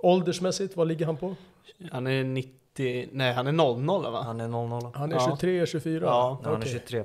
åldersmässigt, 0.01 0.77
vad 0.77 0.87
ligger 0.87 1.05
han 1.05 1.17
på? 1.17 1.35
Han 1.91 2.07
är 2.07 2.23
90, 2.23 3.09
nej 3.11 3.33
han 3.33 3.47
är 3.47 3.51
00 3.51 3.85
va? 4.11 4.21
Han 4.21 4.41
är 4.41 4.47
00. 4.47 4.91
Han 4.93 5.11
är 5.11 5.15
Ja. 5.15 5.27
23, 5.29 5.65
24? 5.65 6.05
Ja, 6.05 6.09
Ja, 6.09 6.39
han 6.43 6.53
är 6.53 6.57
Okej. 6.59 6.71
23. 6.71 7.03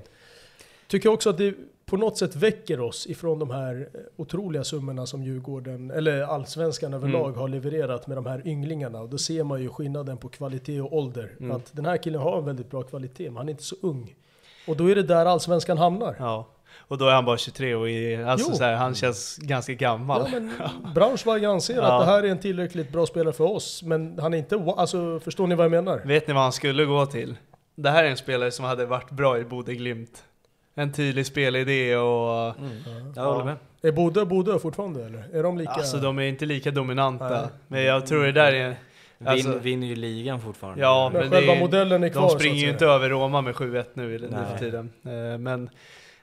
Tycker 0.88 1.08
också 1.08 1.30
att 1.30 1.38
det 1.38 1.54
på 1.90 1.96
något 1.96 2.18
sätt 2.18 2.36
väcker 2.36 2.80
oss 2.80 3.06
ifrån 3.06 3.38
de 3.38 3.50
här 3.50 3.88
eh, 3.94 4.00
otroliga 4.16 4.64
summorna 4.64 5.06
som 5.06 5.22
Djurgården, 5.22 5.90
eller 5.90 6.22
allsvenskan 6.22 6.94
överlag, 6.94 7.26
Mm. 7.28 7.40
har 7.40 7.48
levererat 7.48 8.06
med 8.06 8.16
de 8.16 8.26
här 8.26 8.42
ynglingarna. 8.46 9.00
Och 9.00 9.08
då 9.08 9.18
ser 9.18 9.44
man 9.44 9.62
ju 9.62 9.68
skillnaden 9.68 10.16
på 10.16 10.28
kvalitet 10.28 10.80
och 10.80 10.92
ålder. 10.96 11.32
Mm. 11.40 11.56
Att 11.56 11.70
den 11.76 11.84
här 11.86 11.96
killen 11.96 12.20
har 12.20 12.38
en 12.38 12.44
väldigt 12.44 12.70
bra 12.70 12.82
kvalitet, 12.82 13.24
men 13.30 13.36
han 13.36 13.48
är 13.48 13.50
inte 13.50 13.62
så 13.62 13.76
ung. 13.82 14.14
Och 14.68 14.76
då 14.76 14.90
är 14.90 14.94
det 14.94 15.02
där 15.02 15.26
allsvenskan 15.26 15.78
hamnar. 15.78 16.16
Ja. 16.18 16.48
Och 16.78 16.98
då 16.98 17.04
är 17.06 17.12
han 17.14 17.24
bara 17.24 17.36
23 17.36 17.74
och 17.74 17.90
är, 17.90 18.24
alltså 18.24 18.54
så 18.54 18.64
här, 18.64 18.74
han 18.74 18.94
känns 18.94 19.36
ganska 19.36 19.72
gammal. 19.74 20.22
Ja, 20.32 20.40
men 20.40 20.52
Braunschweig 20.94 21.44
anser 21.44 21.76
Ja. 21.76 21.82
att 21.82 22.06
det 22.06 22.12
här 22.12 22.22
är 22.22 22.28
en 22.28 22.38
tillräckligt 22.38 22.92
bra 22.92 23.06
spelare 23.06 23.32
för 23.32 23.44
oss, 23.44 23.82
men 23.82 24.18
han 24.18 24.34
är 24.34 24.38
inte, 24.38 24.56
alltså 24.76 25.20
förstår 25.20 25.46
ni 25.46 25.54
vad 25.54 25.64
jag 25.64 25.70
menar? 25.70 26.02
Vet 26.04 26.26
ni 26.28 26.34
vad 26.34 26.42
han 26.42 26.52
skulle 26.52 26.84
gå 26.84 27.06
till? 27.06 27.36
Det 27.74 27.90
här 27.90 28.04
är 28.04 28.08
en 28.10 28.16
spelare 28.16 28.50
som 28.50 28.64
hade 28.64 28.86
varit 28.86 29.10
bra 29.10 29.38
i 29.38 29.44
Bode 29.44 29.74
Glimt. 29.74 30.24
En 30.74 30.92
tydlig 30.92 31.26
spelidé 31.26 31.96
och... 31.96 32.54
Jag 33.16 33.22
håller 33.24 33.44
med. 33.44 33.56
Är 33.82 33.92
Bodö 33.92 34.24
Bodö 34.24 34.58
fortfarande 34.58 35.04
eller? 35.04 35.24
Är 35.38 35.42
de 35.42 35.58
lika? 35.58 35.70
Alltså 35.70 35.96
de 35.96 36.18
är 36.18 36.22
inte 36.22 36.46
lika 36.46 36.70
dominanta. 36.70 37.28
Nej. 37.30 37.48
Men 37.68 37.82
jag 37.82 38.06
tror 38.06 38.22
det 38.24 38.32
där 38.32 38.52
är... 38.52 38.76
Alltså, 39.24 39.48
Vin, 39.50 39.60
vinner 39.60 39.86
ju 39.86 39.96
ligan 39.96 40.40
fortfarande. 40.40 40.80
ja, 40.82 41.10
Men 41.12 41.20
men, 41.22 41.30
själva 41.30 41.52
det 41.52 41.56
är, 41.58 41.60
modellen 41.60 42.04
är 42.04 42.08
kvar, 42.08 42.22
De 42.22 42.30
springer 42.30 42.60
ju 42.62 42.70
inte 42.70 42.86
över 42.86 43.08
Roma 43.08 43.40
med 43.40 43.54
7-1 43.54 43.84
nu, 43.94 44.14
i- 44.14 44.18
nu 44.18 44.28
för 44.52 44.58
tiden. 44.58 44.90
Eh, 45.04 45.38
Men 45.38 45.70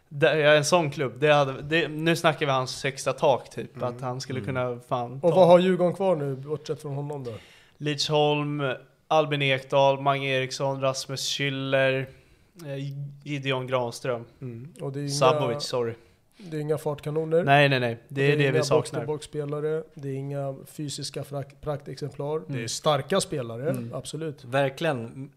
det 0.10 0.30
är 0.30 0.56
en 0.56 0.66
sån 0.66 0.92
klubb, 0.92 1.14
det 1.20 1.34
hade, 1.34 1.62
det, 1.62 1.88
nu 1.88 2.16
snackar 2.16 2.46
vi 2.46 2.52
hans 2.52 2.84
högsta 2.84 3.14
tak 3.14 3.50
typ. 3.50 3.84
Att 3.84 4.02
han 4.02 4.22
skulle 4.22 4.42
kunna 4.42 4.80
fan 4.90 5.20
Och 5.24 5.32
vad 5.36 5.48
har 5.48 5.60
Djurgården 5.60 5.94
kvar 5.94 6.16
nu, 6.16 6.36
bortsett 6.36 6.82
från 6.82 6.94
honom 6.96 7.24
då? 7.24 7.34
Lidsholm, 7.78 8.64
Albin 9.08 9.42
Ekdal, 9.42 10.02
Mange 10.02 10.28
Eriksson, 10.30 10.82
Rasmus 10.82 11.22
Schüller, 11.38 12.06
Gideon 13.24 13.68
Granström. 13.68 14.26
Det 14.40 15.00
är 15.00 15.04
inga, 15.04 15.10
Sabovic, 15.10 15.64
sorry. 15.64 15.94
Det 16.38 16.58
är 16.58 16.62
inga 16.62 16.78
fartkanoner. 16.78 17.44
Nej, 17.44 17.70
nej, 17.70 17.80
nej. 17.80 17.98
Det 18.08 18.32
är 18.32 18.38
det, 18.38 18.52
vi 18.52 18.64
saknar. 18.64 19.06
box-to-box-spelare. 19.06 19.84
Det 19.94 20.10
är 20.10 20.14
inga 20.14 20.56
fysiska 20.66 21.24
praktexemplar. 21.62 22.40
Det 22.48 22.54
är 22.54 22.58
Mm. 22.58 22.68
starka 22.68 23.22
spelare, 23.22 23.70
Mm. 23.70 23.94
absolut. 23.94 24.46
Verkligen, 24.46 25.32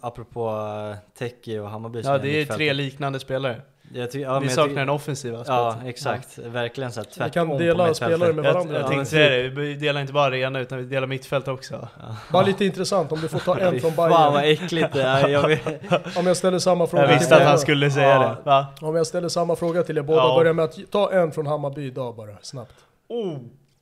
apropå 0.00 0.48
äh, 0.92 0.96
Teki 1.18 1.58
och 1.58 1.68
Hammarby 1.70 2.00
Ja, 2.04 2.18
det 2.18 2.28
är 2.40 2.44
tre 2.46 2.72
liknande 2.72 3.20
spelare. 3.20 3.62
Jag 3.94 4.10
ty- 4.12 4.20
ja, 4.20 4.38
vi 4.38 4.46
jag 4.46 4.54
saknar 4.54 4.74
ty- 4.74 4.80
en 4.80 4.88
offensiv 4.88 5.34
aspekt. 5.34 5.48
Ja, 5.48 5.76
exakt. 5.84 6.38
Verkligen 6.38 6.92
så 6.92 7.00
här 7.00 7.06
Vi 7.14 7.14
kan 7.18 7.30
tvärtom 7.30 7.48
på 7.48 7.58
dela 7.58 7.94
spelare 7.94 8.32
med 8.32 8.44
Jag, 8.44 8.52
varandra. 8.52 8.74
jag 8.74 8.82
Ja, 8.84 8.88
tänkte 8.88 9.06
säga 9.10 9.42
det, 9.42 9.48
vi 9.48 9.74
delar 9.74 10.00
inte 10.00 10.12
bara 10.12 10.24
arena 10.24 10.60
utan 10.60 10.78
vi 10.78 10.84
delar 10.84 11.06
mittfält 11.06 11.48
också. 11.48 11.88
Bara 12.32 12.42
lite 12.46 12.64
intressant, 12.64 13.12
om 13.12 13.20
du 13.20 13.28
får 13.28 13.38
ta 13.38 13.58
en 13.58 13.80
från 13.80 13.92
Fan 13.92 14.10
vad 14.10 14.32
Bayern. 14.32 14.64
äckligt 14.64 14.92
det 14.92 15.02
är. 15.02 15.28
Jag. 15.28 15.44
Om 16.18 16.26
jag 16.26 16.36
ställer 16.36 16.58
samma 16.58 16.86
fråga 16.86 17.02
Jag 17.02 17.10
till 17.10 17.18
visste 17.18 17.36
att 17.36 17.42
han 17.42 17.58
skulle 17.58 17.90
säga 17.90 18.08
Ja. 18.08 18.18
det. 18.20 18.36
Va? 18.44 18.66
Om 18.80 18.96
jag 18.96 19.06
ställer 19.06 19.28
samma 19.28 19.56
fråga 19.56 19.82
till 19.82 19.98
er 19.98 20.02
båda, 20.02 20.22
Ja. 20.22 20.34
börja 20.38 20.52
med 20.52 20.64
att 20.64 20.78
ta 20.90 21.12
en 21.12 21.32
från 21.32 21.46
Hammarby 21.46 21.86
idag 21.86 22.16
bara, 22.16 22.32
snabbt. 22.42 22.74
Oh. 23.08 23.36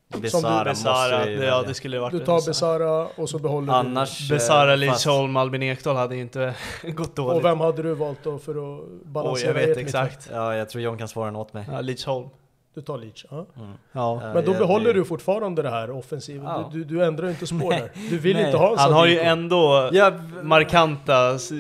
Besara 0.09 0.65
måste 0.65 0.85
Besara, 0.85 1.19
vi 1.25 1.31
det, 1.31 1.37
välja. 1.37 1.49
ja 1.49 1.63
det 1.63 1.75
skulle 1.75 1.99
varit 1.99 2.13
Du 2.13 2.19
tar 2.25 2.47
Besara 2.47 3.07
och 3.07 3.29
så 3.29 3.39
behåller 3.39 3.73
Annars... 3.73 4.29
du... 4.29 4.35
eh, 4.35 4.39
Besara, 4.39 4.71
fast- 4.71 4.81
Lidsholm, 4.81 5.37
Albin 5.37 5.63
Ekdal 5.63 5.97
hade 5.97 6.15
ju 6.17 6.21
inte 6.23 6.55
gått 6.83 7.17
dåligt. 7.17 7.37
Och 7.39 7.45
vem 7.45 7.61
hade 7.61 7.83
du 7.83 7.95
valt 7.95 8.19
då 8.23 8.39
för 8.39 8.53
att 8.79 8.85
balansera 9.05 9.61
jag 9.61 9.67
vet 9.67 9.77
exakt. 9.79 10.29
Ja, 10.33 10.55
jag 10.57 10.69
tror 10.69 10.83
John 10.83 10.99
kan 10.99 11.09
svara 11.09 11.27
den 11.27 11.37
åt 11.37 11.53
mig. 11.53 11.65
Ja, 11.73 11.81
Lidsholm. 11.81 12.29
Du 12.77 12.83
tar 12.83 12.99
Leach, 12.99 13.25
ja. 13.31 13.47
Ja. 13.55 13.63
Ja, 13.93 14.31
Men 14.35 14.45
då 14.45 14.53
behåller 14.53 14.87
det- 14.87 14.93
du 15.01 15.05
fortfarande 15.05 15.63
det 15.63 15.71
här 15.71 15.91
offensiva. 15.91 16.45
Ja. 16.45 16.71
Du, 16.73 16.85
du, 16.85 16.97
du 16.97 17.05
ändrar 17.05 17.29
inte 17.29 17.47
spår 17.47 17.71
där. 17.71 17.91
Du 18.11 18.19
vill 18.19 18.37
inte 18.39 18.57
ha 18.57 18.73
en 18.73 18.79
Han 18.79 18.93
har 18.93 19.07
ju 19.07 19.19
ändå 19.19 19.91
Ja, 19.93 20.13
markanta, 20.43 21.31
s- 21.35 21.51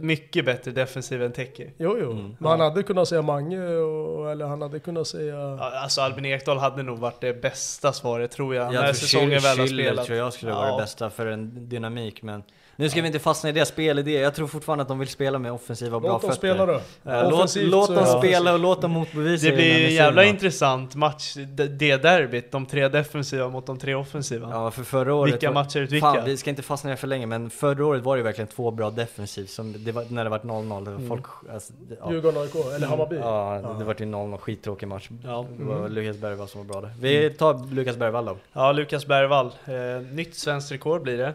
mycket 0.00 0.44
bättre 0.44 0.70
defensiv 0.70 1.22
än 1.22 1.32
Teki. 1.32 1.70
Jo, 1.78 1.96
jo. 2.00 2.10
Mm. 2.12 2.36
Men 2.38 2.50
han 2.50 2.60
hade 2.60 2.82
kunnat 2.82 3.08
säga 3.08 3.22
Mange, 3.22 3.60
och, 3.76 4.30
eller 4.30 4.46
han 4.46 4.62
hade 4.62 4.78
kunnat 4.78 5.06
säga... 5.06 5.34
Ja, 5.36 5.70
Alltså 5.82 6.00
Albin 6.00 6.24
Ekdal 6.24 6.58
hade 6.58 6.82
nog 6.82 6.98
varit 6.98 7.20
det 7.20 7.42
bästa 7.42 7.92
svaret 7.92 8.30
tror 8.30 8.54
jag. 8.54 8.66
Jag 8.66 8.72
när 8.72 8.82
tror 8.82 8.92
säsongen 8.92 9.40
väl 9.40 9.58
har 9.58 9.66
spelat. 9.66 10.06
tror 10.06 10.18
jag 10.18 10.32
skulle 10.32 10.52
vara 10.52 10.70
det 10.76 10.82
bästa 10.82 11.10
för 11.10 11.26
en 11.26 11.68
dynamik, 11.68 12.22
men 12.22 12.42
nu 12.76 12.90
ska 12.90 13.00
vi 13.00 13.06
inte 13.06 13.18
fastna 13.18 13.48
i 13.48 13.52
det 13.52 13.64
spelidé. 13.66 14.12
Jag 14.20 14.34
tror 14.34 14.46
fortfarande 14.46 14.82
att 14.82 14.88
de 14.88 14.98
vill 14.98 15.08
spela 15.08 15.38
med 15.38 15.52
offensiva 15.52 15.96
och 15.96 16.02
bra 16.02 16.12
Låt 16.12 16.22
dem 16.22 16.30
fötter. 16.30 16.38
spela 16.48 16.66
då. 16.66 16.80
Ja, 17.02 17.30
låt, 17.30 17.56
låt 17.56 17.94
dem 17.94 18.06
spela 18.18 18.52
och 18.52 18.58
låt 18.58 18.82
dem 18.82 18.90
motbevisa 18.90 19.46
Det 19.46 19.52
blir 19.56 19.86
en 19.86 19.94
jävla 19.94 20.24
intressant 20.24 20.94
match, 20.94 21.34
det, 21.34 21.66
det 21.68 21.96
derbyt. 21.96 22.52
De 22.52 22.66
tre 22.66 22.88
defensiva 22.88 23.48
mot 23.48 23.66
de 23.66 23.78
tre 23.78 23.94
offensiva. 23.94 24.48
Ja, 24.50 24.70
för 24.70 24.82
förra 24.82 25.14
året... 25.14 25.32
Vilka 25.34 25.46
var- 25.50 25.54
matcher 25.54 25.80
ut 25.80 25.92
vilka? 25.92 26.06
Fan, 26.12 26.24
vi 26.24 26.36
ska 26.36 26.50
inte 26.50 26.62
fastna 26.62 26.90
i 26.90 26.92
det 26.92 26.96
för 26.96 27.06
länge, 27.06 27.26
men 27.26 27.50
förra 27.50 27.86
året 27.86 28.02
var 28.02 28.16
det 28.16 28.22
verkligen 28.22 28.48
två 28.48 28.70
bra 28.70 28.90
defensiv, 28.90 29.46
som 29.46 29.84
det 29.84 29.92
var, 29.92 30.04
när 30.08 30.24
det 30.24 30.30
var 30.30 30.38
0-0. 30.38 30.84
Det 30.84 30.90
var 30.90 31.08
folk... 31.08 31.24
Alltså, 31.52 31.72
det- 31.88 31.96
ja. 32.00 32.12
Djurgården, 32.12 32.42
AIK, 32.42 32.54
eller 32.76 32.86
Hammarby. 32.86 33.16
Ja, 33.16 33.74
det 33.78 33.84
var 33.84 33.94
ju 33.98 34.04
0-0, 34.06 34.38
skittråkig 34.38 34.88
match. 34.88 35.08
Ja. 35.24 35.46
Det 35.58 35.64
var 35.64 35.88
Lukas 35.88 36.16
Bergvall 36.16 36.48
som 36.48 36.66
var 36.66 36.80
bra 36.80 36.80
där. 36.80 36.94
Vi 37.00 37.30
tar 37.30 37.74
Lukas 37.74 37.96
Bergvall 37.96 38.24
då. 38.24 38.36
Ja, 38.52 38.72
Lukas 38.72 39.06
Bergvall. 39.06 39.46
Eh, 39.64 40.02
nytt 40.12 40.34
svenskt 40.34 40.72
rekord 40.72 41.02
blir 41.02 41.18
det. 41.18 41.34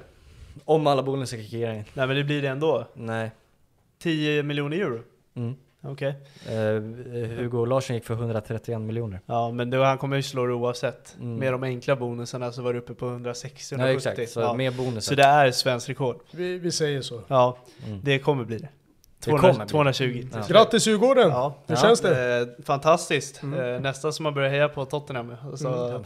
Om 0.75 0.87
alla 0.87 1.03
bonus 1.03 1.29
ska 1.29 1.37
kicka 1.37 1.57
in. 1.73 1.83
Nej 1.93 2.07
men 2.07 2.15
det 2.15 2.23
blir 2.23 2.41
det 2.41 2.47
ändå. 2.47 2.85
Nej. 2.93 3.31
10 3.99 4.43
miljoner 4.43 4.77
euro. 4.77 4.99
Mm. 5.35 5.55
Okej. 5.83 6.15
Eh, 6.49 6.55
Hugo 7.37 7.65
Larsson 7.65 7.95
gick 7.95 8.05
för 8.05 8.13
131 8.13 8.81
miljoner. 8.81 9.19
Ja 9.25 9.51
men 9.51 9.69
då, 9.69 9.83
han 9.83 9.97
kommer 9.97 10.15
ju 10.15 10.23
slå 10.23 10.45
det 10.45 10.53
oavsett. 10.53 11.15
Mm. 11.19 11.35
Med 11.35 11.53
de 11.53 11.63
enkla 11.63 11.95
bonusarna 11.95 12.51
så 12.51 12.61
var 12.61 12.73
det 12.73 12.79
uppe 12.79 12.93
på 12.93 13.07
160 13.07 13.75
Ja 13.75 13.77
170. 13.77 14.11
exakt, 14.11 14.31
så 14.31 14.39
ja. 14.39 14.53
med. 14.53 15.03
Så 15.03 15.15
det 15.15 15.23
är 15.23 15.51
svenskt 15.51 15.89
rekord. 15.89 16.19
Vi, 16.31 16.57
vi 16.59 16.71
säger 16.71 17.01
så. 17.01 17.21
Ja, 17.27 17.57
Mm. 17.87 17.99
det 18.03 18.19
kommer 18.19 18.43
bli 18.45 18.57
det. 18.57 18.69
Det 19.19 19.25
200, 19.25 19.41
kommer 19.41 19.65
bli. 19.65 19.69
220. 19.71 20.27
Ja. 20.33 20.39
Grattis 20.49 20.87
Djurgården! 20.87 21.29
Ja. 21.29 21.55
Hur 21.67 21.75
Ja. 21.75 21.81
känns 21.81 22.01
det? 22.01 22.41
Eh, 22.57 22.63
fantastiskt. 22.65 23.43
Mm. 23.43 23.75
Eh, 23.75 23.81
nästan 23.81 24.13
som 24.13 24.23
man 24.23 24.33
börjar 24.33 24.49
heja 24.49 24.69
på 24.69 24.85
Tottenham. 24.85 25.35
Alltså, 25.45 25.67
Mm. 25.67 26.03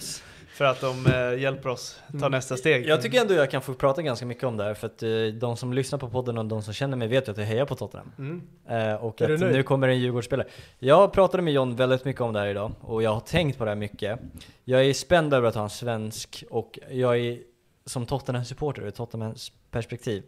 För 0.55 0.65
att 0.65 0.81
de 0.81 1.05
eh, 1.05 1.41
hjälper 1.41 1.69
oss 1.69 2.01
ta 2.11 2.17
Mm. 2.17 2.31
nästa 2.31 2.57
steg. 2.57 2.87
Jag 2.87 3.01
tycker 3.01 3.21
ändå 3.21 3.33
jag 3.33 3.51
kan 3.51 3.61
få 3.61 3.73
prata 3.73 4.01
ganska 4.01 4.25
mycket 4.25 4.43
om 4.43 4.57
det 4.57 4.63
här 4.63 4.73
för 4.73 4.87
att 4.87 5.03
eh, 5.03 5.09
de 5.39 5.57
som 5.57 5.73
lyssnar 5.73 5.99
på 5.99 6.09
podden 6.09 6.37
och 6.37 6.45
de 6.45 6.61
som 6.61 6.73
känner 6.73 6.97
mig 6.97 7.07
vet 7.07 7.27
ju 7.27 7.31
att 7.31 7.37
jag 7.37 7.45
hejar 7.45 7.65
på 7.65 7.75
Tottenham. 7.75 8.11
Mm. 8.17 8.41
Eh, 8.69 8.95
och 8.95 9.21
Är 9.21 9.33
att 9.33 9.39
nu 9.39 9.63
kommer 9.63 9.87
en 9.87 9.99
Djurgårdsspelare. 9.99 10.47
Jag 10.79 11.13
pratade 11.13 11.43
med 11.43 11.53
John 11.53 11.75
väldigt 11.75 12.05
mycket 12.05 12.21
om 12.21 12.33
det 12.33 12.39
här 12.39 12.47
idag 12.47 12.71
och 12.81 13.03
jag 13.03 13.13
har 13.13 13.19
tänkt 13.19 13.57
på 13.57 13.63
det 13.65 13.71
här 13.71 13.75
mycket. 13.75 14.19
Jag 14.63 14.85
är 14.85 14.93
spänd 14.93 15.33
över 15.33 15.47
att 15.47 15.55
ha 15.55 15.63
en 15.63 15.69
svensk 15.69 16.43
och 16.49 16.79
jag 16.91 17.17
är 17.19 17.39
som 17.85 18.05
Tottenham-supporter 18.05 18.81
ur 18.81 18.91
Tottenhams 18.91 19.51
perspektiv 19.71 20.23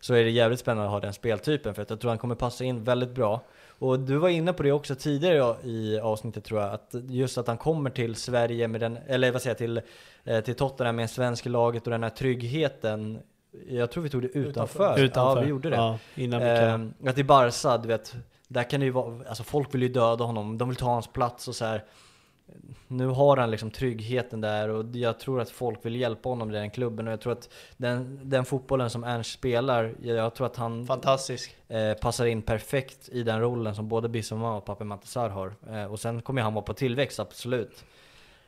så 0.00 0.14
är 0.14 0.24
det 0.24 0.30
jävligt 0.30 0.60
spännande 0.60 0.84
att 0.84 0.92
ha 0.92 1.00
den 1.00 1.12
speltypen 1.12 1.74
för 1.74 1.82
att 1.82 1.90
jag 1.90 2.00
tror 2.00 2.08
han 2.08 2.18
kommer 2.18 2.34
passa 2.34 2.64
in 2.64 2.84
väldigt 2.84 3.10
bra. 3.10 3.40
Och 3.82 4.00
du 4.00 4.16
var 4.16 4.28
inne 4.28 4.52
på 4.52 4.62
det 4.62 4.72
också 4.72 4.94
tidigare 4.94 5.56
i 5.62 5.98
avsnittet 5.98 6.44
tror 6.44 6.60
jag, 6.60 6.72
att 6.72 6.94
just 7.08 7.38
att 7.38 7.46
han 7.46 7.58
kommer 7.58 7.90
till 7.90 8.14
Sverige 8.14 8.68
med 8.68 8.80
den, 8.80 8.98
eller 9.06 9.32
vad 9.32 9.42
säger 9.42 9.50
jag, 9.50 9.58
till, 9.58 9.80
eh, 10.24 10.40
till 10.40 10.54
Tottenham 10.54 10.96
med 10.96 11.02
en 11.02 11.08
svensk 11.08 11.46
laget 11.46 11.86
och 11.86 11.90
den 11.90 12.02
här 12.02 12.10
tryggheten. 12.10 13.18
Jag 13.68 13.90
tror 13.90 14.02
vi 14.02 14.10
tog 14.10 14.22
det 14.22 14.28
utanför. 14.28 14.98
Utanför. 14.98 15.36
Ja, 15.36 15.42
vi 15.42 15.48
gjorde 15.48 15.70
det. 15.70 15.76
Ja, 15.76 15.98
innan 16.14 16.40
vi 16.40 16.46
kan. 16.46 16.94
Eh, 17.02 17.10
att 17.10 17.18
i 17.18 17.24
Barca, 17.24 17.78
du 17.78 17.88
vet, 17.88 18.14
där 18.48 18.62
kan 18.70 18.80
det 18.80 18.86
ju 18.86 18.92
vara, 18.92 19.28
alltså 19.28 19.42
folk 19.42 19.74
vill 19.74 19.82
ju 19.82 19.88
döda 19.88 20.24
honom, 20.24 20.58
de 20.58 20.68
vill 20.68 20.76
ta 20.76 20.86
hans 20.86 21.06
plats 21.06 21.48
och 21.48 21.54
så 21.54 21.64
här. 21.64 21.84
Nu 22.88 23.06
har 23.06 23.36
han 23.36 23.50
liksom 23.50 23.70
tryggheten 23.70 24.40
där 24.40 24.68
och 24.68 24.84
jag 24.92 25.18
tror 25.18 25.40
att 25.40 25.50
folk 25.50 25.78
vill 25.86 25.96
hjälpa 25.96 26.28
honom 26.28 26.50
i 26.50 26.52
den 26.54 26.70
klubben 26.70 27.06
och 27.06 27.12
jag 27.12 27.20
tror 27.20 27.32
att 27.32 27.48
den, 27.76 28.20
den 28.22 28.44
fotbollen 28.44 28.90
som 28.90 29.04
Ernst 29.04 29.32
spelar, 29.32 29.94
jag, 30.02 30.34
tror 30.34 30.46
att 30.46 30.56
han 30.56 30.86
Fantastisk. 30.86 31.56
eh, 31.68 31.94
passar 31.94 32.26
in 32.26 32.42
perfekt 32.42 33.08
i 33.08 33.22
den 33.22 33.40
rollen 33.40 33.74
som 33.74 33.88
både 33.88 34.08
Bissoma 34.08 34.56
och 34.56 34.64
Pape 34.64 34.84
Matasar 34.84 35.28
har. 35.28 35.54
Eh, 35.70 35.84
och 35.84 36.00
sen 36.00 36.22
kommer 36.22 36.42
han 36.42 36.54
vara 36.54 36.64
på 36.64 36.74
tillväxt, 36.74 37.20
absolut. 37.20 37.84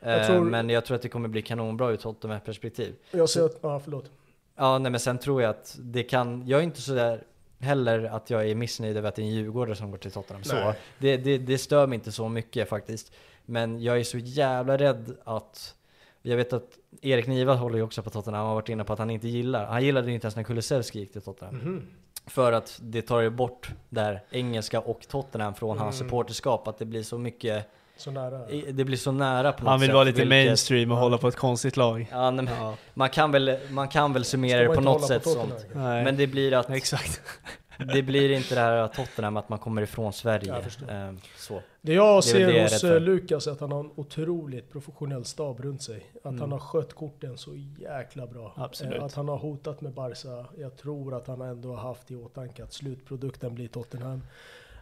Eh, 0.00 0.12
Jag 0.12 0.26
tror- 0.26 0.44
Men 0.44 0.70
jag 0.70 0.84
tror 0.84 0.94
att 0.94 1.02
det 1.02 1.08
kommer 1.08 1.28
bli 1.28 1.42
kanonbra 1.42 1.90
ur 1.90 1.96
Tottenham 1.96 2.40
perspektiv. 2.40 2.94
Jag 3.10 3.28
ser 3.28 3.44
att, 3.44 3.58
ja 3.62 3.80
förlåt. 3.80 4.10
Ja, 4.56 4.78
nej 4.78 4.90
men 4.90 5.00
sen 5.00 5.18
tror 5.18 5.42
jag 5.42 5.50
att 5.50 5.76
det 5.80 6.02
kan, 6.02 6.42
jag 6.48 6.60
är 6.60 6.64
inte 6.64 6.80
sådär 6.82 7.22
heller 7.64 8.04
att 8.04 8.30
jag 8.30 8.50
är 8.50 8.54
missnöjd 8.54 8.96
över 8.96 9.08
att 9.08 9.14
det 9.14 9.22
är 9.22 9.24
en 9.24 9.30
djurgårdare 9.30 9.76
som 9.76 9.90
går 9.90 9.98
till 9.98 10.10
Tottenham. 10.10 10.44
Så, 10.44 10.74
det, 10.98 11.16
det, 11.16 11.38
det 11.38 11.58
stör 11.58 11.86
mig 11.86 11.94
inte 11.96 12.12
så 12.12 12.28
mycket 12.28 12.68
faktiskt. 12.68 13.12
Men 13.46 13.82
jag 13.82 13.98
är 14.00 14.04
så 14.04 14.18
jävla 14.18 14.76
rädd 14.76 15.16
att 15.24 15.74
jag 16.22 16.36
vet 16.36 16.52
att 16.52 16.78
Erik 17.02 17.26
Niva 17.26 17.54
håller 17.54 17.76
ju 17.76 17.82
också 17.82 18.02
på 18.02 18.10
Tottenham, 18.10 18.38
han 18.40 18.48
har 18.48 18.54
varit 18.54 18.68
inne 18.68 18.84
på 18.84 18.92
att 18.92 18.98
han 18.98 19.10
inte 19.10 19.28
gillar, 19.28 19.66
han 19.66 19.84
gillade 19.84 20.12
inte 20.12 20.26
ens 20.26 20.36
när 20.36 20.42
Kulusevski 20.42 20.98
gick 20.98 21.12
till 21.12 21.22
Tottenham. 21.22 21.54
Mhm. 21.56 21.86
För 22.26 22.52
att 22.52 22.78
det 22.82 23.02
tar 23.02 23.20
ju 23.20 23.30
bort 23.30 23.70
där 23.88 24.20
engelska 24.30 24.80
och 24.80 25.08
Tottenham 25.08 25.54
från 25.54 25.78
hans 25.78 26.00
Mm. 26.00 26.08
supporterskap, 26.08 26.68
att 26.68 26.78
det 26.78 26.84
blir 26.84 27.02
så 27.02 27.18
mycket 27.18 27.66
Så 27.96 28.10
nära. 28.10 28.50
i- 28.50 28.72
det 28.72 28.84
blir 28.84 28.96
så 28.96 29.12
nära 29.12 29.52
på 29.52 29.62
något 29.64 29.70
Han 29.70 29.80
vill 29.80 29.88
sätt, 29.88 29.94
vara 29.94 30.04
lite 30.04 30.14
vilket- 30.20 30.28
mainstream 30.28 30.90
och 30.90 30.96
hålla 30.96 31.18
på 31.18 31.28
ett 31.28 31.36
konstigt 31.36 31.76
lag. 31.76 32.08
Ja, 32.10 32.30
nej, 32.30 32.44
men 32.44 32.54
Ja. 32.54 32.74
Man, 32.94 33.08
kan 33.10 33.32
väl, 33.32 33.56
man 33.70 33.88
kan 33.88 34.12
väl 34.12 34.24
summera 34.24 34.60
det 34.68 34.74
på 34.74 34.80
något 34.80 34.94
hålla 34.94 35.06
sätt 35.06 35.24
på 35.24 35.30
sånt. 35.30 35.66
Men 35.74 36.16
det 36.16 36.26
blir 36.26 36.52
att 36.54 36.70
Exakt. 36.70 37.20
det 37.94 38.02
blir 38.02 38.30
inte 38.30 38.54
det 38.54 38.60
här 38.60 38.88
Tottenham 38.88 39.36
att 39.36 39.48
man 39.48 39.58
kommer 39.58 39.82
ifrån 39.82 40.12
Sverige. 40.12 40.46
Jag. 40.46 40.90
Ehm, 40.90 41.20
så. 41.36 41.60
Det 41.80 41.94
jag 41.94 42.12
Det 42.14 42.16
det 42.18 42.22
ser 42.22 42.40
jag 42.40 42.50
är 42.56 42.62
hos 42.62 42.84
eh, 42.84 43.00
Lukas 43.00 43.46
är 43.46 43.52
att 43.52 43.60
han 43.60 43.72
har 43.72 43.80
en 43.80 43.90
otroligt 43.94 44.72
professionell 44.72 45.24
stab 45.24 45.60
runt 45.60 45.82
sig. 45.82 46.06
Att 46.16 46.24
Mm. 46.24 46.40
han 46.40 46.52
har 46.52 46.58
skött 46.58 46.94
korten 46.94 47.38
så 47.38 47.50
jäkla 47.80 48.26
bra. 48.26 48.54
Absolut. 48.56 48.94
Eh, 48.98 49.04
Att 49.04 49.14
han 49.14 49.28
har 49.28 49.38
hotat 49.38 49.80
med 49.80 49.92
Barca. 49.92 50.46
Jag 50.58 50.76
tror 50.76 51.14
att 51.14 51.26
han 51.26 51.40
ändå 51.40 51.68
har 51.74 51.88
haft 51.88 52.10
i 52.10 52.16
åtanke 52.16 52.64
att 52.64 52.72
slutprodukten 52.72 53.54
blir 53.54 53.68
Tottenham. 53.68 54.22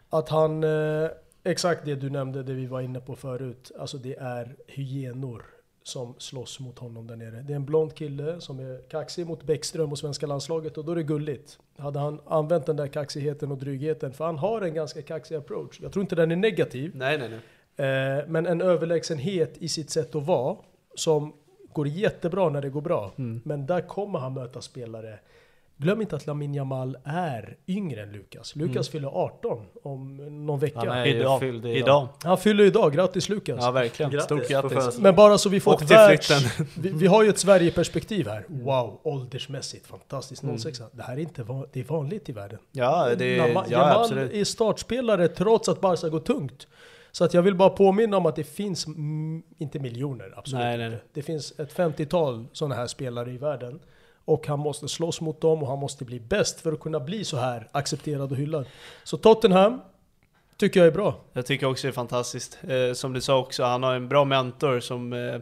Att 0.09 0.29
han, 0.29 0.63
eh, 0.63 1.07
exakt 1.43 1.85
det 1.85 1.95
du 1.95 2.09
nämnde, 2.09 2.43
det 2.43 2.53
vi 2.53 2.65
var 2.65 2.81
inne 2.81 2.99
på 2.99 3.15
förut. 3.15 3.71
Alltså 3.79 3.97
det 3.97 4.15
är 4.15 4.55
hyenor 4.67 5.45
som 5.83 6.15
slåss 6.17 6.59
mot 6.59 6.79
honom 6.79 7.07
där 7.07 7.15
nere. 7.15 7.41
Det 7.41 7.53
är 7.53 7.55
en 7.55 7.65
blond 7.65 7.95
kille 7.95 8.41
som 8.41 8.59
är 8.59 8.89
kaxig 8.89 9.27
mot 9.27 9.43
Bäckström 9.43 9.91
och 9.91 9.97
svenska 9.97 10.27
landslaget 10.27 10.77
och 10.77 10.85
då 10.85 10.91
är 10.91 10.95
det 10.95 11.03
gulligt. 11.03 11.59
Hade 11.77 11.99
han 11.99 12.21
använt 12.25 12.65
den 12.65 12.75
där 12.75 12.87
kaxigheten 12.87 13.51
och 13.51 13.57
drygheten, 13.57 14.13
för 14.13 14.25
han 14.25 14.37
har 14.37 14.61
en 14.61 14.73
ganska 14.73 15.01
kaxig 15.01 15.35
approach. 15.35 15.79
Jag 15.81 15.93
tror 15.93 16.01
inte 16.01 16.15
den 16.15 16.31
är 16.31 16.35
negativ, 16.35 16.91
Nej, 16.95 17.17
nej, 17.17 17.29
nej. 17.29 17.39
Eh, 17.75 18.23
men 18.27 18.45
en 18.45 18.61
överlägsenhet 18.61 19.57
i 19.57 19.67
sitt 19.67 19.89
sätt 19.89 20.15
att 20.15 20.25
vara 20.25 20.57
som 20.95 21.33
går 21.73 21.87
jättebra 21.87 22.49
när 22.49 22.61
det 22.61 22.69
går 22.69 22.81
bra. 22.81 23.11
Mm. 23.17 23.41
Men 23.45 23.65
där 23.65 23.81
kommer 23.81 24.19
han 24.19 24.33
möta 24.33 24.61
spelare. 24.61 25.19
Glöm 25.83 26.01
inte 26.01 26.15
att 26.15 26.27
Lamin 26.27 26.53
Jamal 26.53 26.97
är 27.03 27.57
yngre 27.67 28.01
än 28.01 28.11
Lukas. 28.11 28.55
Lukas 28.55 28.89
fyller 28.89 29.07
18 29.07 29.65
om 29.83 30.17
någon 30.45 30.59
vecka. 30.59 30.79
Han 30.79 30.87
Han, 30.87 30.97
är 30.97 31.05
ju 31.05 31.19
Idag. 31.19 31.39
fylld 31.39 31.65
Idag. 31.65 32.07
fyller 32.41 32.63
idag, 32.63 32.93
grattis 32.93 33.29
Lukas! 33.29 33.57
Ja, 33.61 33.71
verkligen. 33.71 34.11
Grattis 34.11 34.25
Stort 34.25 34.47
grattis. 34.47 34.99
Men 34.99 35.15
bara 35.15 35.37
så 35.37 35.49
vi 35.49 35.59
får 35.59 35.73
Och 35.73 35.81
ett 35.81 35.91
världs... 35.91 36.31
Vi, 36.77 36.89
vi 36.89 37.07
har 37.07 37.23
ju 37.23 37.29
ett 37.29 37.39
Sverige-perspektiv 37.39 38.27
här. 38.27 38.45
Mm. 38.49 38.63
Wow, 38.63 38.99
åldersmässigt 39.03 39.87
fantastiskt. 39.87 40.43
06 40.59 40.81
Det 40.91 41.03
här 41.03 41.13
är 41.13 41.21
inte 41.21 41.43
van, 41.43 41.65
det 41.73 41.79
är 41.79 41.83
vanligt 41.83 42.29
i 42.29 42.31
världen. 42.31 42.59
Ja, 42.71 43.15
det 43.17 43.25
är, 43.25 43.47
Jamal, 43.47 43.65
ja, 43.69 43.77
Jamal 43.77 44.01
absolut. 44.01 44.33
är 44.33 44.43
startspelare 44.43 45.27
trots 45.27 45.69
att 45.69 45.81
Barca 45.81 46.09
går 46.09 46.19
tungt. 46.19 46.67
Så 47.11 47.23
att 47.23 47.33
jag 47.33 47.41
vill 47.41 47.55
bara 47.55 47.69
påminna 47.69 48.17
om 48.17 48.25
att 48.25 48.35
det 48.35 48.43
finns, 48.43 48.87
mm, 48.87 49.43
inte 49.57 49.79
miljoner, 49.79 50.33
absolut 50.35 50.63
Nej, 50.63 50.77
nej, 50.77 50.85
inte. 50.85 50.97
nej. 50.97 51.05
Det 51.13 51.21
finns 51.21 51.59
ett 51.59 51.73
50-tal 51.75 52.45
sådana 52.53 52.75
här 52.75 52.87
spelare 52.87 53.31
i 53.31 53.37
världen. 53.37 53.79
Och 54.25 54.47
han 54.47 54.59
måste 54.59 54.87
slåss 54.87 55.21
mot 55.21 55.41
dem 55.41 55.63
och 55.63 55.69
han 55.69 55.79
måste 55.79 56.05
bli 56.05 56.19
bäst 56.19 56.61
för 56.61 56.71
att 56.73 56.79
kunna 56.79 56.99
bli 56.99 57.25
så 57.25 57.37
här 57.37 57.67
accepterad 57.71 58.31
och 58.31 58.37
hyllad. 58.37 58.65
Så 59.03 59.17
Tottenham 59.17 59.81
tycker 60.57 60.79
jag 60.79 60.87
är 60.87 60.91
bra. 60.91 61.15
Jag 61.33 61.45
tycker 61.45 61.65
också 61.67 61.87
det 61.87 61.91
är 61.91 61.93
fantastiskt. 61.93 62.57
Eh, 62.67 62.93
som 62.93 63.13
du 63.13 63.21
sa 63.21 63.39
också, 63.39 63.63
han 63.63 63.83
har 63.83 63.95
en 63.95 64.07
bra 64.09 64.25
mentor 64.25 64.79
som 64.79 65.13
eh, 65.13 65.35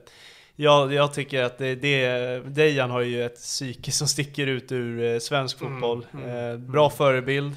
jag, 0.56 0.94
jag 0.94 1.14
tycker 1.14 1.44
att 1.44 1.58
det, 1.58 1.76
det, 1.76 2.40
Dejan 2.48 2.92
har 2.92 3.02
ju 3.02 3.26
ett 3.26 3.36
psyke 3.36 3.92
som 3.92 4.08
sticker 4.08 4.48
ut 4.48 4.72
ur 4.72 5.14
eh, 5.14 5.20
svensk 5.20 5.62
Mm, 5.62 5.74
fotboll. 5.74 6.06
mm, 6.14 6.52
eh, 6.52 6.58
bra 6.58 6.90
förebild. 6.90 7.56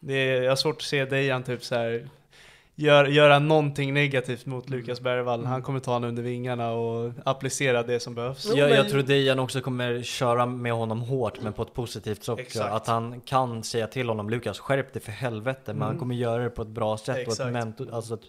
Det 0.00 0.14
är, 0.14 0.42
jag 0.42 0.50
har 0.50 0.56
svårt 0.56 0.76
att 0.76 0.82
se 0.82 1.04
Dejan 1.04 1.42
typ 1.42 1.64
så 1.64 1.74
här 1.74 2.08
gör, 2.78 3.04
göra 3.04 3.38
någonting 3.38 3.94
negativt 3.94 4.46
mot 4.46 4.70
Lukas 4.70 5.00
Bergvall. 5.00 5.44
Han 5.44 5.62
kommer 5.62 5.80
ta 5.80 5.92
honom 5.92 6.08
under 6.08 6.22
vingarna 6.22 6.70
och 6.70 7.12
applicera 7.24 7.82
det 7.82 8.00
som 8.00 8.14
behövs. 8.14 8.52
Jag, 8.54 8.70
jag 8.70 8.88
tror 8.88 9.02
Dejan 9.02 9.38
också 9.38 9.60
kommer 9.60 10.02
köra 10.02 10.46
med 10.46 10.72
honom 10.72 11.00
hårt 11.00 11.42
men 11.42 11.52
på 11.52 11.62
ett 11.62 11.74
positivt 11.74 12.22
sätt 12.24 12.28
också. 12.28 12.42
Exakt. 12.42 12.72
Att 12.72 12.86
han 12.86 13.20
kan 13.20 13.62
säga 13.62 13.86
till 13.86 14.08
honom 14.08 14.30
Lukas 14.30 14.58
skärp 14.58 14.92
dig 14.92 15.02
för 15.02 15.12
helvete 15.12 15.60
men 15.72 15.80
han 15.82 15.88
Mm. 15.90 15.98
kommer 15.98 16.14
göra 16.14 16.42
det 16.42 16.50
på 16.50 16.62
ett 16.62 16.68
bra 16.68 16.96
sätt. 16.98 17.14
På 17.14 17.20
ett, 17.20 17.28
Exakt. 17.28 17.52
mentor, 17.52 17.88
alltså 17.94 18.14
ett, 18.14 18.20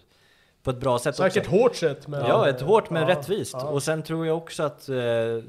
på 0.62 0.70
ett 0.70 0.80
bra 0.80 0.98
sätt 0.98 1.16
Säkert 1.16 1.46
också. 1.46 1.50
hårt 1.50 1.76
sätt 1.76 2.08
men... 2.08 2.26
Ja, 2.26 2.48
ett 2.48 2.60
hårt 2.60 2.90
men 2.90 3.02
Ja, 3.02 3.08
rättvist. 3.08 3.52
ja. 3.58 3.68
Och 3.68 3.82
sen 3.82 4.02
tror 4.02 4.26
jag 4.26 4.36
också 4.36 4.62
att, 4.62 4.88
eh, 4.88 4.96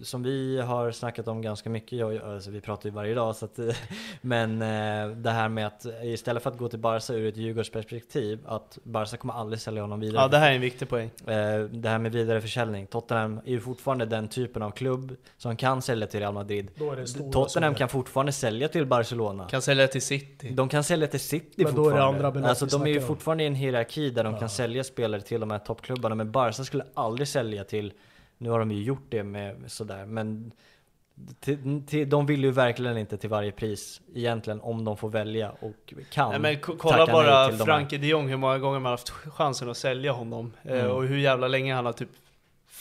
som 0.03 0.23
vi 0.23 0.61
har 0.61 0.91
snackat 0.91 1.27
om 1.27 1.41
ganska 1.41 1.69
mycket, 1.69 1.99
jag, 1.99 2.17
alltså 2.17 2.51
vi 2.51 2.61
pratar 2.61 2.89
ju 2.89 2.95
varje 2.95 3.13
dag, 3.13 3.35
så 3.35 3.45
att, 3.45 3.59
men 4.21 4.61
eh, 4.61 5.15
det 5.15 5.29
här 5.29 5.49
med 5.49 5.67
att 5.67 5.85
istället 6.03 6.43
för 6.43 6.49
att 6.49 6.57
gå 6.57 6.67
till 6.69 6.79
Barca 6.79 7.13
ur 7.13 7.27
ett 7.29 7.37
Djurgårdsperspektiv, 7.37 8.39
att 8.45 8.77
Barca 8.83 9.17
kommer 9.17 9.33
aldrig 9.33 9.59
sälja 9.59 9.81
honom 9.81 9.99
vidare. 9.99 10.21
Ja, 10.21 10.27
det 10.27 10.37
här 10.37 10.51
är 10.51 10.55
en 10.55 10.61
viktig 10.61 10.89
poäng. 10.89 11.09
Eh, 11.27 11.59
det 11.71 11.89
här 11.89 11.97
med 11.99 12.11
vidareförsäljning. 12.11 12.87
Tottenham 12.87 13.37
är 13.45 13.51
ju 13.51 13.59
fortfarande 13.59 14.05
den 14.05 14.27
typen 14.27 14.61
av 14.61 14.71
klubb 14.71 15.15
som 15.37 15.55
kan 15.55 15.81
sälja 15.81 16.07
till 16.07 16.19
Real 16.19 16.33
Madrid. 16.33 16.67
Tottenham 17.31 17.75
kan 17.75 17.89
fortfarande 17.89 18.31
sälja 18.31 18.67
till 18.67 18.85
Barcelona. 18.85 19.47
Kan 19.49 19.61
sälja 19.61 19.87
till 19.87 20.01
City. 20.01 20.49
De 20.49 20.69
kan 20.69 20.83
sälja 20.83 21.07
till 21.07 21.19
City 21.19 21.63
Men 21.63 21.75
då 21.75 21.81
är 21.89 21.93
det 21.93 21.97
fortfarande. 21.99 22.27
andra 22.27 22.49
alltså 22.49 22.65
de 22.65 22.81
är 22.81 22.87
ju 22.87 23.01
fortfarande 23.01 23.43
i 23.43 23.47
en 23.47 23.55
hierarki 23.55 24.09
där 24.09 24.23
de 24.23 24.39
kan 24.39 24.49
sälja 24.49 24.83
spelare 25.01 25.21
till 25.21 25.39
de 25.39 25.51
här 25.51 25.59
toppklubbarna. 25.59 26.15
Men 26.15 26.31
Barca 26.31 26.63
skulle 26.63 26.83
aldrig 26.93 27.27
sälja 27.27 27.63
till, 27.63 27.93
nu 28.37 28.49
har 28.49 28.59
de 28.59 28.71
ju 28.71 28.83
gjort 28.83 29.05
det 29.09 29.23
med 29.23 29.55
sådär, 29.67 30.05
men 30.05 30.51
till, 31.39 31.83
till, 31.87 32.09
de 32.09 32.25
vill 32.25 32.43
ju 32.43 32.51
verkligen 32.51 32.97
inte 32.97 33.17
till 33.17 33.29
varje 33.29 33.51
pris 33.51 34.01
egentligen 34.15 34.61
om 34.61 34.85
de 34.85 34.97
får 34.97 35.09
välja 35.09 35.51
och 35.59 35.93
kan 36.11 36.29
Nej, 36.29 36.39
men 36.39 36.59
kolla 36.77 37.07
bara 37.07 37.47
de. 37.51 37.57
Frankie 37.57 37.99
de 37.99 38.07
Jong, 38.07 38.29
hur 38.29 38.37
många 38.37 38.57
gånger 38.59 38.79
man 38.79 38.85
har 38.85 38.91
haft 38.91 39.09
chansen 39.09 39.69
att 39.69 39.77
sälja 39.77 40.11
honom. 40.11 40.53
Eh, 40.63 40.79
Mm. 40.79 40.91
och 40.91 41.03
hur 41.03 41.17
jävla 41.17 41.47
länge 41.47 41.75
han 41.75 41.85
har 41.85 41.93
typ 41.93 42.09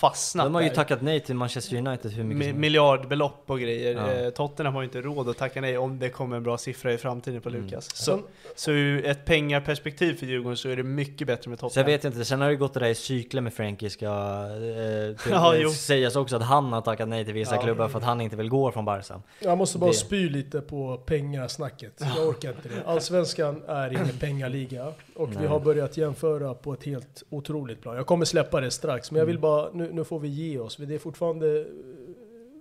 fastnat 0.00 0.46
De 0.46 0.54
har 0.54 0.62
ju 0.62 0.68
där. 0.68 0.74
tackat 0.74 1.02
nej 1.02 1.20
till 1.20 1.34
Manchester 1.34 1.76
United 1.76 2.10
hur 2.12 2.24
mycket 2.24 2.46
Mi- 2.46 2.50
som 2.50 2.60
miljardbelopp 2.60 3.42
och 3.46 3.60
grejer. 3.60 3.94
Ja. 3.94 4.12
Eh, 4.12 4.30
Tottenham 4.30 4.74
har 4.74 4.82
ju 4.82 4.84
inte 4.84 5.00
råd 5.00 5.28
att 5.28 5.36
tacka 5.38 5.60
nej 5.60 5.78
om 5.78 5.98
det 5.98 6.08
kommer 6.08 6.36
en 6.36 6.42
bra 6.42 6.58
siffra 6.58 6.92
i 6.92 6.98
framtiden 6.98 7.40
på 7.40 7.48
Mm. 7.48 7.62
Lukas. 7.62 7.96
Så, 7.96 8.20
så 8.54 8.70
ur 8.72 9.06
ett 9.06 9.24
pengaperspektiv 9.24 10.14
för 10.14 10.26
Djurgården 10.26 10.56
så 10.56 10.68
är 10.68 10.76
det 10.76 10.82
mycket 10.82 11.26
bättre 11.26 11.48
med 11.50 11.58
Tottenham. 11.58 11.86
vet 11.86 12.04
jag 12.04 12.12
inte, 12.12 12.24
sen 12.24 12.40
har 12.40 12.48
det 12.48 12.56
gått 12.56 12.74
det 12.74 12.80
där 12.80 12.86
i 12.88 12.94
cykler 12.94 13.40
med 13.40 13.52
Frankie 13.54 13.90
ska 13.90 14.06
eh, 14.06 15.16
till, 15.16 15.30
Ja, 15.32 15.54
jo. 15.56 15.70
sägas 15.70 16.16
också 16.16 16.36
att 16.36 16.42
han 16.42 16.72
har 16.72 16.80
tackat 16.80 17.08
nej 17.08 17.24
till 17.24 17.34
vissa 17.34 17.54
Ja. 17.54 17.62
klubbar 17.62 17.88
för 17.88 17.98
att 17.98 18.04
han 18.04 18.20
inte 18.20 18.36
vill 18.36 18.48
gå 18.48 18.72
från 18.72 18.84
Barca. 18.84 19.20
Jag 19.40 19.58
måste 19.58 19.78
bara 19.78 19.90
Det- 19.90 19.96
spy 19.96 20.28
lite 20.28 20.60
på 20.60 20.96
pengasnacket. 21.06 21.92
Jag 22.16 22.28
orkar 22.28 22.48
inte 22.48 22.68
det. 22.68 22.86
Allsvenskan 22.86 23.62
är 23.68 23.92
ingen 23.92 24.18
pengaliga. 24.20 24.92
Och 25.16 25.32
vi 25.32 25.36
Nej. 25.36 25.46
har 25.46 25.60
börjat 25.60 25.96
jämföra 25.96 26.54
på 26.54 26.72
ett 26.72 26.84
helt 26.84 27.22
otroligt 27.30 27.82
plan. 27.82 27.96
Jag 27.96 28.06
kommer 28.06 28.24
släppa 28.24 28.60
det 28.60 28.70
strax, 28.70 29.10
men 29.10 29.18
jag 29.18 29.26
vill 29.26 29.36
Mm. 29.36 29.40
bara, 29.42 29.70
nu, 29.72 29.89
nu 29.92 30.04
får 30.04 30.18
vi 30.20 30.28
ge 30.28 30.58
oss. 30.58 30.76
Det 30.76 30.94
är 30.94 30.98
fortfarande 30.98 31.60
eh, 31.60 31.66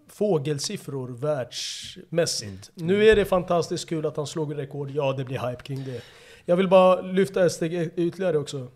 fågelsiffror 0.07 1.07
världsmässigt. 1.07 2.71
Mm. 2.75 2.87
Nu 2.87 3.05
är 3.05 3.15
det 3.15 3.25
fantastiskt 3.25 3.89
kul 3.89 4.05
att 4.05 4.17
han 4.17 4.27
slog 4.27 4.57
rekord. 4.57 4.91
Ja, 4.91 5.13
det 5.13 5.25
blir 5.25 5.49
hype 5.49 5.63
kring 5.63 5.85
det. 5.85 6.01
Jag 6.45 6.55
vill 6.55 6.67
bara 6.67 7.01
lyfta 7.01 7.45
ett 7.45 7.51
steg 7.51 7.91
ytterligare 7.95 8.37
också. 8.37 8.67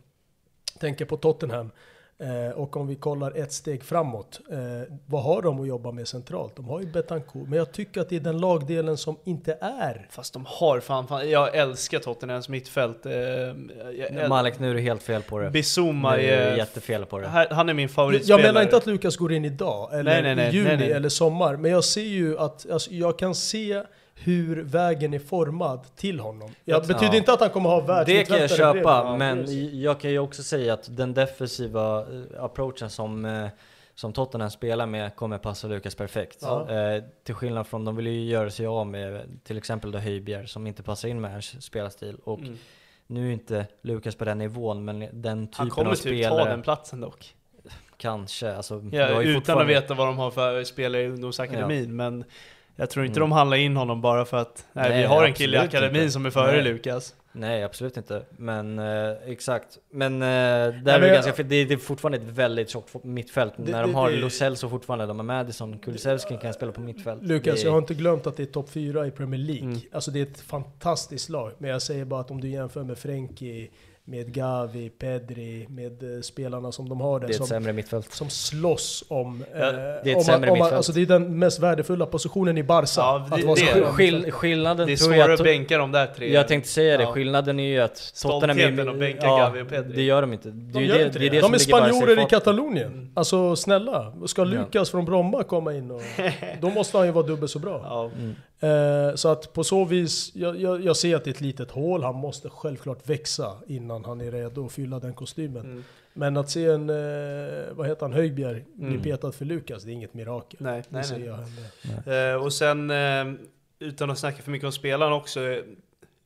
Tänker 0.80 1.06
på 1.06 1.18
Tottenham. 1.18 1.72
Eh, 2.24 2.52
och 2.60 2.78
om 2.78 2.88
vi 2.88 2.96
kollar 2.96 3.32
ett 3.38 3.52
steg 3.54 3.84
framåt. 3.84 4.40
Eh, 4.52 4.58
vad 5.06 5.24
har 5.24 5.42
de 5.42 5.60
att 5.62 5.68
jobba 5.68 5.92
med 5.92 6.08
centralt? 6.08 6.56
De 6.56 6.66
har 6.66 6.80
ju 6.80 6.86
Betancourt. 6.86 7.48
Men 7.48 7.58
jag 7.60 7.72
tycker 7.72 8.02
att 8.02 8.10
det 8.10 8.16
är 8.16 8.20
den 8.20 8.38
lagdelen 8.38 8.98
som 8.98 9.16
inte 9.24 9.58
är. 9.62 10.08
Fast 10.10 10.34
de 10.34 10.46
har 10.48 10.80
fan, 10.80 11.08
fan 11.08 11.30
jag 11.30 11.56
älskar 11.56 12.00
Tottenhams 12.00 12.50
mittfält. 12.50 13.06
Eh, 13.06 13.14
jag 13.14 14.30
Malek, 14.30 14.60
nu 14.60 14.70
är 14.70 14.74
du 14.74 14.82
helt 14.82 15.04
fel 15.04 15.22
på 15.22 15.40
det. 15.40 15.50
Bissouma 15.50 16.18
är 16.18 16.38
är... 16.38 16.58
jättefel 16.58 17.06
på 17.06 17.20
det. 17.20 17.28
här- 17.28 17.48
Han 17.52 17.70
är 17.70 17.74
min 17.74 17.84
Jag 17.84 17.92
favoritspelare. 17.92 18.42
menar 18.44 18.62
inte 18.62 18.78
att 18.78 18.86
Lukas 18.86 19.18
går 19.18 19.34
in 19.34 19.46
idag, 19.46 19.90
eller 19.94 20.04
Nej, 20.12 20.22
nej, 20.22 20.36
nej, 20.36 20.50
i 20.50 20.56
juni 20.56 20.68
nej, 20.68 20.78
nej. 20.78 20.92
eller 20.92 21.10
sommar. 21.10 21.56
Men 21.56 21.72
jag 21.72 21.84
ser 21.84 22.02
ju 22.02 22.40
att, 22.40 22.70
alltså, 22.72 22.92
jag 22.92 23.20
kan 23.20 23.36
se 23.36 23.84
hur 24.16 24.62
vägen 24.64 25.14
är 25.14 25.20
formad 25.20 25.96
till 25.96 26.20
honom. 26.20 26.52
Jag 26.66 26.84
Ja. 26.84 26.88
betyder 26.88 27.16
inte 27.18 27.34
att 27.34 27.40
han 27.40 27.50
kommer 27.50 27.70
ha 27.70 28.04
Det 28.04 28.24
kan 28.24 28.38
jag 28.38 28.50
köpa, 28.50 29.18
men 29.18 29.46
jag 29.82 30.00
kan 30.00 30.12
ju 30.12 30.20
också 30.20 30.44
säga 30.44 30.74
att 30.74 30.98
den 30.98 31.14
defensiva 31.14 32.00
eh, 32.00 32.44
approachen 32.44 32.90
som, 32.90 33.26
eh, 33.26 33.48
som 33.96 34.14
Tottenham 34.14 34.50
spelar 34.50 34.86
med 34.86 35.16
kommer 35.16 35.38
passa 35.38 35.68
Lukas 35.68 35.96
perfekt. 35.96 36.38
Ja. 36.42 36.70
Eh, 36.72 37.04
till 37.24 37.36
skillnad 37.36 37.68
från, 37.68 37.86
de 37.86 37.96
vill 37.96 38.08
ju 38.08 38.24
göra 38.26 38.50
sig 38.50 38.66
av 38.66 38.88
med 38.88 39.40
till 39.44 39.58
exempel 39.58 39.92
då 39.92 40.00
Höjbjerg 40.00 40.48
som 40.48 40.68
inte 40.68 40.84
passar 40.84 41.10
in 41.10 41.22
med 41.22 41.32
hans 41.32 41.64
spelarstil. 41.66 42.16
Och 42.24 42.40
Mm. 42.40 42.58
nu 43.08 43.28
är 43.30 43.34
inte 43.34 43.66
Lukas 43.82 44.16
på 44.16 44.26
den 44.26 44.38
nivån, 44.38 44.86
men 44.86 45.00
den 45.00 45.48
typen 45.48 45.60
Han 45.60 45.70
kommer 45.70 45.90
av 45.92 45.96
typ 45.96 46.02
spelare 46.02 46.44
ta 46.44 46.50
den 46.50 46.62
platsen 46.62 47.02
dock. 47.02 47.36
kanske. 47.98 48.56
Alltså, 48.56 48.74
Ja, 48.92 49.08
utan 49.22 49.28
att 49.30 49.34
fortfarande- 49.36 49.74
veta 49.74 49.94
vad 49.94 50.08
de 50.08 50.18
har 50.18 50.32
för 50.32 50.64
spelare 50.64 51.02
i 51.04 51.08
ungdomsakademin. 51.08 51.96
Men 51.96 52.24
jag 52.76 52.90
tror 52.90 53.06
inte 53.06 53.20
Mm. 53.20 53.30
de 53.30 53.36
handlar 53.36 53.58
in 53.58 53.78
honom 53.78 54.02
bara 54.02 54.26
för 54.26 54.38
att 54.38 54.66
nej, 54.74 54.90
Nej, 54.90 54.98
vi 55.02 55.06
har 55.08 55.26
en 55.26 55.34
kille 55.34 55.58
i 55.58 55.60
akademin 55.60 56.02
inte. 56.02 56.12
som 56.12 56.26
är 56.26 56.30
före 56.30 56.52
Nej. 56.52 56.62
Lukas. 56.64 57.16
Nej, 57.36 57.64
absolut 57.64 57.98
inte. 57.98 58.24
Men 58.38 58.80
eh, 58.80 59.12
exakt. 59.26 59.78
Men 59.92 60.22
eh, 60.22 60.28
där 60.28 60.72
men 60.72 60.88
är 60.88 61.00
det, 61.00 61.08
jag- 61.08 61.16
ganska, 61.24 61.44
det, 61.44 61.66
det 61.66 61.74
är 61.74 61.78
fortfarande 61.78 62.18
ett 62.18 62.24
väldigt 62.24 62.70
tjockt 62.70 63.04
mittfält. 63.04 63.54
Det- 63.58 63.72
När 63.72 63.82
de 63.82 63.92
det- 63.92 63.98
har 63.98 64.10
det- 64.12 64.18
Lo 64.18 64.30
Celso 64.30 64.70
fortfarande, 64.70 65.06
de 65.06 65.18
har 65.20 65.24
Madison, 65.24 65.78
Kulusevski 65.80 66.38
kan 66.42 66.54
spela 66.54 66.72
på 66.72 66.82
mittfält. 66.82 67.24
Lukas, 67.24 67.64
jag 67.64 67.72
har 67.72 67.78
inte 67.78 67.94
glömt 67.94 68.28
att 68.28 68.38
det 68.38 68.44
är 68.44 68.48
topp 68.48 68.70
fyra 68.70 69.08
i 69.08 69.12
Premier 69.12 69.40
League. 69.40 69.64
Mm. 69.68 69.80
Alltså 69.92 70.12
det 70.12 70.20
är 70.20 70.24
ett 70.24 70.42
fantastiskt 70.42 71.30
lag. 71.30 71.52
Men 71.58 71.70
jag 71.70 71.82
säger 71.82 72.06
bara 72.06 72.20
att 72.22 72.32
om 72.32 72.42
du 72.42 72.48
jämför 72.50 72.84
med 72.84 72.98
Frenkie, 72.98 73.68
med 74.06 74.34
Gavi, 74.34 74.90
Pedri, 74.90 75.68
med 75.70 76.16
eh, 76.16 76.22
spelarna 76.22 76.72
som 76.72 76.90
de 76.90 77.02
har 77.02 77.20
där. 77.20 77.28
Det 77.28 77.32
är 77.32 77.34
ett 77.34 77.38
som, 77.38 77.48
sämre 77.48 77.74
mittfält. 77.74 78.12
som 78.14 78.30
slåss 78.30 79.04
om... 79.08 79.44
Ja, 79.54 79.58
eh, 79.58 79.74
det 79.74 79.80
är 79.80 80.10
ett 80.12 80.18
om, 80.18 80.24
sämre 80.24 80.50
om, 80.52 80.58
mittfält. 80.58 80.74
Alltså 80.76 80.92
det 80.92 81.02
är 81.02 81.06
den 81.06 81.40
mest 81.40 81.60
värdefulla 81.60 82.06
positionen 82.06 82.58
i 82.58 82.64
Barca. 82.64 82.88
Ja, 82.98 83.28
det- 83.30 83.36
att 83.36 83.44
vara 83.44 83.56
det- 83.56 83.86
Skill, 83.86 84.32
skillnaden 84.32 84.88
Det 84.88 84.94
är 84.94 84.98
tror 84.98 85.16
jag 85.16 85.24
svårare 85.26 85.34
att... 85.34 85.44
bänka 85.44 85.78
de 85.78 85.92
där 85.92 86.08
tre. 86.08 86.34
Jag 86.34 86.48
tänkte 86.48 86.70
säga 86.70 86.98
det, 86.98 87.04
Ja. 87.04 87.12
skillnaden 87.12 87.60
är 87.60 87.64
ju 87.64 87.80
att 87.80 88.14
Tottenham 88.22 88.58
Stoltheten 88.58 88.90
att 88.90 89.00
bänka 89.00 89.28
Gavi 89.28 89.62
och 89.62 89.70
Pedri. 89.70 89.96
Det 89.96 90.02
gör 90.04 90.22
de 90.22 90.34
inte. 90.34 90.50
Det 90.50 90.74
De 90.74 90.86
gör 90.86 90.98
det, 90.98 91.06
inte 91.06 91.20
det, 91.20 91.26
är 91.26 91.30
det. 91.30 91.36
De 91.38 91.42
som 91.42 91.54
är 91.54 91.58
spanjorer 91.58 92.24
i. 92.26 92.26
Katalonien. 92.30 93.12
Alltså 93.14 93.56
snälla, 93.56 94.14
ska 94.26 94.44
Lukas 94.44 94.90
från 94.90 95.06
Bromma 95.06 95.44
komma 95.44 95.74
in 95.74 95.92
och... 95.92 96.02
Då 96.62 96.70
måste 96.70 96.98
han 96.98 97.06
ju 97.08 97.12
vara 97.14 97.26
dubbelt 97.28 97.52
så 97.52 97.60
bra. 97.60 97.82
Ja. 97.84 98.12
Eh, 98.64 99.16
så 99.16 99.30
att 99.30 99.54
på 99.54 99.64
så 99.64 99.86
vis, 99.86 100.32
jag, 100.36 100.62
jag, 100.62 100.84
jag 100.86 100.98
ser 100.98 101.16
att 101.16 101.24
det 101.24 101.30
är 101.30 101.34
ett 101.34 101.42
litet 101.42 101.72
hål, 101.72 102.04
han 102.04 102.16
måste 102.16 102.50
självklart 102.50 103.10
växa 103.10 103.52
innan 103.68 104.06
han 104.06 104.22
är 104.22 104.32
redo 104.32 104.66
att 104.66 104.72
fylla 104.72 105.00
den 105.00 105.14
kostymen. 105.14 105.66
Mm. 105.66 105.84
Men 106.14 106.38
att 106.38 106.50
se 106.50 106.66
en, 106.66 106.90
eh, 106.90 106.96
vad 107.72 107.88
heter 107.88 108.02
han, 108.02 108.14
Höjbjerg 108.14 108.66
bli 108.76 108.88
Mm. 108.88 109.02
petad 109.02 109.32
för 109.32 109.46
Lukas, 109.46 109.84
det 109.84 109.92
är 109.92 109.94
inget 109.94 110.14
mirakel. 110.14 110.60
Nej, 110.64 110.82
Det 110.82 110.86
nej, 110.96 111.04
ser 111.04 111.18
nej. 111.18 111.28
jag 111.28 111.36
hända. 111.96 112.32
Eh, 112.34 112.44
och 112.44 112.54
sen, 112.54 112.92
eh, 112.92 113.34
utan 113.80 114.10
att 114.12 114.18
snacka 114.20 114.42
för 114.44 114.52
mycket 114.52 114.66
om 114.66 114.72
spelaren 114.72 115.14
också, 115.14 115.40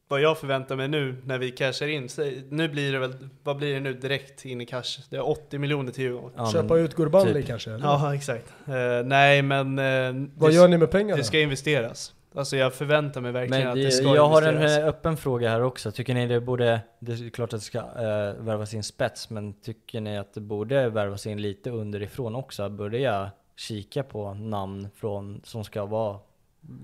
vad 0.08 0.22
jag 0.22 0.38
förväntar 0.38 0.76
mig 0.76 0.88
nu 0.88 1.16
när 1.26 1.38
vi 1.38 1.52
cashar 1.52 1.88
in, 1.88 2.10
så, 2.10 2.32
nu 2.50 2.70
blir 2.70 2.92
det 2.94 3.00
väl, 3.00 3.14
vad 3.44 3.58
blir 3.58 3.74
det 3.74 3.80
nu 3.80 3.94
direkt 3.94 4.46
in 4.46 4.62
i 4.62 4.66
cash? 4.66 4.84
Det 5.10 5.16
är 5.16 5.30
80 5.30 5.58
miljoner 5.60 5.92
till 5.92 6.04
Djurgården. 6.04 6.32
Ja, 6.38 6.52
Köpa 6.52 6.78
ut 6.78 6.96
Gurbanli 6.96 7.34
typ. 7.34 7.48
kanske? 7.48 7.72
Eller? 7.72 7.86
Ja, 7.86 8.16
exakt. 8.16 8.54
Eh, 8.68 8.74
nej, 9.06 9.42
men... 9.42 9.80
Eh, 9.80 10.28
Vad 10.36 10.50
det, 10.52 10.56
gör 10.56 10.68
ni 10.68 10.78
med 10.78 10.92
pengarna? 10.92 11.18
Det 11.18 11.24
ska 11.24 11.40
investeras. 11.40 12.14
Alltså 12.38 12.58
jag 12.58 12.74
förväntar 12.74 13.22
mig 13.22 13.32
verkligen 13.32 13.64
Men 13.64 13.72
att 13.72 13.76
det, 13.76 13.92
ska 13.92 14.16
jag 14.16 14.28
har 14.28 14.42
en 14.42 14.62
eh, 14.62 14.88
öppen 14.88 15.18
fråga 15.18 15.50
här 15.50 15.62
också. 15.62 15.92
Tycker 15.92 16.14
ni 16.14 16.28
det 16.28 16.42
borde, 16.42 16.80
det 17.00 17.12
är 17.12 17.30
klart 17.30 17.54
att 17.54 17.60
det 17.60 17.66
ska 17.66 17.80
uh, 17.80 17.86
värvas 18.40 18.74
in 18.74 18.84
spets, 18.84 19.30
men 19.30 19.54
tycker 19.54 20.02
ni 20.02 20.18
att 20.18 20.34
det 20.34 20.42
borde 20.42 20.90
värvas 20.90 21.28
in 21.28 21.42
lite 21.42 21.70
underifrån 21.70 22.36
också? 22.36 22.70
Börja 22.70 23.32
kika 23.56 24.04
på 24.04 24.34
namn 24.34 24.88
från, 24.96 25.42
som 25.44 25.64
ska 25.64 25.86
vara 25.86 26.20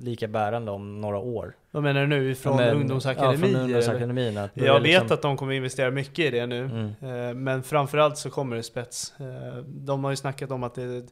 lika 0.01 0.27
bärande 0.27 0.71
om 0.71 1.01
några 1.01 1.17
år? 1.17 1.55
Vad 1.71 1.83
menar 1.83 2.01
du 2.01 2.07
nu? 2.07 2.35
Från 2.35 2.57
Men- 2.57 2.75
ungdomsakademi? 2.75 3.47
Ja, 3.47 3.53
från 3.53 3.61
ungdomsakademin. 3.61 4.37
Att 4.37 4.51
Jag 4.53 4.73
vet 4.73 4.83
liksom- 4.83 5.07
att 5.11 5.21
de 5.21 5.37
kommer 5.37 5.53
investera 5.53 5.91
mycket 5.91 6.25
i 6.25 6.29
det 6.29 6.45
nu. 6.45 6.65
Mm. 6.65 6.85
Eh, 7.29 7.33
Men 7.33 7.63
framförallt 7.63 8.17
så 8.17 8.29
kommer 8.29 8.55
det 8.55 8.63
spets. 8.63 9.13
De 9.65 10.03
har 10.03 10.11
ju 10.11 10.15
snackat 10.17 10.51
om 10.51 10.63
att, 10.63 10.75
det, 10.75 11.03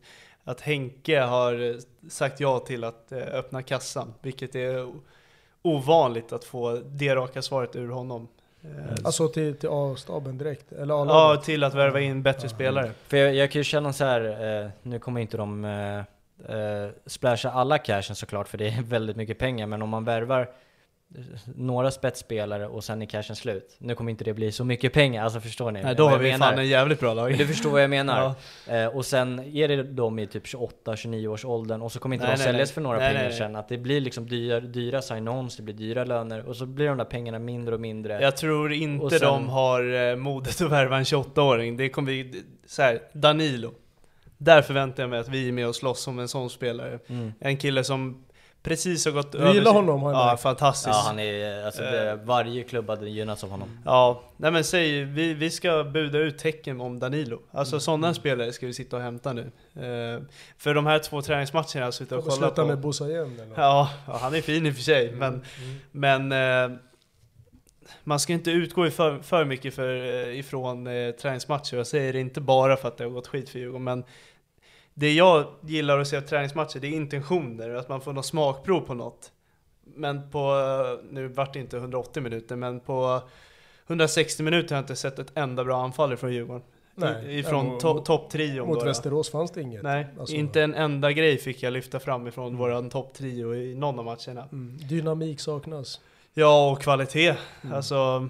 att 0.44 0.62
Henke 0.62 1.20
har 1.20 1.76
sagt 2.10 2.40
ja 2.40 2.60
till 2.60 2.84
att 2.84 3.12
eh, 3.12 3.18
öppna 3.18 3.64
kassan, 3.64 4.14
vilket 4.22 4.56
är 4.56 4.88
ovanligt 5.62 6.32
att 6.34 6.44
få 6.44 6.76
det 6.86 7.16
raka 7.16 7.42
svaret 7.42 7.76
ur 7.76 7.90
honom. 7.90 8.28
Eh, 8.62 8.70
Alltså 9.04 9.28
till, 9.28 9.56
till 9.56 9.70
A-staben 9.72 10.38
direkt? 10.38 10.72
Eller 10.72 10.94
Ja, 10.94 11.42
till 11.44 11.64
att 11.64 11.74
värva 11.74 12.00
in 12.00 12.24
bättre 12.24 12.50
spelare. 12.50 12.92
För 13.08 13.18
jag, 13.18 13.36
jag 13.36 13.52
kan 13.52 13.60
ju 13.60 13.64
känna 13.64 13.94
så 13.94 14.04
här, 14.06 14.62
eh, 14.64 14.70
nu 14.84 15.00
kommer 15.00 15.22
inte 15.22 15.38
de 15.38 15.66
eh, 15.66 15.98
eh, 16.56 16.90
splasha 17.06 17.52
alla 17.52 17.78
cashen 17.78 18.16
såklart, 18.16 18.48
för 18.48 18.58
det 18.58 18.68
är 18.68 18.82
väldigt 18.84 19.16
mycket 19.16 19.40
pengar, 19.40 19.68
men 19.68 19.82
om 19.82 19.90
man 19.90 20.06
värvar 20.06 20.50
några 21.56 21.92
spetsspelare 21.92 22.68
och 22.68 22.84
sen 22.84 23.02
är 23.02 23.06
cashen 23.06 23.36
slut. 23.36 23.76
Nu 23.78 23.96
kommer 23.96 24.12
inte 24.12 24.24
det 24.24 24.34
bli 24.34 24.52
så 24.52 24.66
mycket 24.66 24.94
pengar, 24.94 25.24
alltså 25.24 25.40
förstår 25.40 25.72
ni? 25.72 25.84
Nej, 25.84 25.96
då 25.96 26.10
har 26.10 26.18
vi 26.18 26.32
menar? 26.32 26.50
fan 26.50 26.60
en 26.60 26.68
jävligt 26.68 27.00
bra 27.00 27.14
lag. 27.14 27.38
Du 27.38 27.48
förstår 27.48 27.72
vad 27.72 27.84
jag 27.84 27.90
menar? 27.90 28.36
Ja. 28.68 28.76
Eh, 28.76 28.88
och 28.88 29.06
sen 29.06 29.40
är 29.40 29.68
det 29.68 29.84
de 29.84 30.20
i 30.20 30.28
typ 30.28 30.46
28-29 30.46 31.28
års 31.28 31.46
åldern 31.46 31.82
och 31.82 31.92
så 31.92 32.00
kommer 32.00 32.16
inte 32.16 32.28
Nej, 32.28 32.36
de 32.36 32.44
nej, 32.44 32.46
säljas 32.48 32.70
nej. 32.70 32.74
för 32.74 32.82
några 32.82 32.98
Nej, 32.98 33.14
pengar 33.14 33.30
nej, 33.30 33.38
sen. 33.38 33.56
Att 33.56 33.70
det 33.70 33.78
blir 33.78 34.02
liksom 34.02 34.28
dyra, 34.28 34.60
dyra 34.60 35.00
sign-ons, 35.00 35.58
det 35.58 35.64
blir 35.64 35.76
dyra 35.76 36.04
löner 36.04 36.46
och 36.46 36.56
så 36.56 36.66
blir 36.66 36.88
de 36.88 36.98
där 36.98 37.06
pengarna 37.06 37.40
mindre 37.40 37.76
och 37.76 37.82
mindre. 37.82 38.22
Jag 38.22 38.38
tror 38.38 38.74
inte 38.74 39.20
sen- 39.20 39.28
de 39.28 39.50
har 39.50 40.10
eh, 40.10 40.16
modet 40.16 40.62
att 40.62 40.72
värva 40.72 40.98
en 40.98 41.04
28-åring. 41.04 41.78
Det 41.78 41.90
kommer 41.90 42.06
bli, 42.06 42.44
så 42.66 42.82
här, 42.82 43.02
Danilo. 43.14 43.74
Där 44.38 44.62
förväntar 44.62 45.04
jag 45.04 45.10
mig 45.10 45.20
att 45.20 45.30
vi 45.30 45.48
är 45.48 45.52
med 45.52 45.68
och 45.68 45.76
slåss 45.76 46.08
om 46.08 46.20
en 46.20 46.28
sån 46.28 46.50
spelare. 46.50 47.00
Mm. 47.08 47.34
En 47.40 47.58
kille 47.58 47.84
som 47.84 48.24
precis 48.64 49.06
har 49.06 49.12
gått 49.12 49.32
Du 49.32 49.38
gillar 49.38 49.54
sin- 49.54 49.66
honom, 49.76 50.02
har 50.02 50.12
jag 50.12 50.22
Ja, 50.22 50.26
märkt. 50.26 50.42
fantastiskt. 50.42 50.88
Ja, 50.96 51.04
han 51.06 51.20
är, 51.20 51.66
alltså 51.66 51.82
det, 51.82 52.10
Eh. 52.12 52.16
varje 52.16 52.64
klubb 52.64 52.90
hade 52.90 53.10
gynnats 53.10 53.44
av 53.44 53.50
honom. 53.50 53.80
Ja, 53.86 54.22
nej 54.38 54.52
men 54.52 54.64
säg, 54.64 55.04
vi, 55.04 55.34
vi 55.34 55.50
ska 55.50 55.84
buda 55.84 56.18
ut 56.20 56.38
tecken 56.38 56.82
om 56.82 57.00
Danilo. 57.00 57.40
Alltså 57.52 57.74
Mm. 57.76 57.80
sådana 57.82 58.14
spelare 58.14 58.54
ska 58.54 58.66
vi 58.68 58.74
sitta 58.74 58.96
och 58.96 59.02
hämta 59.02 59.34
nu. 59.34 59.42
Eh, 59.76 60.22
för 60.58 60.74
de 60.74 60.86
här 60.86 61.00
två 61.00 61.22
träningsmatcherna 61.22 61.68
jag 61.74 61.84
har 61.84 61.92
suttit 61.92 62.12
och 62.12 62.24
kollat 62.24 62.38
sluta 62.38 62.62
på. 62.62 62.68
med 62.68 62.80
Bossa 62.80 63.10
igen 63.10 63.40
eller? 63.44 63.62
Ja, 63.62 63.90
ja, 64.08 64.18
han 64.22 64.36
är 64.36 64.42
fin 64.42 64.66
i 64.66 64.72
och 64.72 64.76
för 64.76 64.82
sig, 64.82 65.08
Mm, 65.10 65.20
men, 65.92 66.30
men 66.30 66.72
eh, 66.72 66.78
man 68.04 68.20
ska 68.20 68.34
inte 68.34 68.52
utgå 68.52 68.88
i 68.88 68.92
för, 68.92 69.20
för 69.20 69.46
mycket 69.46 69.74
för, 69.74 69.96
eh, 70.28 70.40
ifrån 70.40 70.88
eh, 70.88 71.12
träningsmatcher. 71.12 71.78
Jag 71.78 71.88
säger 71.88 72.14
det 72.14 72.20
inte 72.20 72.42
bara 72.42 72.78
för 72.78 72.88
att 72.88 72.98
det 72.98 73.04
har 73.04 73.12
gått 73.12 73.28
skit 73.28 73.50
för 73.50 73.60
Djurgården, 73.60 73.84
men 73.84 74.04
det 75.02 75.14
jag 75.14 75.46
gillar 75.62 76.00
att 76.00 76.08
se 76.08 76.18
av 76.18 76.22
träningsmatcher, 76.22 76.80
det 76.80 76.88
är 76.88 76.92
intentioner, 76.92 77.70
att 77.70 77.90
man 77.90 78.02
får 78.02 78.14
något 78.14 78.26
smakprov 78.26 78.82
på 78.82 78.94
något. 78.94 79.32
Men 79.84 80.30
på, 80.30 80.40
eh, 80.40 81.06
nu 81.14 81.28
vart 81.28 81.54
det 81.54 81.60
inte 81.60 81.78
180 81.78 82.24
minuter, 82.24 82.56
men 82.56 82.80
på 82.80 83.22
160 83.88 84.44
minuter 84.44 84.76
har 84.76 84.78
jag 84.78 84.84
inte 84.84 84.96
sett 84.96 85.20
ett 85.20 85.32
enda 85.36 85.64
bra 85.64 85.84
anfall 85.84 86.18
från 86.18 86.34
Djurgården. 86.34 86.62
Nej. 86.96 87.40
Ifrån 87.40 87.80
to, 87.80 88.00
topptrion 88.00 88.68
Mot 88.68 88.80
då. 88.80 88.86
Västerås 88.86 89.32
fanns 89.32 89.52
det 89.52 89.62
inget. 89.62 89.84
Nej, 89.84 90.08
Alltså, 90.20 90.36
inte 90.36 90.62
en 90.62 90.74
enda 90.74 91.12
grej 91.12 91.38
fick 91.38 91.64
jag 91.64 91.74
lyfta 91.74 92.00
fram 92.00 92.28
ifrån 92.28 92.58
våran 92.58 92.90
topptrio 92.90 93.56
i 93.56 93.76
någon 93.76 94.00
av 94.00 94.06
matcherna. 94.06 94.48
mm, 94.52 94.78
dynamik 94.78 95.40
saknas. 95.40 96.00
Ja, 96.34 96.72
och 96.72 96.82
kvalitet. 96.82 97.36
Mm. 97.62 97.76
Alltså, 97.76 98.30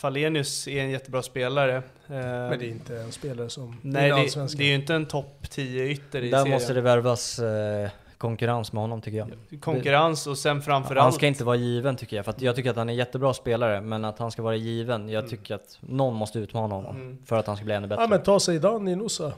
Falenius 0.00 0.68
är 0.68 0.80
en 0.82 0.90
jättebra 0.90 1.22
spelare. 1.22 1.82
Men 2.06 2.58
det 2.58 2.66
är 2.66 2.70
inte 2.70 2.96
en 2.96 3.12
spelare 3.12 3.48
som 3.50 3.76
Nej, 3.82 4.10
det, 4.10 4.56
det 4.56 4.62
är 4.64 4.68
ju 4.68 4.74
inte 4.74 4.94
en 4.94 5.06
topp 5.06 5.46
10 5.50 5.84
ytter 5.84 6.22
i 6.24 6.30
Där 6.30 6.38
serien. 6.38 6.54
måste 6.54 6.72
det 6.72 6.80
värvas 6.80 7.38
eh, 7.38 7.90
konkurrens 8.18 8.72
med 8.72 8.80
honom 8.82 9.00
tycker 9.00 9.18
jag. 9.18 9.60
Konkurrens 9.60 10.26
och 10.26 10.38
sen 10.38 10.62
framförallt... 10.62 11.02
Han 11.02 11.12
ska 11.12 11.26
inte 11.26 11.44
vara 11.44 11.56
given 11.56 11.96
tycker 11.96 12.16
jag, 12.16 12.24
för 12.24 12.32
att 12.32 12.42
jag 12.42 12.56
tycker 12.56 12.70
att 12.70 12.76
han 12.76 12.88
är 12.88 12.92
en 12.92 12.98
jättebra 12.98 13.34
spelare, 13.34 13.80
men 13.80 14.04
att 14.04 14.18
han 14.18 14.30
ska 14.30 14.42
vara 14.42 14.56
given, 14.56 15.08
jag 15.08 15.28
tycker 15.28 15.54
att 15.54 15.78
någon 15.80 16.14
måste 16.14 16.38
utmana 16.38 16.74
honom 16.74 16.96
Mm. 16.96 17.18
för 17.26 17.36
att 17.36 17.46
han 17.46 17.56
ska 17.56 17.64
bli 17.64 17.74
ännu 17.74 17.86
bättre. 17.86 18.02
Ja 18.02 18.08
men 18.08 18.22
ta 18.22 18.40
sig 18.40 18.58
Dan 18.58 18.88
i 18.88 18.96
Nusa. 18.96 19.32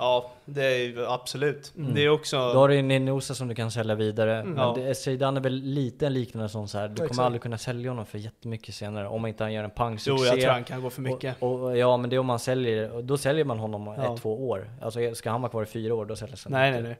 Ja, 0.00 0.30
det 0.44 0.62
är 0.64 1.14
absolut. 1.14 1.72
Mm. 1.76 1.94
Det 1.94 2.04
är 2.04 2.08
också... 2.08 2.36
Då 2.36 2.58
har 2.58 2.68
du 2.68 2.74
ju 2.74 2.82
Ninosa 2.82 3.34
som 3.34 3.48
du 3.48 3.54
kan 3.54 3.70
sälja 3.70 3.94
vidare. 3.94 4.36
Mm. 4.36 4.50
Men 4.52 4.58
Ja. 4.64 4.74
det, 4.76 4.94
Zeidan 4.94 5.36
är 5.36 5.40
väl 5.40 5.52
lite 5.54 6.06
en 6.06 6.12
liknande 6.14 6.48
sån 6.48 6.68
så 6.68 6.78
här. 6.78 6.88
Du 6.88 6.94
kommer 6.94 7.06
Exakt. 7.06 7.20
aldrig 7.24 7.42
kunna 7.42 7.58
sälja 7.58 7.90
honom 7.90 8.06
för 8.06 8.18
jättemycket 8.18 8.74
senare 8.74 9.08
om 9.08 9.26
inte 9.26 9.44
han 9.44 9.52
gör 9.52 9.64
en 9.64 9.70
pangsuccé. 9.70 10.10
Jo, 10.20 10.26
jag 10.26 10.40
tror 10.40 10.52
han 10.52 10.64
kan 10.64 10.82
gå 10.82 10.90
för 10.90 11.02
mycket. 11.02 11.36
Och, 11.38 11.62
och, 11.62 11.78
ja, 11.78 11.96
men 11.96 12.10
det 12.10 12.16
är 12.16 12.20
om 12.20 12.26
man 12.26 12.38
säljer, 12.38 13.02
då 13.02 13.18
säljer 13.18 13.44
man 13.44 13.58
honom 13.58 13.94
Ja. 13.98 14.14
ett, 14.14 14.20
två 14.22 14.48
år. 14.48 14.70
Alltså 14.82 15.14
ska 15.14 15.30
han 15.30 15.42
vara 15.42 15.50
kvar 15.50 15.62
i 15.62 15.66
fyra 15.66 15.94
år, 15.94 16.04
då 16.06 16.16
säljs 16.16 16.44
han 16.44 16.52
Nej, 16.52 16.70
nej, 16.70 16.78
inte. 16.78 16.88
nej. 16.88 16.98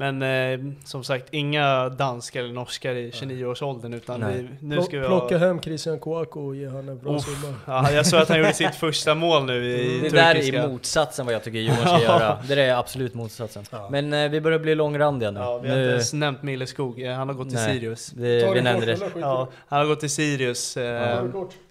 Men 0.00 0.22
eh, 0.22 0.72
som 0.84 1.04
sagt, 1.04 1.26
inga 1.30 1.88
danskar 1.88 2.40
eller 2.40 2.52
norskar 2.52 2.94
i 2.94 3.10
29-årsåldern 3.10 3.94
utan 3.94 4.20
Nej. 4.20 4.48
vi, 4.60 4.66
nu 4.66 4.82
ska 4.82 5.00
vi 5.00 5.06
Plocka 5.06 5.38
ha... 5.38 5.46
hem 5.46 5.60
Christian 5.60 5.98
Kouakou 5.98 6.46
och 6.46 6.56
ge 6.56 6.68
han 6.68 6.88
en 6.88 6.98
bra 6.98 7.16
Uff. 7.16 7.22
summa. 7.24 7.54
Ja, 7.66 7.90
jag 7.90 8.06
såg 8.06 8.20
att 8.20 8.28
han 8.28 8.38
gjorde 8.38 8.52
sitt 8.52 8.74
första 8.86 9.14
mål 9.14 9.44
nu 9.44 9.66
i 9.66 10.00
Det 10.00 10.08
där 10.08 10.34
turkiska. 10.34 10.62
är 10.62 10.68
motsatsen 10.68 11.26
vad 11.26 11.34
jag 11.34 11.44
tycker 11.44 11.58
Djurgården 11.58 11.86
ska 11.86 12.02
göra. 12.02 12.38
Det 12.48 12.54
där 12.54 12.62
är 12.62 12.74
absolut 12.74 13.14
motsatsen. 13.14 13.64
Ja. 13.70 13.88
Men 13.90 14.12
eh, 14.12 14.30
vi 14.30 14.40
börjar 14.40 14.58
bli 14.58 14.74
långrandiga 14.74 15.30
nu. 15.30 15.40
Ja, 15.40 15.58
vi 15.58 15.68
har 15.68 15.76
nu 15.76 15.82
inte 15.82 15.92
ens 15.92 16.12
nämnt 16.12 16.42
Milleskog. 16.42 17.02
Han 17.02 17.28
har 17.28 17.34
gått 17.34 17.48
till 17.48 17.58
Nej. 17.58 17.74
Sirius. 17.74 18.06
det, 18.10 18.40
Ta 18.46 18.52
vi 18.52 18.62
nämnde 18.62 18.86
det. 18.86 18.98
Ja, 19.20 19.48
han 19.68 19.78
har 19.80 19.86
gått 19.86 20.00
till 20.00 20.10
Sirius. 20.10 20.76
Eh, 20.76 20.84
ja. 20.84 21.22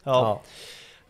Ja. 0.04 0.42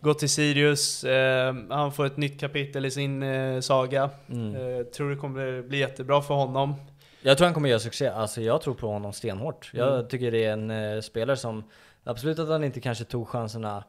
Gått 0.00 0.18
till 0.18 0.30
Sirius. 0.30 1.04
Eh, 1.04 1.54
han 1.68 1.92
får 1.92 2.06
ett 2.06 2.16
nytt 2.16 2.40
kapitel 2.40 2.86
i 2.86 2.90
sin 2.90 3.22
eh, 3.22 3.60
saga. 3.60 4.10
Mm. 4.30 4.54
Eh, 4.78 4.84
tror 4.84 5.10
det 5.10 5.16
kommer 5.16 5.62
bli 5.62 5.78
jättebra 5.78 6.22
för 6.22 6.34
honom. 6.34 6.74
Jag 7.22 7.38
tror 7.38 7.44
han 7.46 7.54
kommer 7.54 7.68
göra 7.68 7.80
succé. 7.80 8.06
Alltså 8.08 8.40
jag 8.40 8.60
tror 8.62 8.74
på 8.74 8.88
honom 8.88 9.12
stenhårt. 9.12 9.70
Jag 9.74 9.94
Mm. 9.94 10.08
tycker 10.08 10.30
det 10.30 10.44
är 10.44 10.52
en 10.52 10.70
eh, 10.70 11.00
spelare 11.00 11.36
som, 11.36 11.64
absolut 12.04 12.38
att 12.38 12.48
han 12.48 12.64
inte 12.64 12.80
kanske 12.80 13.04
tog 13.04 13.28
chanserna 13.28 13.84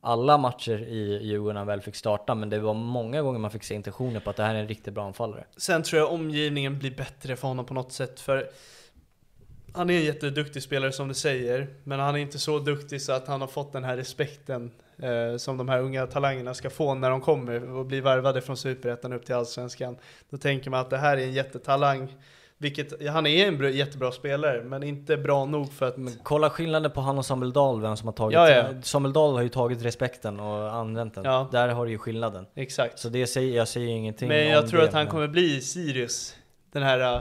alla 0.00 0.38
matcher 0.38 0.78
i 0.82 1.18
Djurgården 1.26 1.54
när 1.54 1.60
han 1.60 1.66
väl 1.66 1.80
fick 1.80 1.94
starta, 1.96 2.34
men 2.34 2.50
det 2.50 2.58
var 2.58 2.74
många 2.74 3.22
gånger 3.22 3.38
man 3.38 3.50
fick 3.50 3.64
se 3.64 3.74
intentioner 3.74 4.20
på 4.20 4.30
att 4.30 4.36
det 4.36 4.42
här 4.42 4.54
är 4.54 4.58
en 4.58 4.68
riktigt 4.68 4.94
bra 4.94 5.04
anfallare. 5.06 5.44
Sen 5.56 5.82
tror 5.82 6.00
jag 6.02 6.12
omgivningen 6.12 6.78
blir 6.78 6.90
bättre 6.96 7.36
för 7.36 7.48
honom 7.48 7.64
på 7.66 7.74
något 7.74 7.92
sätt. 7.92 8.20
För 8.20 8.50
han 9.74 9.90
är 9.90 9.94
en 9.98 10.04
jätteduktig 10.04 10.62
spelare 10.62 10.92
som 10.92 11.08
du 11.08 11.14
säger, 11.14 11.66
men 11.84 12.00
han 12.00 12.14
är 12.14 12.18
inte 12.18 12.38
så 12.38 12.58
duktig 12.58 13.02
så 13.02 13.12
att 13.12 13.26
han 13.28 13.40
har 13.40 13.48
fått 13.48 13.72
den 13.72 13.84
här 13.84 13.96
respekten 13.96 14.70
eh, 15.02 15.36
som 15.36 15.56
de 15.56 15.68
här 15.68 15.80
unga 15.80 16.06
talangerna 16.06 16.54
ska 16.54 16.70
få 16.70 16.94
när 16.94 17.10
de 17.10 17.20
kommer 17.20 17.70
och 17.70 17.86
blir 17.86 18.02
värvade 18.02 18.40
från 18.40 18.56
Superettan 18.56 19.12
upp 19.12 19.26
till 19.26 19.34
Allsvenskan. 19.34 19.96
Då 20.30 20.36
tänker 20.36 20.70
man 20.70 20.80
att 20.80 20.90
det 20.90 20.96
här 20.98 21.16
är 21.16 21.22
en 21.22 21.32
jättetalang 21.32 22.14
Vilket, 22.60 23.08
han 23.08 23.26
är 23.26 23.48
en 23.48 23.58
bra, 23.58 23.70
jättebra 23.70 24.12
spelare, 24.12 24.62
men 24.64 24.82
inte 24.82 25.16
bra 25.16 25.44
nog 25.44 25.72
för 25.72 25.88
att... 25.88 25.94
Kolla 26.22 26.50
skillnaden 26.50 26.90
på 26.90 27.00
han 27.00 27.18
och 27.18 27.26
Samuel 27.26 27.52
Dahl, 27.52 27.80
vem 27.80 27.96
som 27.96 28.08
har 28.08 28.12
tagit... 28.12 28.34
Ja, 28.34 28.50
ja. 28.50 28.64
Samuel 28.82 29.12
Dahl 29.12 29.34
har 29.34 29.42
ju 29.42 29.48
tagit 29.48 29.82
respekten 29.84 30.40
och 30.40 30.72
använt 30.74 31.14
den. 31.14 31.24
Ja. 31.24 31.48
Där 31.52 31.68
har 31.68 31.84
du 31.86 31.90
ju 31.92 31.98
skillnaden. 31.98 32.46
Exakt. 32.54 32.98
Så 32.98 33.08
det 33.08 33.26
säger, 33.26 33.56
jag 33.56 33.68
säger 33.68 33.88
ingenting 33.88 34.28
Men 34.28 34.46
om 34.46 34.52
jag 34.52 34.68
tror 34.68 34.80
det, 34.80 34.86
att 34.86 34.92
han 34.94 35.04
men- 35.04 35.10
kommer 35.12 35.28
bli 35.28 35.60
Sirius. 35.60 36.34
Den 36.72 36.82
här... 36.82 37.14
äh, 37.16 37.20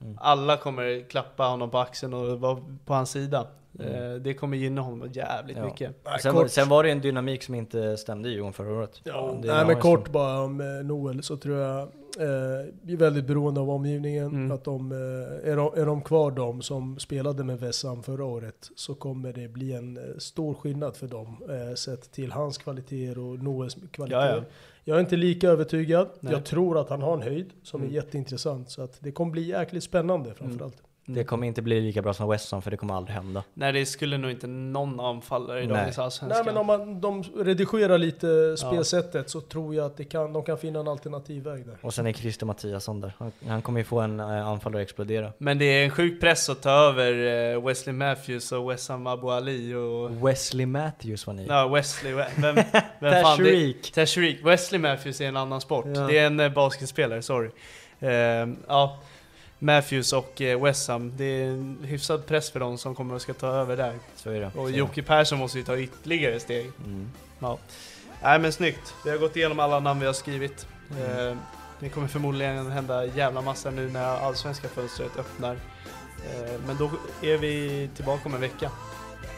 Mm. 0.00 0.18
Alla 0.20 0.56
kommer 0.56 1.08
klappa 1.10 1.44
honom 1.44 1.70
på 1.70 1.78
axeln 1.78 2.14
och 2.14 2.40
vara 2.40 2.58
på 2.84 2.94
hans 2.94 3.10
sida. 3.10 3.46
Mm. 3.80 3.94
Eh, 4.12 4.14
Det 4.14 4.34
kommer 4.34 4.56
gynna 4.56 4.80
honom 4.80 5.08
jävligt 5.12 5.56
Ja. 5.56 5.64
mycket. 5.64 5.96
Sen, 6.22 6.34
var, 6.34 6.46
sen 6.46 6.68
var 6.68 6.82
det 6.84 6.90
en 6.90 7.00
dynamik 7.00 7.42
som 7.42 7.54
inte 7.54 7.96
stämde 7.96 8.28
i 8.28 8.32
Djurgården 8.32 8.52
förra 8.52 8.72
året. 8.72 9.00
Ja, 9.04 9.38
Det 9.42 9.54
nej 9.54 9.66
men 9.66 9.80
kort 9.80 10.06
så. 10.06 10.12
bara 10.12 10.40
om 10.40 10.60
eh, 10.60 10.66
Noel 10.66 11.22
så 11.22 11.36
tror 11.36 11.56
jag 11.58 11.88
eh, 12.18 12.92
är 12.92 12.96
väldigt 12.96 13.26
beroende 13.26 13.60
av 13.60 13.70
omgivningen. 13.70 14.26
Mm. 14.26 14.50
Att 14.52 14.64
de, 14.64 14.92
eh, 14.92 15.50
är, 15.52 15.56
de, 15.56 15.80
är 15.80 15.86
de 15.86 16.02
kvar 16.02 16.30
de 16.30 16.62
som 16.62 16.98
spelade 16.98 17.44
med 17.44 17.60
Vessam 17.60 18.02
förra 18.02 18.24
året 18.24 18.70
så 18.76 18.94
kommer 18.94 19.32
det 19.32 19.48
bli 19.48 19.72
en 19.72 19.96
eh, 19.96 20.02
stor 20.18 20.54
skillnad 20.54 20.96
för 20.96 21.08
dem. 21.08 21.36
Eh, 21.48 21.74
sett 21.74 22.12
till 22.12 22.32
hans 22.32 22.58
kvaliteter 22.58 23.18
och 23.18 23.38
Noels 23.42 23.76
kvaliteter. 23.90 24.26
Ja, 24.28 24.36
ja. 24.36 24.42
Jag 24.84 24.96
är 24.96 25.00
inte 25.00 25.16
lika 25.16 25.48
övertygad. 25.48 26.08
Nej. 26.20 26.32
Jag 26.32 26.44
tror 26.44 26.78
att 26.78 26.90
han 26.90 27.02
har 27.02 27.14
en 27.16 27.22
höjd 27.22 27.50
som 27.62 27.80
Mm. 27.80 27.92
är 27.92 27.94
jätteintressant. 27.96 28.70
Så 28.70 28.82
att 28.82 28.96
det 29.00 29.12
kommer 29.12 29.32
bli 29.32 29.42
jäkligt 29.42 29.84
spännande 29.84 30.34
framförallt. 30.34 30.82
Det 31.08 31.24
kommer 31.24 31.46
inte 31.46 31.62
bli 31.62 31.80
lika 31.80 32.02
bra 32.02 32.14
som 32.14 32.28
West 32.28 32.52
Ham 32.52 32.62
för 32.62 32.70
det 32.70 32.76
kommer 32.76 32.94
aldrig 32.94 33.14
hända. 33.16 33.42
Nej, 33.54 33.72
det 33.72 33.86
skulle 33.86 34.18
nog 34.18 34.30
inte 34.30 34.46
någon 34.46 35.00
anfallare 35.00 35.62
i 35.62 35.66
dagens 35.66 35.98
allsvenska. 35.98 36.36
Nej 36.42 36.44
men 36.44 36.56
om 36.56 36.66
man, 36.66 37.00
de 37.00 37.22
redigerar 37.22 37.98
lite 37.98 38.56
spelsättet 38.56 39.30
så 39.30 39.40
tror 39.40 39.74
jag 39.74 39.86
att 39.86 39.96
det 39.96 40.04
kan, 40.04 40.32
de 40.32 40.42
kan 40.42 40.58
finna 40.58 40.80
en 40.80 40.88
alternativ 40.88 41.42
väg 41.44 41.66
där. 41.66 41.76
Och 41.82 41.94
sen 41.94 42.06
är 42.06 42.12
Christer 42.12 42.46
Mattiasson 42.46 43.00
där. 43.00 43.12
Han, 43.18 43.32
han 43.48 43.62
kommer 43.62 43.80
ju 43.80 43.84
få 43.84 44.00
en 44.00 44.20
eh, 44.20 44.48
anfallare 44.48 44.82
att 44.82 44.86
explodera. 44.86 45.32
Men 45.38 45.58
det 45.58 45.64
är 45.64 45.84
en 45.84 45.90
sjuk 45.90 46.20
press 46.20 46.48
att 46.48 46.62
ta 46.62 46.70
över 46.70 47.12
eh, 47.54 47.62
Wesley 47.66 47.92
Matthews 47.94 48.52
och 48.52 48.70
Wessam 48.70 49.06
Abu 49.06 49.28
Ali 49.30 49.74
och... 49.74 50.28
Wesley 50.28 50.66
Matthews 50.66 51.26
var 51.26 51.34
ni. 51.34 51.46
Ja, 51.48 51.68
Wesley, 51.68 52.12
vem, 52.12 52.26
vem 52.36 52.56
fan 53.22 53.38
det- 53.44 53.92
Tashreeq. 53.94 54.44
Wesley 54.44 54.80
Matthews 54.80 55.20
är 55.20 55.28
en 55.28 55.36
annan 55.36 55.60
sport. 55.60 55.86
Ja. 55.94 56.00
Det 56.00 56.18
är 56.18 56.26
en 56.26 56.40
eh, 56.40 56.52
basketspelare, 56.52 57.22
sorry. 57.22 57.50
Ehm, 58.00 58.56
ja, 58.68 58.98
Matthews 59.58 60.12
och 60.12 60.40
eh, 60.40 60.62
Wessam, 60.62 61.12
det 61.16 61.24
är 61.24 61.46
en 61.48 61.78
hyfsad 61.84 62.26
press 62.26 62.50
för 62.50 62.60
dem 62.60 62.78
som 62.78 62.94
kommer 62.94 63.16
att 63.16 63.22
ska 63.22 63.34
ta 63.34 63.46
över 63.46 63.76
där. 63.76 63.94
Så 64.16 64.30
är 64.30 64.40
det. 64.40 64.50
Och 64.54 64.70
det. 64.70 64.76
Jocke 64.76 65.02
Persson 65.02 65.38
måste 65.38 65.58
ju 65.58 65.64
ta 65.64 65.78
ytterligare 65.78 66.40
steg. 66.40 66.70
Mm. 66.84 67.10
Ja. 67.38 67.58
Nej 68.22 68.38
men 68.38 68.52
snyggt. 68.52 68.94
Vi 69.04 69.10
har 69.10 69.18
gått 69.18 69.36
igenom 69.36 69.60
alla 69.60 69.80
namn 69.80 70.00
vi 70.00 70.06
har 70.06 70.12
skrivit. 70.12 70.66
Mm. 70.90 71.28
Eh, 71.28 71.36
det 71.80 71.88
kommer 71.88 72.08
förmodligen 72.08 72.70
hända 72.70 73.04
jävla 73.04 73.40
massa 73.40 73.70
nu 73.70 73.90
när 73.90 74.04
allsvenska 74.04 74.68
fönstret 74.68 75.16
öppnar. 75.18 75.52
Eh, 75.54 76.60
men 76.66 76.76
då 76.76 76.90
är 77.22 77.36
vi 77.38 77.88
tillbaka 77.96 78.28
om 78.28 78.34
en 78.34 78.40
vecka. 78.40 78.70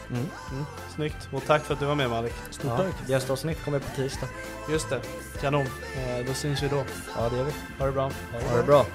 Mm. 0.09 0.25
Mm. 0.51 0.65
Snyggt. 0.95 1.29
Och 1.33 1.43
tack 1.45 1.63
för 1.63 1.73
att 1.73 1.79
du 1.79 1.85
var 1.85 1.95
med 1.95 2.09
Malik. 2.09 2.33
Stort 2.51 2.65
Ja, 2.65 2.77
tack. 2.77 3.09
gästavsnitt 3.09 3.63
kommer 3.65 3.79
på 3.79 3.95
tisdag. 3.95 4.27
Just 4.71 4.89
det. 4.89 5.01
Kanon. 5.41 5.65
Eh, 5.97 6.25
då 6.27 6.33
syns 6.33 6.63
vi 6.63 6.67
då. 6.67 6.83
Ja 7.17 7.29
det 7.29 7.37
gör 7.37 7.43
vi. 7.43 7.51
Ha 7.79 7.85
det 7.85 7.91
bra. 7.91 8.11
Ha 8.49 8.57
det 8.57 8.63
bra. 8.63 8.85